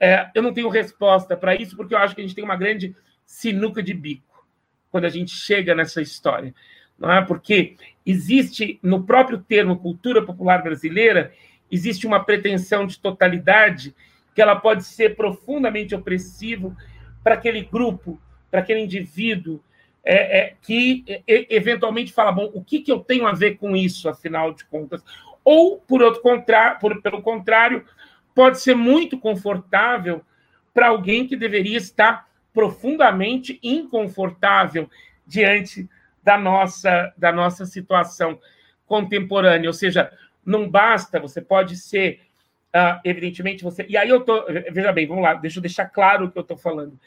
é, 0.00 0.30
eu 0.34 0.42
não 0.42 0.54
tenho 0.54 0.68
resposta 0.70 1.36
para 1.36 1.54
isso, 1.54 1.76
porque 1.76 1.94
eu 1.94 1.98
acho 1.98 2.14
que 2.14 2.20
a 2.20 2.24
gente 2.24 2.34
tem 2.34 2.42
uma 2.42 2.56
grande 2.56 2.96
sinuca 3.24 3.82
de 3.82 3.94
bico 3.94 4.44
quando 4.90 5.04
a 5.04 5.10
gente 5.10 5.30
chega 5.32 5.74
nessa 5.74 6.00
história 6.02 6.52
não 6.98 7.12
é? 7.12 7.22
Porque 7.22 7.76
existe 8.04 8.78
no 8.82 9.04
próprio 9.04 9.38
termo 9.38 9.78
cultura 9.78 10.24
popular 10.24 10.62
brasileira 10.62 11.32
existe 11.70 12.06
uma 12.06 12.22
pretensão 12.24 12.86
de 12.86 12.98
totalidade 12.98 13.94
que 14.34 14.42
ela 14.42 14.56
pode 14.56 14.84
ser 14.84 15.16
profundamente 15.16 15.94
opressivo 15.94 16.76
para 17.22 17.34
aquele 17.34 17.62
grupo, 17.62 18.20
para 18.50 18.60
aquele 18.60 18.80
indivíduo 18.80 19.62
é, 20.04 20.38
é, 20.38 20.54
que 20.60 21.04
eventualmente 21.26 22.12
fala, 22.12 22.30
bom, 22.30 22.50
o 22.52 22.62
que, 22.62 22.80
que 22.80 22.92
eu 22.92 23.00
tenho 23.00 23.26
a 23.26 23.32
ver 23.32 23.56
com 23.56 23.74
isso, 23.74 24.08
afinal 24.08 24.52
de 24.52 24.64
contas? 24.66 25.02
Ou, 25.42 25.78
por 25.78 26.02
outro 26.02 26.20
contrário, 26.20 26.78
por, 26.78 27.00
pelo 27.00 27.22
contrário, 27.22 27.84
pode 28.34 28.60
ser 28.60 28.74
muito 28.74 29.18
confortável 29.18 30.22
para 30.74 30.88
alguém 30.88 31.26
que 31.26 31.36
deveria 31.36 31.78
estar 31.78 32.28
profundamente 32.52 33.58
inconfortável 33.62 34.90
diante 35.26 35.88
da 36.22 36.36
nossa, 36.36 37.12
da 37.16 37.32
nossa 37.32 37.64
situação 37.64 38.38
contemporânea. 38.86 39.68
Ou 39.68 39.74
seja, 39.74 40.12
não 40.44 40.68
basta, 40.68 41.18
você 41.18 41.40
pode 41.40 41.76
ser, 41.76 42.20
uh, 42.74 43.00
evidentemente, 43.04 43.64
você. 43.64 43.86
E 43.88 43.96
aí 43.96 44.08
eu 44.08 44.20
tô. 44.20 44.44
Veja 44.70 44.92
bem, 44.92 45.06
vamos 45.06 45.22
lá, 45.22 45.34
deixa 45.34 45.58
eu 45.58 45.62
deixar 45.62 45.86
claro 45.86 46.26
o 46.26 46.30
que 46.30 46.38
eu 46.38 46.42
estou 46.42 46.56
falando. 46.56 46.98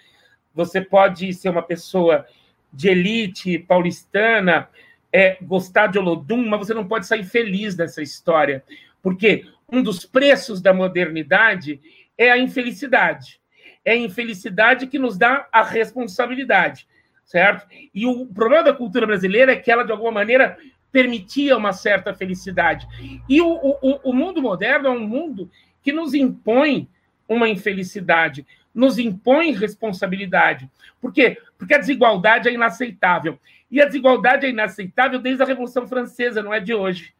Você 0.53 0.81
pode 0.81 1.31
ser 1.33 1.49
uma 1.49 1.61
pessoa 1.61 2.25
de 2.71 2.89
elite 2.89 3.59
paulistana, 3.59 4.69
é, 5.11 5.37
gostar 5.41 5.87
de 5.87 5.97
Olodum, 5.97 6.45
mas 6.45 6.59
você 6.59 6.73
não 6.73 6.87
pode 6.87 7.07
sair 7.07 7.23
feliz 7.23 7.75
dessa 7.75 8.01
história. 8.01 8.63
Porque 9.01 9.45
um 9.71 9.81
dos 9.81 10.05
preços 10.05 10.61
da 10.61 10.73
modernidade 10.73 11.79
é 12.17 12.31
a 12.31 12.37
infelicidade. 12.37 13.39
É 13.83 13.91
a 13.91 13.97
infelicidade 13.97 14.87
que 14.87 14.99
nos 14.99 15.17
dá 15.17 15.47
a 15.51 15.63
responsabilidade 15.63 16.87
certo? 17.27 17.67
E 17.93 18.07
o 18.07 18.25
problema 18.25 18.63
da 18.63 18.73
cultura 18.73 19.05
brasileira 19.05 19.51
é 19.51 19.55
que 19.55 19.69
ela, 19.69 19.83
de 19.83 19.91
alguma 19.91 20.11
maneira, 20.11 20.57
permitia 20.91 21.57
uma 21.57 21.73
certa 21.73 22.13
felicidade. 22.13 22.87
E 23.29 23.41
o, 23.41 23.47
o, 23.47 23.99
o 24.09 24.13
mundo 24.13 24.41
moderno 24.41 24.87
é 24.87 24.91
um 24.91 25.05
mundo 25.05 25.51
que 25.83 25.91
nos 25.91 26.13
impõe 26.13 26.89
uma 27.27 27.47
infelicidade, 27.49 28.47
nos 28.77 28.97
impõe 28.97 29.51
responsabilidade. 29.51 30.69
Por 31.01 31.11
quê? 31.11 31.37
Porque 31.57 31.73
a 31.73 31.79
desigualdade 31.79 32.47
é 32.47 32.53
inaceitável. 32.53 33.39
E 33.69 33.81
a 33.81 33.85
desigualdade 33.85 34.45
é 34.45 34.49
inaceitável 34.49 35.19
desde 35.19 35.43
a 35.43 35.45
Revolução 35.45 35.85
Francesa, 35.85 36.41
não 36.41 36.53
é 36.53 36.59
de 36.59 36.73
hoje. 36.73 37.13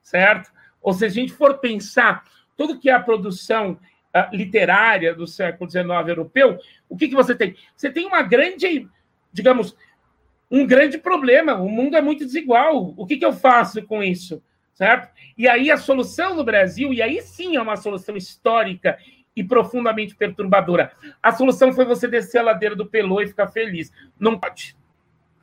Certo? 0.00 0.50
Ou 0.80 0.94
se 0.94 1.04
a 1.04 1.08
gente 1.08 1.32
for 1.32 1.58
pensar 1.58 2.24
tudo 2.56 2.78
que 2.78 2.88
é 2.88 2.92
a 2.92 3.00
produção 3.00 3.72
uh, 3.72 4.34
literária 4.34 5.14
do 5.14 5.26
século 5.26 5.68
XIX 5.68 5.86
europeu, 6.06 6.58
o 6.88 6.96
que, 6.96 7.08
que 7.08 7.14
você 7.14 7.34
tem? 7.34 7.56
Você 7.76 7.90
tem 7.90 8.06
uma 8.06 8.22
grande 8.22 8.88
digamos, 9.34 9.76
um 10.48 10.64
grande 10.64 10.96
problema. 10.96 11.56
O 11.56 11.68
mundo 11.68 11.96
é 11.96 12.00
muito 12.00 12.24
desigual. 12.24 12.94
O 12.96 13.04
que, 13.04 13.16
que 13.16 13.24
eu 13.26 13.32
faço 13.32 13.82
com 13.82 14.02
isso? 14.02 14.40
Certo? 14.72 15.12
E 15.36 15.48
aí 15.48 15.70
a 15.70 15.76
solução 15.76 16.34
no 16.34 16.44
Brasil, 16.44 16.92
e 16.92 17.02
aí 17.02 17.20
sim 17.20 17.56
é 17.56 17.62
uma 17.62 17.76
solução 17.76 18.16
histórica 18.16 18.96
e 19.36 19.42
profundamente 19.42 20.14
perturbadora. 20.14 20.92
A 21.22 21.32
solução 21.32 21.72
foi 21.72 21.84
você 21.84 22.06
descer 22.06 22.38
a 22.38 22.42
ladeira 22.42 22.76
do 22.76 22.86
Pelô 22.86 23.20
e 23.20 23.26
ficar 23.26 23.48
feliz. 23.48 23.92
Não 24.18 24.38
pode. 24.38 24.76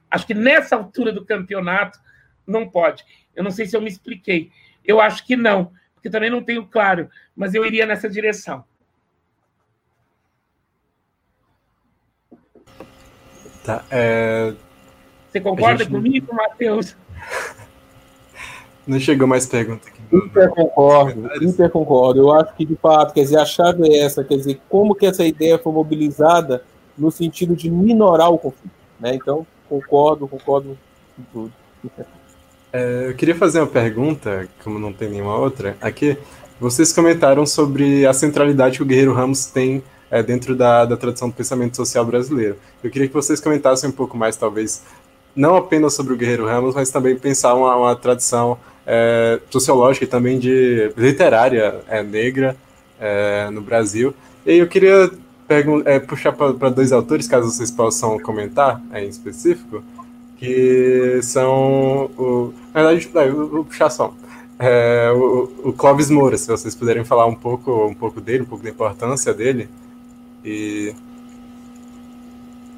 Acho 0.09 0.27
que 0.27 0.33
nessa 0.33 0.75
altura 0.75 1.11
do 1.11 1.25
campeonato 1.25 1.99
não 2.45 2.69
pode. 2.69 3.03
Eu 3.35 3.43
não 3.43 3.51
sei 3.51 3.65
se 3.65 3.75
eu 3.75 3.81
me 3.81 3.89
expliquei. 3.89 4.51
Eu 4.83 4.99
acho 4.99 5.25
que 5.25 5.35
não, 5.35 5.71
porque 5.93 6.09
também 6.09 6.29
não 6.29 6.43
tenho 6.43 6.65
claro, 6.65 7.09
mas 7.35 7.53
eu 7.53 7.65
iria 7.65 7.85
nessa 7.85 8.09
direção. 8.09 8.63
Tá, 13.63 13.85
é... 13.91 14.53
Você 15.29 15.39
concorda 15.39 15.83
gente... 15.83 15.93
comigo, 15.93 16.33
Matheus? 16.33 16.97
Não 18.91 18.99
chegou 18.99 19.25
mais 19.25 19.45
pergunta 19.45 19.87
aqui. 19.87 20.01
Super 20.09 20.49
concordo, 20.49 21.29
super 21.39 21.69
concordo. 21.69 22.19
Eu 22.19 22.31
acho 22.33 22.53
que, 22.55 22.65
de 22.65 22.75
fato, 22.75 23.13
quer 23.13 23.21
dizer, 23.21 23.37
a 23.37 23.45
chave 23.45 23.87
é 23.87 23.99
essa, 23.99 24.21
quer 24.21 24.35
dizer, 24.35 24.59
como 24.67 24.93
que 24.93 25.05
essa 25.05 25.25
ideia 25.25 25.57
foi 25.57 25.71
mobilizada 25.71 26.61
no 26.97 27.09
sentido 27.09 27.55
de 27.55 27.71
minorar 27.71 28.29
o 28.29 28.37
conflito, 28.37 28.75
né? 28.99 29.15
Então, 29.15 29.47
concordo, 29.69 30.27
concordo 30.27 30.77
com 31.15 31.23
tudo. 31.31 31.53
É, 32.73 33.07
eu 33.07 33.15
queria 33.15 33.33
fazer 33.33 33.61
uma 33.61 33.67
pergunta, 33.67 34.49
como 34.61 34.77
não 34.77 34.91
tem 34.91 35.09
nenhuma 35.09 35.37
outra, 35.37 35.77
aqui. 35.79 36.17
Vocês 36.59 36.91
comentaram 36.91 37.45
sobre 37.45 38.05
a 38.05 38.11
centralidade 38.11 38.75
que 38.75 38.83
o 38.83 38.85
Guerreiro 38.85 39.13
Ramos 39.13 39.45
tem 39.45 39.81
é, 40.09 40.21
dentro 40.21 40.53
da, 40.53 40.83
da 40.83 40.97
tradição 40.97 41.29
do 41.29 41.33
pensamento 41.33 41.77
social 41.77 42.03
brasileiro. 42.03 42.57
Eu 42.83 42.91
queria 42.91 43.07
que 43.07 43.13
vocês 43.13 43.39
comentassem 43.39 43.89
um 43.89 43.93
pouco 43.93 44.17
mais, 44.17 44.35
talvez, 44.35 44.83
não 45.33 45.55
apenas 45.55 45.93
sobre 45.93 46.13
o 46.13 46.17
Guerreiro 46.17 46.45
Ramos, 46.45 46.75
mas 46.75 46.91
também 46.91 47.15
pensar 47.15 47.53
uma, 47.53 47.73
uma 47.77 47.95
tradição 47.95 48.57
é, 48.85 49.39
sociológica 49.49 50.05
e 50.05 50.07
também 50.07 50.39
de 50.39 50.91
literária 50.97 51.81
é, 51.87 52.01
negra 52.03 52.55
é, 52.99 53.49
no 53.49 53.61
Brasil. 53.61 54.13
E 54.45 54.57
eu 54.57 54.67
queria 54.67 55.11
é, 55.85 55.99
puxar 55.99 56.31
para 56.31 56.69
dois 56.69 56.91
autores, 56.91 57.27
caso 57.27 57.51
vocês 57.51 57.69
possam 57.69 58.19
comentar 58.19 58.81
é, 58.91 59.03
em 59.03 59.09
específico, 59.09 59.83
que 60.37 61.19
são 61.21 62.09
o. 62.17 62.53
Na 62.73 62.83
verdade, 62.83 63.09
eu 63.29 63.47
vou 63.47 63.65
puxar 63.65 63.89
só. 63.89 64.13
É, 64.57 65.11
o, 65.11 65.69
o 65.69 65.73
Clóvis 65.73 66.09
Moura, 66.09 66.37
se 66.37 66.47
vocês 66.47 66.75
puderem 66.75 67.03
falar 67.03 67.25
um 67.25 67.35
pouco, 67.35 67.87
um 67.87 67.95
pouco 67.95 68.21
dele, 68.21 68.43
um 68.43 68.45
pouco 68.45 68.63
da 68.63 68.69
importância 68.69 69.33
dele, 69.33 69.69
e. 70.43 70.93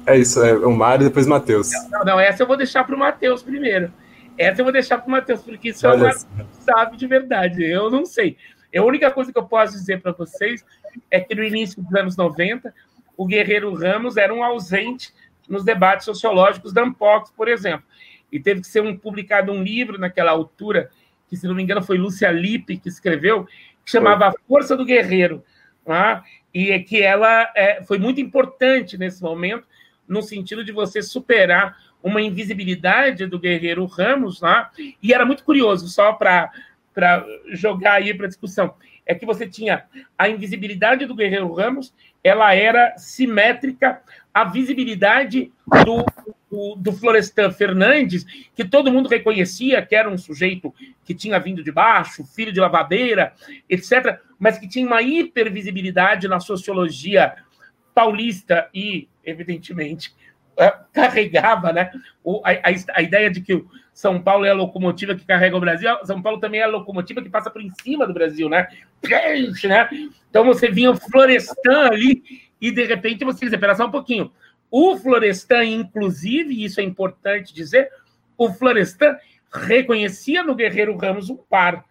É 0.06 0.18
isso, 0.18 0.42
é 0.42 0.54
o 0.54 0.70
Mário 0.70 1.04
e 1.04 1.08
depois 1.08 1.26
o 1.26 1.30
Matheus. 1.30 1.70
Não, 1.90 2.04
não, 2.04 2.20
essa 2.20 2.42
eu 2.42 2.46
vou 2.46 2.58
deixar 2.58 2.84
para 2.84 2.94
o 2.94 2.98
Matheus 2.98 3.42
primeiro. 3.42 3.90
Essa 4.36 4.60
eu 4.60 4.64
vou 4.64 4.72
deixar 4.72 4.98
para 4.98 5.08
o 5.08 5.10
Matheus, 5.10 5.42
porque 5.42 5.68
isso 5.68 5.86
é 5.86 5.94
o 5.94 6.12
sabe 6.52 6.96
de 6.96 7.06
verdade. 7.06 7.64
Eu 7.64 7.90
não 7.90 8.04
sei. 8.04 8.36
A 8.74 8.82
única 8.82 9.10
coisa 9.10 9.32
que 9.32 9.38
eu 9.38 9.46
posso 9.46 9.74
dizer 9.74 10.00
para 10.00 10.12
vocês 10.12 10.64
é 11.10 11.20
que 11.20 11.34
no 11.34 11.44
início 11.44 11.80
dos 11.80 11.94
anos 11.94 12.16
90, 12.16 12.74
o 13.16 13.26
Guerreiro 13.26 13.72
Ramos 13.74 14.16
era 14.16 14.34
um 14.34 14.42
ausente 14.42 15.12
nos 15.48 15.64
debates 15.64 16.04
sociológicos 16.04 16.72
da 16.72 16.82
Ampox, 16.82 17.30
por 17.30 17.48
exemplo. 17.48 17.86
E 18.32 18.40
teve 18.40 18.62
que 18.62 18.66
ser 18.66 18.80
um, 18.80 18.96
publicado 18.96 19.52
um 19.52 19.62
livro 19.62 19.98
naquela 19.98 20.32
altura, 20.32 20.90
que, 21.28 21.36
se 21.36 21.46
não 21.46 21.54
me 21.54 21.62
engano, 21.62 21.82
foi 21.82 21.96
Lúcia 21.96 22.30
Lippe 22.30 22.78
que 22.78 22.88
escreveu, 22.88 23.44
que 23.84 23.90
chamava 23.90 24.28
A 24.28 24.34
Força 24.48 24.76
do 24.76 24.84
Guerreiro. 24.84 25.44
Tá? 25.84 26.24
e 26.54 26.70
é 26.70 26.78
que 26.78 27.02
ela 27.02 27.50
é, 27.56 27.82
foi 27.82 27.98
muito 27.98 28.20
importante 28.20 28.96
nesse 28.96 29.20
momento, 29.20 29.66
no 30.06 30.22
sentido 30.22 30.64
de 30.64 30.70
você 30.70 31.02
superar 31.02 31.76
uma 32.04 32.20
invisibilidade 32.20 33.26
do 33.26 33.38
guerreiro 33.38 33.86
Ramos 33.86 34.42
lá, 34.42 34.70
e 35.02 35.14
era 35.14 35.24
muito 35.24 35.42
curioso, 35.42 35.88
só 35.88 36.12
para 36.12 36.52
jogar 37.48 37.94
aí 37.94 38.12
para 38.12 38.28
discussão, 38.28 38.74
é 39.06 39.14
que 39.14 39.24
você 39.24 39.48
tinha 39.48 39.84
a 40.18 40.28
invisibilidade 40.28 41.06
do 41.06 41.14
guerreiro 41.14 41.50
Ramos, 41.52 41.94
ela 42.22 42.54
era 42.54 42.96
simétrica 42.98 44.02
à 44.32 44.44
visibilidade 44.44 45.50
do, 45.84 46.04
do, 46.50 46.74
do 46.76 46.92
Florestan 46.92 47.50
Fernandes, 47.50 48.24
que 48.54 48.64
todo 48.64 48.92
mundo 48.92 49.08
reconhecia 49.08 49.84
que 49.84 49.96
era 49.96 50.08
um 50.08 50.18
sujeito 50.18 50.74
que 51.04 51.14
tinha 51.14 51.38
vindo 51.40 51.64
de 51.64 51.72
baixo, 51.72 52.24
filho 52.24 52.52
de 52.52 52.60
lavadeira, 52.60 53.32
etc., 53.68 54.18
mas 54.38 54.58
que 54.58 54.68
tinha 54.68 54.86
uma 54.86 55.00
hipervisibilidade 55.00 56.28
na 56.28 56.38
sociologia 56.38 57.34
paulista 57.94 58.68
e, 58.74 59.08
evidentemente, 59.24 60.12
carregava 60.92 61.72
né, 61.72 61.90
a, 62.44 62.50
a, 62.50 62.98
a, 62.98 63.02
ideia 63.02 63.30
de 63.30 63.40
que 63.40 63.54
o 63.54 63.68
São 63.92 64.20
Paulo 64.20 64.44
é 64.44 64.50
a 64.50 64.54
locomotiva 64.54 65.14
que 65.14 65.24
carrega 65.24 65.56
o 65.56 65.60
Brasil, 65.60 65.90
São 66.04 66.22
Paulo 66.22 66.40
também 66.40 66.60
é 66.60 66.64
a 66.64 66.68
locomotiva 66.68 67.22
que 67.22 67.28
passa 67.28 67.50
por 67.50 67.62
cima 67.82 68.06
do 68.06 68.14
Brasil, 68.14 68.48
né? 68.48 68.68
né? 69.02 69.88
Então 70.30 70.44
você 70.44 70.70
vinha 70.70 70.90
o 70.90 70.96
Florestan 70.96 71.86
ali 71.86 72.22
e 72.60 72.70
de 72.70 72.84
repente 72.84 73.24
você 73.24 73.44
diz, 73.44 73.52
espera 73.52 73.74
só 73.74 73.86
um 73.86 73.90
pouquinho. 73.90 74.32
O 74.70 74.96
Florestan, 74.96 75.64
inclusive, 75.64 76.64
isso 76.64 76.80
é 76.80 76.82
importante 76.82 77.54
dizer, 77.54 77.90
o 78.36 78.52
Florestan 78.52 79.16
reconhecia 79.52 80.42
no 80.42 80.54
Guerreiro 80.54 80.96
Ramos 80.96 81.30
um 81.30 81.36
par, 81.36 81.84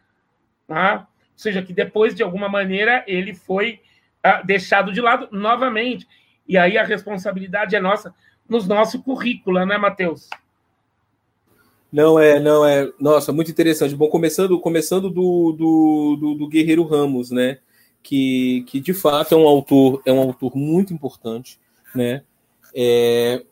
tá? 0.68 1.07
Ou 1.10 1.38
seja, 1.38 1.61
que 1.61 1.73
depois, 1.73 2.14
de 2.14 2.23
alguma 2.23 2.49
maneira, 2.49 3.03
ele 3.07 3.34
foi 3.34 3.80
uh, 4.26 4.45
deixado 4.45 4.91
de 4.91 4.99
lado 4.99 5.30
novamente. 5.31 6.07
E 6.48 6.57
aí 6.57 6.77
a 6.77 6.84
responsabilidade 6.84 7.76
é 7.76 7.80
nossa 7.80 8.14
nos 8.48 8.68
nosso 8.68 9.02
currículo, 9.02 9.65
né, 9.65 9.78
Matheus? 9.78 10.30
Não 11.91 12.20
é, 12.20 12.40
não 12.40 12.65
é. 12.65 12.91
Nossa, 12.99 13.32
muito 13.32 13.52
interessante. 13.52 13.95
Bom, 13.95 14.07
começando, 14.07 14.60
começando 14.60 15.11
do, 15.11 15.52
do, 15.52 16.18
do, 16.20 16.34
do 16.36 16.48
Guerreiro 16.48 16.84
Ramos, 16.84 17.30
né? 17.30 17.60
Que, 18.02 18.65
que 18.68 18.80
de 18.80 18.94
fato 18.94 19.36
é 19.36 19.38
um 19.38 19.48
autor, 19.48 20.02
é 20.06 20.11
um 20.11 20.20
autor 20.20 20.56
muito 20.56 20.91
importante, 20.91 21.60
né? 21.94 22.24
É, 22.76 23.44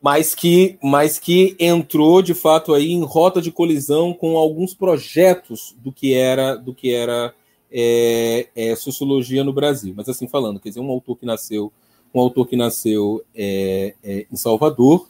mas 0.00 0.34
que, 0.34 0.78
mas 0.82 1.18
que 1.18 1.56
entrou 1.58 2.22
de 2.22 2.32
fato 2.32 2.74
aí 2.74 2.92
em 2.92 3.02
rota 3.02 3.42
de 3.42 3.50
colisão 3.50 4.14
com 4.14 4.36
alguns 4.36 4.72
projetos 4.72 5.74
do 5.78 5.90
que 5.90 6.14
era 6.14 6.54
do 6.54 6.72
que 6.72 6.92
era 6.92 7.34
é, 7.72 8.48
é, 8.54 8.76
sociologia 8.76 9.42
no 9.42 9.52
Brasil. 9.52 9.94
Mas 9.96 10.08
assim 10.08 10.28
falando, 10.28 10.60
quer 10.60 10.68
dizer, 10.68 10.80
um 10.80 10.90
autor 10.90 11.16
que 11.18 11.26
nasceu, 11.26 11.72
um 12.14 12.20
autor 12.20 12.46
que 12.46 12.56
nasceu 12.56 13.24
é, 13.34 13.94
é 14.02 14.26
em 14.30 14.36
Salvador, 14.36 15.08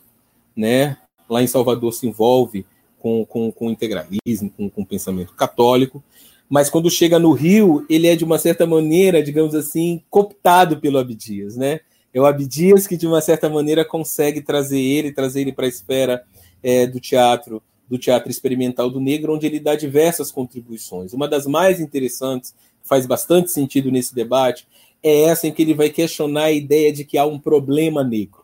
né? 0.57 0.97
Lá 1.29 1.43
em 1.43 1.47
Salvador 1.47 1.93
se 1.93 2.07
envolve 2.07 2.67
com, 2.99 3.25
com, 3.27 3.53
com 3.53 3.71
integralismo, 3.71 4.51
com, 4.57 4.71
com 4.71 4.85
pensamento 4.85 5.35
católico, 5.35 6.03
mas 6.49 6.71
quando 6.71 6.91
chega 6.91 7.19
no 7.19 7.33
Rio, 7.33 7.85
ele 7.89 8.07
é 8.07 8.17
de 8.17 8.25
uma 8.25 8.39
certa 8.39 8.67
maneira, 8.67 9.23
digamos 9.23 9.55
assim, 9.55 10.03
cooptado 10.09 10.79
pelo 10.79 10.99
Abdias, 10.99 11.57
né? 11.57 11.81
É 12.13 12.21
o 12.21 12.27
Abdias 12.27 12.87
que, 12.87 12.97
de 12.97 13.07
uma 13.07 13.21
certa 13.21 13.49
maneira, 13.49 13.85
consegue 13.85 14.41
trazer 14.41 14.81
ele, 14.81 15.13
trazer 15.13 15.41
ele 15.41 15.53
para 15.53 15.67
a 15.67 15.69
esfera 15.69 16.25
é, 16.63 16.87
do 16.87 17.01
teatro, 17.01 17.63
do 17.89 17.99
teatro 17.99 18.31
experimental 18.31 18.89
do 18.89 19.01
negro, 19.01 19.35
onde 19.35 19.47
ele 19.47 19.59
dá 19.59 19.75
diversas 19.75 20.31
contribuições. 20.31 21.13
Uma 21.13 21.27
das 21.27 21.47
mais 21.47 21.81
interessantes, 21.81 22.55
faz 22.85 23.05
bastante 23.05 23.51
sentido 23.51 23.91
nesse 23.91 24.15
debate, 24.15 24.67
é 25.05 25.25
essa 25.25 25.47
em 25.47 25.53
que 25.53 25.61
ele 25.61 25.75
vai 25.75 25.91
questionar 25.91 26.45
a 26.45 26.53
ideia 26.53 26.91
de 26.91 27.05
que 27.05 27.19
há 27.19 27.27
um 27.27 27.39
problema 27.39 28.03
negro. 28.03 28.43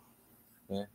Né? 0.69 0.87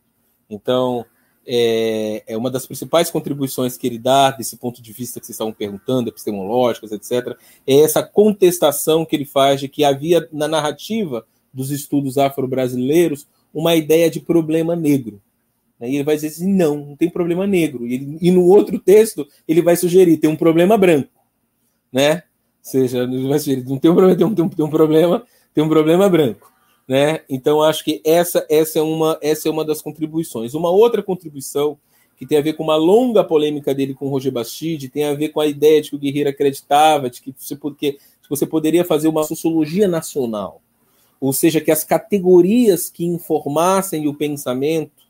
Então, 0.48 1.04
é, 1.44 2.22
é, 2.24 2.36
uma 2.36 2.50
das 2.50 2.66
principais 2.66 3.10
contribuições 3.10 3.76
que 3.76 3.84
ele 3.84 3.98
dá, 3.98 4.30
desse 4.30 4.56
ponto 4.56 4.80
de 4.80 4.92
vista 4.92 5.18
que 5.18 5.26
vocês 5.26 5.34
estavam 5.34 5.52
perguntando, 5.52 6.08
epistemológicas, 6.08 6.92
etc., 6.92 7.36
é 7.66 7.80
essa 7.80 8.00
contestação 8.00 9.04
que 9.04 9.16
ele 9.16 9.24
faz 9.24 9.60
de 9.60 9.68
que 9.68 9.82
havia 9.82 10.28
na 10.32 10.46
narrativa 10.46 11.26
dos 11.52 11.72
estudos 11.72 12.16
afro-brasileiros 12.16 13.26
uma 13.52 13.74
ideia 13.74 14.08
de 14.08 14.20
problema 14.20 14.76
negro. 14.76 15.20
E 15.80 15.96
ele 15.96 16.04
vai 16.04 16.14
dizer 16.14 16.28
assim: 16.28 16.52
não, 16.52 16.76
não 16.76 16.96
tem 16.96 17.10
problema 17.10 17.46
negro. 17.46 17.86
E, 17.86 17.94
ele, 17.94 18.18
e 18.20 18.30
no 18.30 18.44
outro 18.44 18.78
texto 18.78 19.26
ele 19.48 19.62
vai 19.62 19.76
sugerir: 19.76 20.16
tem 20.16 20.30
um 20.30 20.36
problema 20.36 20.78
branco. 20.78 21.10
Né? 21.92 22.14
Ou 22.14 22.22
seja, 22.60 23.02
ele 23.02 23.28
vai 23.28 23.38
sugerir, 23.38 23.64
não 23.64 23.78
tem 23.78 23.90
um 23.90 23.94
problema, 23.94 24.16
tem 24.16 24.26
um, 24.26 24.48
tem 24.48 24.64
um 24.64 24.70
problema, 24.70 25.24
tem 25.56 25.64
um 25.64 25.68
problema 25.70 26.06
branco. 26.06 26.52
Né? 26.86 27.22
Então 27.28 27.62
acho 27.62 27.82
que 27.82 28.02
essa, 28.04 28.46
essa, 28.48 28.78
é 28.78 28.82
uma, 28.82 29.18
essa 29.22 29.48
é 29.48 29.50
uma 29.50 29.64
das 29.64 29.80
contribuições. 29.80 30.52
Uma 30.52 30.70
outra 30.70 31.02
contribuição 31.02 31.78
que 32.16 32.26
tem 32.26 32.36
a 32.36 32.42
ver 32.42 32.52
com 32.52 32.62
uma 32.62 32.76
longa 32.76 33.24
polêmica 33.24 33.74
dele 33.74 33.94
com 33.94 34.06
o 34.06 34.10
Roger 34.10 34.32
Bastide, 34.32 34.88
tem 34.88 35.04
a 35.04 35.14
ver 35.14 35.30
com 35.30 35.40
a 35.40 35.46
ideia 35.46 35.80
de 35.80 35.90
que 35.90 35.96
o 35.96 35.98
Guerreiro 35.98 36.30
acreditava, 36.30 37.10
de 37.10 37.20
que 37.20 37.34
você, 37.36 37.56
porque, 37.56 37.98
você 38.28 38.46
poderia 38.46 38.84
fazer 38.84 39.08
uma 39.08 39.24
sociologia 39.24 39.88
nacional 39.88 40.60
ou 41.20 41.32
seja, 41.32 41.60
que 41.60 41.70
as 41.70 41.82
categorias 41.82 42.90
que 42.90 43.04
informassem 43.04 44.06
o 44.06 44.14
pensamento 44.14 45.06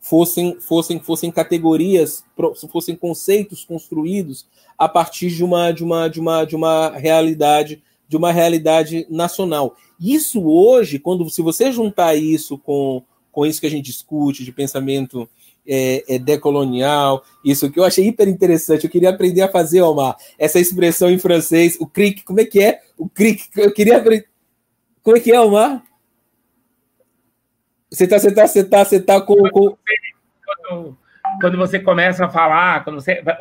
fossem, 0.00 0.58
fossem, 0.60 1.00
fossem 1.00 1.30
categorias, 1.30 2.24
fossem 2.70 2.94
conceitos 2.94 3.64
construídos 3.64 4.46
a 4.78 4.88
partir 4.88 5.30
de 5.30 5.42
uma, 5.42 5.72
de 5.72 5.82
uma, 5.82 6.08
de 6.08 6.20
uma, 6.20 6.44
de 6.44 6.56
uma 6.56 6.90
realidade 6.90 7.82
de 8.08 8.16
uma 8.16 8.32
realidade 8.32 9.06
nacional. 9.10 9.76
Isso 10.00 10.42
hoje, 10.48 10.98
quando 10.98 11.28
se 11.28 11.42
você 11.42 11.70
juntar 11.70 12.14
isso 12.14 12.56
com, 12.56 13.04
com 13.30 13.44
isso 13.44 13.60
que 13.60 13.66
a 13.66 13.70
gente 13.70 13.84
discute 13.84 14.44
de 14.44 14.50
pensamento 14.50 15.28
é, 15.66 16.14
é, 16.14 16.18
decolonial, 16.18 17.22
isso 17.44 17.70
que 17.70 17.78
eu 17.78 17.84
achei 17.84 18.08
hiper 18.08 18.26
interessante. 18.26 18.84
Eu 18.84 18.90
queria 18.90 19.10
aprender 19.10 19.42
a 19.42 19.50
fazer, 19.50 19.82
Omar, 19.82 20.16
essa 20.38 20.58
expressão 20.58 21.10
em 21.10 21.18
francês, 21.18 21.76
o 21.78 21.86
cric, 21.86 22.22
como 22.24 22.40
é 22.40 22.44
que 22.46 22.62
é? 22.62 22.80
O 22.96 23.08
cric, 23.08 23.48
eu 23.56 23.72
queria 23.72 23.98
aprender. 23.98 24.26
Como 25.02 25.16
é 25.16 25.20
que 25.20 25.30
é, 25.30 25.40
Omar? 25.40 25.84
Você 27.90 28.06
tá, 28.06 28.18
você 28.18 28.32
tá, 28.32 28.46
você 28.46 28.64
tá, 28.64 28.84
você 28.84 29.00
tá 29.00 29.20
com. 29.20 29.36
com... 29.50 29.76
Quando, 30.44 30.98
quando 31.40 31.58
você 31.58 31.78
começa 31.78 32.24
a 32.24 32.28
falar, 32.30 32.84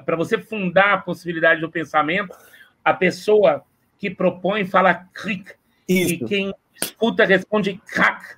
para 0.05 0.15
você 0.15 0.37
fundar 0.37 0.93
a 0.93 0.97
possibilidade 0.97 1.61
do 1.61 1.71
pensamento, 1.71 2.35
a 2.83 2.93
pessoa 2.93 3.63
que 3.97 4.09
propõe 4.09 4.65
fala 4.65 4.93
cric. 4.93 5.51
Isso. 5.87 6.13
E 6.13 6.17
quem 6.19 6.53
escuta 6.81 7.25
responde 7.25 7.79
crack. 7.85 8.37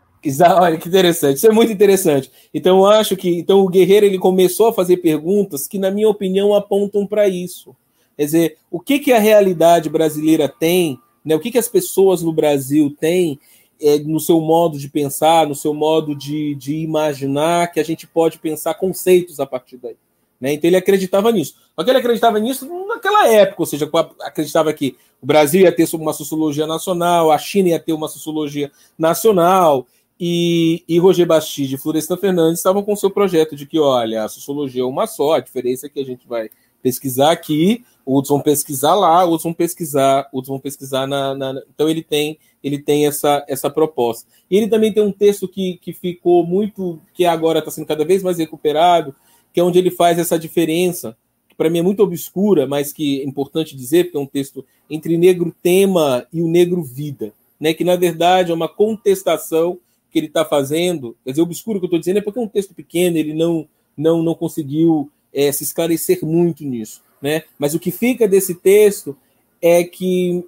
Olha 0.59 0.77
que 0.77 0.89
interessante, 0.89 1.37
isso 1.37 1.47
é 1.47 1.51
muito 1.51 1.71
interessante. 1.71 2.29
Então 2.53 2.79
eu 2.79 2.85
acho 2.85 3.15
que 3.15 3.39
então 3.39 3.61
o 3.61 3.69
Guerreiro 3.69 4.05
ele 4.05 4.19
começou 4.19 4.67
a 4.67 4.73
fazer 4.73 4.97
perguntas 4.97 5.67
que, 5.67 5.79
na 5.79 5.89
minha 5.89 6.09
opinião, 6.09 6.53
apontam 6.53 7.07
para 7.07 7.29
isso. 7.29 7.75
Quer 8.17 8.25
dizer, 8.25 8.57
o 8.69 8.81
que, 8.81 8.99
que 8.99 9.13
a 9.13 9.19
realidade 9.19 9.89
brasileira 9.89 10.49
tem 10.49 10.99
né? 11.23 11.35
O 11.35 11.39
que, 11.39 11.51
que 11.51 11.57
as 11.57 11.67
pessoas 11.67 12.21
no 12.21 12.33
Brasil 12.33 12.95
têm 12.99 13.39
é, 13.81 13.99
no 13.99 14.19
seu 14.19 14.41
modo 14.41 14.77
de 14.77 14.89
pensar, 14.89 15.47
no 15.47 15.55
seu 15.55 15.73
modo 15.73 16.15
de, 16.15 16.55
de 16.55 16.75
imaginar, 16.77 17.71
que 17.71 17.79
a 17.79 17.83
gente 17.83 18.07
pode 18.07 18.39
pensar 18.39 18.73
conceitos 18.73 19.39
a 19.39 19.45
partir 19.45 19.77
daí. 19.77 19.95
Né? 20.39 20.53
Então 20.53 20.69
ele 20.69 20.77
acreditava 20.77 21.31
nisso. 21.31 21.55
Só 21.75 21.83
que 21.83 21.89
ele 21.89 21.99
acreditava 21.99 22.39
nisso 22.39 22.67
naquela 22.87 23.27
época, 23.27 23.61
ou 23.61 23.65
seja, 23.65 23.89
acreditava 24.21 24.71
que 24.73 24.95
o 25.21 25.25
Brasil 25.25 25.61
ia 25.61 25.71
ter 25.71 25.87
uma 25.93 26.13
sociologia 26.13 26.65
nacional, 26.65 27.31
a 27.31 27.37
China 27.37 27.69
ia 27.69 27.79
ter 27.79 27.93
uma 27.93 28.07
sociologia 28.07 28.71
nacional, 28.97 29.85
e, 30.19 30.83
e 30.87 30.99
Roger 30.99 31.25
Bastide 31.25 31.75
e 31.75 31.77
Florestan 31.77 32.17
Fernandes 32.17 32.59
estavam 32.59 32.83
com 32.83 32.91
o 32.91 32.97
seu 32.97 33.09
projeto 33.09 33.55
de 33.55 33.65
que, 33.65 33.79
olha, 33.79 34.25
a 34.25 34.27
sociologia 34.27 34.81
é 34.81 34.85
uma 34.85 35.07
só, 35.07 35.33
a 35.33 35.39
diferença 35.39 35.85
é 35.87 35.89
que 35.89 35.99
a 35.99 36.05
gente 36.05 36.27
vai 36.27 36.49
pesquisar 36.81 37.31
aqui, 37.31 37.85
outros 38.05 38.29
vão 38.29 38.41
pesquisar 38.41 38.95
lá, 38.95 39.23
outros 39.23 39.43
vão 39.43 39.53
pesquisar, 39.53 40.27
outros 40.33 40.49
vão 40.49 40.59
pesquisar 40.59 41.07
na, 41.07 41.33
na, 41.35 41.61
Então 41.73 41.89
ele 41.89 42.03
tem 42.03 42.37
ele 42.61 42.77
tem 42.77 43.07
essa, 43.07 43.45
essa 43.47 43.69
proposta. 43.69 44.29
E 44.51 44.57
ele 44.57 44.67
também 44.67 44.91
tem 44.91 45.01
um 45.01 45.13
texto 45.13 45.47
que, 45.47 45.77
que 45.77 45.93
ficou 45.93 46.45
muito, 46.45 46.99
que 47.13 47.25
agora 47.25 47.59
está 47.59 47.71
sendo 47.71 47.87
cada 47.87 48.03
vez 48.03 48.21
mais 48.21 48.37
recuperado, 48.37 49.15
que 49.53 49.59
é 49.59 49.63
onde 49.63 49.79
ele 49.79 49.91
faz 49.91 50.17
essa 50.19 50.37
diferença, 50.37 51.17
que 51.47 51.55
para 51.55 51.69
mim 51.69 51.79
é 51.79 51.83
muito 51.83 52.03
obscura, 52.03 52.67
mas 52.67 52.93
que 52.93 53.21
é 53.21 53.25
importante 53.25 53.75
dizer, 53.75 54.05
porque 54.05 54.17
é 54.17 54.21
um 54.21 54.25
texto 54.25 54.65
entre 54.89 55.17
negro 55.17 55.55
tema 55.61 56.25
e 56.31 56.41
o 56.41 56.47
negro 56.47 56.83
vida, 56.83 57.33
né? 57.59 57.73
que 57.73 57.83
na 57.83 57.95
verdade 57.95 58.51
é 58.51 58.53
uma 58.53 58.67
contestação 58.67 59.79
que 60.11 60.19
ele 60.19 60.27
está 60.27 60.43
fazendo. 60.43 61.15
Quer 61.23 61.31
dizer, 61.31 61.41
obscuro 61.41 61.79
que 61.79 61.85
eu 61.85 61.87
estou 61.87 61.99
dizendo 61.99 62.17
é 62.17 62.21
porque 62.21 62.39
é 62.39 62.41
um 62.41 62.47
texto 62.47 62.73
pequeno, 62.73 63.17
ele 63.17 63.33
não, 63.33 63.67
não, 63.95 64.23
não 64.23 64.33
conseguiu 64.33 65.09
é, 65.33 65.51
se 65.51 65.63
esclarecer 65.63 66.23
muito 66.23 66.63
nisso. 66.63 67.01
Né? 67.21 67.43
Mas 67.57 67.75
o 67.75 67.79
que 67.79 67.91
fica 67.91 68.27
desse 68.27 68.55
texto 68.55 69.15
é 69.61 69.83
que 69.83 70.43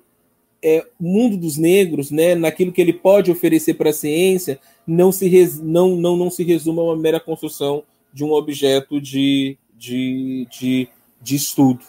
é, 0.63 0.85
o 0.99 1.03
mundo 1.03 1.37
dos 1.37 1.57
negros, 1.57 2.11
né, 2.11 2.35
naquilo 2.35 2.71
que 2.71 2.81
ele 2.81 2.93
pode 2.93 3.31
oferecer 3.31 3.73
para 3.73 3.89
a 3.89 3.93
ciência, 3.93 4.59
não 4.85 5.11
se, 5.11 5.27
res, 5.27 5.59
não, 5.59 5.95
não, 5.95 6.15
não 6.15 6.29
se 6.29 6.43
resume 6.43 6.79
a 6.79 6.83
uma 6.83 6.95
mera 6.95 7.19
construção 7.19 7.83
de 8.13 8.23
um 8.23 8.31
objeto 8.31 8.99
de, 8.99 9.57
de, 9.73 10.47
de, 10.51 10.89
de 11.21 11.35
estudo. 11.35 11.81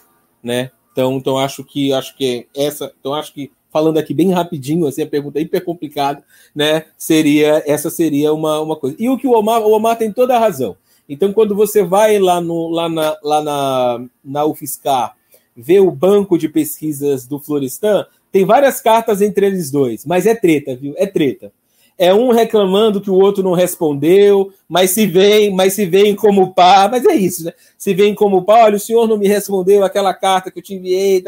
Né? 0.42 0.70
Então, 0.92 1.16
então 1.16 1.38
acho 1.38 1.64
que 1.64 1.92
acho 1.92 2.16
que 2.16 2.46
essa. 2.54 2.92
Então, 2.98 3.14
acho 3.14 3.32
que 3.32 3.50
falando 3.72 3.98
aqui 3.98 4.12
bem 4.12 4.30
rapidinho, 4.30 4.86
assim, 4.86 5.02
a 5.02 5.06
pergunta 5.06 5.38
é 5.38 5.42
hiper 5.42 5.64
complicada, 5.64 6.22
né? 6.54 6.84
Seria 6.98 7.62
essa 7.66 7.88
seria 7.88 8.32
uma, 8.32 8.60
uma 8.60 8.76
coisa. 8.76 8.96
E 8.98 9.08
o 9.08 9.16
que 9.16 9.26
o 9.26 9.32
Omar, 9.32 9.62
o 9.62 9.72
Omar 9.72 9.96
tem 9.96 10.12
toda 10.12 10.36
a 10.36 10.38
razão. 10.38 10.76
Então, 11.08 11.32
quando 11.32 11.54
você 11.54 11.82
vai 11.82 12.18
lá, 12.18 12.40
no, 12.40 12.68
lá, 12.68 12.88
na, 12.88 13.16
lá 13.22 13.42
na, 13.42 14.04
na 14.24 14.44
UFSCar 14.44 15.16
ver 15.56 15.80
o 15.80 15.90
banco 15.90 16.38
de 16.38 16.48
pesquisas 16.48 17.26
do 17.26 17.38
Florestan, 17.38 18.06
tem 18.30 18.44
várias 18.44 18.80
cartas 18.80 19.20
entre 19.20 19.46
eles 19.46 19.70
dois, 19.70 20.06
mas 20.06 20.26
é 20.26 20.34
treta, 20.34 20.74
viu? 20.74 20.94
É 20.96 21.06
treta. 21.06 21.52
É 21.98 22.12
um 22.12 22.30
reclamando 22.30 23.00
que 23.00 23.10
o 23.10 23.14
outro 23.14 23.42
não 23.42 23.52
respondeu, 23.52 24.52
mas 24.68 24.90
se 24.90 25.06
vem, 25.06 25.54
mas 25.54 25.74
se 25.74 25.86
vem 25.86 26.16
como 26.16 26.52
pá, 26.52 26.88
mas 26.90 27.04
é 27.04 27.14
isso, 27.14 27.44
né? 27.44 27.52
Se 27.76 27.94
vem 27.94 28.14
como 28.14 28.44
pá, 28.44 28.64
olha, 28.64 28.76
o 28.76 28.80
senhor 28.80 29.06
não 29.06 29.18
me 29.18 29.28
respondeu 29.28 29.84
aquela 29.84 30.12
carta 30.14 30.50
que 30.50 30.58
eu 30.58 30.62
te 30.62 30.74
enviei, 30.74 31.22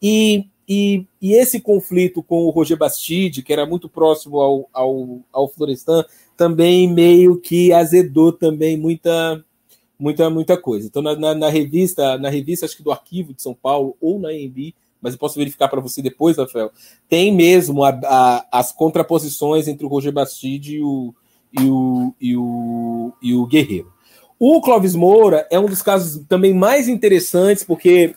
e, 0.00 0.46
e, 0.68 1.04
e 1.20 1.34
esse 1.34 1.60
conflito 1.60 2.22
com 2.22 2.44
o 2.44 2.50
Roger 2.50 2.76
Bastide, 2.76 3.42
que 3.42 3.52
era 3.52 3.66
muito 3.66 3.88
próximo 3.88 4.40
ao, 4.40 4.68
ao, 4.72 5.20
ao 5.32 5.48
Florestan, 5.48 6.04
também 6.36 6.92
meio 6.92 7.38
que 7.38 7.72
azedou 7.72 8.32
também 8.32 8.76
muita 8.76 9.42
muita 9.98 10.28
muita 10.28 10.56
coisa. 10.56 10.86
Então 10.86 11.02
na, 11.02 11.16
na, 11.16 11.34
na, 11.34 11.48
revista, 11.48 12.18
na 12.18 12.28
revista 12.28 12.66
acho 12.66 12.76
que 12.76 12.82
do 12.82 12.92
Arquivo 12.92 13.32
de 13.32 13.42
São 13.42 13.54
Paulo 13.54 13.96
ou 14.00 14.18
na 14.18 14.32
EMB, 14.32 14.74
mas 15.00 15.14
eu 15.14 15.18
posso 15.18 15.38
verificar 15.38 15.68
para 15.68 15.80
você 15.80 16.02
depois, 16.02 16.36
Rafael, 16.36 16.70
tem 17.08 17.34
mesmo 17.34 17.84
a, 17.84 17.90
a, 17.90 18.46
as 18.52 18.72
contraposições 18.72 19.68
entre 19.68 19.84
o 19.84 19.88
Roger 19.88 20.12
Bastide 20.12 20.76
e 20.76 20.82
o, 20.82 21.14
e 21.52 21.64
o, 21.68 22.14
e 22.20 22.36
o, 22.36 23.12
e 23.22 23.34
o 23.34 23.46
Guerreiro. 23.46 23.92
O 24.38 24.60
Clóvis 24.60 24.94
Moura 24.94 25.46
é 25.50 25.58
um 25.58 25.66
dos 25.66 25.80
casos 25.80 26.22
também 26.28 26.52
mais 26.52 26.88
interessantes, 26.88 27.64
porque, 27.64 28.14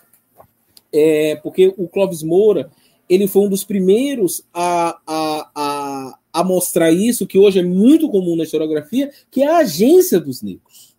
é, 0.91 1.37
porque 1.37 1.73
o 1.77 1.87
Clóvis 1.87 2.23
Moura 2.23 2.69
ele 3.09 3.27
foi 3.27 3.43
um 3.43 3.49
dos 3.49 3.63
primeiros 3.63 4.43
a, 4.53 4.99
a, 5.07 6.19
a 6.31 6.43
mostrar 6.43 6.91
isso, 6.91 7.25
que 7.25 7.39
hoje 7.39 7.59
é 7.59 7.63
muito 7.63 8.09
comum 8.09 8.35
na 8.35 8.43
historiografia, 8.43 9.11
que 9.31 9.41
é 9.41 9.47
a 9.47 9.57
agência 9.57 10.19
dos 10.19 10.43
negros. 10.43 10.95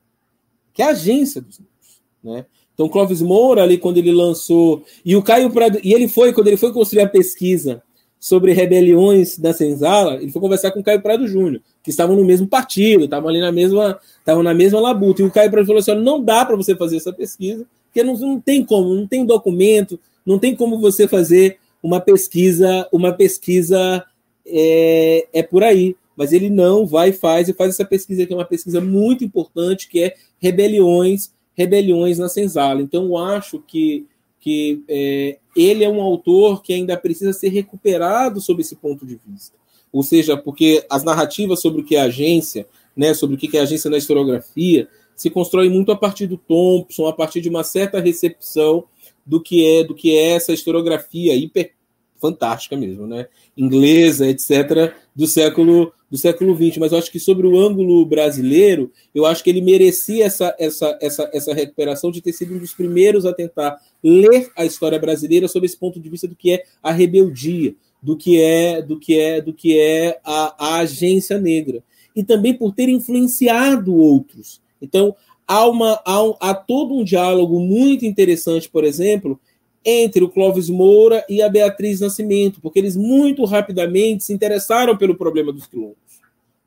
Que 0.73 0.83
é 0.83 0.87
a 0.87 0.91
agência 0.91 1.41
dos 1.41 1.61
negros. 1.61 2.03
Né? 2.23 2.47
Então, 2.81 2.89
Clóvis 2.89 3.21
Moura, 3.21 3.63
ali, 3.63 3.77
quando 3.77 3.99
ele 3.99 4.11
lançou. 4.11 4.83
E 5.05 5.15
o 5.15 5.23
Caio 5.23 5.51
Prado. 5.51 5.79
E 5.85 5.93
ele 5.93 6.09
foi, 6.09 6.33
quando 6.33 6.47
ele 6.47 6.57
foi 6.57 6.73
construir 6.73 7.03
a 7.03 7.07
pesquisa 7.07 7.83
sobre 8.19 8.53
rebeliões 8.53 9.37
da 9.37 9.53
Senzala, 9.53 10.15
ele 10.15 10.33
foi 10.33 10.41
conversar 10.41 10.71
com 10.71 10.81
o 10.81 10.83
Caio 10.83 11.03
Prado 11.03 11.29
Júnior, 11.29 11.61
que 11.83 11.91
estavam 11.91 12.17
no 12.17 12.25
mesmo 12.25 12.47
partido, 12.47 13.05
estavam 13.05 13.29
ali 13.29 13.39
na 13.39 13.53
mesma, 13.53 14.01
estavam 14.19 14.43
na 14.43 14.55
mesma 14.55 14.81
labuta. 14.81 15.21
E 15.21 15.27
o 15.27 15.31
Caio 15.31 15.51
Prado 15.51 15.67
falou 15.67 15.79
assim: 15.79 15.95
não 15.95 16.25
dá 16.25 16.43
para 16.43 16.57
você 16.57 16.75
fazer 16.75 16.97
essa 16.97 17.13
pesquisa, 17.13 17.67
porque 17.85 18.03
não, 18.03 18.17
não 18.17 18.41
tem 18.41 18.65
como, 18.65 18.95
não 18.95 19.07
tem 19.07 19.27
documento, 19.27 20.01
não 20.25 20.39
tem 20.39 20.57
como 20.57 20.81
você 20.81 21.07
fazer 21.07 21.59
uma 21.83 22.01
pesquisa, 22.01 22.89
uma 22.91 23.13
pesquisa 23.13 24.03
é, 24.47 25.29
é 25.35 25.43
por 25.43 25.63
aí. 25.63 25.95
Mas 26.17 26.33
ele 26.33 26.49
não 26.49 26.87
vai 26.87 27.13
faz 27.13 27.47
e 27.47 27.53
faz 27.53 27.75
essa 27.75 27.85
pesquisa 27.85 28.25
que 28.25 28.33
é 28.33 28.37
uma 28.37 28.47
pesquisa 28.47 28.81
muito 28.81 29.23
importante, 29.23 29.87
que 29.87 30.03
é 30.03 30.15
rebeliões, 30.39 31.31
rebeliões 31.61 32.19
na 32.19 32.29
senzala. 32.29 32.81
Então 32.81 33.05
eu 33.05 33.19
acho 33.19 33.61
que, 33.61 34.07
que 34.41 34.83
é, 34.89 35.39
ele 35.55 35.85
é 35.85 35.89
um 35.89 36.01
autor 36.01 36.63
que 36.63 36.73
ainda 36.73 36.97
precisa 36.97 37.33
ser 37.33 37.49
recuperado 37.49 38.41
sob 38.41 38.63
esse 38.63 38.77
ponto 38.77 39.05
de 39.05 39.21
vista. 39.27 39.57
Ou 39.93 40.03
seja, 40.03 40.37
porque 40.37 40.85
as 40.89 41.05
narrativas 41.05 41.61
sobre 41.61 41.83
o 41.83 41.85
que 41.85 41.97
é 41.97 42.01
agência, 42.01 42.67
né, 42.97 43.13
sobre 43.13 43.37
o 43.37 43.39
que 43.39 43.57
é 43.57 43.61
agência 43.61 43.91
na 43.91 43.99
historiografia, 43.99 44.89
se 45.15 45.29
constrói 45.29 45.69
muito 45.69 45.93
a 45.93 45.97
partir 45.97 46.27
do 46.27 46.39
Thompson, 46.39 47.07
a 47.07 47.13
partir 47.13 47.43
de 47.43 47.49
uma 47.51 47.63
certa 47.63 48.01
recepção 48.01 48.85
do 49.27 49.41
que 49.41 49.67
é 49.67 49.85
do 49.85 49.95
que 49.95 50.17
é 50.17 50.31
essa 50.31 50.53
historiografia 50.53 51.35
hiper 51.35 51.73
fantástica 52.19 52.77
mesmo, 52.77 53.07
né? 53.07 53.27
Inglesa, 53.57 54.27
etc., 54.29 54.95
do 55.15 55.27
século 55.27 55.93
do 56.11 56.19
século 56.19 56.55
XX. 56.55 56.79
Mas 56.79 56.93
eu 56.93 56.99
acho 56.99 57.11
que 57.11 57.21
sobre 57.21 57.47
o 57.47 57.59
ângulo 57.59 58.05
brasileiro, 58.05 58.91
eu 59.15 59.25
acho 59.25 59.45
que 59.45 59.51
ele 59.51 59.61
merecia 59.61 60.25
essa, 60.25 60.55
essa, 60.59 60.99
essa, 61.01 61.31
essa 61.33 61.55
recuperação 61.55 62.11
de 62.11 62.21
ter 62.21 62.33
sido 62.33 62.55
um 62.55 62.59
dos 62.59 62.73
primeiros 62.73 63.25
a 63.25 63.33
tentar 63.33 63.79
ler 64.03 64.51
a 64.57 64.65
história 64.65 64.99
brasileira 64.99 65.47
sob 65.47 65.65
esse 65.65 65.77
ponto 65.77 66.01
de 66.01 66.09
vista 66.09 66.27
do 66.27 66.35
que 66.35 66.53
é 66.53 66.65
a 66.83 66.91
rebeldia, 66.91 67.75
do 68.03 68.17
que 68.17 68.41
é 68.41 68.83
do 68.83 68.99
que 68.99 69.19
é 69.19 69.41
do 69.41 69.53
que 69.53 69.79
é 69.79 70.19
a, 70.25 70.55
a 70.59 70.79
agência 70.79 71.39
negra 71.39 71.83
e 72.17 72.25
também 72.25 72.55
por 72.55 72.75
ter 72.75 72.89
influenciado 72.89 73.95
outros. 73.95 74.61
Então 74.81 75.15
há, 75.47 75.67
uma, 75.67 76.01
há, 76.05 76.23
um, 76.23 76.35
há 76.41 76.55
todo 76.55 76.95
um 76.95 77.05
diálogo 77.05 77.59
muito 77.61 78.05
interessante, 78.05 78.69
por 78.69 78.85
exemplo, 78.85 79.39
entre 79.85 80.23
o 80.23 80.29
Clóvis 80.29 80.69
Moura 80.69 81.25
e 81.29 81.43
a 81.43 81.49
Beatriz 81.49 82.01
Nascimento, 82.01 82.61
porque 82.61 82.79
eles 82.79 82.97
muito 82.97 83.45
rapidamente 83.45 84.25
se 84.25 84.33
interessaram 84.33 84.97
pelo 84.97 85.17
problema 85.17 85.53
dos 85.53 85.67
quilombos. 85.67 85.97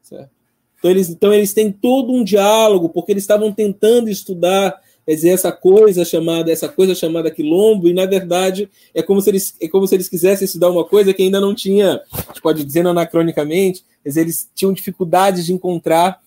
Certo? 0.01 0.29
Então, 0.79 0.91
eles, 0.91 1.09
então 1.09 1.33
eles 1.33 1.53
têm 1.53 1.71
todo 1.71 2.11
um 2.11 2.23
diálogo, 2.23 2.89
porque 2.89 3.11
eles 3.11 3.23
estavam 3.23 3.51
tentando 3.51 4.09
estudar 4.09 4.81
quer 5.05 5.15
dizer, 5.15 5.29
essa 5.31 5.51
coisa 5.51 6.05
chamada 6.05 6.49
essa 6.49 6.69
coisa 6.69 6.95
chamada 6.95 7.29
quilombo 7.29 7.89
e 7.89 7.93
na 7.93 8.05
verdade 8.05 8.69
é 8.95 9.03
como 9.03 9.21
se 9.21 9.29
eles 9.29 9.53
é 9.61 9.67
como 9.67 9.85
se 9.85 9.93
eles 9.93 10.07
quisessem 10.07 10.45
estudar 10.45 10.69
uma 10.69 10.85
coisa 10.85 11.13
que 11.13 11.21
ainda 11.21 11.41
não 11.41 11.53
tinha 11.53 12.01
a 12.09 12.27
gente 12.27 12.41
pode 12.41 12.63
dizer 12.63 12.87
anacronicamente 12.87 13.83
mas 14.05 14.15
eles 14.15 14.49
tinham 14.55 14.71
dificuldades 14.71 15.45
de 15.45 15.51
encontrar 15.51 16.21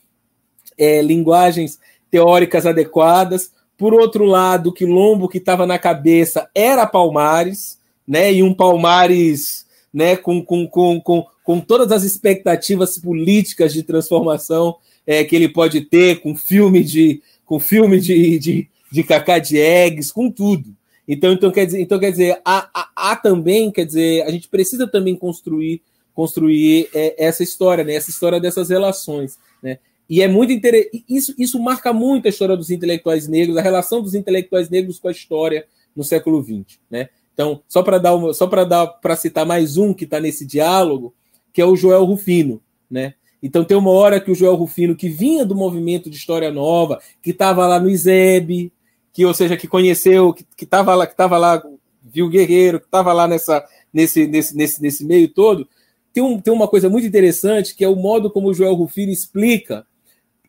é, 0.77 1.03
linguagens 1.03 1.79
teóricas 2.11 2.67
adequadas. 2.67 3.51
Por 3.77 3.95
outro 3.95 4.25
lado, 4.25 4.71
o 4.71 4.73
quilombo 4.73 5.29
que 5.29 5.39
estava 5.39 5.67
na 5.67 5.79
cabeça 5.79 6.49
era 6.55 6.87
Palmares, 6.87 7.79
né? 8.07 8.33
E 8.33 8.43
um 8.43 8.55
Palmares 8.55 9.67
né, 9.93 10.17
com, 10.17 10.45
com, 10.45 10.67
com, 10.67 11.01
com, 11.01 11.27
com 11.45 11.61
todas 11.61 11.91
as 11.93 12.03
expectativas 12.03 12.99
políticas 12.99 13.73
de 13.73 13.83
transformação 13.83 14.77
é, 15.07 15.25
que 15.25 15.35
ele 15.35 15.49
pode 15.49 15.83
ter, 15.83 16.21
com 16.21 16.35
filme 16.35 16.83
de 16.83 17.23
com 17.45 17.61
filme 17.61 18.01
de, 18.01 18.39
de, 18.39 18.69
de 18.91 19.03
Cacá 19.05 19.37
Eggs, 19.37 20.13
com 20.13 20.31
tudo. 20.31 20.75
Então, 21.07 21.33
então 21.33 21.53
quer 21.53 21.65
dizer, 21.65 21.81
então, 21.81 21.99
quer 21.99 22.11
dizer 22.11 22.41
há, 22.45 22.69
há, 22.75 22.91
há 22.95 23.17
também, 23.17 23.71
quer 23.71 23.87
dizer, 23.87 24.23
a 24.23 24.31
gente 24.31 24.49
precisa 24.49 24.87
também 24.87 25.15
construir 25.15 25.81
construir 26.17 26.89
é, 26.95 27.15
essa 27.27 27.43
história, 27.43 27.85
né? 27.85 27.95
essa 27.95 28.09
história 28.09 28.41
dessas 28.41 28.71
relações. 28.71 29.39
Né? 29.63 29.79
E 30.09 30.23
é 30.23 30.29
muito 30.29 30.53
interessante. 30.53 31.05
Isso, 31.09 31.35
isso 31.37 31.59
marca 31.61 31.93
muito 31.93 32.27
a 32.27 32.29
história 32.29 32.57
dos 32.57 32.71
intelectuais 32.71 33.27
negros, 33.27 33.57
a 33.57 33.63
relação 33.63 34.01
dos 34.01 34.15
intelectuais 34.15 34.71
negros 34.71 34.99
com 34.99 35.09
a 35.09 35.13
história 35.13 35.67
no 35.95 36.05
século 36.05 36.43
XX. 36.43 36.79
Né? 36.91 37.09
Então, 37.35 37.61
só 37.69 37.83
para 37.83 37.99
dar 37.99 38.15
uma, 38.15 38.33
só 38.33 38.47
para 38.47 38.65
dar 38.65 38.87
para 38.87 39.17
citar 39.17 39.45
mais 39.45 39.77
um 39.77 39.93
que 39.93 40.05
está 40.05 40.21
nesse 40.21 40.47
diálogo, 40.47 41.15
que 41.53 41.61
é 41.61 41.65
o 41.65 41.77
Joel 41.77 42.05
Rufino. 42.05 42.61
Né? 42.91 43.15
Então 43.43 43.65
tem 43.65 43.77
uma 43.77 43.91
hora 43.91 44.21
que 44.21 44.31
o 44.31 44.35
Joel 44.35 44.55
Rufino, 44.55 44.97
que 44.97 45.09
vinha 45.09 45.45
do 45.45 45.55
movimento 45.55 46.09
de 46.09 46.17
História 46.17 46.51
Nova, 46.51 47.01
que 47.23 47.31
estava 47.31 47.67
lá 47.67 47.79
no 47.79 47.91
ISEB, 47.91 48.73
que, 49.13 49.25
ou 49.25 49.35
seja, 49.35 49.57
que 49.57 49.67
conheceu, 49.67 50.33
que 50.33 50.65
estava 50.65 50.95
lá, 50.95 51.07
que 51.07 51.13
estava 51.13 51.39
lá, 51.39 51.63
viu 52.03 52.29
Guerreiro, 52.29 52.81
que 52.81 52.87
estava 52.87 53.13
lá 53.13 53.27
nessa, 53.27 53.65
nesse, 53.93 54.27
nesse, 54.27 54.57
nesse, 54.57 54.83
nesse 54.83 55.05
meio 55.05 55.29
todo, 55.29 55.69
tem, 56.13 56.23
um, 56.23 56.41
tem 56.41 56.53
uma 56.53 56.69
coisa 56.69 56.89
muito 56.89 57.07
interessante, 57.07 57.75
que 57.75 57.85
é 57.85 57.89
o 57.89 57.97
modo 57.97 58.31
como 58.31 58.49
o 58.49 58.55
Joel 58.55 58.75
Rufino 58.75 59.13
explica 59.13 59.87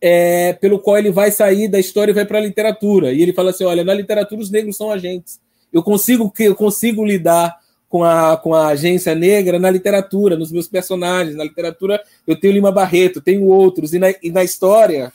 é, 0.01 0.53
pelo 0.53 0.79
qual 0.79 0.97
ele 0.97 1.11
vai 1.11 1.31
sair 1.31 1.67
da 1.67 1.79
história 1.79 2.11
e 2.11 2.15
vai 2.15 2.25
para 2.25 2.37
a 2.37 2.41
literatura. 2.41 3.11
E 3.11 3.21
ele 3.21 3.33
fala 3.33 3.51
assim: 3.51 3.63
olha, 3.63 3.83
na 3.83 3.93
literatura 3.93 4.41
os 4.41 4.51
negros 4.51 4.77
são 4.77 4.91
agentes. 4.91 5.39
Eu 5.71 5.83
consigo 5.83 6.31
eu 6.39 6.55
consigo 6.55 7.03
lidar 7.03 7.57
com 7.89 8.03
a, 8.03 8.37
com 8.37 8.53
a 8.53 8.67
agência 8.67 9.15
negra 9.15 9.59
na 9.59 9.69
literatura, 9.69 10.37
nos 10.37 10.51
meus 10.51 10.67
personagens. 10.67 11.35
Na 11.35 11.43
literatura 11.43 12.01
eu 12.25 12.39
tenho 12.39 12.53
Lima 12.53 12.71
Barreto, 12.71 13.21
tenho 13.21 13.45
outros, 13.45 13.93
e 13.93 13.99
na, 13.99 14.13
e 14.21 14.31
na 14.31 14.43
história 14.43 15.11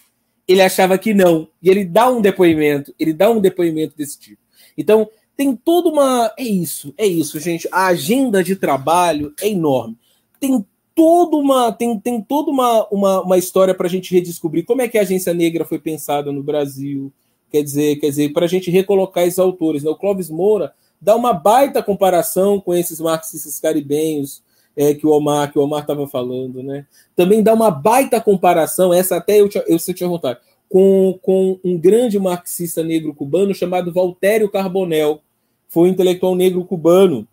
ele 0.46 0.62
achava 0.62 0.98
que 0.98 1.14
não. 1.14 1.48
E 1.62 1.68
ele 1.68 1.84
dá 1.84 2.10
um 2.10 2.20
depoimento, 2.20 2.94
ele 2.98 3.12
dá 3.12 3.30
um 3.30 3.40
depoimento 3.40 3.96
desse 3.96 4.18
tipo. 4.18 4.40
Então, 4.76 5.09
tem 5.36 5.54
toda 5.56 5.88
uma. 5.88 6.32
É 6.38 6.44
isso, 6.44 6.94
é 6.96 7.06
isso, 7.06 7.38
gente. 7.40 7.68
A 7.70 7.86
agenda 7.86 8.42
de 8.42 8.56
trabalho 8.56 9.32
é 9.40 9.48
enorme. 9.48 9.96
Tem 10.38 10.64
toda 10.94 11.36
uma 11.36 11.73
tem, 11.73 11.98
tem 11.98 12.20
toda 12.20 12.51
uma, 12.51 12.86
uma, 12.89 13.23
uma 13.23 13.39
história 13.39 13.74
para 13.74 13.86
a 13.86 13.90
gente 13.90 14.12
redescobrir 14.12 14.64
como 14.64 14.82
é 14.82 14.89
que 14.89 14.98
a 14.98 15.02
agência 15.02 15.32
negra 15.35 15.64
foi 15.64 15.78
pensada 15.78 16.32
no 16.32 16.43
Brasil. 16.43 17.12
Quer 17.51 17.62
dizer, 17.62 17.97
quer 17.97 18.09
dizer, 18.09 18.32
para 18.32 18.47
a 18.47 18.48
gente 18.48 18.70
recolocar 18.70 19.24
esses 19.24 19.39
autores. 19.39 19.82
Né? 19.82 19.90
O 19.90 19.97
Clóvis 19.97 20.31
Moura 20.31 20.73
dá 21.01 21.16
uma 21.16 21.32
baita 21.32 21.82
comparação 21.82 22.60
com 22.60 22.74
esses 22.74 23.01
marxistas 23.01 23.59
caribenhos 23.60 24.43
é, 24.77 24.94
que 24.94 25.06
o 25.06 25.10
Omar 25.10 25.52
que 25.52 25.59
o 25.59 25.62
Omar 25.62 25.82
estava 25.82 26.06
falando, 26.09 26.62
né? 26.62 26.86
Também 27.14 27.43
dá 27.43 27.52
uma 27.52 27.70
baita 27.70 28.20
comparação, 28.20 28.93
essa 28.93 29.16
até 29.16 29.40
eu, 29.40 29.48
eu, 29.55 29.77
eu 29.86 29.94
tinha 29.94 30.09
vontade, 30.09 30.39
com, 30.66 31.19
com 31.20 31.59
um 31.62 31.77
grande 31.77 32.19
marxista 32.19 32.82
negro 32.82 33.14
cubano 33.14 33.55
chamado 33.55 33.93
Valtério 33.93 34.48
Carbonel. 34.51 35.20
Foi 35.69 35.89
um 35.89 35.93
intelectual 35.93 36.35
negro 36.35 36.64
cubano, 36.64 37.28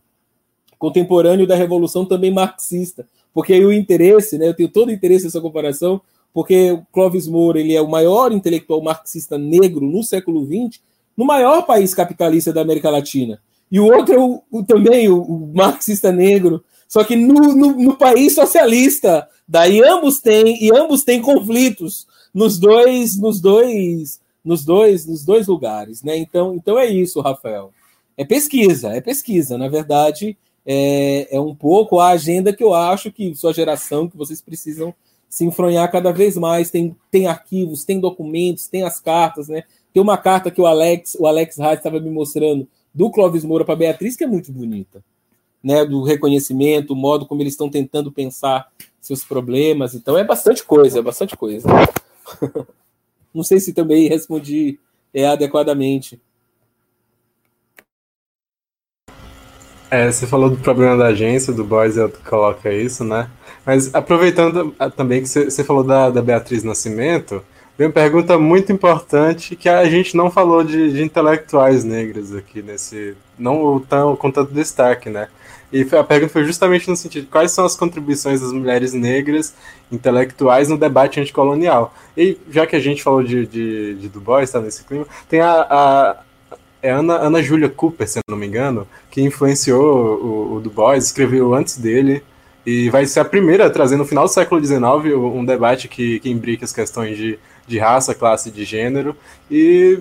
contemporâneo 0.78 1.48
da 1.48 1.56
Revolução, 1.56 2.06
também 2.06 2.32
marxista 2.32 3.08
porque 3.34 3.54
aí 3.54 3.66
o 3.66 3.74
interesse, 3.74 4.38
né, 4.38 4.48
eu 4.48 4.54
tenho 4.54 4.70
todo 4.70 4.90
o 4.90 4.92
interesse 4.92 5.26
nessa 5.26 5.42
comparação, 5.42 6.02
porque 6.34 6.72
o 6.72 6.86
Clóvis 6.92 7.28
Moura 7.28 7.60
ele 7.60 7.76
é 7.76 7.82
o 7.82 7.90
maior 7.90 8.32
intelectual 8.32 8.82
marxista 8.82 9.38
negro 9.38 9.86
no 9.86 10.04
século 10.04 10.46
XX, 10.46 10.80
no 11.16 11.26
maior 11.26 11.64
país 11.64 11.94
capitalista 11.94 12.54
da 12.54 12.62
América 12.62 12.90
Latina. 12.90 13.42
E 13.72 13.80
o 13.80 13.86
outro 13.86 14.16
é 14.16 14.20
o, 14.20 14.42
o 14.52 14.64
também 14.64 15.10
o, 15.10 15.22
o, 15.22 15.52
marxista 15.54 16.12
negro, 16.12 16.64
só 16.88 17.04
que 17.04 17.16
no, 17.16 17.34
no, 17.54 17.74
no, 17.74 17.96
país 17.96 18.34
socialista. 18.34 19.28
Daí 19.48 19.82
ambos 19.84 20.20
têm 20.20 20.64
e 20.64 20.72
ambos 20.76 21.04
têm 21.04 21.22
conflitos 21.22 22.08
nos 22.34 22.58
dois, 22.60 23.18
nos 23.18 23.40
dois, 23.40 24.20
nos 24.44 24.64
dois, 24.64 25.06
nos 25.06 25.26
dois 25.26 25.48
lugares, 25.48 26.04
né? 26.04 26.18
Então, 26.18 26.56
então 26.56 26.78
é 26.78 26.86
isso, 26.86 27.20
Rafael. 27.20 27.72
É 28.16 28.24
pesquisa, 28.24 28.90
é 28.90 29.02
pesquisa. 29.02 29.58
Na 29.58 29.68
verdade, 29.68 30.38
é, 30.72 31.36
é 31.36 31.42
um 31.42 31.56
pouco 31.56 32.00
a 32.00 32.10
agenda 32.10 32.54
que 32.54 32.64
eu 32.64 32.76
acho 32.76 33.12
que 33.12 33.34
sua 33.34 33.52
geração, 33.52 34.08
que 34.08 34.16
vocês 34.16 34.40
precisam 34.40 34.94
se 35.28 35.44
enfronhar 35.44 35.92
cada 35.92 36.12
vez 36.12 36.38
mais. 36.38 36.70
Tem, 36.70 36.96
tem 37.10 37.26
arquivos, 37.26 37.84
tem 37.84 38.00
documentos, 38.00 38.68
tem 38.68 38.84
as 38.84 39.00
cartas, 39.00 39.48
né? 39.48 39.64
Tem 39.92 40.00
uma 40.00 40.16
carta 40.16 40.52
que 40.52 40.62
o 40.62 40.68
Alex, 40.68 41.18
o 41.20 41.26
Alex 41.26 41.60
Haas 41.60 41.80
estava 41.80 42.00
me 42.00 42.12
mostrando 42.12 42.68
do 42.94 43.10
Clóvis 43.10 43.44
Moura 43.44 43.66
para 43.66 43.76
Beatriz, 43.76 44.16
que 44.16 44.24
é 44.24 44.28
muito 44.28 44.52
bonita. 44.52 45.04
Né, 45.62 45.84
do 45.84 46.04
reconhecimento, 46.04 46.94
o 46.94 46.96
modo 46.96 47.26
como 47.26 47.42
eles 47.42 47.54
estão 47.54 47.70
tentando 47.70 48.12
pensar 48.12 48.72
seus 49.02 49.26
problemas. 49.26 49.96
Então 49.96 50.18
é 50.18 50.24
bastante 50.24 50.64
coisa, 50.64 51.00
é 51.00 51.02
bastante 51.02 51.36
coisa. 51.36 51.68
Não 53.34 53.44
sei 53.44 53.60
se 53.60 53.74
também 53.74 54.08
respondi 54.08 54.80
é, 55.12 55.26
adequadamente. 55.26 56.22
É, 59.92 60.12
você 60.12 60.28
falou 60.28 60.50
do 60.50 60.58
problema 60.58 60.96
da 60.96 61.08
agência, 61.08 61.52
do 61.52 61.64
Boys 61.64 61.96
coloca 62.28 62.72
isso, 62.72 63.04
né? 63.04 63.30
Mas 63.66 63.94
aproveitando 63.94 64.74
ah, 64.78 64.90
também 64.90 65.22
que 65.22 65.28
você, 65.28 65.64
falou 65.64 65.84
da, 65.84 66.10
da 66.10 66.22
Beatriz 66.22 66.64
Nascimento, 66.64 67.44
Bem, 67.80 67.88
uma 67.88 67.94
pergunta 67.94 68.38
muito 68.38 68.74
importante 68.74 69.56
que 69.56 69.70
a 69.70 69.86
gente 69.86 70.18
não 70.18 70.30
falou 70.30 70.66
de, 70.66 70.92
de 70.92 71.02
intelectuais 71.02 71.86
negras 71.86 72.36
aqui 72.36 72.62
nesse. 72.62 73.16
Não 73.38 73.80
tão, 73.80 74.18
com 74.18 74.30
tanto 74.30 74.54
destaque, 74.54 75.10
né? 75.10 75.30
E 75.72 75.88
a 75.96 76.04
pergunta 76.04 76.34
foi 76.34 76.44
justamente 76.44 76.90
no 76.90 76.98
sentido 76.98 77.24
de 77.24 77.30
quais 77.30 77.54
são 77.54 77.64
as 77.64 77.78
contribuições 77.78 78.42
das 78.42 78.52
mulheres 78.52 78.92
negras 78.92 79.56
intelectuais 79.90 80.68
no 80.68 80.78
debate 80.78 81.22
anticolonial. 81.22 81.94
E 82.18 82.38
já 82.52 82.68
que 82.68 82.76
a 82.76 82.82
gente 82.82 83.02
falou 83.02 83.24
de, 83.24 83.46
de, 83.48 83.96
de 83.96 84.10
Du 84.10 84.20
Bois, 84.20 84.50
está 84.50 84.60
nesse 84.60 84.84
clima, 84.84 85.08
tem 85.30 85.40
a, 85.40 85.62
a 85.62 86.18
é 86.82 86.92
Ana, 86.92 87.16
Ana 87.16 87.42
Júlia 87.42 87.70
Cooper, 87.70 88.08
se 88.08 88.20
não 88.28 88.38
me 88.38 88.48
engano, 88.48 88.88
que 89.12 89.22
influenciou 89.22 90.20
o, 90.22 90.56
o 90.56 90.62
Du 90.62 90.70
Bois, 90.70 91.06
escreveu 91.06 91.54
antes 91.54 91.78
dele, 91.78 92.24
e 92.66 92.90
vai 92.90 93.06
ser 93.06 93.22
a 93.22 93.26
primeira 93.26 93.66
a 93.66 93.70
trazer 93.70 93.98
no 93.98 94.06
final 94.06 94.26
do 94.26 94.32
século 94.32 94.64
XIX 94.64 94.82
um 95.16 95.44
debate 95.44 95.88
que, 95.88 96.20
que 96.20 96.30
imbrica 96.30 96.66
as 96.66 96.74
questões 96.74 97.18
de, 97.18 97.40
de 97.68 97.80
raça, 97.80 98.14
classe, 98.14 98.52
de 98.52 98.64
gênero, 98.64 99.16
e 99.50 100.00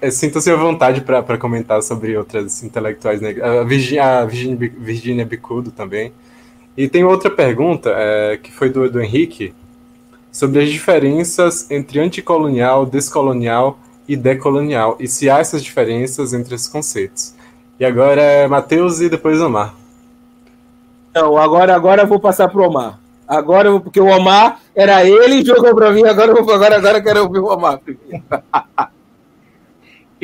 é, 0.00 0.10
Sinta-se 0.10 0.50
à 0.50 0.56
vontade 0.56 1.00
para 1.00 1.38
comentar 1.38 1.82
sobre 1.82 2.16
outras 2.16 2.62
intelectuais 2.62 3.20
negras. 3.20 3.48
A 3.48 3.64
Virginia, 3.64 4.18
a 4.20 4.24
Virginia, 4.26 4.72
Virginia 4.78 5.24
Bicudo 5.24 5.70
também. 5.70 6.12
E 6.76 6.88
tem 6.88 7.04
outra 7.04 7.30
pergunta, 7.30 7.90
é, 7.96 8.36
que 8.36 8.52
foi 8.52 8.68
do, 8.68 8.90
do 8.90 9.00
Henrique, 9.00 9.54
sobre 10.30 10.62
as 10.62 10.70
diferenças 10.70 11.70
entre 11.70 12.00
anticolonial, 12.00 12.84
descolonial 12.84 13.78
e 14.06 14.16
decolonial, 14.16 14.96
e 15.00 15.08
se 15.08 15.30
há 15.30 15.38
essas 15.38 15.62
diferenças 15.62 16.32
entre 16.32 16.54
esses 16.54 16.68
conceitos. 16.68 17.34
E 17.78 17.84
agora 17.84 18.20
é 18.20 18.46
Matheus 18.46 19.00
e 19.00 19.08
depois 19.08 19.40
Omar. 19.40 19.74
Não, 21.14 21.36
agora, 21.36 21.74
agora 21.74 22.02
eu 22.02 22.06
vou 22.06 22.20
passar 22.20 22.48
para 22.48 22.60
o 22.60 22.68
Omar. 22.68 22.98
Agora, 23.26 23.80
porque 23.80 24.00
o 24.00 24.06
Omar 24.06 24.60
era 24.74 25.04
ele 25.04 25.36
e 25.36 25.44
jogou 25.44 25.74
para 25.74 25.90
mim, 25.90 26.04
agora, 26.04 26.32
agora, 26.32 26.76
agora 26.76 26.98
eu 26.98 27.02
quero 27.02 27.22
ouvir 27.22 27.38
o 27.38 27.46
Omar 27.46 27.80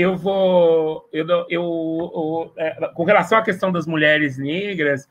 eu 0.01 0.17
vou. 0.17 1.09
Eu, 1.13 1.27
eu, 1.29 1.47
eu 1.49 2.53
é, 2.57 2.89
com 2.95 3.05
relação 3.05 3.39
à 3.39 3.43
questão 3.43 3.71
das 3.71 3.87
mulheres 3.87 4.39
negras, 4.39 5.09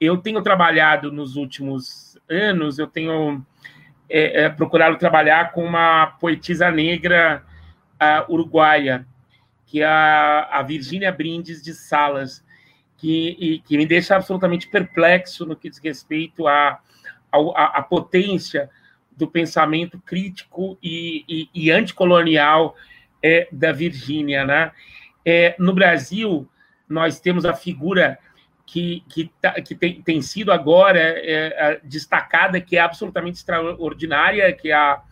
eu 0.00 0.18
tenho 0.18 0.42
trabalhado 0.42 1.10
nos 1.10 1.36
últimos 1.36 2.18
anos, 2.28 2.78
eu 2.78 2.86
tenho 2.86 3.42
é, 4.08 4.44
é, 4.44 4.48
procurado 4.48 4.98
trabalhar 4.98 5.52
com 5.52 5.64
uma 5.64 6.08
poetisa 6.20 6.70
negra 6.70 7.42
uruguaia, 8.28 9.06
que 9.66 9.82
é 9.82 9.86
a, 9.86 10.48
a 10.50 10.62
Virgínia 10.62 11.12
Brindes 11.12 11.62
de 11.62 11.74
Salas, 11.74 12.44
que, 12.96 13.36
e, 13.38 13.58
que 13.60 13.76
me 13.76 13.86
deixa 13.86 14.16
absolutamente 14.16 14.68
perplexo 14.68 15.46
no 15.46 15.56
que 15.56 15.70
diz 15.70 15.78
respeito 15.78 16.46
à 16.46 16.80
a, 17.30 17.38
a, 17.38 17.64
a, 17.78 17.82
potência 17.82 18.68
do 19.16 19.28
pensamento 19.28 20.00
crítico 20.00 20.78
e, 20.82 21.24
e, 21.28 21.48
e 21.54 21.70
anticolonial 21.70 22.74
é, 23.22 23.48
da 23.52 23.72
Virgínia. 23.72 24.44
Né? 24.44 24.72
É, 25.24 25.54
no 25.58 25.74
Brasil, 25.74 26.48
nós 26.88 27.20
temos 27.20 27.44
a 27.44 27.54
figura 27.54 28.18
que, 28.66 29.02
que, 29.08 29.30
tá, 29.40 29.52
que 29.60 29.74
tem, 29.74 30.02
tem, 30.02 30.20
sido 30.22 30.52
agora 30.52 30.98
é, 31.00 31.80
destacada, 31.84 32.60
que 32.60 32.76
é 32.76 32.80
absolutamente 32.80 33.38
extraordinária, 33.38 34.52
que 34.52 34.70
é 34.70 34.74
a, 34.74 35.02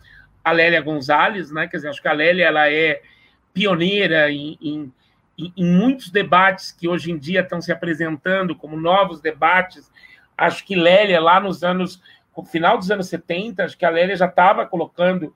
a 0.47 0.51
Lélia 0.51 0.81
Gonzalez, 0.81 1.51
né? 1.51 1.67
Quer 1.67 1.77
dizer, 1.77 1.89
acho 1.89 2.01
que 2.01 2.07
a 2.07 2.13
Lélia 2.13 2.45
ela 2.45 2.71
é 2.71 3.01
pioneira 3.53 4.31
em, 4.31 4.57
em, 4.61 4.93
em 5.37 5.65
muitos 5.65 6.09
debates 6.09 6.71
que 6.71 6.87
hoje 6.87 7.11
em 7.11 7.17
dia 7.17 7.41
estão 7.41 7.61
se 7.61 7.71
apresentando 7.71 8.55
como 8.55 8.79
novos 8.79 9.19
debates. 9.19 9.91
Acho 10.37 10.65
que 10.65 10.75
Lélia, 10.75 11.19
lá 11.19 11.39
nos 11.39 11.63
anos, 11.63 12.01
no 12.35 12.43
final 12.45 12.77
dos 12.77 12.89
anos 12.89 13.07
70, 13.09 13.65
acho 13.65 13.77
que 13.77 13.85
a 13.85 13.89
Lélia 13.89 14.15
já 14.15 14.27
estava 14.27 14.65
colocando 14.65 15.33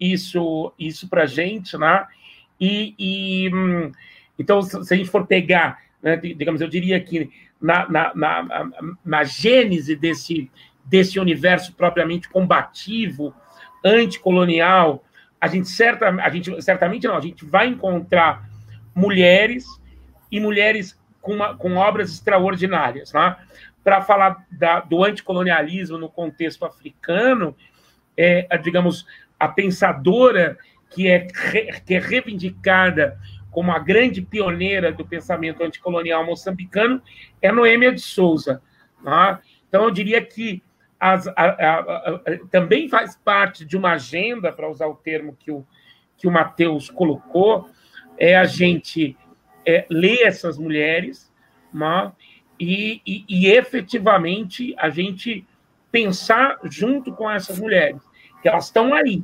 isso, 0.00 0.72
isso 0.78 1.08
para 1.08 1.26
gente, 1.26 1.78
né? 1.78 2.06
E, 2.60 2.94
e, 2.98 3.54
hum, 3.54 3.92
então, 4.36 4.60
se 4.62 4.92
a 4.92 4.96
gente 4.96 5.10
for 5.10 5.26
pegar, 5.26 5.78
né, 6.02 6.16
digamos, 6.16 6.60
eu 6.60 6.68
diria 6.68 7.00
que 7.00 7.30
na, 7.60 7.88
na, 7.88 8.12
na, 8.14 8.70
na 9.04 9.24
gênese 9.24 9.94
desse, 9.94 10.50
desse 10.84 11.20
universo 11.20 11.74
propriamente 11.74 12.28
combativo, 12.28 13.32
anticolonial, 13.84 15.04
a 15.40 15.46
gente, 15.46 15.68
certa, 15.68 16.08
a 16.08 16.28
gente 16.30 16.60
certamente 16.62 17.06
não, 17.06 17.16
a 17.16 17.20
gente 17.20 17.44
vai 17.44 17.68
encontrar 17.68 18.48
mulheres 18.94 19.66
e 20.30 20.40
mulheres 20.40 20.98
com, 21.20 21.34
uma, 21.34 21.56
com 21.56 21.76
obras 21.76 22.10
extraordinárias. 22.10 23.12
Né? 23.12 23.36
Para 23.84 24.02
falar 24.02 24.44
da, 24.50 24.80
do 24.80 25.04
anticolonialismo 25.04 25.96
no 25.96 26.08
contexto 26.08 26.64
africano, 26.64 27.56
é, 28.16 28.46
digamos, 28.58 29.06
a 29.38 29.48
pensadora 29.48 30.58
que 30.90 31.06
é, 31.06 31.20
que 31.84 31.94
é 31.94 31.98
reivindicada 32.00 33.18
como 33.50 33.72
a 33.72 33.78
grande 33.78 34.20
pioneira 34.22 34.92
do 34.92 35.06
pensamento 35.06 35.62
anticolonial 35.62 36.24
moçambicano 36.24 37.02
é 37.40 37.50
Noêmia 37.52 37.92
de 37.92 38.00
Souza. 38.00 38.62
Tá? 39.02 39.40
Então, 39.68 39.84
eu 39.84 39.90
diria 39.90 40.24
que 40.24 40.62
as, 40.98 41.28
a, 41.28 41.32
a, 41.36 41.78
a, 41.80 42.20
também 42.50 42.88
faz 42.88 43.16
parte 43.16 43.64
de 43.64 43.76
uma 43.76 43.92
agenda, 43.92 44.52
para 44.52 44.68
usar 44.68 44.86
o 44.86 44.94
termo 44.94 45.36
que 45.38 45.50
o, 45.50 45.64
que 46.16 46.26
o 46.26 46.30
Matheus 46.30 46.90
colocou, 46.90 47.68
é 48.16 48.36
a 48.36 48.44
gente 48.44 49.16
é, 49.64 49.86
ler 49.88 50.26
essas 50.26 50.58
mulheres 50.58 51.32
né? 51.72 52.12
e, 52.58 53.00
e, 53.06 53.24
e 53.28 53.46
efetivamente 53.46 54.74
a 54.76 54.90
gente 54.90 55.46
pensar 55.90 56.58
junto 56.64 57.12
com 57.12 57.30
essas 57.30 57.58
mulheres 57.58 58.02
que 58.42 58.48
elas 58.48 58.66
estão 58.66 58.92
aí, 58.94 59.22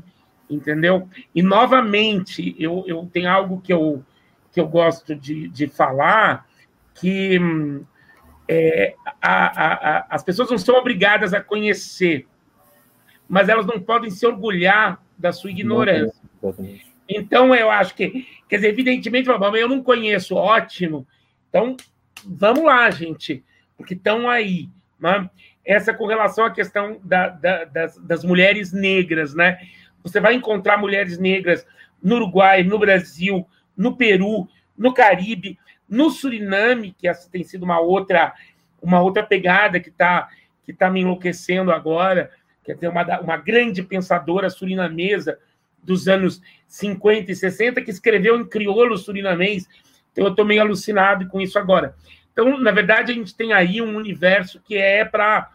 entendeu? 0.48 1.08
E, 1.34 1.42
novamente, 1.42 2.54
eu, 2.58 2.84
eu 2.86 3.08
tenho 3.12 3.30
algo 3.30 3.60
que 3.60 3.72
eu, 3.72 4.04
que 4.52 4.60
eu 4.60 4.66
gosto 4.66 5.14
de, 5.14 5.48
de 5.48 5.66
falar, 5.68 6.46
que 6.94 7.38
é, 8.48 8.94
a, 9.20 9.98
a, 10.00 10.06
as 10.10 10.22
pessoas 10.22 10.50
não 10.50 10.58
são 10.58 10.76
obrigadas 10.76 11.32
a 11.32 11.40
conhecer, 11.40 12.26
mas 13.28 13.48
elas 13.48 13.66
não 13.66 13.80
podem 13.80 14.10
se 14.10 14.26
orgulhar 14.26 15.02
da 15.16 15.32
sua 15.32 15.50
ignorância. 15.50 16.22
Então, 17.08 17.54
eu 17.54 17.70
acho 17.70 17.94
que, 17.94 18.26
quer 18.48 18.56
dizer, 18.56 18.68
evidentemente, 18.68 19.28
eu 19.28 19.68
não 19.68 19.82
conheço, 19.82 20.34
ótimo. 20.34 21.06
Então, 21.48 21.76
vamos 22.24 22.64
lá, 22.64 22.90
gente, 22.90 23.44
porque 23.76 23.94
estão 23.94 24.28
aí. 24.28 24.68
Né? 24.98 25.28
essa 25.64 25.94
com 25.94 26.06
relação 26.06 26.44
à 26.44 26.50
questão 26.50 27.00
da, 27.02 27.28
da, 27.28 27.64
das, 27.64 27.96
das, 27.98 28.24
mulheres 28.24 28.72
negras, 28.72 29.34
né? 29.34 29.58
Você 30.02 30.20
vai 30.20 30.34
encontrar 30.34 30.76
mulheres 30.76 31.18
negras 31.18 31.66
no 32.02 32.16
Uruguai, 32.16 32.62
no 32.62 32.78
Brasil, 32.78 33.46
no 33.76 33.96
Peru, 33.96 34.46
no 34.76 34.92
Caribe, 34.92 35.58
no 35.88 36.10
Suriname, 36.10 36.94
que 36.96 37.08
essa 37.08 37.28
tem 37.30 37.44
sido 37.44 37.62
uma 37.62 37.80
outra, 37.80 38.34
uma 38.82 39.00
outra 39.00 39.22
pegada 39.22 39.80
que 39.80 39.88
está 39.88 40.28
que 40.64 40.72
tá 40.72 40.90
me 40.90 41.00
enlouquecendo 41.00 41.70
agora, 41.70 42.30
que 42.64 42.72
é 42.72 42.88
uma, 42.88 43.20
uma 43.20 43.36
grande 43.36 43.82
pensadora 43.82 44.48
surinamesa 44.48 45.38
dos 45.82 46.08
anos 46.08 46.40
50 46.66 47.30
e 47.30 47.36
60, 47.36 47.82
que 47.82 47.90
escreveu 47.90 48.40
em 48.40 48.48
crioulo 48.48 48.96
surinamês. 48.96 49.68
Então, 50.10 50.24
eu 50.24 50.30
estou 50.30 50.44
meio 50.44 50.62
alucinado 50.62 51.28
com 51.28 51.40
isso 51.40 51.58
agora. 51.58 51.94
Então, 52.32 52.58
na 52.58 52.70
verdade, 52.70 53.12
a 53.12 53.14
gente 53.14 53.36
tem 53.36 53.52
aí 53.52 53.82
um 53.82 53.94
universo 53.96 54.60
que 54.60 54.76
é 54.76 55.04
para 55.04 55.50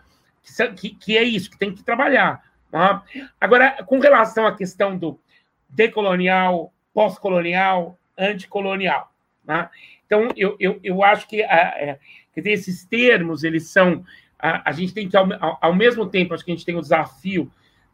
que, 0.76 0.91
que 0.91 1.18
é 1.18 1.23
isso, 1.23 1.49
que 1.49 1.57
tem 1.57 1.73
que 1.73 1.84
trabalhar. 1.84 2.41
Tá? 2.72 3.03
Agora, 3.41 3.84
com 3.84 3.99
relação 3.99 4.45
à 4.45 4.56
questão 4.56 4.97
do 4.97 5.19
decolonial, 5.68 6.72
pós-colonial, 6.93 7.97
anticolonial. 8.18 9.11
Tá? 9.45 9.69
Então, 10.10 10.27
eu, 10.36 10.56
eu, 10.60 10.80
eu 10.84 11.03
acho 11.03 11.27
que 11.27 11.40
é, 11.40 11.99
quer 12.34 12.41
dizer, 12.41 12.52
esses 12.53 12.84
termos, 12.84 13.44
eles 13.44 13.68
são. 13.68 14.03
A, 14.40 14.72
a 14.72 14.72
gente 14.72 14.91
tem 14.91 15.07
que, 15.07 15.15
ao, 15.15 15.27
ao, 15.61 15.76
mesmo 15.76 16.07
tempo, 16.07 16.34
acho 16.34 16.44
que 16.44 16.52
a 16.52 16.56
gente 16.56 16.65
tem 16.65 16.76
o 16.76 16.81
desafio 16.81 17.52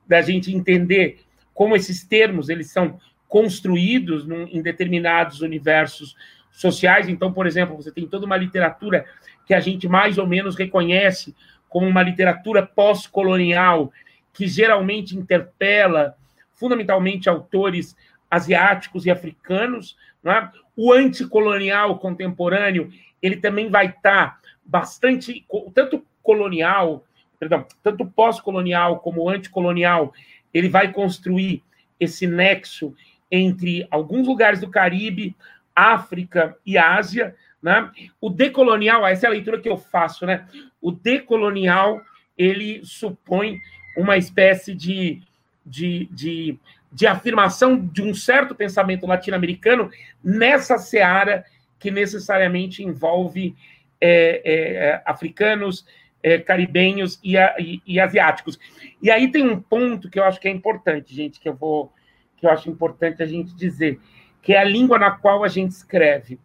da 0.07 0.21
gente 0.21 0.55
entender 0.55 1.19
como 1.53 1.75
esses 1.75 2.05
termos 2.05 2.47
eles 2.47 2.71
são 2.71 2.97
construídos 3.27 4.25
num, 4.25 4.43
em 4.43 4.61
determinados 4.61 5.41
universos 5.41 6.15
sociais. 6.51 7.09
Então, 7.09 7.33
por 7.33 7.45
exemplo, 7.45 7.75
você 7.75 7.91
tem 7.91 8.07
toda 8.07 8.25
uma 8.25 8.37
literatura 8.37 9.03
que 9.45 9.53
a 9.53 9.59
gente 9.59 9.85
mais 9.85 10.17
ou 10.17 10.25
menos 10.25 10.55
reconhece 10.55 11.35
como 11.67 11.85
uma 11.85 12.01
literatura 12.01 12.65
pós-colonial 12.65 13.91
que 14.31 14.47
geralmente 14.47 15.17
interpela 15.17 16.15
fundamentalmente 16.53 17.27
autores 17.27 17.93
asiáticos 18.31 19.05
e 19.05 19.11
africanos, 19.11 19.97
é? 20.23 20.49
O 20.75 20.91
anticolonial 20.91 21.97
contemporâneo 21.99 22.91
ele 23.21 23.37
também 23.37 23.69
vai 23.69 23.87
estar 23.87 24.39
bastante 24.63 25.45
tanto 25.73 26.05
colonial, 26.21 27.05
perdão, 27.39 27.65
tanto 27.81 28.05
pós-colonial 28.05 28.99
como 28.99 29.29
anticolonial, 29.29 30.13
ele 30.53 30.69
vai 30.69 30.91
construir 30.91 31.63
esse 31.99 32.27
nexo 32.27 32.93
entre 33.31 33.87
alguns 33.89 34.27
lugares 34.27 34.59
do 34.59 34.69
Caribe, 34.69 35.35
África 35.75 36.57
e 36.65 36.77
Ásia, 36.77 37.35
né? 37.61 37.91
O 38.21 38.29
decolonial, 38.29 39.05
essa 39.05 39.25
é 39.25 39.29
a 39.29 39.31
leitura 39.31 39.59
que 39.59 39.69
eu 39.69 39.77
faço, 39.77 40.25
né? 40.25 40.47
O 40.81 40.91
decolonial, 40.91 42.01
ele 42.37 42.81
supõe 42.83 43.59
uma 43.97 44.17
espécie 44.17 44.73
de 44.73 45.21
de, 45.65 46.07
de, 46.11 46.59
de 46.95 47.05
afirmação 47.05 47.77
de 47.77 48.01
um 48.01 48.13
certo 48.13 48.55
pensamento 48.55 49.05
latino-americano 49.05 49.91
nessa 50.23 50.77
seara 50.77 51.43
que 51.77 51.91
necessariamente 51.91 52.81
envolve 52.81 53.53
é, 53.99 54.41
é, 54.45 55.01
africanos, 55.05 55.85
é, 56.23 56.39
caribenhos 56.39 57.19
e, 57.21 57.35
e, 57.35 57.81
e, 57.85 57.99
asiáticos. 57.99 58.57
E 59.01 59.11
aí 59.11 59.29
tem 59.29 59.45
um 59.45 59.59
ponto 59.59 60.09
que 60.09 60.17
eu 60.17 60.23
acho 60.23 60.39
que 60.39 60.47
é 60.47 60.51
importante, 60.51 61.13
gente, 61.13 61.37
que 61.37 61.49
eu 61.49 61.53
vou 61.53 61.91
que 62.37 62.45
eu 62.45 62.49
acho 62.49 62.69
importante 62.69 63.21
a 63.21 63.25
gente 63.25 63.53
dizer, 63.53 63.99
que 64.41 64.53
é 64.53 64.59
a 64.59 64.63
língua 64.63 64.97
na 64.97 65.11
qual 65.11 65.43
a 65.43 65.49
gente 65.49 65.71
escreve. 65.71 66.39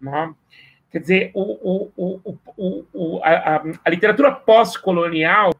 Né? 0.00 0.34
Quer 0.90 0.98
dizer, 0.98 1.30
o, 1.32 1.90
o, 1.96 2.38
o 2.92 3.20
a, 3.22 3.62
a, 3.84 3.90
literatura 3.90 4.32
pós-colonial 4.32 5.52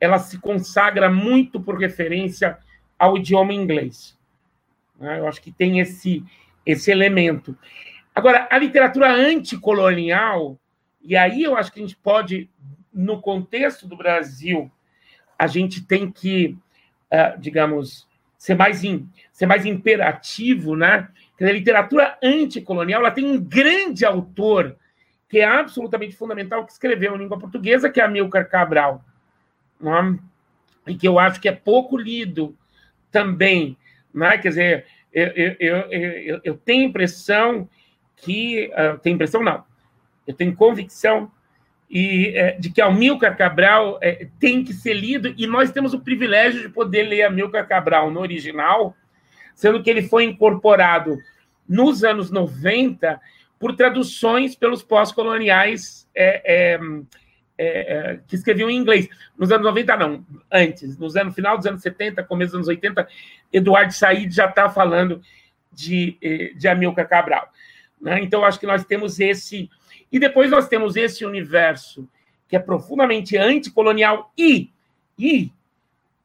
ela 0.00 0.18
se 0.18 0.38
consagra 0.38 1.10
muito 1.10 1.60
por 1.60 1.78
referência 1.78 2.58
ao 2.98 3.16
idioma 3.16 3.52
inglês. 3.52 4.16
Né? 4.98 5.18
Eu 5.18 5.28
acho 5.28 5.40
que 5.40 5.52
tem 5.52 5.80
esse, 5.80 6.24
esse 6.64 6.90
elemento. 6.90 7.56
Agora, 8.14 8.48
a 8.50 8.58
literatura 8.58 9.12
anticolonial, 9.12 10.58
e 11.02 11.16
aí 11.16 11.42
eu 11.42 11.56
acho 11.56 11.72
que 11.72 11.78
a 11.78 11.82
gente 11.82 11.96
pode, 11.96 12.48
no 12.92 13.20
contexto 13.20 13.86
do 13.86 13.96
Brasil, 13.96 14.70
a 15.38 15.46
gente 15.46 15.82
tem 15.84 16.10
que, 16.10 16.56
uh, 17.12 17.38
digamos, 17.38 18.08
ser 18.38 18.54
mais, 18.54 18.82
in, 18.84 19.08
ser 19.32 19.46
mais 19.46 19.66
imperativo, 19.66 20.74
né? 20.74 21.08
a 21.38 21.44
literatura 21.44 22.18
anticolonial 22.22 23.00
ela 23.02 23.10
tem 23.10 23.26
um 23.26 23.38
grande 23.38 24.04
autor 24.04 24.76
que 25.28 25.40
é 25.40 25.44
absolutamente 25.44 26.16
fundamental 26.16 26.64
que 26.64 26.72
escreveu 26.72 27.14
em 27.14 27.18
língua 27.18 27.38
portuguesa, 27.38 27.90
que 27.90 28.00
é 28.00 28.04
Amilcar 28.04 28.48
Cabral, 28.48 29.04
né? 29.80 30.18
e 30.86 30.94
que 30.94 31.06
eu 31.06 31.18
acho 31.18 31.40
que 31.40 31.48
é 31.48 31.52
pouco 31.52 31.98
lido 31.98 32.56
também. 33.10 33.76
Né? 34.12 34.38
Quer 34.38 34.48
dizer, 34.48 34.86
eu, 35.12 35.28
eu, 35.58 35.76
eu, 35.90 36.40
eu 36.44 36.56
tenho 36.56 36.84
impressão 36.84 37.68
que. 38.16 38.70
Uh, 38.72 38.98
tenho 38.98 39.14
impressão, 39.14 39.42
não. 39.42 39.64
Eu 40.26 40.34
tenho 40.34 40.54
convicção 40.56 41.30
e, 41.88 42.32
é, 42.34 42.52
de 42.58 42.70
que 42.70 42.80
Amilcar 42.80 43.36
Cabral 43.36 43.98
é, 44.02 44.28
tem 44.40 44.64
que 44.64 44.72
ser 44.72 44.94
lido, 44.94 45.32
e 45.36 45.46
nós 45.46 45.70
temos 45.70 45.94
o 45.94 46.00
privilégio 46.00 46.62
de 46.62 46.68
poder 46.68 47.04
ler 47.04 47.22
Amilcar 47.22 47.66
Cabral 47.66 48.10
no 48.10 48.20
original, 48.20 48.96
sendo 49.54 49.82
que 49.82 49.88
ele 49.88 50.02
foi 50.02 50.24
incorporado 50.24 51.16
nos 51.68 52.04
anos 52.04 52.30
90 52.30 53.20
por 53.58 53.74
traduções 53.74 54.54
pelos 54.54 54.82
pós-coloniais 54.82 56.08
é, 56.14 56.74
é, 56.74 56.80
é, 57.58 58.18
que 58.26 58.34
escreviam 58.34 58.68
em 58.68 58.76
inglês. 58.76 59.08
Nos 59.36 59.50
anos 59.50 59.64
90, 59.64 59.96
não, 59.96 60.24
antes, 60.52 60.98
nos 60.98 61.16
anos 61.16 61.34
final 61.34 61.56
dos 61.56 61.66
anos 61.66 61.82
70, 61.82 62.22
começo 62.24 62.52
dos 62.52 62.56
anos 62.56 62.68
80, 62.68 63.08
Eduardo 63.52 63.92
Said 63.92 64.34
já 64.34 64.46
está 64.46 64.68
falando 64.68 65.20
de, 65.72 66.16
eh, 66.22 66.52
de 66.56 66.68
Amilcar 66.68 67.08
Cabral. 67.08 67.52
Né? 68.00 68.20
Então, 68.22 68.44
acho 68.44 68.58
que 68.58 68.66
nós 68.66 68.84
temos 68.84 69.20
esse. 69.20 69.70
E 70.10 70.18
depois 70.18 70.50
nós 70.50 70.68
temos 70.68 70.96
esse 70.96 71.24
universo 71.24 72.08
que 72.48 72.56
é 72.56 72.58
profundamente 72.58 73.36
anticolonial 73.36 74.32
e, 74.38 74.70
e 75.18 75.50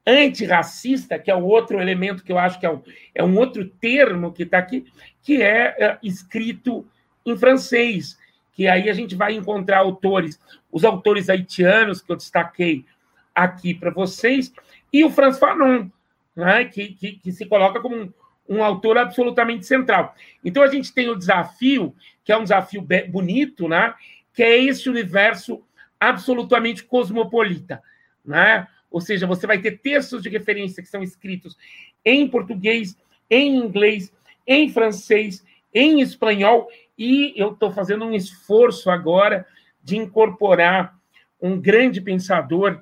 antirracista, 0.06 1.18
que 1.18 1.32
é 1.32 1.36
o 1.36 1.44
outro 1.44 1.80
elemento 1.80 2.24
que 2.24 2.32
eu 2.32 2.38
acho 2.38 2.60
que 2.60 2.66
é 2.66 2.72
um, 2.72 2.82
é 3.14 3.24
um 3.24 3.38
outro 3.38 3.66
termo 3.66 4.32
que 4.32 4.44
está 4.44 4.60
aqui, 4.60 4.86
que 5.24 5.42
é, 5.42 5.76
é 5.80 5.98
escrito 6.04 6.86
em 7.26 7.38
francês, 7.38 8.18
que 8.62 8.68
aí 8.68 8.92
a 8.92 8.94
gente 8.94 9.16
vai 9.16 9.34
encontrar 9.34 9.80
autores, 9.80 10.40
os 10.72 10.86
autores 10.86 11.32
haitianos 11.32 12.00
que 12.00 12.12
eu 12.12 12.16
destaquei 12.16 12.86
aqui 13.34 13.74
para 13.74 13.90
vocês, 13.90 14.54
e 14.94 15.04
o 15.04 15.10
Franz 15.10 15.40
Fanon, 15.40 15.90
né, 16.36 16.66
que, 16.66 16.90
que, 16.90 17.14
que 17.14 17.32
se 17.32 17.48
coloca 17.48 17.82
como 17.82 17.96
um, 17.96 18.14
um 18.48 18.64
autor 18.64 19.00
absolutamente 19.00 19.66
central. 19.66 20.14
Então 20.46 20.62
a 20.62 20.68
gente 20.68 20.94
tem 20.94 21.10
o 21.10 21.16
desafio, 21.16 21.96
que 22.24 22.32
é 22.32 22.38
um 22.38 22.44
desafio 22.44 22.86
bonito, 23.10 23.68
né? 23.68 23.96
que 24.32 24.44
é 24.44 24.64
esse 24.64 24.88
universo 24.88 25.64
absolutamente 26.00 26.84
cosmopolita. 26.84 27.82
Né? 28.24 28.68
Ou 28.92 29.02
seja, 29.02 29.26
você 29.26 29.48
vai 29.48 29.58
ter 29.58 29.80
textos 29.80 30.22
de 30.22 30.30
referência 30.30 30.84
que 30.84 30.90
são 30.90 31.02
escritos 31.02 31.58
em 32.06 32.28
português, 32.28 32.96
em 33.28 33.56
inglês, 33.56 34.14
em 34.46 34.70
francês, 34.70 35.44
em 35.74 36.02
espanhol, 36.02 36.68
e 36.98 37.34
eu 37.36 37.54
estou 37.54 37.72
fazendo 37.72 38.06
um 38.06 38.14
esforço 38.14 38.90
agora 38.90 39.46
de 39.84 39.98
incorporar 39.98 40.96
um 41.42 41.60
grande 41.60 42.00
pensador 42.00 42.80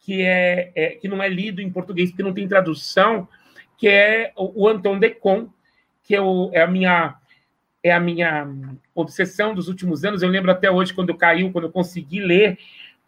que, 0.00 0.22
é, 0.22 0.72
é, 0.74 0.88
que 0.90 1.08
não 1.08 1.22
é 1.22 1.28
lido 1.28 1.62
em 1.62 1.70
português, 1.70 2.10
porque 2.10 2.22
não 2.22 2.34
tem 2.34 2.48
tradução, 2.48 3.28
que 3.78 3.88
é 3.88 4.32
o 4.36 4.68
Anton 4.68 4.98
Decon, 4.98 5.48
que 6.02 6.14
é, 6.14 6.20
o, 6.20 6.50
é, 6.52 6.62
a 6.62 6.66
minha 6.66 7.16
é 7.84 7.92
a 7.92 7.98
minha 7.98 8.48
obsessão 8.94 9.54
dos 9.54 9.66
últimos 9.66 10.04
anos. 10.04 10.22
Eu 10.22 10.28
lembro 10.28 10.52
até 10.52 10.70
hoje, 10.70 10.94
quando 10.94 11.16
caiu, 11.16 11.50
quando 11.50 11.64
eu 11.64 11.72
consegui 11.72 12.20
ler, 12.20 12.56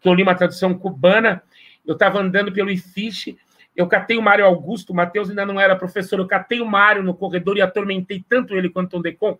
que 0.01 0.09
eu 0.09 0.13
li 0.13 0.21
uma 0.21 0.35
tradução 0.35 0.73
cubana, 0.73 1.41
eu 1.85 1.93
estava 1.93 2.19
andando 2.19 2.51
pelo 2.51 2.69
IFISH, 2.69 3.37
eu 3.75 3.87
catei 3.87 4.17
o 4.17 4.21
Mário 4.21 4.45
Augusto, 4.45 4.91
o 4.91 4.95
Matheus 4.95 5.29
ainda 5.29 5.45
não 5.45 5.59
era 5.59 5.75
professor, 5.75 6.19
eu 6.19 6.27
catei 6.27 6.61
o 6.61 6.65
Mário 6.65 7.03
no 7.03 7.13
corredor 7.13 7.57
e 7.57 7.61
atormentei 7.61 8.23
tanto 8.27 8.55
ele 8.55 8.69
quanto 8.69 8.97
o 8.97 9.01
Decon, 9.01 9.37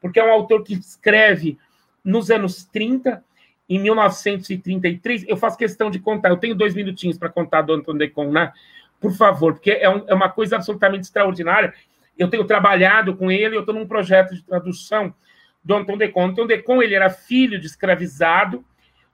porque 0.00 0.20
é 0.20 0.24
um 0.24 0.30
autor 0.30 0.62
que 0.62 0.74
escreve 0.74 1.58
nos 2.04 2.30
anos 2.30 2.64
30, 2.64 3.24
em 3.68 3.78
1933. 3.78 5.26
Eu 5.28 5.36
faço 5.36 5.58
questão 5.58 5.90
de 5.90 5.98
contar, 5.98 6.30
eu 6.30 6.36
tenho 6.36 6.54
dois 6.54 6.74
minutinhos 6.74 7.18
para 7.18 7.28
contar 7.28 7.62
do 7.62 7.72
Anton 7.72 7.96
Decon, 7.96 8.30
né? 8.30 8.52
por 9.00 9.12
favor, 9.12 9.54
porque 9.54 9.70
é, 9.70 9.88
um, 9.88 10.04
é 10.08 10.14
uma 10.14 10.28
coisa 10.28 10.56
absolutamente 10.56 11.04
extraordinária. 11.04 11.72
Eu 12.16 12.28
tenho 12.28 12.44
trabalhado 12.44 13.16
com 13.16 13.30
ele, 13.30 13.56
eu 13.56 13.60
estou 13.60 13.74
num 13.74 13.86
projeto 13.86 14.34
de 14.34 14.42
tradução 14.42 15.14
do 15.62 15.74
Anton 15.74 15.96
Decon. 15.96 16.26
Anton 16.26 16.46
Decon 16.46 16.82
ele 16.82 16.94
era 16.94 17.10
filho 17.10 17.60
de 17.60 17.66
escravizado, 17.66 18.64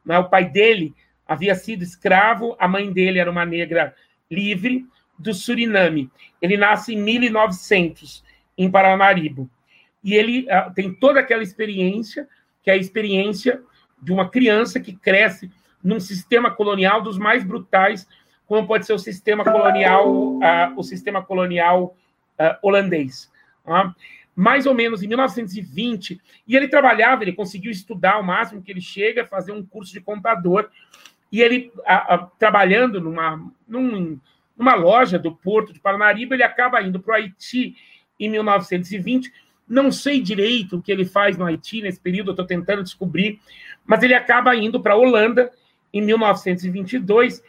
né? 0.04 0.18
o 0.18 0.28
pai 0.28 0.48
dele 0.48 0.94
havia 1.26 1.54
sido 1.54 1.82
escravo, 1.82 2.56
a 2.58 2.68
mãe 2.68 2.92
dele 2.92 3.18
era 3.18 3.30
uma 3.30 3.44
negra 3.44 3.94
livre 4.30 4.86
do 5.18 5.32
Suriname. 5.32 6.10
Ele 6.40 6.56
nasce 6.56 6.94
em 6.94 6.98
1900, 7.00 8.24
em 8.56 8.70
Paramaribo. 8.70 9.48
E 10.02 10.14
ele 10.14 10.46
uh, 10.46 10.72
tem 10.74 10.92
toda 10.92 11.20
aquela 11.20 11.42
experiência, 11.42 12.28
que 12.62 12.70
é 12.70 12.74
a 12.74 12.78
experiência 12.78 13.62
de 14.00 14.12
uma 14.12 14.28
criança 14.28 14.78
que 14.80 14.94
cresce 14.94 15.50
num 15.82 16.00
sistema 16.00 16.50
colonial 16.50 17.02
dos 17.02 17.18
mais 17.18 17.44
brutais 17.44 18.06
como 18.46 18.66
pode 18.66 18.86
ser 18.86 18.92
o 18.92 18.98
sistema 18.98 19.44
colonial, 19.44 20.08
uh, 20.08 20.40
o 20.76 20.82
sistema 20.82 21.22
colonial 21.22 21.96
uh, 22.38 22.56
holandês. 22.62 23.30
Uh, 23.66 23.94
mais 24.36 24.66
ou 24.66 24.74
menos 24.74 25.02
em 25.02 25.06
1920, 25.06 26.20
e 26.46 26.56
ele 26.56 26.66
trabalhava, 26.66 27.22
ele 27.22 27.32
conseguiu 27.32 27.70
estudar 27.70 28.18
o 28.18 28.24
máximo 28.24 28.62
que 28.62 28.70
ele 28.70 28.80
chega, 28.80 29.24
fazer 29.24 29.52
um 29.52 29.64
curso 29.64 29.92
de 29.92 30.00
contador, 30.00 30.68
e 31.34 31.42
ele, 31.42 31.72
trabalhando 32.38 33.00
numa, 33.00 33.44
num, 33.66 34.20
numa 34.56 34.76
loja 34.76 35.18
do 35.18 35.34
Porto 35.34 35.72
de 35.72 35.80
Paranariba, 35.80 36.36
ele 36.36 36.44
acaba 36.44 36.80
indo 36.80 37.00
para 37.00 37.10
o 37.10 37.16
Haiti 37.16 37.74
em 38.20 38.30
1920. 38.30 39.32
Não 39.68 39.90
sei 39.90 40.22
direito 40.22 40.76
o 40.76 40.80
que 40.80 40.92
ele 40.92 41.04
faz 41.04 41.36
no 41.36 41.44
Haiti 41.44 41.82
nesse 41.82 41.98
período, 41.98 42.30
estou 42.30 42.46
tentando 42.46 42.84
descobrir, 42.84 43.40
mas 43.84 44.00
ele 44.04 44.14
acaba 44.14 44.54
indo 44.54 44.80
para 44.80 44.92
a 44.92 44.96
Holanda 44.96 45.50
em 45.92 46.00
1922 46.02 47.42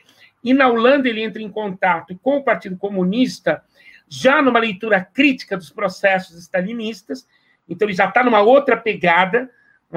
e 0.43 0.51
na 0.51 0.67
Holanda 0.67 1.07
ele 1.07 1.21
entra 1.21 1.39
em 1.39 1.49
contato 1.51 2.17
com 2.23 2.37
o 2.37 2.43
Partido 2.43 2.77
Comunista, 2.77 3.63
já 4.09 4.41
numa 4.41 4.57
leitura 4.57 4.99
crítica 4.99 5.55
dos 5.55 5.69
processos 5.69 6.39
stalinistas, 6.39 7.27
então 7.69 7.87
ele 7.87 7.95
já 7.95 8.05
está 8.05 8.23
numa 8.23 8.41
outra 8.41 8.75
pegada, 8.75 9.47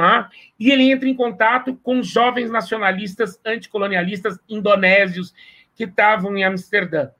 é? 0.04 0.26
e 0.58 0.70
ele 0.70 0.90
entra 0.90 1.08
em 1.08 1.14
contato 1.14 1.74
com 1.82 2.02
jovens 2.02 2.50
nacionalistas 2.50 3.40
anticolonialistas 3.44 4.38
indonésios 4.48 5.34
que 5.74 5.84
estavam 5.84 6.36
em 6.36 6.44
Amsterdã. 6.44 7.10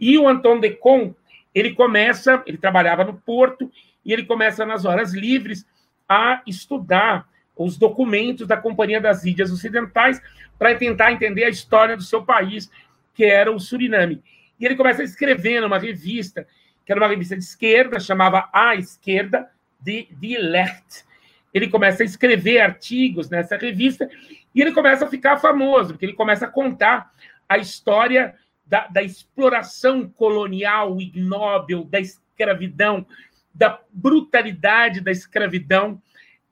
E 0.00 0.16
o 0.18 0.28
Anton 0.28 0.60
de 0.60 0.70
Con, 0.70 1.14
ele 1.54 1.74
começa, 1.74 2.42
ele 2.46 2.58
trabalhava 2.58 3.04
no 3.04 3.14
Porto, 3.14 3.70
e 4.04 4.12
ele 4.12 4.24
começa 4.24 4.64
nas 4.64 4.84
horas 4.84 5.12
livres 5.12 5.66
a 6.08 6.40
estudar 6.46 7.28
os 7.54 7.76
documentos 7.76 8.46
da 8.46 8.56
Companhia 8.56 9.00
das 9.00 9.24
Índias 9.24 9.50
Ocidentais 9.50 10.22
para 10.58 10.74
tentar 10.74 11.12
entender 11.12 11.44
a 11.44 11.50
história 11.50 11.96
do 11.96 12.02
seu 12.02 12.24
país, 12.24 12.70
que 13.14 13.24
era 13.24 13.52
o 13.52 13.58
Suriname. 13.58 14.22
E 14.58 14.64
ele 14.64 14.76
começa 14.76 15.02
a 15.02 15.04
escrever 15.04 15.60
numa 15.60 15.78
revista, 15.78 16.46
que 16.86 16.92
era 16.92 17.00
uma 17.00 17.08
revista 17.08 17.36
de 17.36 17.44
esquerda, 17.44 18.00
chamava 18.00 18.48
A 18.52 18.74
Esquerda, 18.76 19.50
de, 19.80 20.08
de 20.10 20.38
Lert. 20.38 21.04
Ele 21.52 21.68
começa 21.68 22.02
a 22.02 22.06
escrever 22.06 22.60
artigos 22.60 23.30
nessa 23.30 23.56
revista 23.56 24.08
e 24.54 24.60
ele 24.60 24.72
começa 24.72 25.04
a 25.04 25.08
ficar 25.08 25.38
famoso, 25.38 25.90
porque 25.90 26.06
ele 26.06 26.12
começa 26.12 26.46
a 26.46 26.50
contar 26.50 27.10
a 27.48 27.58
história 27.58 28.34
da, 28.66 28.86
da 28.86 29.02
exploração 29.02 30.08
colonial 30.08 31.00
ignóbil, 31.00 31.84
da 31.84 32.00
escravidão, 32.00 33.06
da 33.54 33.80
brutalidade 33.90 35.00
da 35.00 35.10
escravidão 35.10 36.00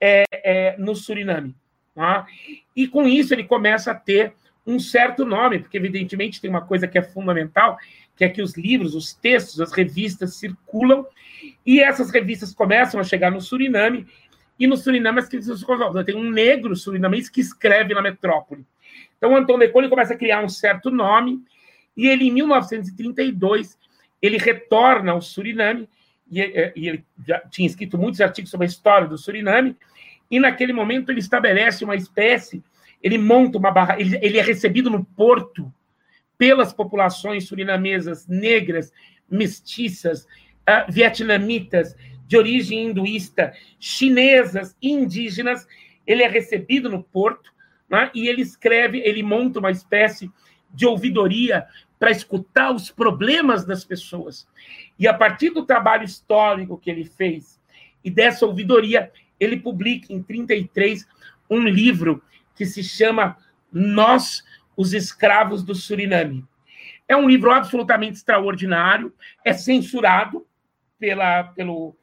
é, 0.01 0.25
é, 0.33 0.77
no 0.79 0.95
Suriname. 0.95 1.55
Tá? 1.95 2.27
E 2.75 2.89
com 2.89 3.07
isso 3.07 3.35
ele 3.35 3.45
começa 3.45 3.91
a 3.91 3.95
ter 3.95 4.35
um 4.67 4.79
certo 4.79 5.25
nome, 5.25 5.61
porque 5.61 5.77
evidentemente 5.77 6.41
tem 6.41 6.51
uma 6.51 6.61
coisa 6.61 6.89
que 6.89 6.99
é 6.99 7.03
fundamental, 7.03 7.79
que 8.17 8.25
é 8.25 8.29
que 8.29 8.43
os 8.43 8.57
livros, 8.57 8.95
os 8.95 9.15
textos, 9.15 9.61
as 9.61 9.73
revistas 9.73 10.35
circulam 10.35 11.07
e 11.65 11.81
essas 11.81 12.11
revistas 12.11 12.53
começam 12.53 12.99
a 12.99 13.05
chegar 13.05 13.31
no 13.31 13.41
Suriname 13.41 14.07
e 14.59 14.67
no 14.67 14.77
Suriname 14.77 15.19
as 15.19 15.29
revistas 15.29 15.65
tem 16.05 16.17
um 16.17 16.31
negro 16.31 16.75
surinamês 16.75 17.29
que 17.29 17.41
escreve 17.41 17.95
na 17.95 18.03
metrópole. 18.03 18.65
Então 19.19 19.37
Antônio 19.37 19.67
Decole 19.67 19.89
começa 19.89 20.15
a 20.15 20.17
criar 20.17 20.43
um 20.43 20.49
certo 20.49 20.91
nome 20.91 21.43
e 21.97 22.07
ele 22.07 22.27
em 22.27 22.33
1932 22.33 23.79
ele 24.21 24.39
retorna 24.39 25.13
ao 25.13 25.21
Suriname 25.21 25.89
e, 26.31 26.41
e 26.75 26.89
ele 26.89 27.05
já 27.27 27.41
tinha 27.51 27.67
escrito 27.67 27.99
muitos 27.99 28.21
artigos 28.21 28.51
sobre 28.51 28.67
a 28.67 28.69
história 28.69 29.07
do 29.07 29.19
Suriname 29.19 29.77
e 30.31 30.41
naquele 30.41 30.73
momento 30.73 31.11
ele 31.11 31.21
estabelece 31.21 31.85
uma 31.85 31.95
espécie, 31.95 32.63
ele 33.03 33.19
monta 33.19 33.59
uma 33.59 33.71
barra, 33.71 34.01
ele, 34.01 34.19
ele 34.21 34.39
é 34.39 34.43
recebido 34.43 34.91
no 34.91 35.05
porto 35.05 35.73
pelas 36.37 36.73
populações 36.73 37.47
surinamesas 37.47 38.27
negras, 38.27 38.93
mestiças, 39.31 40.25
uh, 40.69 40.91
vietnamitas, 40.91 41.97
de 42.27 42.37
origem 42.37 42.87
hinduísta, 42.87 43.53
chinesas, 43.79 44.77
indígenas. 44.83 45.67
Ele 46.07 46.23
é 46.23 46.29
recebido 46.29 46.89
no 46.89 47.03
porto 47.03 47.53
né, 47.89 48.11
e 48.15 48.29
ele 48.29 48.43
escreve, 48.43 48.99
ele 48.99 49.23
monta 49.23 49.59
uma 49.59 49.71
espécie 49.71 50.31
de 50.73 50.87
ouvidoria 50.87 51.67
para 51.99 52.11
escutar 52.11 52.75
os 52.75 52.91
problemas 52.91 53.65
das 53.65 53.85
pessoas. 53.85 54.47
E 54.99 55.09
a 55.09 55.15
partir 55.15 55.51
do 55.51 55.65
trabalho 55.65 56.05
histórico 56.05 56.79
que 56.79 56.91
ele 56.91 57.05
fez 57.05 57.61
e 58.05 58.11
dessa 58.11 58.45
ouvidoria, 58.45 59.11
ele 59.39 59.57
publica 59.57 60.13
em 60.13 60.23
33 60.23 61.07
um 61.51 61.61
livro 61.61 62.23
que 62.55 62.67
se 62.67 62.83
chama 62.83 63.37
Nós 63.73 64.45
os 64.77 64.93
Escravos 64.93 65.63
do 65.63 65.75
Suriname. 65.75 66.45
É 67.09 67.17
um 67.17 67.29
livro 67.29 67.51
absolutamente 67.51 68.17
extraordinário, 68.17 69.15
é 69.45 69.53
censurado 69.53 70.47
pela, 70.99 71.45
pelo 71.45 71.97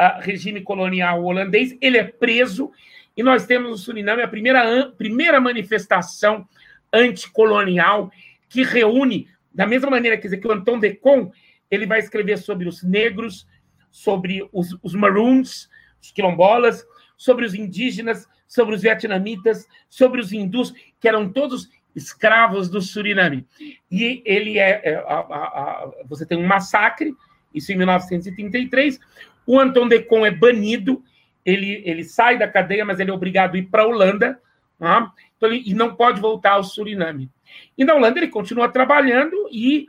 uh, 0.00 0.20
regime 0.20 0.60
colonial 0.60 1.24
holandês, 1.24 1.76
ele 1.80 1.98
é 1.98 2.04
preso, 2.04 2.70
e 3.16 3.22
nós 3.22 3.46
temos 3.46 3.70
no 3.70 3.76
Suriname 3.76 4.22
a 4.22 4.28
primeira, 4.28 4.90
primeira 4.92 5.40
manifestação 5.40 6.46
anticolonial 6.92 8.10
que 8.48 8.62
reúne, 8.62 9.28
da 9.52 9.66
mesma 9.66 9.90
maneira 9.90 10.16
quer 10.16 10.28
dizer, 10.28 10.38
que 10.38 10.46
o 10.46 10.52
Anton 10.52 10.78
Decon 10.78 11.32
ele 11.70 11.86
vai 11.86 11.98
escrever 11.98 12.38
sobre 12.38 12.68
os 12.68 12.82
negros, 12.82 13.46
sobre 13.90 14.46
os, 14.52 14.76
os 14.82 14.94
maroons, 14.94 15.68
os 16.00 16.12
quilombolas, 16.12 16.86
sobre 17.16 17.44
os 17.44 17.54
indígenas, 17.54 18.28
sobre 18.46 18.74
os 18.74 18.82
vietnamitas, 18.82 19.66
sobre 19.88 20.20
os 20.20 20.32
hindus, 20.32 20.72
que 21.00 21.08
eram 21.08 21.32
todos 21.32 21.68
escravos 21.94 22.68
do 22.68 22.80
Suriname. 22.80 23.46
E 23.90 24.22
ele 24.24 24.58
é, 24.58 24.80
é 24.84 24.96
a, 24.96 25.00
a, 25.00 25.20
a, 25.20 25.92
você 26.04 26.26
tem 26.26 26.38
um 26.38 26.46
massacre, 26.46 27.14
isso 27.54 27.72
em 27.72 27.76
1933. 27.76 29.00
O 29.46 29.58
Anton 29.58 29.88
Decon 29.88 30.26
é 30.26 30.30
banido, 30.30 31.02
ele, 31.44 31.82
ele 31.84 32.04
sai 32.04 32.38
da 32.38 32.48
cadeia, 32.48 32.84
mas 32.84 32.98
ele 32.98 33.10
é 33.10 33.14
obrigado 33.14 33.54
a 33.54 33.58
ir 33.58 33.64
para 33.64 33.82
a 33.82 33.86
Holanda, 33.86 34.40
tá? 34.78 35.12
então 35.36 35.48
ele, 35.48 35.62
e 35.64 35.74
não 35.74 35.94
pode 35.94 36.20
voltar 36.20 36.52
ao 36.52 36.64
Suriname. 36.64 37.30
E 37.78 37.84
na 37.84 37.94
Holanda 37.94 38.18
ele 38.18 38.28
continua 38.28 38.68
trabalhando 38.68 39.48
e 39.52 39.86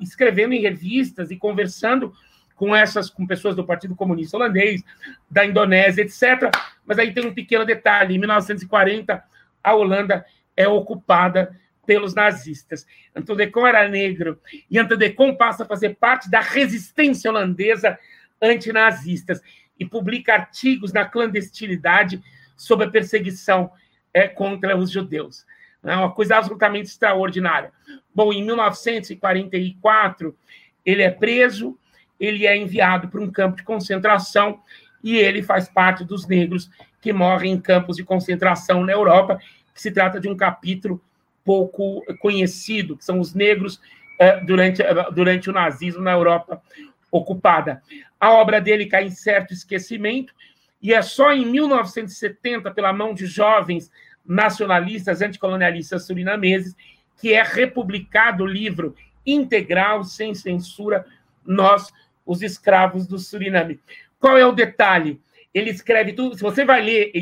escrevendo 0.00 0.54
em 0.54 0.60
revistas 0.60 1.30
e 1.30 1.36
conversando 1.36 2.12
com 2.54 2.74
essas 2.74 3.10
com 3.10 3.26
pessoas 3.26 3.56
do 3.56 3.66
Partido 3.66 3.96
Comunista 3.96 4.36
Holandês, 4.36 4.82
da 5.28 5.44
Indonésia, 5.44 6.02
etc. 6.02 6.54
Mas 6.86 6.98
aí 6.98 7.12
tem 7.12 7.26
um 7.26 7.34
pequeno 7.34 7.64
detalhe: 7.64 8.14
em 8.14 8.18
1940 8.18 9.22
a 9.62 9.74
Holanda 9.74 10.24
é 10.56 10.68
ocupada 10.68 11.58
pelos 11.86 12.14
nazistas. 12.14 12.86
Antodecon 13.14 13.66
era 13.66 13.88
negro 13.88 14.40
e 14.70 14.78
Antodecon 14.78 15.34
passa 15.34 15.64
a 15.64 15.66
fazer 15.66 15.96
parte 15.96 16.30
da 16.30 16.40
resistência 16.40 17.30
holandesa 17.30 17.98
antinazistas 18.40 19.40
e 19.78 19.84
publica 19.84 20.34
artigos 20.34 20.92
na 20.92 21.04
clandestinidade 21.04 22.22
sobre 22.56 22.86
a 22.86 22.90
perseguição 22.90 23.70
é, 24.12 24.28
contra 24.28 24.76
os 24.76 24.90
judeus. 24.90 25.44
É 25.82 25.94
uma 25.96 26.10
coisa 26.10 26.36
absolutamente 26.36 26.88
extraordinária. 26.88 27.72
Bom, 28.14 28.32
em 28.32 28.42
1944, 28.44 30.36
ele 30.84 31.02
é 31.02 31.10
preso, 31.10 31.78
ele 32.18 32.46
é 32.46 32.56
enviado 32.56 33.08
para 33.08 33.20
um 33.20 33.30
campo 33.30 33.56
de 33.56 33.62
concentração 33.62 34.60
e 35.02 35.16
ele 35.16 35.42
faz 35.42 35.68
parte 35.68 36.04
dos 36.04 36.26
negros 36.26 36.70
que 37.00 37.12
morrem 37.12 37.52
em 37.52 37.60
campos 37.60 37.96
de 37.96 38.04
concentração 38.04 38.82
na 38.82 38.92
Europa 38.92 39.38
que 39.74 39.82
se 39.82 39.90
trata 39.90 40.20
de 40.20 40.28
um 40.28 40.36
capítulo 40.36 41.02
pouco 41.44 42.02
conhecido, 42.20 42.96
que 42.96 43.04
são 43.04 43.20
os 43.20 43.34
negros 43.34 43.80
eh, 44.18 44.40
durante, 44.44 44.82
eh, 44.82 45.10
durante 45.12 45.50
o 45.50 45.52
nazismo 45.52 46.02
na 46.02 46.12
Europa 46.12 46.62
ocupada. 47.10 47.82
A 48.18 48.32
obra 48.32 48.60
dele 48.60 48.86
cai 48.86 49.04
em 49.04 49.10
certo 49.10 49.52
esquecimento, 49.52 50.34
e 50.82 50.92
é 50.92 51.00
só 51.02 51.32
em 51.32 51.46
1970, 51.46 52.70
pela 52.70 52.92
mão 52.92 53.14
de 53.14 53.26
jovens 53.26 53.90
nacionalistas, 54.24 55.22
anticolonialistas 55.22 56.06
surinameses, 56.06 56.74
que 57.20 57.32
é 57.32 57.42
republicado 57.42 58.44
o 58.44 58.46
livro 58.46 58.94
integral, 59.24 60.04
sem 60.04 60.34
censura, 60.34 61.06
Nós, 61.44 61.92
os 62.26 62.42
Escravos 62.42 63.06
do 63.06 63.18
Suriname. 63.18 63.80
Qual 64.18 64.36
é 64.36 64.44
o 64.44 64.52
detalhe? 64.52 65.20
ele 65.54 65.70
escreve 65.70 66.12
tudo. 66.12 66.34
Se 66.34 66.42
você 66.42 66.64
vai 66.64 66.82
ler, 66.82 67.12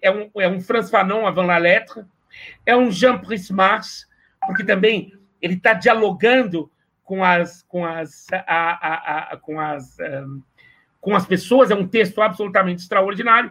é 0.00 0.10
um, 0.10 0.30
é 0.36 0.48
um 0.48 0.60
Franz 0.60 0.88
Fanon 0.88 1.26
avant 1.26 1.46
la 1.46 1.58
lettre, 1.58 2.04
é 2.64 2.76
um 2.76 2.90
Jean 2.90 3.18
Prismars, 3.18 4.06
porque 4.46 4.64
também 4.64 5.12
ele 5.40 5.54
está 5.54 5.72
dialogando 5.72 6.70
com 7.04 7.24
as, 7.24 7.62
com 7.62 7.84
as, 7.84 8.26
a, 8.32 8.46
a, 8.46 9.18
a, 9.32 9.36
com, 9.36 9.58
as, 9.58 9.96
um, 9.98 10.42
com 11.00 11.16
as 11.16 11.26
pessoas, 11.26 11.70
é 11.70 11.74
um 11.74 11.86
texto 11.86 12.20
absolutamente 12.22 12.82
extraordinário, 12.82 13.50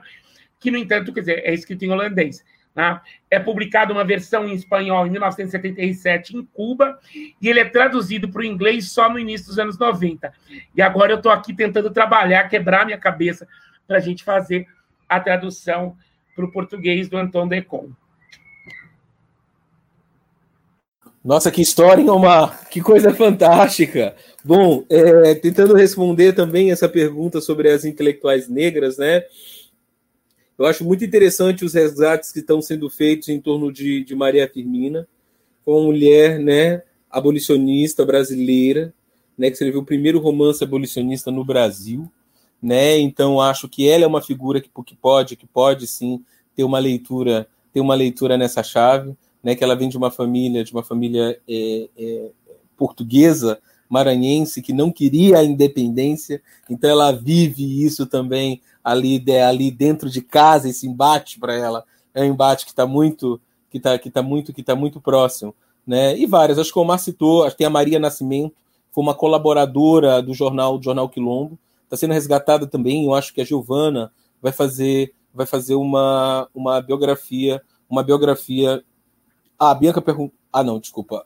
que, 0.60 0.72
no 0.72 0.78
entanto, 0.78 1.14
quer 1.14 1.22
dizer, 1.22 1.42
é 1.44 1.54
escrito 1.54 1.84
em 1.84 1.92
holandês. 1.92 2.44
Né? 2.76 3.02
É 3.30 3.40
publicado 3.40 3.92
uma 3.92 4.06
versão 4.06 4.48
em 4.48 4.54
espanhol 4.54 5.06
em 5.06 5.10
1977 5.10 6.38
em 6.38 6.46
Cuba, 6.46 7.00
e 7.14 7.50
ele 7.50 7.60
é 7.60 7.66
traduzido 7.66 8.30
para 8.30 8.42
o 8.42 8.46
inglês 8.46 8.92
só 8.92 9.10
no 9.10 9.20
início 9.20 9.48
dos 9.48 9.60
anos 9.60 9.78
90. 9.78 10.32
E 10.76 10.82
agora 10.82 11.12
eu 11.12 11.18
estou 11.18 11.32
aqui 11.32 11.54
tentando 11.54 11.92
trabalhar, 11.92 12.48
quebrar 12.48 12.86
minha 12.86 12.98
cabeça 12.98 13.48
para 13.88 13.98
a 13.98 14.00
gente 14.00 14.24
fazer 14.24 14.68
a 15.10 15.20
tradução 15.20 15.98
para 16.36 16.46
o 16.46 16.52
português 16.52 17.10
do 17.10 17.18
Anton 17.18 17.48
Decon. 17.48 17.90
Nossa, 21.24 21.52
que 21.52 21.62
história, 21.62 22.02
hein, 22.02 22.10
Omar? 22.10 22.70
Que 22.70 22.82
coisa 22.82 23.14
fantástica! 23.14 24.16
Bom, 24.44 24.86
é, 24.90 25.36
tentando 25.36 25.76
responder 25.76 26.34
também 26.34 26.72
essa 26.72 26.88
pergunta 26.88 27.42
sobre 27.42 27.70
as 27.70 27.84
intelectuais 27.84 28.48
negras, 28.48 28.98
né? 28.98 29.24
Eu 30.58 30.66
acho 30.66 30.84
muito 30.86 31.04
interessante 31.04 31.66
os 31.66 31.74
resgates 31.74 32.32
que 32.32 32.40
estão 32.40 32.62
sendo 32.62 32.90
feitos 32.90 33.28
em 33.28 33.40
torno 33.40 33.72
de, 33.72 34.04
de 34.04 34.16
Maria 34.16 34.48
Firmina, 34.48 35.08
uma 35.66 35.82
mulher, 35.82 36.40
né, 36.40 36.84
abolicionista 37.10 38.06
brasileira, 38.06 38.94
né, 39.38 39.48
que 39.48 39.54
escreveu 39.54 39.82
o 39.82 39.86
primeiro 39.86 40.20
romance 40.20 40.64
abolicionista 40.64 41.32
no 41.32 41.46
Brasil, 41.46 42.10
né? 42.62 42.98
Então 42.98 43.42
acho 43.42 43.68
que 43.68 43.88
ela 43.88 44.04
é 44.04 44.08
uma 44.08 44.22
figura 44.22 44.60
que, 44.62 44.70
que 44.86 44.96
pode, 44.96 45.36
que 45.36 45.46
pode 45.46 45.86
sim 45.86 46.24
ter 46.56 46.64
uma 46.64 46.80
leitura, 46.80 47.48
ter 47.74 47.82
uma 47.82 47.96
leitura 47.96 48.38
nessa 48.38 48.64
chave, 48.64 49.16
né? 49.44 49.56
Que 49.56 49.64
ela 49.64 49.76
vem 49.76 49.90
de 49.90 49.98
uma 49.98 50.12
família, 50.12 50.64
de 50.64 50.72
uma 50.72 50.84
família 50.84 51.40
é, 51.48 51.90
é, 51.98 52.30
portuguesa, 52.78 53.60
maranhense, 53.90 54.62
que 54.62 54.74
não 54.74 54.92
queria 54.92 55.40
a 55.40 55.44
independência, 55.44 56.42
então 56.70 56.90
ela 56.90 57.12
vive 57.12 57.84
isso 57.84 58.06
também 58.06 58.62
ali, 58.84 59.24
ali 59.42 59.72
dentro 59.72 60.10
de 60.10 60.22
casa, 60.22 60.70
esse 60.70 60.88
embate 60.88 61.40
para 61.40 61.56
ela 61.56 61.84
é 62.14 62.24
um 62.24 62.26
embate 62.26 62.66
que 62.66 62.72
está 62.72 62.86
muito, 62.86 63.40
que 63.70 63.78
está 63.78 63.98
que 63.98 64.10
tá 64.10 64.22
muito, 64.22 64.54
que 64.54 64.64
tá 64.64 64.76
muito 64.76 65.00
próximo, 65.00 65.56
né? 65.86 66.18
E 66.18 66.26
várias, 66.26 66.60
acho 66.60 66.72
que 66.72 66.80
o 66.80 66.82
Omar 66.82 67.00
citou, 67.00 67.44
acho 67.44 67.52
que 67.52 67.60
tem 67.60 67.68
a 67.68 67.72
Maria 67.72 68.00
Nascimento, 68.00 68.56
foi 68.92 69.04
uma 69.04 69.14
colaboradora 69.14 70.22
do 70.22 70.34
jornal, 70.34 70.78
do 70.78 70.84
jornal 70.84 71.10
Quilombo, 71.10 71.58
está 71.84 71.96
sendo 71.96 72.14
resgatada 72.14 72.68
também. 72.68 73.06
Eu 73.06 73.14
acho 73.14 73.34
que 73.34 73.42
a 73.42 73.46
Giovana 73.46 74.12
vai 74.42 74.52
fazer 74.52 75.14
vai 75.34 75.46
fazer 75.46 75.76
uma, 75.76 76.50
uma 76.54 76.82
biografia, 76.82 77.62
uma 77.90 78.04
biografia. 78.04 78.84
Ah, 79.60 79.72
a 79.72 79.76
Bianca 79.76 80.02
pergunta. 80.02 80.34
Ah, 80.52 80.64
não, 80.64 80.80
desculpa. 80.80 81.26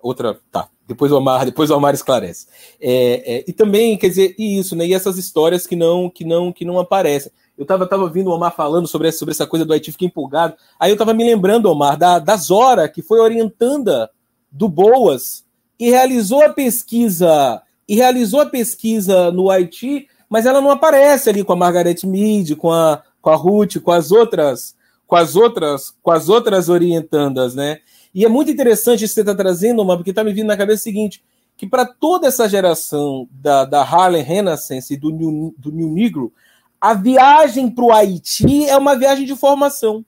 Outra, 0.00 0.38
tá. 0.52 0.68
Depois 0.86 1.10
o 1.10 1.16
Omar, 1.16 1.44
depois 1.44 1.70
o 1.70 1.76
Omar 1.76 1.94
esclarece. 1.94 2.46
É, 2.80 3.38
é, 3.38 3.44
e 3.48 3.52
também, 3.52 3.96
quer 3.96 4.08
dizer, 4.08 4.34
e 4.38 4.58
isso, 4.58 4.76
né? 4.76 4.86
E 4.86 4.94
essas 4.94 5.18
histórias 5.18 5.66
que 5.66 5.74
não, 5.74 6.08
que 6.08 6.24
não, 6.24 6.52
que 6.52 6.64
não 6.64 6.78
aparecem. 6.78 7.32
Eu 7.58 7.62
estava 7.62 7.86
tava 7.86 8.02
ouvindo 8.02 8.28
o 8.30 8.34
Omar 8.34 8.54
falando 8.54 8.86
sobre, 8.86 9.10
sobre 9.10 9.32
essa 9.32 9.46
coisa 9.46 9.64
do 9.64 9.72
Haiti, 9.72 9.90
fiquei 9.90 10.06
empolgado. 10.06 10.54
Aí 10.78 10.90
eu 10.90 10.94
estava 10.94 11.14
me 11.14 11.24
lembrando, 11.24 11.70
Omar, 11.70 11.96
da, 11.96 12.18
da 12.18 12.36
Zora, 12.36 12.88
que 12.88 13.02
foi 13.02 13.18
orientanda 13.18 14.10
do 14.52 14.68
Boas 14.68 15.44
e 15.78 15.90
realizou 15.90 16.44
a 16.44 16.50
pesquisa 16.50 17.62
e 17.88 17.94
realizou 17.94 18.40
a 18.40 18.46
pesquisa 18.46 19.30
no 19.30 19.50
Haiti, 19.50 20.08
mas 20.28 20.44
ela 20.44 20.60
não 20.60 20.70
aparece 20.70 21.30
ali 21.30 21.44
com 21.44 21.52
a 21.52 21.56
Margaret 21.56 21.96
Mead, 22.04 22.56
com 22.56 22.72
a, 22.72 23.02
com 23.20 23.30
a 23.30 23.36
Ruth, 23.36 23.80
com 23.80 23.92
as 23.92 24.10
outras, 24.10 24.75
com 25.06 25.16
as 25.16 25.36
outras, 25.36 25.94
com 26.02 26.10
as 26.10 26.28
outras 26.28 26.68
orientandas, 26.68 27.54
né? 27.54 27.78
E 28.14 28.24
é 28.24 28.28
muito 28.28 28.50
interessante 28.50 29.04
isso 29.04 29.14
que 29.14 29.20
você 29.20 29.20
está 29.20 29.34
trazendo, 29.34 29.82
Omar, 29.82 29.96
porque 29.96 30.10
está 30.10 30.24
me 30.24 30.32
vindo 30.32 30.46
na 30.46 30.56
cabeça 30.56 30.80
o 30.80 30.84
seguinte, 30.84 31.22
que 31.56 31.66
para 31.66 31.86
toda 31.86 32.26
essa 32.26 32.48
geração 32.48 33.28
da, 33.30 33.64
da 33.64 33.82
Harlem 33.82 34.22
Renaissance 34.22 34.92
e 34.92 34.96
do 34.96 35.10
New, 35.10 35.54
do 35.56 35.70
New 35.70 35.90
Negro, 35.90 36.32
a 36.80 36.94
viagem 36.94 37.70
para 37.70 37.84
o 37.84 37.92
Haiti 37.92 38.68
é 38.68 38.76
uma 38.76 38.96
viagem 38.96 39.24
de 39.24 39.36
formação. 39.36 40.04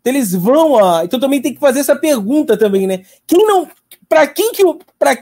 Então, 0.00 0.12
eles 0.12 0.32
vão 0.32 0.82
a. 0.82 1.04
Então 1.04 1.20
também 1.20 1.42
tem 1.42 1.54
que 1.54 1.60
fazer 1.60 1.80
essa 1.80 1.94
pergunta 1.94 2.56
também, 2.56 2.86
né? 2.86 3.02
Quem 3.26 3.46
não. 3.46 3.68
Para 4.08 4.26
quem, 4.26 4.52
que 4.52 4.62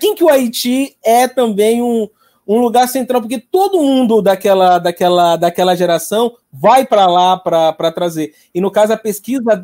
quem 0.01 0.15
que 0.15 0.25
o 0.25 0.29
Haiti 0.29 0.97
é 1.05 1.29
também 1.29 1.83
um, 1.83 2.09
um 2.49 2.59
lugar 2.59 2.89
central? 2.89 3.21
Porque 3.21 3.39
todo 3.39 3.83
mundo 3.83 4.23
daquela, 4.23 4.79
daquela, 4.79 5.37
daquela 5.37 5.77
geração 5.77 6.35
vai 6.51 6.87
para 6.87 7.07
lá 7.07 7.37
para 7.37 7.93
trazer. 7.93 8.35
E 8.55 8.61
no 8.61 8.71
caso, 8.71 8.95
a 8.95 8.97
pesquisa. 8.97 9.63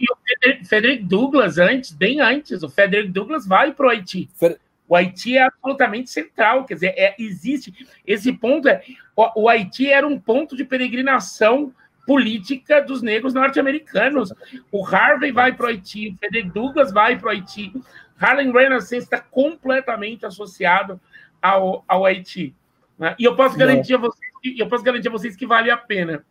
E 0.00 0.04
o 0.12 0.66
Frederick 0.66 1.04
Douglass, 1.04 1.58
antes, 1.58 1.92
bem 1.92 2.20
antes, 2.20 2.62
o 2.62 2.68
Frederick 2.68 3.12
Douglass 3.12 3.46
vai 3.46 3.72
para 3.72 3.86
o 3.86 3.90
Haiti. 3.90 4.28
Fer... 4.34 4.58
O 4.88 4.96
Haiti 4.96 5.36
é 5.36 5.42
absolutamente 5.42 6.10
central, 6.10 6.64
quer 6.64 6.74
dizer, 6.74 6.94
é, 6.96 7.14
existe. 7.18 7.72
Esse 8.06 8.32
ponto 8.32 8.68
é. 8.68 8.82
O, 9.14 9.42
o 9.42 9.48
Haiti 9.48 9.88
era 9.88 10.06
um 10.06 10.18
ponto 10.18 10.56
de 10.56 10.64
peregrinação 10.64 11.72
política 12.06 12.80
dos 12.80 13.02
negros 13.02 13.34
norte-americanos. 13.34 14.32
O 14.72 14.84
Harvey 14.84 15.30
vai 15.30 15.52
para 15.52 15.66
o 15.66 15.68
Haiti, 15.68 16.08
o 16.08 16.16
Frederick 16.16 16.50
Douglass 16.50 16.90
vai 16.90 17.18
para 17.18 17.28
o 17.28 17.30
Haiti. 17.30 17.70
Harlem 18.18 18.50
Renaissance 18.50 19.04
está 19.04 19.20
completamente 19.20 20.26
associado 20.26 21.00
ao, 21.42 21.84
ao 21.86 22.04
Haiti. 22.04 22.54
Né? 22.98 23.14
E 23.18 23.24
eu 23.24 23.36
posso 23.36 23.56
garantir 23.56 23.94
a 23.94 23.98
vocês, 23.98 24.32
eu 24.58 24.68
posso 24.68 24.82
garantir 24.82 25.08
a 25.08 25.12
vocês 25.12 25.36
que 25.36 25.46
vale 25.46 25.70
a 25.70 25.76
pena. 25.76 26.24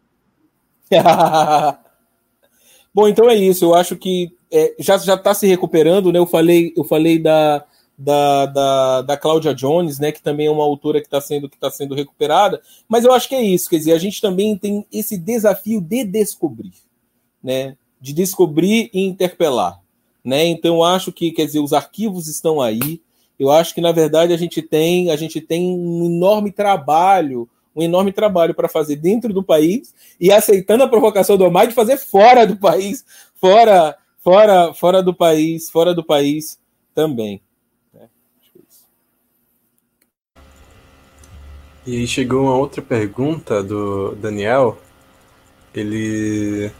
Bom, 2.93 3.07
então 3.07 3.29
é 3.29 3.35
isso. 3.35 3.65
Eu 3.65 3.75
acho 3.75 3.95
que 3.95 4.31
é, 4.51 4.75
já 4.79 4.97
já 4.97 5.15
está 5.15 5.33
se 5.33 5.45
recuperando, 5.45 6.11
né? 6.11 6.19
Eu 6.19 6.25
falei, 6.25 6.73
eu 6.75 6.83
falei 6.83 7.19
da 7.19 7.65
da, 7.97 8.45
da, 8.45 9.01
da 9.01 9.17
Cláudia 9.17 9.55
Jones, 9.55 9.97
né, 9.97 10.11
que 10.11 10.21
também 10.21 10.45
é 10.45 10.51
uma 10.51 10.63
autora 10.63 11.01
que 11.01 11.07
está 11.07 11.19
sendo, 11.19 11.49
que 11.49 11.57
tá 11.57 11.71
sendo 11.71 11.95
recuperada, 11.95 12.61
mas 12.87 13.03
eu 13.03 13.11
acho 13.11 13.27
que 13.27 13.33
é 13.33 13.41
isso, 13.41 13.69
quer 13.69 13.77
dizer, 13.77 13.93
a 13.93 13.97
gente 13.97 14.21
também 14.21 14.55
tem 14.55 14.85
esse 14.93 15.17
desafio 15.17 15.81
de 15.81 16.03
descobrir, 16.03 16.73
né, 17.43 17.75
de 17.99 18.13
descobrir 18.13 18.91
e 18.93 19.03
interpelar, 19.03 19.81
né, 20.23 20.45
então 20.45 20.75
eu 20.75 20.83
acho 20.83 21.11
que, 21.11 21.31
quer 21.31 21.45
dizer, 21.45 21.59
os 21.59 21.73
arquivos 21.73 22.27
estão 22.27 22.61
aí, 22.61 23.01
eu 23.39 23.51
acho 23.51 23.73
que, 23.73 23.81
na 23.81 23.91
verdade, 23.91 24.33
a 24.33 24.37
gente 24.37 24.61
tem, 24.61 25.11
a 25.11 25.15
gente 25.15 25.39
tem 25.39 25.69
um 25.69 26.05
enorme 26.05 26.51
trabalho, 26.51 27.47
um 27.75 27.83
enorme 27.83 28.11
trabalho 28.11 28.55
para 28.55 28.67
fazer 28.67 28.95
dentro 28.95 29.31
do 29.31 29.43
país 29.43 29.93
e 30.19 30.31
aceitando 30.31 30.83
a 30.83 30.87
provocação 30.87 31.37
do 31.37 31.45
Omar 31.45 31.67
de 31.67 31.75
fazer 31.75 31.97
fora 31.97 32.47
do 32.47 32.57
país, 32.57 33.05
fora, 33.35 33.95
fora, 34.23 34.73
fora 34.73 35.03
do 35.03 35.13
país, 35.13 35.69
fora 35.69 35.93
do 35.93 36.03
país 36.03 36.59
também. 36.95 37.39
E 41.85 41.99
aí 41.99 42.07
chegou 42.07 42.43
uma 42.43 42.57
outra 42.57 42.81
pergunta 42.81 43.63
do 43.63 44.15
Daniel. 44.15 44.77
Ele, 45.73 46.71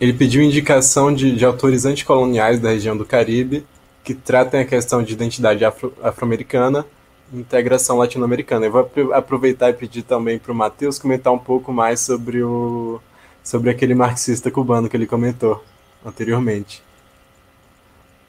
ele 0.00 0.12
pediu 0.14 0.42
indicação 0.42 1.12
de, 1.12 1.34
de 1.36 1.44
autores 1.44 1.84
anticoloniais 1.84 2.60
da 2.60 2.70
região 2.70 2.96
do 2.96 3.04
Caribe 3.04 3.66
que 4.04 4.14
tratem 4.14 4.60
a 4.60 4.66
questão 4.66 5.02
de 5.02 5.14
identidade 5.14 5.64
afro-americana 5.64 6.80
afro 6.80 7.04
integração 7.32 7.96
latino-americana. 7.96 8.66
Eu 8.66 8.72
vou 8.72 9.14
aproveitar 9.14 9.70
e 9.70 9.72
pedir 9.72 10.02
também 10.02 10.38
para 10.38 10.52
o 10.52 10.54
Matheus 10.54 10.98
comentar 10.98 11.32
um 11.32 11.38
pouco 11.38 11.72
mais 11.72 12.00
sobre, 12.00 12.42
o, 12.42 13.00
sobre 13.42 13.70
aquele 13.70 13.94
marxista 13.94 14.50
cubano 14.50 14.88
que 14.88 14.96
ele 14.96 15.06
comentou 15.06 15.64
anteriormente. 16.04 16.82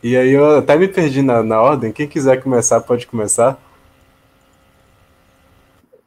E 0.02 0.16
aí 0.16 0.32
eu 0.32 0.58
até 0.58 0.78
me 0.78 0.88
perdi 0.88 1.22
na, 1.22 1.44
na 1.44 1.62
ordem. 1.62 1.92
Quem 1.92 2.08
quiser 2.08 2.42
começar, 2.42 2.80
pode 2.82 3.08
começar. 3.08 3.60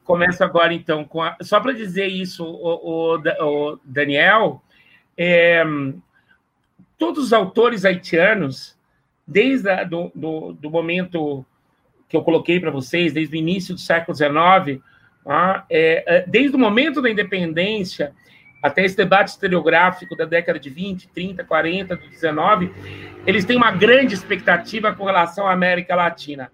Começo 0.05 0.43
agora, 0.43 0.73
então, 0.73 1.05
com 1.05 1.23
a... 1.23 1.36
só 1.43 1.61
para 1.61 1.73
dizer 1.73 2.07
isso, 2.07 2.43
o, 2.43 3.16
o, 3.16 3.73
o 3.73 3.78
Daniel, 3.85 4.62
é... 5.16 5.62
todos 6.97 7.24
os 7.24 7.32
autores 7.32 7.85
haitianos, 7.85 8.78
desde 9.29 9.69
a, 9.69 9.85
do, 9.85 10.11
do, 10.15 10.55
do 10.55 10.71
momento 10.71 11.45
que 12.09 12.17
eu 12.17 12.23
coloquei 12.23 12.59
para 12.59 12.71
vocês, 12.71 13.13
desde 13.13 13.37
o 13.37 13.39
início 13.39 13.75
do 13.75 13.81
século 13.81 14.17
XIX, 14.17 14.83
tá? 15.23 15.67
é, 15.69 16.03
é, 16.07 16.25
desde 16.27 16.57
o 16.57 16.59
momento 16.59 17.03
da 17.03 17.11
independência 17.11 18.15
até 18.63 18.85
esse 18.85 18.97
debate 18.97 19.29
historiográfico 19.29 20.17
da 20.17 20.25
década 20.25 20.59
de 20.59 20.71
20, 20.71 21.09
30, 21.11 21.45
40, 21.45 21.97
do 21.97 22.09
19, 22.09 22.73
eles 23.27 23.45
têm 23.45 23.57
uma 23.57 23.71
grande 23.71 24.15
expectativa 24.15 24.93
com 24.93 25.05
relação 25.05 25.47
à 25.47 25.53
América 25.53 25.95
Latina. 25.95 26.51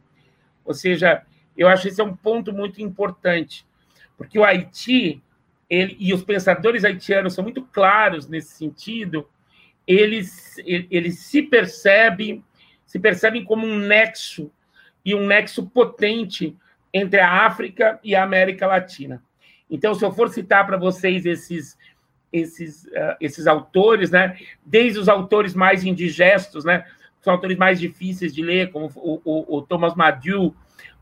Ou 0.65 0.75
seja, 0.75 1.23
eu 1.57 1.69
acho 1.69 1.83
que 1.83 1.89
esse 1.89 2.01
é 2.01 2.05
um 2.05 2.15
ponto 2.15 2.53
muito 2.53 2.83
importante, 2.83 3.65
porque 4.19 4.39
o 4.39 4.45
Haiti 4.45 5.23
ele, 5.71 5.97
e 5.99 6.13
os 6.13 6.23
pensadores 6.23 6.85
haitianos 6.85 7.33
são 7.33 7.45
muito 7.45 7.63
claros 7.63 8.29
nesse 8.29 8.55
sentido. 8.55 9.27
Eles, 9.87 10.59
eles 10.67 11.21
se 11.21 11.41
percebem 11.43 12.45
se 12.95 12.99
percebem 13.01 13.43
como 13.43 13.67
um 13.67 13.77
nexo 13.77 14.53
e 15.05 15.17
um 15.17 15.27
nexo 15.27 15.67
potente 15.67 16.57
entre 16.93 17.19
a 17.19 17.45
África 17.45 17.99
e 18.05 18.15
a 18.15 18.23
América 18.23 18.69
Latina. 18.69 19.21
Então, 19.69 19.97
se 19.97 20.05
eu 20.05 20.13
for 20.13 20.29
citar 20.29 20.65
para 20.65 20.77
vocês 20.77 21.27
esses 21.27 21.77
esses, 22.33 22.85
uh, 22.85 23.17
esses 23.21 23.49
autores, 23.49 24.13
né, 24.13 24.37
desde 24.65 25.01
os 25.01 25.09
autores 25.09 25.55
mais 25.55 25.85
indigestos, 25.85 26.65
né, 26.65 26.85
os 27.21 27.27
autores 27.27 27.57
mais 27.57 27.81
difíceis 27.81 28.33
de 28.33 28.45
ler, 28.45 28.71
como 28.71 28.89
o, 28.95 29.21
o, 29.25 29.57
o 29.57 29.63
Thomas 29.63 29.97
Madiu, 29.97 30.55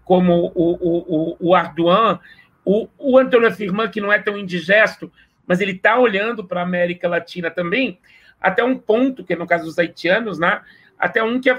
como 0.02 0.51
o, 0.55 1.35
o, 1.35 1.36
o 1.40 1.55
Arduan, 1.55 2.19
o, 2.64 2.89
o 2.97 3.19
Antônio 3.19 3.52
Firman, 3.52 3.90
que 3.90 4.01
não 4.01 4.10
é 4.10 4.19
tão 4.19 4.39
indigesto, 4.39 5.12
mas 5.47 5.60
ele 5.60 5.73
está 5.73 5.98
olhando 5.98 6.43
para 6.43 6.60
a 6.60 6.64
América 6.64 7.06
Latina 7.06 7.51
também, 7.51 7.98
até 8.40 8.64
um 8.64 8.78
ponto, 8.78 9.23
que 9.23 9.36
no 9.36 9.47
caso 9.47 9.64
dos 9.64 9.78
haitianos, 9.78 10.39
né, 10.39 10.62
até 11.02 11.20
um 11.20 11.40
que 11.40 11.50
é, 11.50 11.56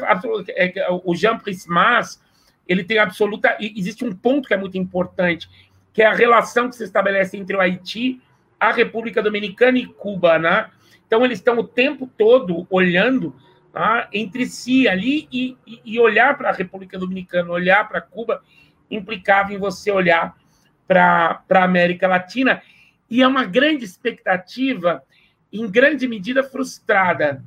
é, 0.51 0.79
é 0.79 0.87
o 1.03 1.13
Jean 1.13 1.37
Prismas, 1.37 2.23
ele 2.65 2.81
tem 2.81 2.97
absoluta. 2.97 3.57
Existe 3.59 4.05
um 4.05 4.15
ponto 4.15 4.47
que 4.47 4.53
é 4.53 4.57
muito 4.57 4.77
importante, 4.77 5.49
que 5.91 6.01
é 6.01 6.05
a 6.05 6.13
relação 6.13 6.69
que 6.69 6.77
se 6.77 6.85
estabelece 6.85 7.35
entre 7.35 7.57
o 7.57 7.59
Haiti, 7.59 8.21
a 8.57 8.71
República 8.71 9.21
Dominicana 9.21 9.77
e 9.77 9.85
Cuba, 9.85 10.39
né? 10.39 10.69
Então, 11.05 11.25
eles 11.25 11.39
estão 11.39 11.59
o 11.59 11.63
tempo 11.63 12.09
todo 12.17 12.65
olhando 12.69 13.35
tá? 13.73 14.07
entre 14.13 14.45
si 14.45 14.87
ali 14.87 15.27
e, 15.29 15.57
e 15.83 15.99
olhar 15.99 16.37
para 16.37 16.49
a 16.49 16.53
República 16.53 16.97
Dominicana, 16.97 17.51
olhar 17.51 17.85
para 17.89 17.99
Cuba, 17.99 18.41
implicava 18.89 19.53
em 19.53 19.57
você 19.57 19.91
olhar 19.91 20.37
para 20.87 21.43
a 21.49 21.63
América 21.63 22.07
Latina. 22.07 22.61
E 23.09 23.21
é 23.21 23.27
uma 23.27 23.43
grande 23.43 23.83
expectativa, 23.83 25.03
em 25.51 25.69
grande 25.69 26.07
medida 26.07 26.43
frustrada. 26.43 27.43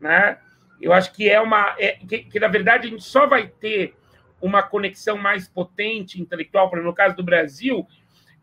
Né? 0.00 0.38
Eu 0.80 0.92
acho 0.92 1.12
que 1.12 1.28
é 1.28 1.40
uma. 1.40 1.74
É, 1.78 1.92
que, 1.92 2.18
que, 2.24 2.40
na 2.40 2.48
verdade, 2.48 2.86
a 2.86 2.90
gente 2.90 3.02
só 3.02 3.26
vai 3.26 3.48
ter 3.48 3.94
uma 4.40 4.62
conexão 4.62 5.16
mais 5.16 5.48
potente 5.48 6.20
intelectual, 6.20 6.70
no 6.76 6.94
caso 6.94 7.16
do 7.16 7.24
Brasil, 7.24 7.86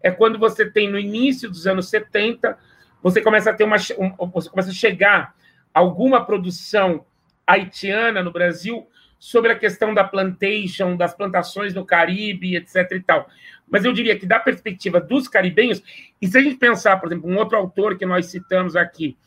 é 0.02 0.12
quando 0.12 0.38
você 0.38 0.70
tem 0.70 0.90
no 0.90 1.00
início 1.00 1.50
dos 1.50 1.66
anos 1.66 1.90
70, 1.90 2.58
você 3.02 3.22
começa 3.22 3.50
a 3.50 3.54
ter 3.54 3.64
uma. 3.64 3.78
Um, 3.98 4.28
você 4.30 4.50
começa 4.50 4.70
a 4.70 4.74
chegar 4.74 5.36
alguma 5.74 6.26
produção 6.26 7.06
haitiana 7.46 8.24
no 8.24 8.32
Brasil 8.32 8.88
sobre 9.20 9.52
a 9.52 9.58
questão 9.58 9.94
da 9.94 10.04
plantation, 10.04 10.96
das 10.96 11.14
plantações 11.14 11.74
no 11.74 11.86
Caribe, 11.86 12.56
etc. 12.56 12.92
e 12.92 13.00
tal. 13.00 13.28
Mas 13.68 13.84
eu 13.84 13.94
diria 13.94 14.18
que, 14.18 14.26
da 14.26 14.40
perspectiva 14.40 15.00
dos 15.00 15.28
caribenhos, 15.28 15.82
e 16.22 16.28
se 16.28 16.38
a 16.38 16.42
gente 16.42 16.58
pensar, 16.58 16.98
por 16.98 17.08
exemplo, 17.08 17.30
um 17.30 17.38
outro 17.38 17.58
autor 17.58 17.98
que 17.98 18.06
nós 18.06 18.28
citamos 18.28 18.76
aqui, 18.76 19.18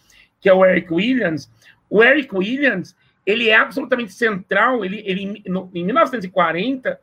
que 0.40 0.48
é 0.48 0.52
o 0.52 0.64
Eric 0.64 0.92
Williams, 0.92 1.50
o 1.88 2.02
Eric 2.02 2.34
Williams 2.34 2.96
ele 3.24 3.48
é 3.48 3.56
absolutamente 3.56 4.12
central. 4.12 4.84
Ele, 4.84 5.02
ele 5.04 5.42
no, 5.46 5.70
em 5.74 5.84
1940, 5.84 6.98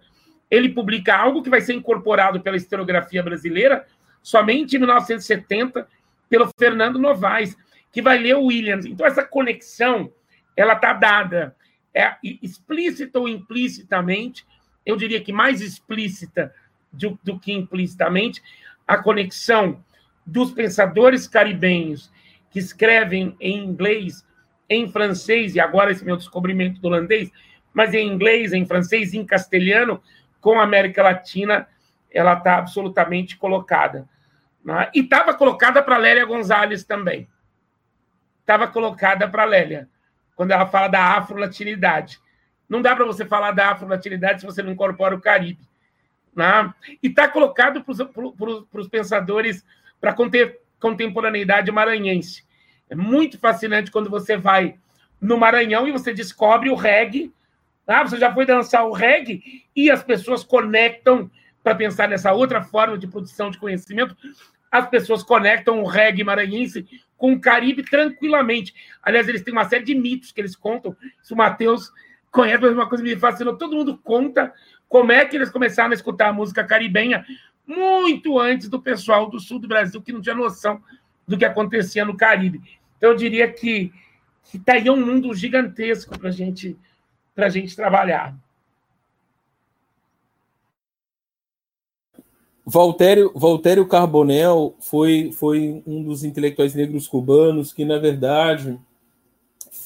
ele 0.49 0.70
publica 0.70 1.16
algo 1.16 1.44
que 1.44 1.49
vai 1.49 1.62
ser 1.62 1.74
incorporado 1.74 2.41
pela 2.41 2.57
historiografia 2.57 3.22
brasileira 3.22 3.86
somente 4.24 4.76
em 4.76 4.80
1970 4.80 5.88
pelo 6.28 6.49
Fernando 6.57 6.98
Novaes 6.98 7.56
que 7.91 8.02
vai 8.02 8.18
ler 8.18 8.36
o 8.36 8.45
Williams. 8.45 8.86
Então, 8.86 9.06
essa 9.06 9.24
conexão, 9.24 10.12
ela 10.57 10.74
está 10.74 10.91
dada, 10.91 11.56
é, 11.94 12.16
explícita 12.41 13.20
ou 13.20 13.30
implicitamente, 13.30 14.45
eu 14.86 14.98
diria 14.98 15.22
que 15.22 15.32
mais 15.32 15.62
explícita 15.62 16.53
do, 16.91 17.18
do 17.24 17.40
que 17.40 17.53
implicitamente, 17.53 18.41
a 18.86 18.98
conexão 18.98 19.82
dos 20.26 20.52
pensadores 20.52 21.26
caribenhos 21.26 22.12
que 22.52 22.60
escrevem 22.60 23.36
em 23.40 23.64
inglês, 23.64 24.25
em 24.70 24.90
francês, 24.90 25.56
e 25.56 25.60
agora 25.60 25.92
esse 25.92 26.04
meu 26.04 26.18
descobrimento 26.18 26.80
do 26.82 26.88
holandês, 26.88 27.32
mas 27.74 27.94
em 27.94 28.08
inglês, 28.08 28.54
em 28.54 28.66
francês, 28.66 29.14
em 29.14 29.26
castelhano, 29.26 30.02
com 30.42 30.60
a 30.60 30.64
América 30.64 31.04
Latina, 31.04 31.68
ela 32.12 32.34
está 32.34 32.58
absolutamente 32.58 33.38
colocada. 33.38 34.08
Né? 34.64 34.90
E 34.94 35.02
estava 35.02 35.34
colocada 35.34 35.82
para 35.84 35.98
Lélia 35.98 36.26
Gonzalez 36.26 36.84
também 36.84 37.28
estava 38.46 38.68
colocada 38.68 39.28
para 39.28 39.44
Lélia. 39.44 39.90
quando 40.36 40.52
ela 40.52 40.66
fala 40.66 40.90
da 40.90 41.18
afro-latinidade. 41.18 42.20
Não 42.68 42.82
dá 42.82 42.94
para 42.94 43.06
você 43.06 43.26
falar 43.26 43.52
da 43.52 43.72
afro-latinidade 43.72 44.42
se 44.42 44.46
você 44.46 44.62
não 44.62 44.74
incorpora 44.74 45.16
o 45.16 45.22
Caribe. 45.22 45.66
Né? 46.36 46.74
E 47.02 47.08
está 47.08 47.28
colocado 47.28 47.82
para 47.84 48.82
os 48.82 48.88
pensadores 48.90 49.66
para 50.00 50.14
contemporaneidade 50.80 51.72
maranhense. 51.72 52.45
É 52.90 52.95
muito 52.95 53.38
fascinante 53.38 53.91
quando 53.91 54.10
você 54.10 54.38
vai 54.38 54.76
no 55.20 55.38
Maranhão 55.38 55.88
e 55.88 55.91
você 55.91 56.14
descobre 56.14 56.70
o 56.70 56.76
reggae. 56.76 57.34
Ah, 57.88 58.03
você 58.03 58.18
já 58.18 58.34
foi 58.34 58.45
dançar 58.45 58.86
o 58.86 58.91
reggae 58.91 59.64
e 59.76 59.90
as 59.90 60.03
pessoas 60.03 60.44
conectam 60.44 61.30
para 61.64 61.76
pensar 61.76 62.07
nessa 62.07 62.32
outra 62.32 62.62
forma 62.62 62.98
de 62.98 63.07
produção 63.07 63.49
de 63.49 63.57
conhecimento. 63.57 64.16
As 64.72 64.88
pessoas 64.88 65.24
conectam 65.24 65.82
o 65.82 65.88
reggae 65.88 66.24
maranhense 66.24 66.86
com 67.18 67.34
o 67.34 67.40
Caribe 67.40 67.84
tranquilamente. 67.84 68.74
Aliás, 69.02 69.28
eles 69.28 69.41
têm 69.41 69.53
uma 69.53 69.66
série 69.66 69.84
de 69.84 69.95
mitos 69.95 70.32
que 70.32 70.41
eles 70.41 70.56
contam. 70.56 70.95
Isso 71.24 71.34
o 71.34 71.38
Matheus 71.38 71.91
conhece, 72.32 72.62
mas 72.62 72.74
uma 72.74 72.90
coisa 72.90 73.03
me 73.03 73.16
fascinou. 73.16 73.57
Todo 73.57 73.76
mundo 73.76 73.98
conta 73.98 74.53
como 74.88 75.12
é 75.12 75.26
que 75.26 75.36
eles 75.36 75.49
começaram 75.49 75.91
a 75.91 75.95
escutar 75.95 76.30
a 76.30 76.34
música 76.34 76.64
caribenha 76.64 77.26
muito 77.66 78.40
antes 78.40 78.70
do 78.70 78.82
pessoal 78.82 79.30
do 79.30 79.40
sul 79.40 79.60
do 79.60 79.68
Brasil, 79.68 80.02
que 80.02 80.12
não 80.12 80.22
tinha 80.22 80.36
noção 80.36 80.82
do 81.28 81.38
que 81.38 81.46
acontecia 81.46 82.06
no 82.06 82.18
Caribe. 82.18 82.62
Então, 82.98 83.12
eu 83.12 83.16
diria 83.16 83.52
que 83.52 83.92
está 84.54 84.74
aí 84.74 84.90
um 84.90 85.04
mundo 85.04 85.34
gigantesco 85.34 86.18
para 86.18 86.32
gente, 86.32 86.78
a 87.36 87.50
gente 87.50 87.76
trabalhar. 87.76 88.36
Voltério, 92.66 93.32
Voltério 93.36 93.88
Carbonel 93.88 94.76
foi, 94.80 95.32
foi 95.32 95.84
um 95.86 96.02
dos 96.02 96.24
intelectuais 96.24 96.74
negros 96.74 97.08
cubanos 97.08 97.72
que, 97.72 97.86
na 97.86 98.00
verdade, 98.00 98.80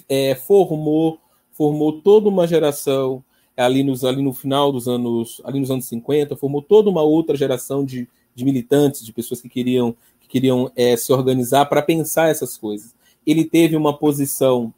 é, 0.07 0.33
formou, 0.33 1.19
formou 1.51 2.01
toda 2.01 2.29
uma 2.29 2.47
geração 2.47 3.21
ali, 3.57 3.83
nos, 3.83 4.05
ali 4.05 4.21
no 4.21 4.31
final 4.31 4.71
dos 4.71 4.87
anos, 4.87 5.41
ali 5.43 5.59
nos 5.59 5.69
anos 5.69 5.85
50, 5.87 6.37
formou 6.37 6.61
toda 6.61 6.89
uma 6.89 7.01
outra 7.01 7.35
geração 7.35 7.83
de, 7.83 8.07
de 8.33 8.45
militantes, 8.45 9.05
de 9.05 9.11
pessoas 9.11 9.41
que 9.41 9.49
queriam, 9.49 9.91
que 9.91 9.97
queriam 10.29 10.71
é, 10.75 10.95
se 10.95 11.11
organizar 11.11 11.65
para 11.65 11.81
pensar 11.81 12.29
essas 12.29 12.55
coisas. 12.55 12.93
Ele 13.25 13.43
teve 13.43 13.75
uma 13.75 13.97
posição 13.97 14.73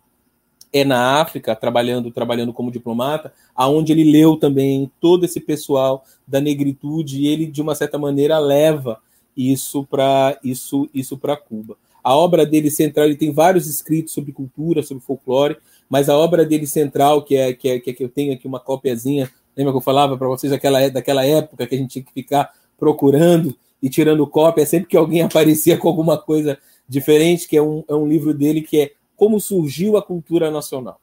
é 0.73 0.85
na 0.85 1.19
África, 1.19 1.53
trabalhando 1.53 2.09
trabalhando 2.11 2.53
como 2.53 2.71
diplomata, 2.71 3.33
aonde 3.53 3.91
ele 3.91 4.09
leu 4.09 4.37
também 4.37 4.89
todo 5.01 5.25
esse 5.25 5.39
pessoal 5.39 6.05
da 6.25 6.39
negritude 6.39 7.19
e 7.19 7.27
ele 7.27 7.45
de 7.45 7.61
uma 7.61 7.75
certa 7.75 7.97
maneira 7.97 8.39
leva 8.39 8.97
isso 9.35 9.85
para 9.85 10.39
isso 10.43 10.89
isso 10.93 11.17
para 11.17 11.35
Cuba. 11.35 11.75
A 12.03 12.15
obra 12.15 12.45
dele 12.45 12.71
central, 12.71 13.05
ele 13.05 13.15
tem 13.15 13.31
vários 13.31 13.67
escritos 13.67 14.13
sobre 14.13 14.31
cultura, 14.31 14.81
sobre 14.81 15.03
folclore, 15.03 15.57
mas 15.89 16.09
a 16.09 16.17
obra 16.17 16.45
dele 16.45 16.65
central, 16.65 17.21
que 17.21 17.35
é 17.35 17.53
que, 17.53 17.69
é, 17.69 17.79
que, 17.79 17.91
é, 17.91 17.95
eu 17.99 18.09
tenho 18.09 18.33
aqui 18.33 18.47
uma 18.47 18.59
cópiazinha, 18.59 19.29
lembra 19.55 19.73
que 19.73 19.77
eu 19.77 19.83
falava 19.83 20.17
para 20.17 20.27
vocês 20.27 20.51
daquela, 20.51 20.89
daquela 20.89 21.25
época 21.25 21.67
que 21.67 21.75
a 21.75 21.77
gente 21.77 21.91
tinha 21.91 22.05
que 22.05 22.13
ficar 22.13 22.53
procurando 22.79 23.55
e 23.81 23.89
tirando 23.89 24.27
cópia 24.27 24.65
sempre 24.65 24.87
que 24.87 24.97
alguém 24.97 25.21
aparecia 25.23 25.77
com 25.77 25.87
alguma 25.87 26.17
coisa 26.17 26.57
diferente, 26.87 27.47
que 27.47 27.57
é 27.57 27.61
um, 27.61 27.83
é 27.87 27.95
um 27.95 28.07
livro 28.07 28.33
dele 28.33 28.61
que 28.61 28.79
é 28.79 28.91
Como 29.15 29.39
Surgiu 29.39 29.97
a 29.97 30.01
Cultura 30.01 30.51
Nacional, 30.51 30.99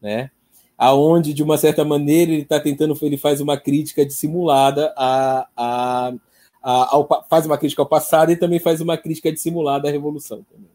né? 0.00 0.30
Aonde, 0.78 1.32
de 1.32 1.42
uma 1.42 1.56
certa 1.56 1.84
maneira, 1.86 2.32
ele 2.32 2.42
está 2.42 2.60
tentando, 2.60 2.96
ele 3.00 3.16
faz 3.16 3.40
uma 3.40 3.56
crítica 3.56 4.04
dissimulada 4.04 4.92
a, 4.94 5.48
a, 5.56 6.14
a, 6.62 6.94
ao, 6.94 7.24
faz 7.30 7.46
uma 7.46 7.56
crítica 7.56 7.80
ao 7.80 7.88
passado 7.88 8.30
e 8.30 8.36
também 8.36 8.58
faz 8.58 8.82
uma 8.82 8.98
crítica 8.98 9.32
dissimulada 9.32 9.88
à 9.88 9.90
Revolução 9.90 10.44
também. 10.52 10.68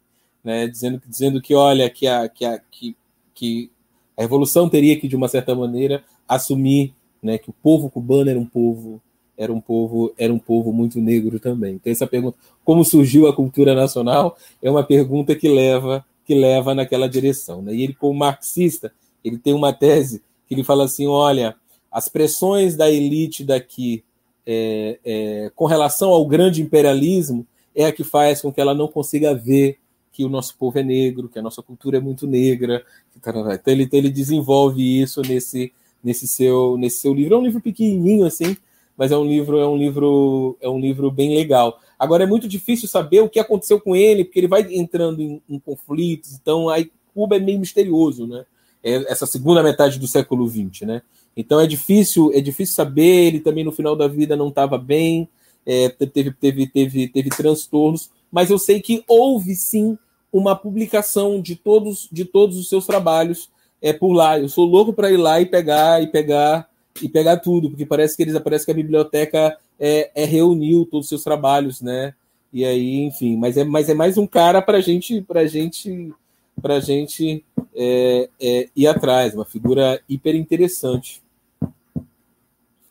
Né? 0.43 0.67
Dizendo, 0.67 0.99
dizendo 1.07 1.39
que, 1.39 1.53
olha, 1.53 1.87
que, 1.87 2.07
a, 2.07 2.27
que, 2.27 2.43
a, 2.43 2.57
que 2.57 2.95
que 3.41 3.71
a 4.15 4.21
revolução 4.21 4.69
teria 4.69 4.99
que 4.99 5.07
de 5.07 5.15
uma 5.15 5.27
certa 5.27 5.55
maneira 5.55 6.03
assumir, 6.27 6.93
né, 7.23 7.39
que 7.39 7.49
o 7.49 7.53
povo 7.53 7.89
cubano 7.89 8.29
era 8.29 8.37
um 8.37 8.45
povo 8.45 9.01
era 9.41 9.51
um 9.51 9.59
povo 9.59 10.13
era 10.17 10.31
um 10.31 10.37
povo 10.37 10.71
muito 10.71 10.99
negro 10.99 11.39
também. 11.39 11.75
Então 11.75 11.91
essa 11.91 12.05
pergunta, 12.05 12.37
como 12.63 12.85
surgiu 12.85 13.27
a 13.27 13.35
cultura 13.35 13.73
nacional, 13.73 14.37
é 14.61 14.69
uma 14.69 14.83
pergunta 14.83 15.35
que 15.35 15.49
leva 15.49 16.05
que 16.23 16.35
leva 16.35 16.75
naquela 16.75 17.09
direção. 17.09 17.61
Né? 17.61 17.73
E 17.73 17.83
ele 17.83 17.93
como 17.93 18.17
marxista, 18.17 18.93
ele 19.23 19.37
tem 19.37 19.53
uma 19.53 19.73
tese 19.73 20.21
que 20.47 20.53
ele 20.53 20.63
fala 20.63 20.85
assim, 20.85 21.07
olha, 21.07 21.55
as 21.91 22.07
pressões 22.07 22.75
da 22.75 22.89
elite 22.89 23.43
daqui 23.43 24.03
é, 24.45 24.99
é, 25.03 25.51
com 25.55 25.65
relação 25.65 26.09
ao 26.11 26.25
grande 26.25 26.61
imperialismo 26.61 27.45
é 27.75 27.85
a 27.85 27.91
que 27.91 28.03
faz 28.03 28.41
com 28.41 28.51
que 28.51 28.61
ela 28.61 28.75
não 28.75 28.87
consiga 28.87 29.33
ver 29.33 29.77
que 30.11 30.23
o 30.23 30.29
nosso 30.29 30.55
povo 30.57 30.77
é 30.77 30.83
negro, 30.83 31.29
que 31.29 31.39
a 31.39 31.41
nossa 31.41 31.63
cultura 31.63 31.97
é 31.97 32.01
muito 32.01 32.27
negra. 32.27 32.83
Então 33.17 33.33
ele, 33.65 33.89
ele 33.91 34.09
desenvolve 34.09 35.01
isso 35.01 35.21
nesse, 35.21 35.71
nesse, 36.03 36.27
seu, 36.27 36.77
nesse 36.77 36.97
seu 36.97 37.13
livro. 37.13 37.35
É 37.35 37.37
um 37.37 37.43
livro 37.43 37.61
pequenininho 37.61 38.25
assim, 38.25 38.55
mas 39.01 39.11
é 39.11 39.17
um 39.17 39.25
livro 39.25 39.57
é 39.57 39.67
um 39.67 39.75
livro 39.75 40.55
é 40.61 40.69
um 40.69 40.79
livro 40.79 41.09
bem 41.09 41.33
legal. 41.35 41.79
Agora 41.97 42.21
é 42.21 42.27
muito 42.27 42.47
difícil 42.47 42.87
saber 42.87 43.21
o 43.21 43.27
que 43.27 43.39
aconteceu 43.39 43.81
com 43.81 43.95
ele, 43.95 44.23
porque 44.23 44.39
ele 44.39 44.47
vai 44.47 44.61
entrando 44.75 45.23
em, 45.23 45.41
em 45.49 45.57
conflitos. 45.57 46.35
Então 46.39 46.69
aí 46.69 46.91
Cuba 47.11 47.37
é 47.37 47.39
meio 47.39 47.59
misterioso, 47.59 48.27
né? 48.27 48.45
É 48.83 49.11
essa 49.11 49.25
segunda 49.25 49.63
metade 49.63 49.97
do 49.97 50.05
século 50.05 50.47
XX, 50.47 50.81
né? 50.81 51.01
Então 51.35 51.59
é 51.59 51.65
difícil 51.65 52.31
é 52.31 52.39
difícil 52.39 52.75
saber. 52.75 53.25
Ele 53.25 53.39
também 53.39 53.63
no 53.63 53.71
final 53.71 53.95
da 53.95 54.07
vida 54.07 54.35
não 54.35 54.49
estava 54.49 54.77
bem, 54.77 55.27
é, 55.65 55.89
teve, 55.89 56.31
teve, 56.33 56.67
teve, 56.67 57.07
teve 57.07 57.29
transtornos 57.31 58.11
mas 58.31 58.51
eu 58.51 58.59
sei 58.59 58.79
que 58.79 59.03
houve 59.07 59.55
sim 59.55 59.97
uma 60.31 60.55
publicação 60.55 61.41
de 61.41 61.55
todos 61.55 62.07
de 62.11 62.23
todos 62.23 62.55
os 62.55 62.69
seus 62.69 62.85
trabalhos 62.85 63.49
é 63.81 63.91
por 63.91 64.13
lá. 64.13 64.37
Eu 64.37 64.47
sou 64.47 64.63
louco 64.63 64.93
para 64.93 65.09
ir 65.09 65.17
lá 65.17 65.41
e 65.41 65.47
pegar 65.47 66.03
e 66.03 66.05
pegar 66.05 66.69
e 67.01 67.07
pegar 67.07 67.37
tudo, 67.37 67.69
porque 67.69 67.85
parece 67.85 68.15
que 68.15 68.23
eles 68.23 68.37
parece 68.39 68.65
que 68.65 68.71
a 68.71 68.75
biblioteca 68.75 69.57
é, 69.79 70.11
é 70.15 70.25
reuniu 70.25 70.85
todos 70.85 71.05
os 71.05 71.09
seus 71.09 71.23
trabalhos, 71.23 71.81
né? 71.81 72.13
E 72.53 72.65
aí, 72.65 72.99
enfim, 73.01 73.37
mas 73.37 73.55
é, 73.57 73.63
mas 73.63 73.89
é 73.89 73.93
mais 73.93 74.17
um 74.17 74.27
cara 74.27 74.61
para 74.61 74.81
gente 74.81 75.21
para 75.21 75.45
gente 75.45 76.13
para 76.61 76.79
gente 76.79 77.43
é, 77.75 78.29
é, 78.39 78.69
ir 78.75 78.87
atrás, 78.87 79.33
uma 79.33 79.45
figura 79.45 80.01
hiper 80.07 80.35
interessante. 80.35 81.21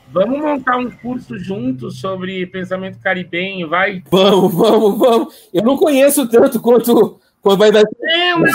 Vamos 0.08 0.38
montar 0.38 0.76
um 0.78 0.90
curso 0.90 1.36
juntos 1.38 1.98
sobre 2.00 2.46
pensamento 2.46 2.98
caribenho, 3.00 3.68
vai? 3.68 4.02
Vamos, 4.10 4.54
vamos, 4.54 4.98
vamos. 4.98 5.50
Eu 5.52 5.62
não 5.62 5.76
conheço 5.76 6.28
tanto 6.28 6.60
quanto, 6.60 7.20
quanto 7.42 7.58
vai 7.58 7.72
dar. 7.72 7.82
Não, 8.00 8.38
não, 8.38 8.52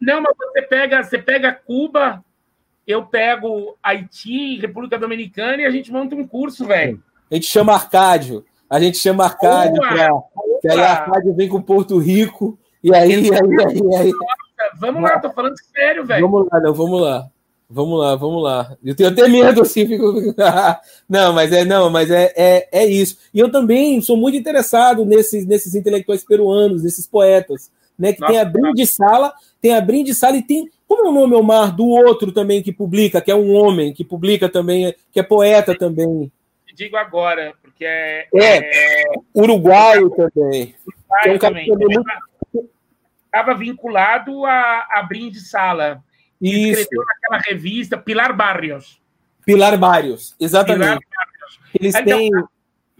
não, 0.00 0.22
mas 0.22 0.36
você 0.36 0.62
pega, 0.62 1.02
você 1.02 1.18
pega 1.18 1.52
Cuba, 1.52 2.24
eu 2.86 3.04
pego 3.04 3.76
Haiti, 3.82 4.58
República 4.58 4.98
Dominicana 4.98 5.62
e 5.62 5.66
a 5.66 5.70
gente 5.70 5.92
monta 5.92 6.14
um 6.14 6.26
curso, 6.26 6.66
velho. 6.66 7.02
A 7.30 7.34
gente 7.34 7.46
chama 7.46 7.74
Arcádio. 7.74 8.44
A 8.68 8.80
gente 8.80 8.98
chama 8.98 9.24
Arcádio 9.24 9.80
para. 9.80 10.10
Que 10.60 10.68
aí 10.68 10.80
Arcádio 10.80 11.34
vem 11.34 11.48
com 11.48 11.60
Porto 11.60 11.98
Rico. 11.98 12.58
E 12.82 12.94
aí, 12.94 13.14
aí, 13.14 13.30
aí, 13.30 13.96
aí. 13.96 14.10
Nossa, 14.10 14.76
vamos 14.78 15.02
lá, 15.02 15.18
tô 15.20 15.30
falando 15.30 15.54
sério, 15.74 16.04
velho. 16.04 16.28
Vamos 16.28 16.48
lá, 16.50 16.60
não, 16.60 16.74
vamos 16.74 17.00
lá. 17.00 17.30
Vamos 17.74 17.98
lá, 17.98 18.16
vamos 18.16 18.42
lá. 18.42 18.76
Eu 18.84 18.94
tenho 18.94 19.08
até 19.08 19.26
medo 19.26 19.62
assim, 19.62 19.86
fico... 19.86 20.12
não, 21.08 21.32
mas 21.32 21.50
é 21.52 21.64
não, 21.64 21.88
mas 21.88 22.10
é, 22.10 22.30
é, 22.36 22.68
é 22.70 22.86
isso. 22.86 23.16
E 23.32 23.38
eu 23.38 23.50
também 23.50 23.98
sou 24.02 24.14
muito 24.14 24.36
interessado 24.36 25.06
nesses, 25.06 25.46
nesses 25.46 25.74
intelectuais 25.74 26.22
peruanos, 26.22 26.82
nesses 26.82 27.06
poetas, 27.06 27.70
né? 27.98 28.12
Que 28.12 28.20
Nossa, 28.20 28.32
tem 28.32 28.42
a 28.42 28.44
Brinde 28.44 28.86
Sala, 28.86 29.32
tem 29.58 29.74
a 29.74 29.80
Brinde 29.80 30.14
Sala 30.14 30.36
e 30.36 30.42
tem 30.42 30.70
como 30.96 31.06
é 31.06 31.10
o 31.10 31.12
nome 31.12 31.34
Omar 31.34 31.74
do 31.74 31.86
outro 31.86 32.32
também 32.32 32.62
que 32.62 32.72
publica, 32.72 33.20
que 33.20 33.30
é 33.30 33.34
um 33.34 33.52
homem 33.52 33.92
que 33.92 34.04
publica 34.04 34.48
também, 34.48 34.94
que 35.10 35.20
é 35.20 35.22
poeta 35.22 35.76
também. 35.76 36.30
Digo 36.74 36.96
agora, 36.96 37.52
porque 37.62 37.84
é, 37.84 38.28
é, 38.34 39.02
é... 39.02 39.04
uruguaio 39.34 40.10
também. 40.10 40.74
Uruguaio 40.86 41.26
é 41.26 41.32
um 41.32 41.38
também. 41.38 41.68
Estava 43.26 43.54
vinculado 43.54 44.44
a, 44.44 44.86
a 44.90 45.02
Brinde 45.02 45.40
Sala 45.40 46.02
isso. 46.40 46.80
escreveu 46.80 47.04
naquela 47.06 47.38
revista 47.38 47.96
Pilar 47.96 48.34
Barrios. 48.34 49.00
Pilar 49.44 49.78
Barrios, 49.78 50.34
exatamente. 50.38 50.98
Pilar 50.98 50.98
Barrios. 50.98 51.60
Eles 51.74 51.94
então, 51.94 52.18
têm. 52.18 52.30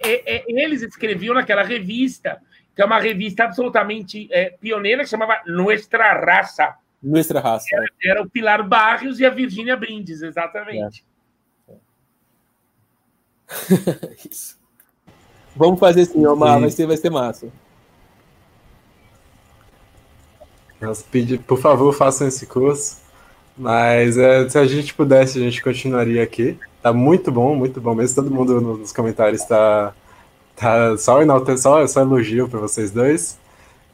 É, 0.05 0.37
é, 0.37 0.45
eles 0.49 0.83
escreviam 0.83 1.35
naquela 1.35 1.63
revista, 1.63 2.41
que 2.75 2.83
é 2.83 2.85
uma 2.85 2.99
revista 2.99 3.45
absolutamente 3.45 4.29
é, 4.31 4.51
pioneira, 4.51 5.03
que 5.03 5.11
chamava 5.11 5.41
Nuestra 5.47 6.13
Raça. 6.15 6.75
Nuestra 7.03 7.41
Raça. 7.41 7.67
Era, 7.73 7.87
era, 8.05 8.23
o 8.23 8.31
Pilar 8.31 8.67
Barrios 8.67 9.19
e 9.19 9.27
a 9.27 9.31
Virgínia 9.31 9.77
Brindes, 9.77 10.23
exatamente. 10.23 11.05
É. 11.69 11.75
Isso. 14.31 14.61
Vamos 15.57 15.81
fazer 15.81 16.03
assim, 16.03 16.25
Omar, 16.25 16.61
vai 16.61 16.71
ser, 16.71 16.87
vai 16.87 16.97
ser 16.97 17.11
massa. 17.11 17.49
Por 21.47 21.59
favor, 21.59 21.93
façam 21.93 22.27
esse 22.27 22.47
curso. 22.47 23.03
Mas 23.57 24.17
é, 24.17 24.49
se 24.49 24.59
a 24.59 24.65
gente 24.65 24.95
pudesse, 24.95 25.39
a 25.39 25.43
gente 25.43 25.63
continuaria 25.63 26.23
aqui. 26.23 26.59
Tá 26.83 26.93
muito 26.93 27.31
bom, 27.31 27.55
muito 27.55 27.81
bom 27.81 27.95
mesmo. 27.95 28.17
Todo 28.17 28.35
mundo 28.35 28.61
nos 28.61 28.93
comentários 28.93 29.45
tá, 29.45 29.95
tá 30.57 30.97
só, 30.97 31.19
só, 31.57 31.87
só 31.87 32.01
elogio 32.01 32.49
para 32.49 32.59
vocês 32.59 32.91
dois. 32.91 33.39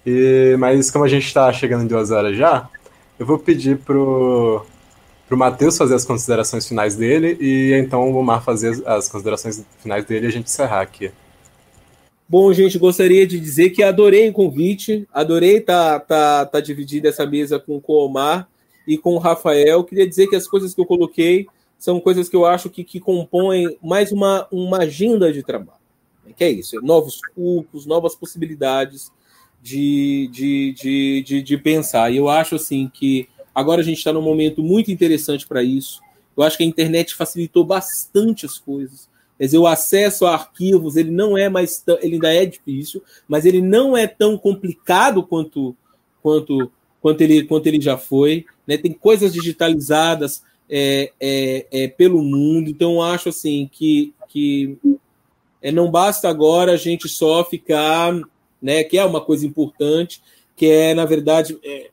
E, 0.06 0.56
mas 0.58 0.90
como 0.90 1.04
a 1.04 1.08
gente 1.08 1.26
está 1.26 1.52
chegando 1.52 1.84
em 1.84 1.86
duas 1.86 2.10
horas 2.10 2.36
já, 2.36 2.68
eu 3.18 3.26
vou 3.26 3.38
pedir 3.38 3.78
pro, 3.78 4.64
pro 5.26 5.36
Matheus 5.36 5.76
fazer 5.76 5.94
as 5.94 6.04
considerações 6.04 6.66
finais 6.66 6.94
dele 6.94 7.36
e 7.40 7.72
então 7.74 8.10
o 8.10 8.16
Omar 8.16 8.42
fazer 8.42 8.82
as 8.86 9.08
considerações 9.08 9.64
finais 9.80 10.04
dele 10.04 10.26
e 10.26 10.28
a 10.28 10.32
gente 10.32 10.46
encerrar 10.46 10.80
aqui. 10.80 11.10
Bom, 12.28 12.52
gente, 12.52 12.78
gostaria 12.78 13.26
de 13.26 13.40
dizer 13.40 13.70
que 13.70 13.82
adorei 13.82 14.28
o 14.28 14.32
convite, 14.32 15.08
adorei 15.12 15.56
estar 15.56 16.00
tá, 16.00 16.44
tá, 16.44 16.46
tá 16.46 16.60
dividindo 16.60 17.08
essa 17.08 17.26
mesa 17.26 17.58
com, 17.58 17.80
com 17.80 17.94
o 17.94 18.04
Omar 18.04 18.48
e 18.86 18.98
com 18.98 19.14
o 19.14 19.18
Rafael. 19.18 19.82
Queria 19.82 20.06
dizer 20.06 20.26
que 20.26 20.36
as 20.36 20.46
coisas 20.46 20.74
que 20.74 20.80
eu 20.80 20.86
coloquei 20.86 21.46
são 21.78 21.98
coisas 22.00 22.28
que 22.28 22.36
eu 22.36 22.44
acho 22.44 22.68
que, 22.68 22.84
que 22.84 23.00
compõem 23.00 23.78
mais 23.82 24.12
uma, 24.12 24.46
uma 24.52 24.78
agenda 24.78 25.32
de 25.32 25.42
trabalho. 25.42 25.78
Que 26.36 26.44
é 26.44 26.50
isso, 26.50 26.78
é 26.78 26.82
novos 26.82 27.18
cursos, 27.34 27.86
novas 27.86 28.14
possibilidades 28.14 29.10
de, 29.68 30.28
de, 30.32 30.72
de, 30.72 31.22
de, 31.22 31.42
de 31.42 31.58
pensar. 31.58 32.10
E 32.10 32.16
eu 32.16 32.28
acho 32.28 32.54
assim 32.54 32.90
que 32.92 33.28
agora 33.54 33.82
a 33.82 33.84
gente 33.84 33.98
está 33.98 34.12
num 34.12 34.22
momento 34.22 34.62
muito 34.62 34.90
interessante 34.90 35.46
para 35.46 35.62
isso. 35.62 36.00
Eu 36.36 36.42
acho 36.42 36.56
que 36.56 36.62
a 36.62 36.66
internet 36.66 37.14
facilitou 37.14 37.64
bastante 37.64 38.46
as 38.46 38.58
coisas. 38.58 39.08
Quer 39.36 39.44
dizer, 39.44 39.58
o 39.58 39.66
acesso 39.66 40.26
a 40.26 40.32
arquivos 40.32 40.96
ele 40.96 41.10
não 41.10 41.36
é 41.36 41.48
mais 41.48 41.78
tão, 41.80 41.98
ele 42.00 42.14
ainda 42.14 42.32
é 42.32 42.46
difícil, 42.46 43.02
mas 43.28 43.44
ele 43.44 43.60
não 43.60 43.96
é 43.96 44.06
tão 44.06 44.38
complicado 44.38 45.22
quanto 45.22 45.76
quanto 46.22 46.72
quanto 47.00 47.20
ele 47.20 47.44
quanto 47.44 47.66
ele 47.66 47.80
já 47.80 47.98
foi. 47.98 48.46
Né? 48.66 48.76
Tem 48.78 48.92
coisas 48.92 49.32
digitalizadas 49.32 50.42
é, 50.68 51.12
é, 51.20 51.66
é, 51.70 51.88
pelo 51.88 52.22
mundo, 52.22 52.70
então 52.70 53.02
acho 53.02 53.28
assim 53.28 53.68
que 53.70 54.14
que 54.28 54.76
é, 55.62 55.70
não 55.70 55.90
basta 55.90 56.28
agora 56.28 56.72
a 56.72 56.76
gente 56.76 57.08
só 57.08 57.44
ficar, 57.44 58.12
né? 58.60 58.84
Que 58.84 58.98
é 58.98 59.04
uma 59.04 59.20
coisa 59.20 59.46
importante, 59.46 60.22
que 60.56 60.66
é 60.66 60.94
na 60.94 61.04
verdade 61.04 61.58
é, 61.64 61.90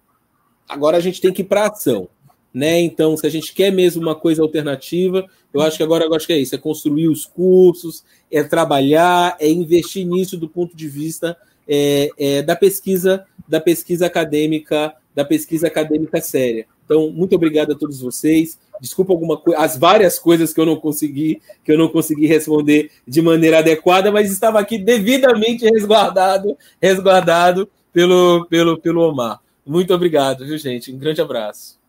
agora 0.67 0.97
a 0.97 1.01
gente 1.01 1.21
tem 1.21 1.33
que 1.33 1.41
ir 1.41 1.45
para 1.45 1.67
ação 1.67 2.09
né? 2.55 2.79
Então, 2.79 3.17
se 3.17 3.27
a 3.27 3.29
gente 3.29 3.53
quer 3.53 3.69
mesmo 3.69 4.01
uma 4.01 4.15
coisa 4.15 4.41
alternativa, 4.41 5.25
eu 5.53 5.59
acho 5.59 5.75
que 5.75 5.83
agora 5.83 6.05
eu 6.05 6.13
acho 6.13 6.25
que 6.25 6.31
é 6.31 6.37
isso: 6.37 6.55
é 6.55 6.57
construir 6.57 7.09
os 7.09 7.25
cursos, 7.25 8.05
é 8.31 8.41
trabalhar, 8.43 9.35
é 9.41 9.49
investir 9.49 10.07
nisso 10.07 10.37
do 10.37 10.47
ponto 10.47 10.73
de 10.73 10.87
vista 10.87 11.35
é, 11.67 12.09
é, 12.17 12.41
da 12.41 12.55
pesquisa, 12.55 13.25
da 13.45 13.59
pesquisa 13.59 14.05
acadêmica, 14.05 14.95
da 15.13 15.25
pesquisa 15.25 15.67
acadêmica 15.67 16.21
séria. 16.21 16.65
Então, 16.85 17.11
muito 17.11 17.35
obrigado 17.35 17.73
a 17.73 17.75
todos 17.75 17.99
vocês. 17.99 18.59
Desculpa 18.79 19.11
alguma 19.11 19.37
coisa, 19.37 19.59
as 19.59 19.77
várias 19.77 20.19
coisas 20.19 20.53
que 20.53 20.59
eu 20.59 20.65
não 20.65 20.75
consegui, 20.75 21.41
que 21.63 21.71
eu 21.71 21.77
não 21.77 21.89
consegui 21.89 22.27
responder 22.27 22.91
de 23.07 23.21
maneira 23.21 23.59
adequada, 23.59 24.11
mas 24.11 24.31
estava 24.31 24.59
aqui 24.59 24.77
devidamente 24.77 25.65
resguardado, 25.65 26.57
resguardado 26.81 27.69
pelo, 27.91 28.45
pelo, 28.45 28.77
pelo 28.77 29.01
Omar. 29.01 29.39
Muito 29.65 29.93
obrigado, 29.93 30.45
viu, 30.45 30.57
gente? 30.57 30.91
Um 30.91 30.99
grande 30.99 31.21
abraço. 31.21 31.79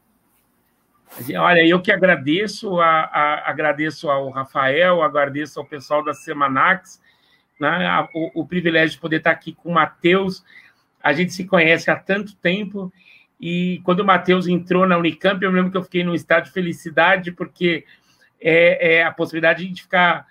Olha, 1.39 1.66
eu 1.66 1.81
que 1.81 1.90
agradeço, 1.90 2.78
a, 2.78 2.86
a, 2.86 3.51
agradeço 3.51 4.10
ao 4.10 4.28
Rafael, 4.31 5.02
agradeço 5.02 5.59
ao 5.59 5.66
pessoal 5.66 6.05
da 6.05 6.12
Semanax, 6.12 7.01
né, 7.59 7.68
a, 7.68 8.09
o, 8.14 8.43
o, 8.43 8.47
privilégio 8.47 8.97
de 8.97 9.01
poder 9.01 9.16
estar 9.16 9.31
aqui 9.31 9.55
com 9.55 9.70
o 9.70 9.74
Matheus. 9.74 10.44
A 11.02 11.12
gente 11.12 11.32
se 11.32 11.44
conhece 11.44 11.90
há 11.90 11.97
tanto 11.97 12.36
tempo 12.36 12.93
e 13.40 13.80
quando 13.84 14.00
o 14.00 14.04
Matheus 14.04 14.46
entrou 14.46 14.86
na 14.86 14.96
Unicamp, 14.96 15.42
eu 15.42 15.50
lembro 15.50 15.70
que 15.70 15.76
eu 15.76 15.82
fiquei 15.82 16.02
num 16.02 16.14
estado 16.14 16.44
de 16.44 16.52
felicidade, 16.52 17.32
porque 17.32 17.84
é, 18.40 18.96
é 18.96 19.04
a 19.04 19.10
possibilidade 19.10 19.66
de 19.66 19.82
ficar. 19.82 20.26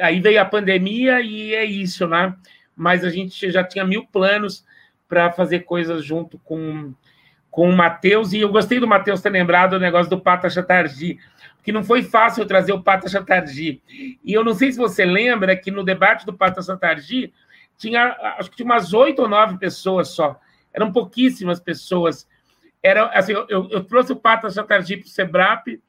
Aí 0.00 0.20
veio 0.20 0.40
a 0.40 0.44
pandemia 0.44 1.20
e 1.20 1.54
é 1.54 1.64
isso, 1.64 2.06
né? 2.06 2.34
Mas 2.76 3.04
a 3.04 3.10
gente 3.10 3.50
já 3.50 3.64
tinha 3.64 3.84
mil 3.84 4.06
planos 4.06 4.64
para 5.08 5.30
fazer 5.32 5.60
coisas 5.60 6.04
junto 6.04 6.38
com 6.38 6.94
com 7.54 7.70
o 7.70 7.76
Matheus, 7.76 8.32
e 8.32 8.40
eu 8.40 8.48
gostei 8.48 8.80
do 8.80 8.88
Matheus 8.88 9.20
ter 9.20 9.30
lembrado 9.30 9.74
o 9.74 9.78
negócio 9.78 10.10
do 10.10 10.20
Pata 10.20 10.50
Chatardi, 10.50 11.20
porque 11.54 11.70
não 11.70 11.84
foi 11.84 12.02
fácil 12.02 12.44
trazer 12.46 12.72
o 12.72 12.82
Pata 12.82 13.08
Chatardi. 13.08 13.80
E 14.24 14.32
eu 14.32 14.42
não 14.42 14.54
sei 14.54 14.72
se 14.72 14.76
você 14.76 15.04
lembra 15.04 15.54
que 15.54 15.70
no 15.70 15.84
debate 15.84 16.26
do 16.26 16.32
Pata 16.32 16.60
Chatardi 16.60 17.32
tinha, 17.78 18.16
acho 18.38 18.50
que 18.50 18.56
tinha 18.56 18.66
umas 18.66 18.92
oito 18.92 19.22
ou 19.22 19.28
nove 19.28 19.56
pessoas 19.56 20.08
só, 20.08 20.36
eram 20.72 20.90
pouquíssimas 20.90 21.60
pessoas. 21.60 22.26
Era, 22.84 23.06
assim, 23.18 23.32
eu, 23.32 23.66
eu 23.70 23.82
trouxe 23.82 24.12
o 24.12 24.16
Pata 24.16 24.50
Chatardi 24.50 24.98
para 24.98 25.06
o 25.06 25.08
SEBRAP 25.08 25.80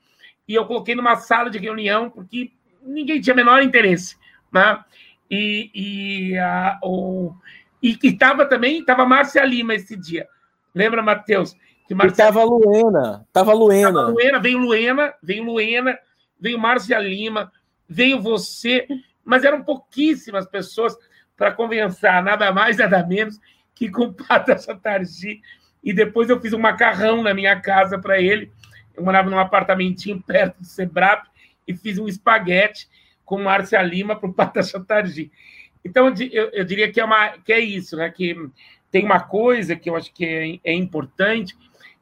e 0.48 0.56
eu 0.56 0.66
coloquei 0.66 0.96
numa 0.96 1.18
sala 1.18 1.50
de 1.50 1.58
reunião, 1.58 2.10
porque 2.10 2.54
ninguém 2.82 3.20
tinha 3.20 3.36
menor 3.36 3.62
interesse. 3.62 4.16
Né? 4.50 4.82
E, 5.30 5.72
e, 5.76 6.38
a, 6.38 6.80
o, 6.82 7.34
e, 7.84 8.00
estava 8.02 8.46
também, 8.46 8.80
estava 8.80 9.06
Márcia 9.06 9.44
Lima 9.44 9.76
esse 9.76 9.98
dia. 9.98 10.26
Lembra, 10.74 11.04
Matheus? 11.04 11.54
Que 11.86 11.94
Marcia... 11.94 12.26
tava 12.26 12.46
Luena, 12.46 13.28
tava 13.34 13.52
Luena. 13.52 13.94
Tava 13.94 14.12
Luena, 14.12 14.40
veio 14.40 14.58
Luena, 14.58 15.14
veio 15.22 15.44
Luena, 15.44 16.00
veio 16.40 16.58
Márcia 16.58 16.98
Lima, 16.98 17.52
veio 17.90 18.22
você, 18.22 18.88
mas 19.26 19.44
eram 19.44 19.66
pouquíssimas 19.66 20.48
pessoas 20.48 20.98
para 21.36 21.52
conversar, 21.52 22.24
nada 22.24 22.54
mais, 22.54 22.78
nada 22.78 23.06
menos 23.06 23.38
que 23.76 23.92
com 23.92 24.14
Pata 24.14 24.58
Chatargi. 24.58 25.42
E 25.86 25.94
depois 25.94 26.32
eu 26.32 26.41
fiz 26.41 26.52
um 26.52 26.57
macarrão 26.57 27.22
na 27.22 27.32
minha 27.32 27.56
casa 27.62 27.99
para 27.99 28.20
ele. 28.20 28.52
Eu 28.95 29.03
morava 29.03 29.30
num 29.30 29.38
apartamentinho 29.38 30.20
perto 30.20 30.57
do 30.60 30.66
Sebrap 30.66 31.28
e 31.68 31.76
fiz 31.76 31.99
um 31.99 32.07
espaguete 32.07 32.90
com 33.24 33.41
Márcia 33.41 33.82
Lima 33.84 34.16
para 34.16 34.28
o 34.28 34.34
Pata 34.36 34.64
Chatargi. 34.64 35.32
Então, 35.84 36.12
eu, 36.32 36.49
eu, 36.49 36.66
diria 36.66 36.91
que 36.91 36.99
é, 36.99 37.06
uma, 37.06 37.38
que 37.38 37.53
é 37.53 37.60
isso, 37.60 37.95
né? 37.95 38.10
Que 38.10 38.36
tem 38.90 39.06
uma 39.06 39.20
coisa 39.20 39.76
que 39.76 39.88
eu 39.88 39.95
acho 39.95 40.12
que 40.12 40.26
é, 40.26 40.72
é 40.72 40.74
importante, 40.74 41.56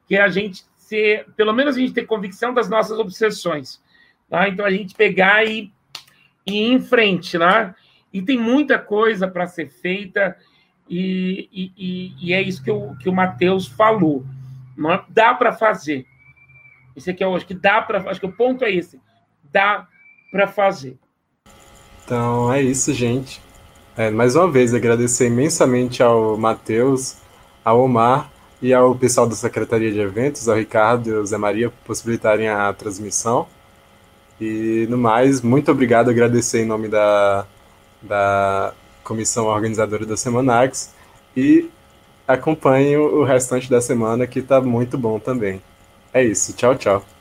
que 0.07 0.15
é 0.15 0.21
a 0.21 0.29
gente 0.29 0.63
ser, 0.77 1.25
pelo 1.35 1.51
menos 1.51 1.75
a 1.75 1.79
gente 1.79 1.93
ter 1.93 2.05
convicção 2.05 2.53
das 2.53 2.69
nossas 2.69 2.97
obsessões. 2.97 3.81
Tá? 4.29 4.47
Então, 4.47 4.65
a 4.65 4.71
gente 4.71 4.95
pegar 4.95 5.45
e, 5.45 5.69
e 6.47 6.53
ir 6.53 6.71
em 6.71 6.79
frente, 6.79 7.37
né? 7.37 7.75
E 8.13 8.21
tem 8.21 8.39
muita 8.39 8.79
coisa 8.79 9.27
para 9.27 9.47
ser 9.47 9.69
feita, 9.69 10.37
e, 10.95 11.71
e, 11.77 12.13
e, 12.21 12.33
é 12.33 12.41
isso 12.41 12.63
que, 12.63 12.69
eu, 12.69 12.95
que 12.99 13.09
o 13.09 13.13
Matheus 13.13 13.67
falou. 13.67 14.23
Não 14.77 14.91
é? 14.91 15.03
Dá 15.09 15.33
para 15.33 15.51
fazer. 15.51 16.05
Esse 16.95 17.09
aqui 17.09 17.23
eu 17.23 17.35
acho 17.35 17.45
que 17.45 17.53
dá 17.53 17.81
para. 17.81 18.09
Acho 18.09 18.19
que 18.19 18.25
o 18.25 18.31
ponto 18.31 18.63
é 18.63 18.71
esse. 18.71 18.99
Dá 19.51 19.87
para 20.31 20.47
fazer. 20.47 20.97
Então 22.03 22.53
é 22.53 22.61
isso, 22.61 22.93
gente. 22.93 23.41
É, 23.97 24.11
mais 24.11 24.35
uma 24.35 24.49
vez, 24.49 24.73
agradecer 24.73 25.27
imensamente 25.27 26.03
ao 26.03 26.37
Matheus, 26.37 27.17
ao 27.63 27.81
Omar 27.81 28.31
e 28.61 28.73
ao 28.73 28.95
pessoal 28.95 29.27
da 29.27 29.35
Secretaria 29.35 29.91
de 29.91 29.99
Eventos, 29.99 30.47
ao 30.49 30.55
Ricardo 30.55 31.09
e 31.09 31.13
ao 31.13 31.25
Zé 31.25 31.37
Maria, 31.37 31.69
por 31.69 31.77
possibilitarem 31.87 32.49
a 32.49 32.71
transmissão. 32.73 33.47
E, 34.39 34.87
no 34.89 34.97
mais, 34.97 35.41
muito 35.41 35.71
obrigado, 35.71 36.09
agradecer 36.09 36.63
em 36.63 36.65
nome 36.65 36.87
da, 36.87 37.45
da 38.01 38.73
comissão 39.03 39.45
organizadora 39.45 40.05
da 40.05 40.17
Semanax 40.17 40.93
e 41.35 41.69
acompanhe 42.27 42.97
o 42.97 43.23
restante 43.23 43.69
da 43.69 43.81
semana, 43.81 44.25
que 44.25 44.39
está 44.39 44.61
muito 44.61 44.97
bom 44.97 45.19
também. 45.19 45.61
É 46.13 46.23
isso, 46.23 46.53
tchau, 46.53 46.75
tchau. 46.75 47.12